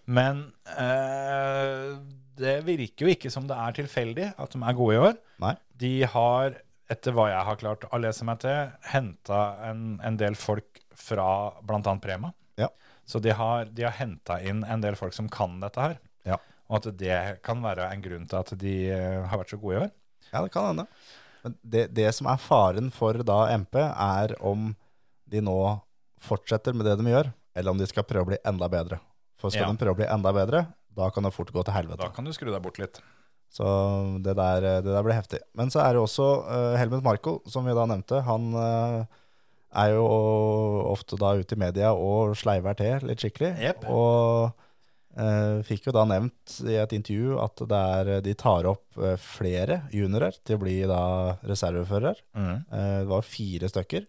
Men 0.08 0.54
eh, 0.66 1.98
det 2.40 2.56
virker 2.66 3.06
jo 3.06 3.14
ikke 3.14 3.32
som 3.32 3.48
det 3.50 3.56
er 3.58 3.76
tilfeldig 3.78 4.28
at 4.40 4.52
de 4.56 4.62
er 4.64 4.74
gode 4.78 4.96
i 4.96 5.02
år. 5.04 5.16
Nei. 5.44 5.54
De 5.78 5.94
har, 6.04 6.56
etter 6.90 7.12
hva 7.16 7.28
jeg 7.30 7.46
har 7.50 7.60
klart 7.62 7.88
å 7.92 8.00
lese 8.02 8.26
meg 8.28 8.40
til, 8.44 8.72
henta 8.94 9.42
en, 9.70 10.00
en 10.04 10.18
del 10.20 10.36
folk 10.40 10.82
fra 10.98 11.52
bl.a. 11.62 11.96
Prema. 12.02 12.34
Ja. 12.58 12.70
Så 13.08 13.22
de 13.24 13.32
har, 13.32 13.70
de 13.72 13.86
har 13.88 13.96
henta 13.96 14.40
inn 14.44 14.66
en 14.68 14.84
del 14.84 14.98
folk 15.00 15.16
som 15.16 15.30
kan 15.32 15.60
dette 15.64 15.80
her. 15.80 15.96
Ja. 16.28 16.38
Og 16.68 16.82
at 16.82 16.90
det 17.00 17.20
kan 17.46 17.62
være 17.64 17.88
en 17.94 18.04
grunn 18.04 18.26
til 18.28 18.40
at 18.42 18.52
de 18.60 18.76
eh, 18.92 19.22
har 19.32 19.40
vært 19.40 19.54
så 19.54 19.60
gode 19.62 19.78
i 19.78 19.82
år. 19.86 19.92
Ja, 20.34 20.42
det 20.44 20.52
kan 20.52 20.70
hende. 20.74 20.88
Men 21.46 21.56
det, 21.64 21.86
det 21.96 22.10
som 22.18 22.28
er 22.28 22.42
faren 22.44 22.90
for 22.92 23.22
da 23.24 23.46
MP, 23.56 23.80
er 23.80 24.36
om 24.44 24.74
de 25.32 25.44
nå 25.44 25.58
fortsetter 26.24 26.76
med 26.76 26.88
det 26.90 26.98
de 27.00 27.14
gjør, 27.14 27.30
eller 27.56 27.72
om 27.72 27.80
de 27.80 27.88
skal 27.88 28.04
prøve 28.08 28.26
å 28.28 28.32
bli 28.34 28.42
enda 28.48 28.68
bedre. 28.72 29.00
For 29.40 29.54
skal 29.54 29.68
Ja. 29.68 29.72
de 29.72 29.80
prøve 29.80 29.96
å 29.96 30.02
bli 30.02 30.10
enda 30.12 30.34
bedre, 30.36 30.66
da 30.98 31.08
kan 31.14 31.24
det 31.24 31.32
fort 31.36 31.54
gå 31.54 31.64
til 31.64 31.76
helvete. 31.78 32.02
Da 32.04 32.10
kan 32.12 32.26
du 32.26 32.34
skru 32.36 32.50
deg 32.52 32.62
bort 32.66 32.80
litt. 32.82 33.00
Så 33.54 33.64
det 34.26 34.34
der, 34.36 34.66
det 34.84 34.92
der 34.92 35.06
blir 35.06 35.16
heftig. 35.16 35.40
Men 35.56 35.70
så 35.72 35.80
er 35.86 35.94
det 35.96 36.02
også 36.04 36.26
uh, 36.44 36.76
Helmut 36.76 37.06
Marko, 37.06 37.38
som 37.48 37.64
vi 37.70 37.76
da 37.78 37.86
nevnte. 37.88 38.20
Han 38.28 38.50
eh, 38.60 39.22
er 39.76 39.94
jo 39.96 40.06
ofte 40.94 41.20
da 41.20 41.34
ute 41.38 41.58
i 41.58 41.60
media 41.60 41.92
og 41.94 42.38
sleiver 42.40 42.78
til 42.80 43.08
litt 43.10 43.24
skikkelig. 43.24 43.52
Yep. 43.70 43.88
Og 43.92 44.52
eh, 45.20 45.60
fikk 45.68 45.90
jo 45.90 45.96
da 45.98 46.06
nevnt 46.08 46.60
i 46.68 46.78
et 46.80 46.96
intervju 46.98 47.40
at 47.44 47.64
det 47.72 47.82
er, 48.00 48.12
de 48.26 48.36
tar 48.40 48.70
opp 48.72 49.00
eh, 49.02 49.18
flere 49.22 49.82
juniorer 49.94 50.40
til 50.48 50.58
å 50.58 50.64
bli 50.64 50.78
da 50.90 51.02
reservefører. 51.48 52.22
Mm. 52.38 52.54
Eh, 52.54 53.00
det 53.04 53.10
var 53.12 53.28
fire 53.28 53.72
stykker. 53.74 54.08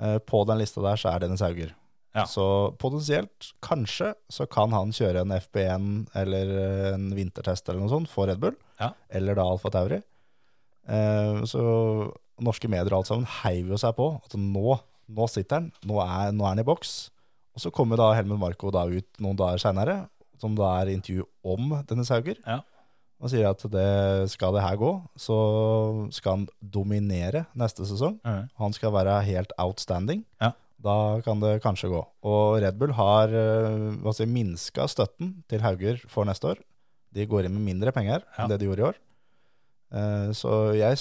Eh, 0.00 0.18
på 0.26 0.44
den 0.48 0.62
lista 0.62 0.84
der 0.84 1.00
så 1.00 1.14
er 1.14 1.24
Dennis 1.24 1.44
Hauger. 1.44 1.74
Ja. 2.14 2.28
Så 2.30 2.46
potensielt, 2.78 3.50
kanskje, 3.64 4.12
så 4.30 4.46
kan 4.46 4.70
han 4.74 4.92
kjøre 4.94 5.24
en 5.24 5.34
FB1 5.34 5.86
eller 6.20 6.52
eh, 6.60 6.90
en 6.94 7.08
vintertest 7.16 7.66
eller 7.68 7.82
noe 7.82 7.90
sånt 7.90 8.10
for 8.10 8.30
Red 8.30 8.42
Bull. 8.42 8.54
Ja. 8.78 8.92
Eller 9.10 9.38
da 9.38 9.46
Alfa 9.50 9.72
Tauri. 9.74 9.98
Eh, 10.86 11.40
så 11.50 11.64
norske 12.42 12.68
medier 12.70 12.92
og 12.92 13.02
alt 13.02 13.10
sammen 13.12 13.28
heiv 13.42 13.68
jo 13.74 13.78
seg 13.78 13.94
på 13.98 14.08
at 14.24 14.34
nå, 14.38 14.78
nå 15.14 15.26
sitter 15.30 15.60
han, 15.60 15.68
nå 15.86 16.00
er, 16.02 16.32
nå 16.34 16.44
er 16.44 16.54
han 16.54 16.62
i 16.64 16.66
boks. 16.66 16.94
Og 17.54 17.62
så 17.62 17.70
kommer 17.70 17.96
da 18.00 18.08
Helmut 18.16 18.40
Marko 18.42 18.72
da 18.74 18.82
ut 18.90 19.20
noen 19.22 19.36
dager 19.38 19.62
seinere, 19.62 20.08
som 20.42 20.56
da 20.58 20.72
er 20.80 20.90
intervju 20.96 21.28
om 21.46 21.76
Dennis 21.86 22.10
Hauger. 22.10 22.40
Ja. 22.46 22.60
Og 23.22 23.30
sier 23.30 23.46
at 23.48 23.62
det, 23.70 24.30
skal 24.34 24.52
det 24.56 24.64
her 24.64 24.74
gå, 24.76 24.90
så 25.16 25.36
skal 26.12 26.40
han 26.40 26.48
dominere 26.60 27.44
neste 27.56 27.86
sesong. 27.88 28.18
Mm. 28.26 28.48
Han 28.58 28.74
skal 28.76 28.92
være 28.92 29.20
helt 29.24 29.54
outstanding. 29.62 30.24
Ja. 30.42 30.50
Da 30.84 30.96
kan 31.24 31.38
det 31.40 31.62
kanskje 31.64 31.88
gå. 31.94 32.02
Og 32.28 32.58
Red 32.60 32.76
Bull 32.76 32.92
har 32.98 33.30
eh, 33.32 34.10
si, 34.18 34.26
minska 34.28 34.84
støtten 34.90 35.30
til 35.48 35.62
Hauger 35.64 36.02
for 36.10 36.26
neste 36.28 36.50
år. 36.50 36.60
De 37.14 37.24
går 37.30 37.46
inn 37.46 37.54
med 37.54 37.64
mindre 37.70 37.94
penger 37.94 38.20
Ja. 38.34 38.42
enn 38.44 38.50
det 38.52 38.58
de 38.60 38.66
gjorde 38.68 38.82
i 38.82 38.88
år. 38.90 38.98
Eh, 39.94 40.28
Så 40.36 40.50
jeg 40.76 40.98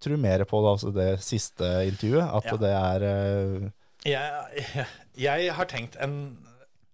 tror 0.00 0.20
mer 0.20 0.44
på 0.48 0.60
det, 0.64 0.70
altså 0.74 0.92
det 0.96 1.08
siste 1.24 1.68
intervjuet, 1.88 2.24
at 2.38 2.44
Ja. 2.50 2.56
det 2.62 2.70
er 2.76 3.04
uh... 3.08 3.70
Jeg, 4.06 4.64
jeg, 4.80 4.86
jeg 5.20 5.52
har 5.52 5.66
tenkt 5.68 5.96
en 6.00 6.14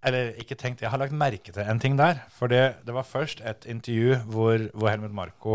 Eller 0.07 0.33
ikke 0.43 0.57
tenkt, 0.59 0.83
jeg 0.83 0.91
har 0.91 0.99
lagt 0.99 1.15
merke 1.15 1.53
til 1.55 1.63
en 1.67 1.79
ting 1.83 1.97
der. 1.99 2.21
For 2.31 2.47
det, 2.51 2.77
det 2.87 2.95
var 2.95 3.03
først 3.07 3.41
et 3.47 3.65
intervju 3.67 4.17
hvor, 4.31 4.67
hvor 4.75 4.91
Helmut 4.93 5.15
Marko 5.15 5.55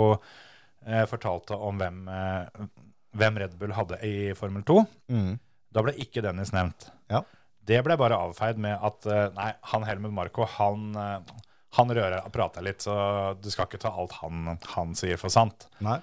eh, 0.85 1.05
fortalte 1.07 1.55
om 1.55 1.77
hvem, 1.79 2.01
eh, 2.11 2.65
hvem 3.15 3.37
Red 3.39 3.53
Bull 3.59 3.71
hadde 3.77 3.99
i 4.03 4.33
Formel 4.35 4.63
2. 4.67 4.81
mm, 5.13 5.37
Da 5.71 5.83
ble 5.85 5.93
ikke 6.03 6.23
Dennis 6.25 6.51
nevnt. 6.51 6.89
Ja. 7.11 7.21
Det 7.63 7.79
ble 7.85 7.95
bare 8.01 8.17
avfeid 8.17 8.57
med 8.59 8.75
at 8.83 9.05
eh, 9.07 9.29
nei, 9.37 9.51
han 9.71 9.83
Helmut 9.87 10.11
Marko, 10.17 10.43
han, 10.57 10.89
eh, 10.99 11.35
han 11.77 11.93
rører 11.95 12.19
og 12.25 12.31
prater 12.35 12.65
litt, 12.65 12.81
så 12.83 12.97
du 13.39 13.47
skal 13.53 13.69
ikke 13.69 13.79
ta 13.85 13.93
alt 13.95 14.17
han, 14.19 14.57
han 14.73 14.95
sier 14.99 15.19
for 15.21 15.31
sant. 15.31 15.69
Nei. 15.79 15.99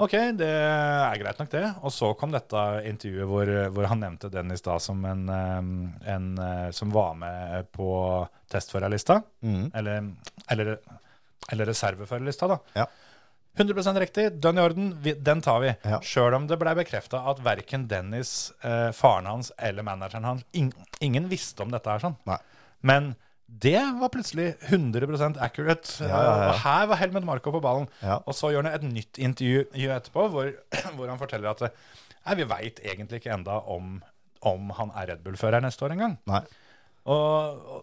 Ok, 0.00 0.14
det 0.38 0.48
er 0.48 1.18
greit 1.20 1.40
nok 1.40 1.50
det. 1.52 1.66
Og 1.84 1.92
så 1.92 2.12
kom 2.18 2.32
dette 2.32 2.62
intervjuet 2.88 3.28
hvor, 3.28 3.52
hvor 3.74 3.88
han 3.90 4.00
nevnte 4.00 4.30
Dennis 4.32 4.64
da 4.64 4.78
som 4.80 5.04
en, 5.04 5.26
en 5.28 6.28
eh, 6.40 6.68
som 6.72 6.92
var 6.94 7.14
med 7.20 7.68
på 7.76 7.90
testførerlista. 8.52 9.20
Mm. 9.44 9.66
Eller, 9.76 10.06
eller, 10.54 10.76
eller 11.52 11.72
reserveførerlista, 11.72 12.48
da. 12.54 12.58
Ja. 12.80 12.88
100 13.52 14.00
riktig, 14.00 14.30
dønn 14.40 14.56
i 14.56 14.62
orden, 14.62 14.92
vi, 15.04 15.12
den 15.12 15.42
tar 15.44 15.60
vi. 15.60 15.74
Ja. 15.84 15.98
Sjøl 16.00 16.32
om 16.38 16.46
det 16.48 16.56
blei 16.60 16.72
bekrefta 16.78 17.20
at 17.28 17.42
verken 17.44 17.84
Dennis, 17.88 18.52
eh, 18.64 18.88
faren 18.96 19.28
hans 19.28 19.52
eller 19.58 19.84
manageren 19.84 20.24
hans 20.24 20.46
ing, 20.56 20.72
Ingen 21.04 21.28
visste 21.28 21.66
om 21.66 21.72
dette 21.72 21.90
her 21.90 22.00
sånn. 22.00 22.16
Nei. 22.28 22.38
Men 22.80 23.12
det 23.60 23.80
var 24.00 24.08
plutselig 24.08 24.54
100 24.70 25.36
accurate. 25.44 25.90
Ja, 26.00 26.08
ja, 26.08 26.22
ja. 26.22 26.48
Og 26.48 26.60
her 26.62 26.86
var 26.88 27.00
Helmut 27.02 27.26
Marko 27.28 27.52
på 27.52 27.60
ballen. 27.60 27.88
Og 28.24 28.34
så 28.36 28.52
gjør 28.52 28.64
han 28.64 28.72
et 28.72 28.86
nytt 28.86 29.20
intervju 29.20 29.66
etterpå 29.92 30.28
hvor, 30.32 30.48
hvor 30.96 31.10
han 31.10 31.20
forteller 31.20 31.52
at 31.52 31.66
nei, 31.68 32.38
vi 32.38 32.48
veit 32.48 32.80
egentlig 32.84 33.20
ikke 33.20 33.34
enda 33.36 33.60
om, 33.70 33.98
om 34.48 34.72
han 34.78 34.94
er 34.96 35.12
Red 35.12 35.24
Bull-fører 35.26 35.64
neste 35.64 35.84
år 35.84 35.96
engang. 35.96 36.16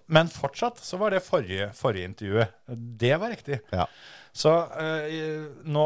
Men 0.09 0.31
fortsatt 0.31 0.81
så 0.81 0.97
var 0.97 1.13
det 1.13 1.21
forrige, 1.25 1.69
forrige 1.77 2.09
intervjuet. 2.09 2.57
Det 3.03 3.13
var 3.21 3.35
riktig. 3.35 3.61
Ja. 3.75 3.85
Så 4.33 4.53
øh, 4.79 5.47
nå 5.67 5.85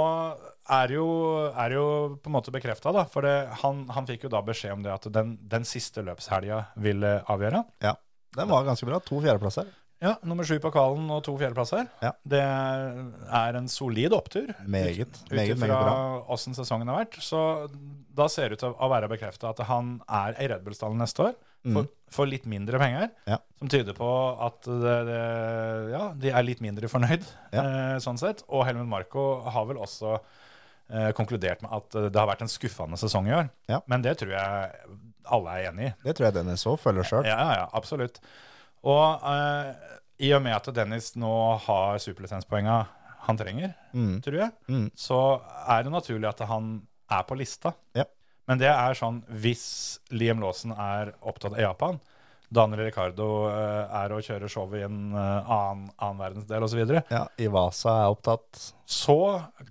er 0.74 0.94
jo, 0.96 1.08
er 1.50 1.76
jo 1.76 1.86
på 2.24 2.30
en 2.30 2.36
måte 2.38 2.54
bekrefta, 2.56 2.94
da. 2.96 3.04
For 3.10 3.26
det, 3.26 3.36
han, 3.64 3.84
han 3.92 4.08
fikk 4.08 4.28
jo 4.28 4.32
da 4.32 4.44
beskjed 4.46 4.78
om 4.78 4.86
det 4.86 4.94
at 4.94 5.10
den, 5.12 5.36
den 5.50 5.68
siste 5.68 6.06
løpshelga 6.06 6.64
ville 6.88 7.20
avgjøre. 7.28 7.66
ja. 7.84 7.98
Den 8.36 8.50
var 8.52 8.66
ganske 8.68 8.88
bra. 8.90 9.00
To 9.06 9.22
fjerdeplasser. 9.24 9.72
Ja, 10.04 10.18
Nummer 10.28 10.44
sju 10.44 10.58
på 10.60 10.68
kvalen 10.74 11.06
og 11.16 11.22
to 11.24 11.38
fjerdeplasser. 11.40 11.86
Ja. 12.04 12.10
Det 12.28 12.42
er 12.44 13.56
en 13.56 13.70
solid 13.72 14.12
opptur. 14.18 14.50
Meget, 14.68 15.06
Ut 15.08 15.32
meget, 15.32 15.54
ifra 15.56 15.62
meget 15.62 15.86
bra. 15.86 16.26
åssen 16.36 16.58
sesongen 16.58 16.90
har 16.92 17.06
vært. 17.06 17.16
Så 17.24 17.40
da 18.14 18.28
ser 18.28 18.50
det 18.52 18.58
ut 18.60 18.66
til 18.66 18.76
å 18.76 18.90
være 18.92 19.08
bekrefta 19.14 19.54
at 19.54 19.62
han 19.70 20.02
er 20.12 20.36
i 20.44 20.50
Red 20.52 20.66
Bull-stallen 20.66 21.00
neste 21.00 21.30
år. 21.30 21.38
For, 21.64 21.88
for 22.12 22.28
litt 22.28 22.44
mindre 22.52 22.76
penger. 22.82 23.08
Mm. 23.24 23.30
Ja. 23.32 23.38
Som 23.62 23.70
tyder 23.72 23.96
på 23.96 24.08
at 24.44 24.66
det, 24.68 24.96
det, 25.08 25.20
ja, 25.94 26.02
de 26.20 26.34
er 26.36 26.44
litt 26.44 26.60
mindre 26.66 26.90
fornøyd, 26.92 27.24
eh, 27.56 27.94
sånn 28.04 28.20
sett. 28.20 28.44
Og 28.52 28.66
Helmut 28.68 28.90
Marko 28.92 29.24
har 29.48 29.70
vel 29.70 29.80
også 29.80 30.18
eh, 30.18 31.14
konkludert 31.16 31.64
med 31.64 31.72
at 31.80 31.96
det 32.12 32.20
har 32.20 32.28
vært 32.28 32.44
en 32.44 32.52
skuffende 32.52 33.00
sesong 33.00 33.32
i 33.32 33.38
år. 33.40 33.48
Ja. 33.72 33.80
Men 33.88 34.04
det 34.04 34.18
tror 34.20 34.36
jeg 34.36 34.92
alle 35.32 35.50
er 35.60 35.70
enig 35.72 35.88
i. 35.90 35.94
Det 36.04 36.16
tror 36.18 36.26
jeg 36.30 36.34
Dennis 36.40 36.66
òg 36.70 36.80
følger 36.80 37.04
sjøl. 37.04 37.26
Ja, 37.26 37.38
ja, 37.40 37.54
ja, 37.62 37.68
absolutt. 37.74 38.20
Og 38.84 39.24
eh, 39.24 39.74
i 40.28 40.32
og 40.36 40.42
med 40.46 40.56
at 40.56 40.68
Dennis 40.76 41.14
nå 41.20 41.32
har 41.66 41.98
superlisenspoenga 42.04 42.82
han 43.24 43.38
trenger, 43.40 43.74
Mm. 43.94 44.22
tror 44.22 44.36
jeg, 44.38 44.52
Mm. 44.68 44.92
så 44.96 45.42
er 45.70 45.84
det 45.84 45.92
naturlig 45.94 46.28
at 46.28 46.40
han 46.48 46.82
er 47.10 47.24
på 47.24 47.38
lista. 47.38 47.74
Ja. 47.96 48.04
Men 48.48 48.58
det 48.60 48.68
er 48.68 48.94
sånn 48.94 49.22
hvis 49.30 50.00
Liam 50.12 50.42
Lawson 50.42 50.72
er 50.76 51.14
opptatt 51.22 51.54
av 51.54 51.60
Japan, 51.60 52.00
Daniel 52.52 52.84
Ricardo 52.86 53.48
eh, 53.48 53.88
er 54.04 54.10
å 54.14 54.20
kjøre 54.22 54.50
showet 54.52 54.82
i 54.82 54.84
en 54.84 55.14
eh, 55.16 55.50
annen, 55.50 55.88
annen 55.98 56.20
verdensdel 56.20 56.62
osv., 56.68 57.02
Ja, 57.10 57.28
Ivasa 57.40 58.04
er 58.04 58.12
opptatt. 58.14 58.74
så 58.86 59.16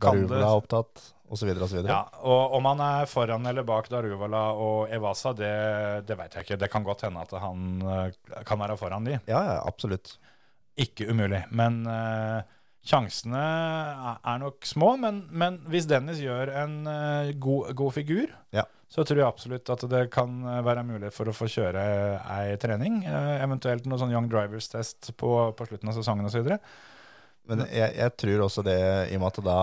kan 0.00 0.16
det 0.16 0.28
Garuvala 0.30 0.48
er 0.48 0.60
opptatt, 0.62 1.12
osv. 1.32 1.48
ja, 1.88 2.00
og 2.28 2.54
Om 2.59 2.66
han 2.68 2.80
er 2.84 3.06
foran 3.09 3.46
eller 3.48 3.64
bak 3.64 3.88
Daruvala 3.88 4.42
og 4.52 4.90
Evasa, 4.92 5.32
det, 5.32 5.52
det 6.09 6.16
vet 6.18 6.34
jeg 6.36 6.44
ikke. 6.46 6.59
Det 6.60 6.68
kan 6.72 6.84
godt 6.84 7.06
hende 7.06 7.22
at 7.24 7.32
han 7.40 7.82
eh, 7.82 8.42
kan 8.48 8.60
være 8.60 8.76
foran 8.80 9.04
de. 9.09 9.18
ja, 9.30 9.40
ja, 9.48 9.56
absolutt. 9.66 10.18
Ikke 10.80 11.04
umulig. 11.12 11.42
Men 11.52 11.82
uh, 11.84 12.40
sjansene 12.84 13.40
er- 13.40 14.38
nok 14.40 14.64
små. 14.64 14.94
Men, 15.00 15.22
men 15.30 15.59
hvis 15.72 15.84
Dennis 15.90 16.20
gjør 16.22 16.52
en 16.62 16.78
uh, 16.88 17.32
god, 17.36 17.74
god 17.76 17.92
figur, 17.96 18.32
Ja. 18.56 18.64
så 18.88 19.04
tror 19.04 19.20
jeg 19.20 19.26
absolutt 19.28 19.68
at 19.72 19.84
det 19.92 20.06
kan 20.12 20.38
være 20.64 20.84
mulig 20.88 21.10
for 21.12 21.28
å 21.28 21.34
få 21.36 21.48
kjøre 21.52 21.82
ei 22.38 22.56
trening. 22.60 23.02
Uh, 23.09 23.36
eventuelt 23.44 23.84
noe 23.88 24.00
sånn 24.00 24.12
Young 24.12 24.28
Drivers 24.32 24.68
Test 24.72 25.12
på, 25.20 25.32
på 25.56 25.68
slutten 25.68 25.92
av 25.92 25.96
sesongen 26.00 26.28
osv. 26.28 26.48
Men 27.48 27.64
jeg, 27.72 27.92
jeg 27.98 28.16
tror 28.20 28.46
også 28.46 28.64
det, 28.64 28.78
i 29.12 29.16
og 29.18 29.24
med 29.24 29.28
at 29.32 29.44
da 29.48 29.60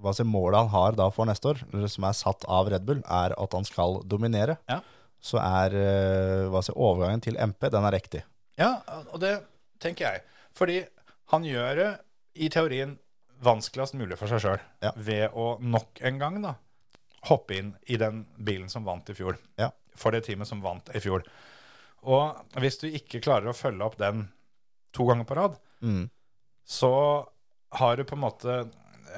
Hva 0.00 0.14
si 0.16 0.24
målet 0.24 0.58
han 0.62 0.70
har 0.72 0.92
da 0.96 1.10
for 1.12 1.28
neste 1.28 1.50
år, 1.52 1.58
som 1.92 2.04
er 2.08 2.16
satt 2.16 2.44
av 2.48 2.70
Red 2.72 2.86
Bull, 2.88 3.02
er 3.04 3.34
at 3.36 3.52
han 3.56 3.66
skal 3.68 3.98
dominere. 4.08 4.56
Ja. 4.70 4.80
Så 5.20 5.36
er 5.36 5.74
hva 6.48 6.62
si, 6.64 6.72
overgangen 6.72 7.20
til 7.20 7.36
MP 7.36 7.68
den 7.70 7.84
er 7.84 7.92
riktig. 7.92 8.22
Ja, 8.56 8.78
og 9.12 9.20
det 9.20 9.34
tenker 9.80 10.06
jeg. 10.14 10.22
Fordi 10.56 10.78
han 11.34 11.44
gjør 11.44 11.76
det 11.76 11.90
i 12.40 12.48
teorien 12.52 12.96
vanskeligst 13.44 13.94
mulig 13.96 14.16
for 14.20 14.28
seg 14.28 14.40
sjøl 14.44 14.58
Ja. 14.84 14.90
ved 14.96 15.30
å 15.36 15.54
nok 15.60 16.00
en 16.04 16.18
gang 16.20 16.40
da 16.42 16.54
hoppe 17.28 17.56
inn 17.58 17.74
i 17.92 17.96
den 18.00 18.22
bilen 18.40 18.68
som 18.72 18.84
vant 18.88 19.08
i 19.12 19.14
fjor. 19.16 19.36
Ja. 19.60 19.70
For 19.96 20.10
det 20.16 20.24
teamet 20.24 20.48
som 20.48 20.62
vant 20.64 20.88
i 20.96 21.00
fjor. 21.04 21.24
Og 22.08 22.36
hvis 22.56 22.78
du 22.80 22.86
ikke 22.88 23.20
klarer 23.20 23.50
å 23.52 23.56
følge 23.56 23.84
opp 23.84 23.98
den 24.00 24.30
to 24.96 25.04
ganger 25.08 25.28
på 25.28 25.36
rad, 25.36 25.58
Mm. 25.84 26.10
så 26.64 27.26
har 27.72 27.96
du 27.96 28.04
på 28.04 28.12
en 28.16 28.20
måte 28.24 28.54
eh, 28.60 28.66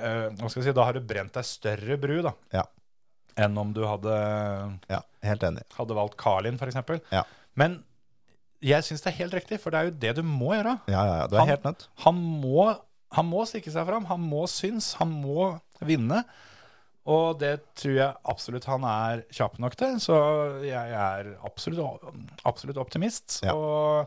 Hva 0.01 0.49
skal 0.51 0.63
jeg 0.63 0.69
si, 0.71 0.73
Da 0.77 0.85
har 0.89 0.93
du 0.97 1.01
brent 1.01 1.33
deg 1.37 1.45
større 1.45 1.97
bru 2.01 2.23
da, 2.23 2.33
Ja. 2.53 2.65
enn 3.37 3.57
om 3.59 3.73
du 3.73 3.83
hadde, 3.87 4.79
Ja, 4.91 5.01
helt 5.23 5.43
enig. 5.43 5.63
hadde 5.79 5.95
valgt 5.95 6.17
Carlin, 6.21 6.59
f.eks. 6.59 7.01
Ja. 7.13 7.25
Men 7.57 7.83
jeg 8.63 8.83
syns 8.85 9.03
det 9.03 9.13
er 9.13 9.19
helt 9.25 9.35
riktig, 9.35 9.61
for 9.61 9.71
det 9.71 9.79
er 9.81 9.85
jo 9.91 9.97
det 9.99 10.15
du 10.17 10.23
må 10.23 10.53
gjøre. 10.55 10.81
Ja, 10.89 11.05
ja, 11.05 11.17
ja, 11.23 11.27
du 11.27 11.37
er 11.37 11.41
Han- 11.41 11.49
helt 11.49 11.63
nødt. 11.65 11.87
Han 12.05 12.15
må, 12.43 12.79
han 13.13 13.27
må 13.29 13.45
stikke 13.47 13.71
seg 13.73 13.87
fram, 13.87 14.05
han 14.07 14.21
må 14.21 14.45
synes, 14.49 14.95
han 14.95 15.11
må 15.23 15.61
vinne. 15.83 16.25
Og 17.05 17.41
det 17.41 17.57
tror 17.75 17.95
jeg 17.97 18.15
absolutt 18.31 18.65
han 18.71 18.85
er 18.85 19.25
kjapp 19.35 19.59
nok 19.59 19.75
til, 19.75 19.97
så 19.99 20.63
jeg 20.63 20.93
er 20.93 21.33
absolutt, 21.45 22.01
absolutt 22.47 22.77
optimist. 22.79 23.41
Ja. 23.43 23.53
Og 23.57 24.07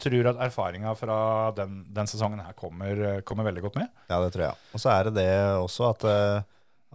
tror 0.00 0.28
at 0.32 0.42
erfaringa 0.48 0.92
fra 0.98 1.16
den, 1.56 1.80
den 1.94 2.10
sesongen 2.10 2.42
her 2.44 2.56
kommer, 2.58 3.22
kommer 3.26 3.46
veldig 3.48 3.64
godt 3.64 3.78
med. 3.80 3.88
Ja, 4.10 4.20
det 4.22 4.34
tror 4.34 4.48
jeg. 4.48 4.60
Og 4.76 4.82
så 4.82 4.92
er 4.92 5.08
det 5.08 5.16
det 5.18 5.30
også 5.56 5.88
at, 5.88 6.06
øh, 6.10 6.36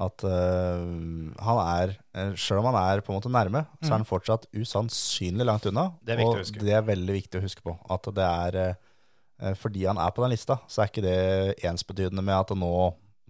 at 0.06 0.26
øh, 0.28 0.86
han 1.48 1.62
er, 1.64 1.96
Sjøl 2.14 2.38
selv 2.46 2.62
om 2.62 2.70
han 2.72 2.80
er 2.82 3.04
på 3.06 3.14
en 3.14 3.20
måte 3.20 3.34
nærme, 3.34 3.66
så 3.82 3.92
er 3.92 3.98
han 4.00 4.08
fortsatt 4.08 4.48
usannsynlig 4.54 5.48
langt 5.48 5.68
unna. 5.70 5.90
Mm. 5.90 6.00
Det 6.06 6.16
er 6.16 6.24
viktig 6.24 6.46
å 6.46 6.48
og 6.62 6.66
det 6.70 6.78
er 6.78 6.90
veldig 6.94 7.18
viktig 7.20 7.42
å 7.42 7.46
huske 7.46 7.66
på. 7.66 7.76
At 7.92 8.10
det 8.18 8.28
er, 8.28 8.60
fordi 9.58 9.88
han 9.90 10.02
er 10.02 10.14
på 10.14 10.26
den 10.26 10.36
lista, 10.36 10.62
så 10.70 10.84
er 10.84 10.92
ikke 10.92 11.06
det 11.06 11.22
ensbetydende 11.66 12.26
med 12.26 12.38
at 12.38 12.54
nå, 12.58 12.74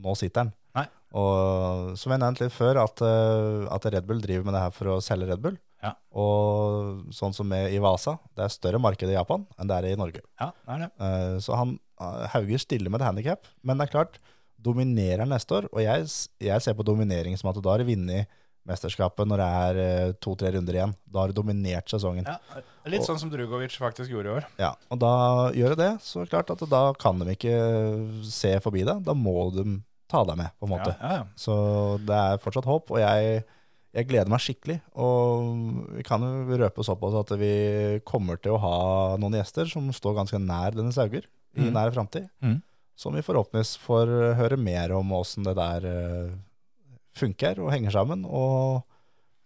nå 0.04 0.16
sitter 0.20 0.46
han. 0.46 0.56
Nei. 0.76 0.88
Og 1.20 1.96
som 2.00 2.14
jeg 2.14 2.24
nevnte 2.24 2.48
litt 2.48 2.56
før, 2.56 2.84
at, 2.84 3.04
at 3.04 3.92
Red 3.92 4.08
Bull 4.08 4.24
driver 4.24 4.48
med 4.48 4.58
det 4.58 4.66
her 4.68 4.76
for 4.76 4.96
å 4.96 5.02
selge 5.04 5.32
Red 5.32 5.44
Bull. 5.44 5.60
Ja. 5.82 5.94
Og 6.14 7.08
sånn 7.16 7.34
som 7.34 7.48
med 7.50 7.74
Ivasa, 7.74 8.18
det 8.38 8.46
er 8.46 8.54
større 8.54 8.82
marked 8.82 9.10
i 9.10 9.16
Japan 9.16 9.48
enn 9.58 9.70
det 9.72 9.80
er 9.80 9.90
i 9.92 9.98
Norge. 10.00 10.22
Ja, 10.40 10.52
det 10.66 10.76
er 10.76 10.84
det. 10.86 10.92
Eh, 11.08 11.38
Så 11.42 11.58
han 11.58 11.78
eh, 12.00 12.28
Hauger 12.36 12.62
stiller 12.62 12.94
med 12.94 13.02
et 13.02 13.10
handikap, 13.10 13.50
men 13.66 13.80
det 13.82 13.88
er 13.90 13.96
klart, 13.96 14.20
dominerer 14.62 15.24
han 15.26 15.34
neste 15.34 15.58
år, 15.58 15.70
og 15.74 15.82
jeg, 15.82 16.06
jeg 16.44 16.62
ser 16.62 16.78
på 16.78 16.86
dominering 16.86 17.34
som 17.40 17.50
at 17.50 17.58
da 17.62 17.74
har 17.74 17.82
du 17.82 17.90
vunnet 17.90 18.30
mesterskapet 18.70 19.26
når 19.26 19.42
det 19.42 19.46
er 19.60 19.80
eh, 19.82 20.12
to-tre 20.22 20.52
runder 20.54 20.76
igjen. 20.78 20.92
Da 21.10 21.24
har 21.24 21.32
du 21.32 21.40
dominert 21.40 21.90
sesongen. 21.90 22.28
Ja. 22.30 22.38
litt 22.86 22.94
litt 23.00 23.08
sånn 23.08 23.18
som 23.22 23.32
Drugovic 23.34 23.74
faktisk 23.82 24.14
gjorde 24.14 24.30
i 24.30 24.36
år. 24.38 24.50
og 24.92 25.00
da 25.02 25.14
gjør 25.58 25.74
du 25.74 25.82
det, 25.82 25.92
så 26.06 26.22
det 26.22 26.30
klart 26.34 26.54
at 26.54 26.62
da 26.70 26.84
kan 27.02 27.22
de 27.24 27.34
ikke 27.34 27.56
se 28.30 28.54
forbi 28.62 28.86
det. 28.86 29.00
Da 29.08 29.16
må 29.18 29.50
de 29.56 29.66
ta 30.12 30.22
deg 30.28 30.38
med, 30.44 30.54
på 30.60 30.68
en 30.68 30.74
måte. 30.76 30.94
Ja, 31.00 31.10
ja, 31.10 31.18
ja. 31.22 31.26
Så 31.40 31.56
det 32.06 32.18
er 32.18 32.42
fortsatt 32.44 32.68
håp, 32.70 32.92
og 32.94 33.00
jeg, 33.02 33.42
jeg 33.94 34.08
gleder 34.08 34.30
meg 34.32 34.40
skikkelig. 34.40 34.78
Og 34.96 35.96
vi 35.98 36.04
kan 36.08 36.24
jo 36.24 36.58
røpe 36.62 36.84
såpass 36.88 37.18
at 37.20 37.34
vi 37.42 38.00
kommer 38.08 38.40
til 38.42 38.56
å 38.56 38.62
ha 38.64 38.76
noen 39.20 39.36
gjester 39.40 39.68
som 39.72 39.90
står 39.96 40.16
ganske 40.22 40.40
nær 40.40 40.72
denne 40.78 40.94
Sauger 40.96 41.26
i 41.58 41.66
Mhm. 41.66 41.74
nær 41.76 41.92
framtid. 41.92 42.30
Mm. 42.42 42.62
Som 42.96 43.16
vi 43.18 43.22
forhåpentligvis 43.26 43.78
får 43.84 44.36
høre 44.38 44.58
mer 44.58 44.94
om 44.96 45.12
åssen 45.12 45.44
det 45.44 45.56
der 45.58 45.86
eh, 45.90 46.32
funker 47.18 47.60
og 47.60 47.72
henger 47.74 47.92
sammen, 47.92 48.24
og 48.26 48.84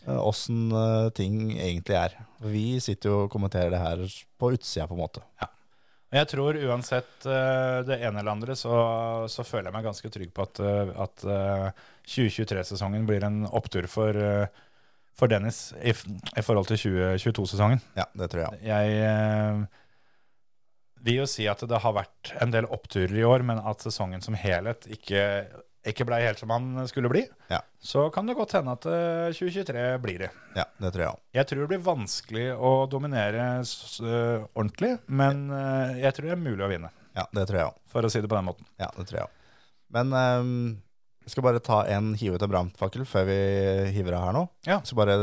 eh, 0.05 0.19
åssen 0.19 0.72
eh, 0.72 1.09
ting 1.17 1.51
egentlig 1.57 1.95
er. 1.97 2.13
Vi 2.45 2.80
sitter 2.84 3.09
jo 3.09 3.23
og 3.26 3.31
kommenterer 3.34 3.72
det 3.73 3.80
her 3.81 4.03
på 4.38 4.51
utsida, 4.53 4.85
på 4.88 4.93
en 4.93 5.01
måte. 5.01 5.23
Men 5.41 5.49
Jeg 6.14 6.30
tror 6.30 6.57
uansett 6.69 7.26
eh, 7.26 7.80
det 7.88 7.98
ene 7.98 8.22
eller 8.22 8.36
andre, 8.36 8.56
så, 8.56 8.76
så 9.32 9.44
føler 9.44 9.69
jeg 9.69 9.76
meg 9.76 9.88
ganske 9.88 10.11
trygg 10.14 10.32
på 10.36 10.45
at, 10.45 10.61
eh, 10.61 10.91
at 11.02 11.26
eh, 11.26 11.88
2023-sesongen 12.06 13.07
blir 13.10 13.26
en 13.26 13.41
opptur 13.49 13.88
for, 13.90 14.15
eh, 14.15 14.45
for 15.18 15.32
Dennis 15.32 15.72
i, 15.82 15.95
i 15.95 16.45
forhold 16.45 16.69
til 16.69 16.80
2022-sesongen. 16.86 17.82
Ja, 17.98 18.06
det 18.14 18.30
tror 18.32 18.45
jeg. 18.45 18.61
Jeg 18.69 19.02
eh, 19.10 19.65
vil 21.06 21.22
jo 21.23 21.27
si 21.30 21.49
at 21.52 21.65
det 21.68 21.82
har 21.84 21.98
vært 21.98 22.36
en 22.41 22.53
del 22.53 22.69
oppturer 22.69 23.18
i 23.18 23.26
år, 23.27 23.45
men 23.48 23.61
at 23.65 23.84
sesongen 23.84 24.23
som 24.26 24.38
helhet 24.40 24.88
ikke, 24.94 25.26
ikke 25.85 26.05
ble 26.07 26.17
helt 26.23 26.39
som 26.41 26.49
han 26.49 26.87
skulle 26.89 27.09
bli. 27.11 27.21
Ja. 27.51 27.59
Så 27.79 28.07
kan 28.13 28.25
det 28.25 28.35
godt 28.37 28.55
hende 28.57 28.73
at 28.73 28.85
eh, 28.89 29.33
2023 29.37 29.83
blir 30.03 30.19
det. 30.25 30.29
Ja, 30.57 30.65
det 30.81 30.93
tror 30.95 31.03
jeg. 31.05 31.19
Jeg 31.37 31.47
tror 31.51 31.61
det 31.65 31.69
blir 31.73 31.83
vanskelig 31.85 32.47
å 32.57 32.71
dominere 32.89 33.45
ordentlig, 34.55 34.95
men 35.07 35.45
øh, 35.53 35.99
jeg 36.01 36.13
tror 36.17 36.29
det 36.29 36.35
er 36.37 36.41
mulig 36.45 36.65
å 36.65 36.71
vinne, 36.71 36.89
Ja, 37.15 37.27
det 37.35 37.45
tror 37.49 37.59
jeg 37.61 37.69
også. 37.69 37.85
for 37.93 38.07
å 38.07 38.11
si 38.11 38.21
det 38.23 38.31
på 38.31 38.35
den 38.39 38.49
måten. 38.49 38.65
Ja, 38.81 38.89
det 38.97 39.05
tror 39.07 39.19
jeg 39.21 39.27
også. 39.29 39.41
Men 39.95 40.11
um, 40.11 40.81
Jeg 41.25 41.31
skal 41.31 41.43
bare 41.45 41.59
ta 41.63 41.79
en 41.89 42.11
hive 42.19 42.35
ut 42.37 42.43
en 42.45 42.51
brannfakkel 42.51 43.05
før 43.09 43.23
vi 43.29 43.35
hiver 43.95 44.13
av 44.17 44.25
her 44.27 44.33
nå. 44.35 44.41
Ja. 44.67 44.75
Jeg 44.81 44.89
skal 44.91 44.99
bare 44.99 45.15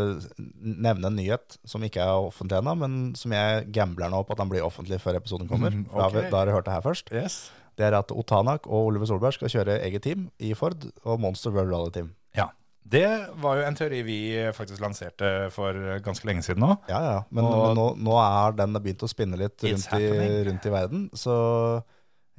nevne 0.58 1.10
en 1.10 1.18
nyhet 1.18 1.58
som 1.68 1.82
ikke 1.86 2.02
er 2.02 2.26
offentlig 2.30 2.58
ennå, 2.58 2.72
men 2.80 2.96
som 3.18 3.30
jeg 3.34 3.68
gambler 3.74 4.10
nå 4.10 4.22
på 4.26 4.34
at 4.34 4.40
den 4.42 4.50
blir 4.50 4.64
offentlig 4.66 4.98
før 5.02 5.18
episoden 5.20 5.46
kommer. 5.50 5.70
Mhm, 5.70 5.84
Da 5.92 6.02
har 6.02 6.10
vi- 6.14 6.24
Da 6.30 6.38
har 6.40 6.46
dere 6.46 6.56
hørt 6.56 6.64
det 6.66 6.74
her 6.74 6.82
først. 6.88 7.12
Yes. 7.14 7.36
Det 7.82 7.88
er 7.90 7.98
at 7.98 8.12
Otanak 8.14 8.68
og 8.70 8.92
Oliver 8.92 9.08
Solberg 9.10 9.34
skal 9.34 9.50
kjøre 9.50 9.80
eget 9.82 10.04
team 10.06 10.28
i 10.38 10.52
Ford 10.58 10.84
og 11.02 11.18
Monster 11.22 11.50
World 11.54 11.72
Rally 11.74 11.94
Team. 11.94 12.12
Ja. 12.38 12.52
Det 12.92 13.06
var 13.42 13.58
jo 13.58 13.64
en 13.66 13.76
teori 13.78 14.00
vi 14.06 14.18
faktisk 14.54 14.82
lanserte 14.82 15.48
for 15.54 15.76
ganske 16.04 16.26
lenge 16.28 16.42
siden 16.46 16.64
nå. 16.64 16.74
Ja, 16.90 17.00
ja. 17.06 17.18
Men, 17.30 17.46
men 17.46 17.76
nå, 17.78 17.86
nå 17.98 18.16
er 18.20 18.56
den 18.58 18.78
begynt 18.78 19.02
å 19.06 19.10
spinne 19.10 19.38
litt 19.38 19.62
rundt 19.64 19.94
i, 19.98 20.08
rundt 20.48 20.66
i 20.66 20.72
verden. 20.74 21.04
Så 21.16 21.34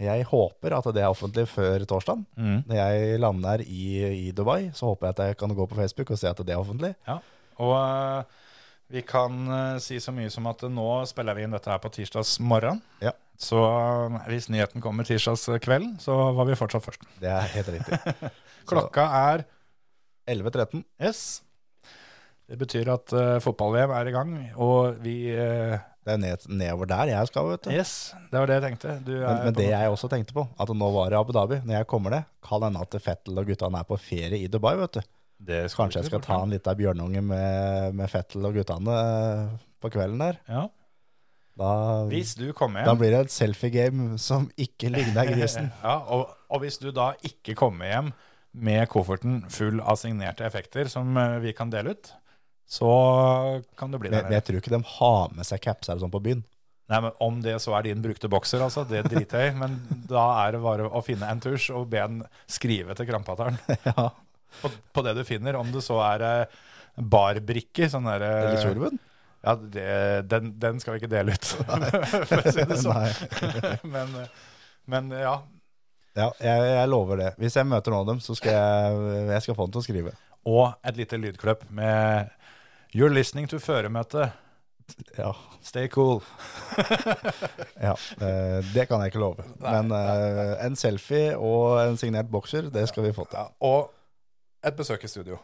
jeg 0.03 0.27
håper 0.29 0.75
at 0.75 0.89
det 0.95 1.03
er 1.03 1.11
offentlig 1.11 1.45
før 1.51 1.83
torsdag. 1.89 2.23
Mm. 2.35 2.59
Når 2.69 2.79
jeg 2.79 3.19
lander 3.23 3.63
i, 3.65 3.85
i 4.27 4.31
Dubai, 4.35 4.71
så 4.75 4.91
håper 4.91 5.09
jeg 5.09 5.15
at 5.15 5.23
jeg 5.27 5.39
kan 5.43 5.55
gå 5.55 5.67
på 5.69 5.79
Facebook 5.79 6.11
og 6.11 6.19
se 6.19 6.31
at 6.31 6.43
det 6.43 6.55
er 6.55 6.61
offentlig. 6.61 6.93
Ja. 7.07 7.19
Og 7.63 8.39
vi 8.93 9.01
kan 9.01 9.47
uh, 9.49 9.79
si 9.81 9.97
så 10.01 10.13
mye 10.13 10.29
som 10.29 10.45
at 10.51 10.61
nå 10.69 10.87
spiller 11.09 11.37
vi 11.37 11.47
inn 11.47 11.55
dette 11.55 11.71
her 11.71 11.81
på 11.81 11.89
tirsdags 11.95 12.35
morgen. 12.43 12.81
Ja. 13.01 13.15
Så 13.41 13.57
uh, 13.57 14.19
hvis 14.29 14.51
nyheten 14.53 14.83
kommer 14.83 15.07
tirsdags 15.07 15.47
kveld, 15.63 15.95
så 16.03 16.17
var 16.37 16.45
vi 16.45 16.57
fortsatt 16.59 16.85
først. 16.85 17.07
Det 17.21 17.31
er 17.31 17.49
helt 17.55 17.71
riktig. 17.73 18.29
Klokka 18.69 19.07
er 19.33 19.47
11.13. 20.29 20.85
yes. 21.01 21.41
Det 22.43 22.59
betyr 22.59 22.89
at 22.91 23.11
fotball-VM 23.41 23.91
er 23.95 24.07
i 24.09 24.13
gang, 24.13 24.31
og 24.61 24.97
vi 25.01 25.13
eh, 25.31 25.79
Det 26.03 26.11
er 26.11 26.19
ned, 26.19 26.43
nedover 26.51 26.89
der 26.91 27.13
jeg 27.13 27.29
skal, 27.29 27.47
vet 27.53 27.63
du. 27.65 27.69
Yes, 27.71 27.93
det 28.29 28.41
var 28.41 28.51
det 28.51 28.57
jeg 28.57 28.65
tenkte. 28.65 28.95
Du 29.07 29.13
Men, 29.15 29.39
men 29.47 29.55
det 29.57 29.69
jeg 29.69 29.93
også 29.93 30.09
tenkte 30.11 30.35
på, 30.35 30.43
at 30.59 30.73
nå 30.75 30.89
var 30.93 31.09
det 31.09 31.21
Abu 31.21 31.31
Dhabi. 31.33 31.61
Når 31.63 31.79
jeg 31.79 31.89
kommer 31.89 32.17
det, 32.17 32.21
kan 32.43 32.67
hende 32.67 32.83
at 32.83 32.99
Fettel 33.01 33.39
og 33.39 33.47
guttene 33.47 33.79
er 33.79 33.87
på 33.87 33.97
ferie 33.97 34.43
i 34.43 34.51
Dubai, 34.51 34.75
vet 34.83 34.99
du. 34.99 35.13
Kanskje 35.47 36.01
jeg 36.01 36.09
skal 36.11 36.23
ta 36.23 36.39
en 36.43 36.53
liten 36.53 36.79
bjørnunge 36.79 37.23
med, 37.25 37.97
med 37.97 38.11
Fettel 38.11 38.45
og 38.47 38.55
guttene 38.57 38.95
eh, 38.95 39.59
på 39.83 39.91
kvelden 39.93 40.23
der. 40.23 40.39
Ja. 40.47 40.67
Da, 41.59 41.71
Hvis 42.09 42.33
du 42.39 42.47
kommer 42.57 42.81
hjem 42.81 42.89
da 42.89 42.95
blir 42.97 43.11
det 43.13 43.25
et 43.27 43.33
selfie-game 43.33 44.17
som 44.21 44.47
ikke 44.57 44.89
ligner 44.89 45.27
grisen. 45.29 45.69
ja, 45.85 45.99
og, 46.09 46.31
og 46.49 46.63
hvis 46.63 46.79
du 46.81 46.89
da 46.95 47.11
ikke 47.21 47.53
kommer 47.59 47.91
hjem 47.91 48.13
med 48.53 48.87
kofferten 48.89 49.43
full 49.53 49.81
av 49.81 49.99
signerte 50.01 50.45
effekter 50.47 50.89
som 50.89 51.13
eh, 51.17 51.37
vi 51.43 51.53
kan 51.57 51.73
dele 51.73 51.93
ut, 51.93 52.09
så 52.69 52.89
kan 53.77 53.93
det 53.93 54.01
bli 54.01 54.09
det. 54.09 54.23
men 54.23 54.37
jeg 54.37 54.47
tror 54.47 54.61
ikke 54.61 54.73
de 54.73 54.81
har 54.95 55.33
med 55.35 55.45
seg 55.45 55.61
caps 55.61 55.89
eller 55.89 56.05
sånn 56.05 56.13
på 56.13 56.23
byen. 56.25 56.43
Nei, 56.91 56.99
men 57.05 57.15
Om 57.23 57.39
det 57.43 57.55
så 57.63 57.73
er 57.77 57.85
din 57.87 58.01
brukte 58.03 58.29
bokser, 58.31 58.61
altså, 58.65 58.83
det 58.87 59.05
driter 59.07 59.45
jeg 59.45 59.53
i. 59.53 59.57
Men 59.57 59.77
da 60.09 60.25
er 60.43 60.55
det 60.55 60.63
bare 60.63 60.89
å 60.89 61.01
finne 61.05 61.29
en 61.31 61.41
tusj 61.43 61.71
og 61.77 61.87
be 61.93 62.01
en 62.01 62.21
skrive 62.49 62.95
til 62.97 63.07
krampateren 63.09 63.59
ja. 63.89 64.09
På, 64.61 64.71
på 64.93 65.03
det 65.05 65.15
du 65.17 65.23
finner. 65.27 65.57
Om 65.59 65.71
det 65.73 65.83
så 65.85 65.99
er 66.05 66.25
eh, 66.27 66.61
barbrikke, 66.95 67.89
sånn 67.91 68.07
derre 68.09 68.31
Eller 68.43 68.61
kjolven? 68.61 68.99
Ja, 69.43 69.55
det, 69.59 69.87
den, 70.31 70.53
den 70.59 70.79
skal 70.79 70.95
vi 70.95 71.01
ikke 71.01 71.11
dele 71.11 71.35
ut, 71.35 71.45
for 72.29 72.39
å 72.39 72.53
si 72.53 72.63
det 72.69 72.77
sånn. 72.79 73.09
Men, 73.93 74.13
men 74.87 75.09
ja. 75.15 75.33
Ja, 76.13 76.29
jeg, 76.43 76.63
jeg 76.69 76.89
lover 76.91 77.19
det. 77.19 77.31
Hvis 77.41 77.55
jeg 77.57 77.67
møter 77.67 77.91
noen 77.91 78.03
av 78.03 78.09
dem, 78.13 78.21
så 78.23 78.35
skal 78.37 78.53
jeg, 78.53 79.27
jeg 79.31 79.45
skal 79.45 79.57
få 79.57 79.65
den 79.67 79.73
til 79.75 79.81
å 79.81 79.85
skrive. 79.85 80.13
Og 80.47 80.63
et 80.85 80.99
lite 80.99 81.19
lydkløpp 81.19 81.65
med 81.73 82.31
You're 82.93 83.11
listening 83.11 83.47
to 83.51 83.59
føremøte. 83.63 84.29
Ja, 85.17 85.31
Stay 85.63 85.87
cool. 85.87 86.19
ja 87.87 87.93
eh, 88.19 88.59
det 88.73 88.85
kan 88.89 89.01
jeg 89.01 89.13
ikke 89.13 89.21
love. 89.23 89.45
Men 89.63 89.91
eh, 89.95 90.53
en 90.65 90.75
selfie 90.77 91.37
og 91.39 91.79
en 91.81 91.99
signert 91.99 92.27
bokser, 92.31 92.67
det 92.73 92.83
skal 92.91 93.07
vi 93.07 93.13
få 93.15 93.25
til. 93.31 93.39
Ja, 93.39 93.47
og 93.63 93.93
et 94.63 94.75
besøk 94.77 95.03
i 95.03 95.11
studio. 95.11 95.37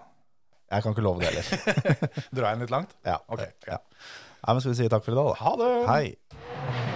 Jeg 0.69 0.83
kan 0.85 0.93
ikke 0.93 1.01
love 1.01 1.19
det 1.21 1.31
heller. 1.31 2.07
Drar 2.35 2.51
jeg 2.51 2.59
den 2.59 2.65
litt 2.65 2.73
langt? 2.75 2.91
Ja, 3.05 3.17
Ok, 3.27 3.41
ja. 3.67 3.79
Nei, 4.39 4.53
men 4.55 4.61
skal 4.63 4.71
vi 4.71 4.77
si 4.79 4.89
takk 4.91 5.03
for 5.03 5.11
i 5.11 5.19
dag, 5.19 5.33
da? 5.33 5.37
Ha 5.43 5.55
det! 5.59 5.71
Hei. 5.89 6.88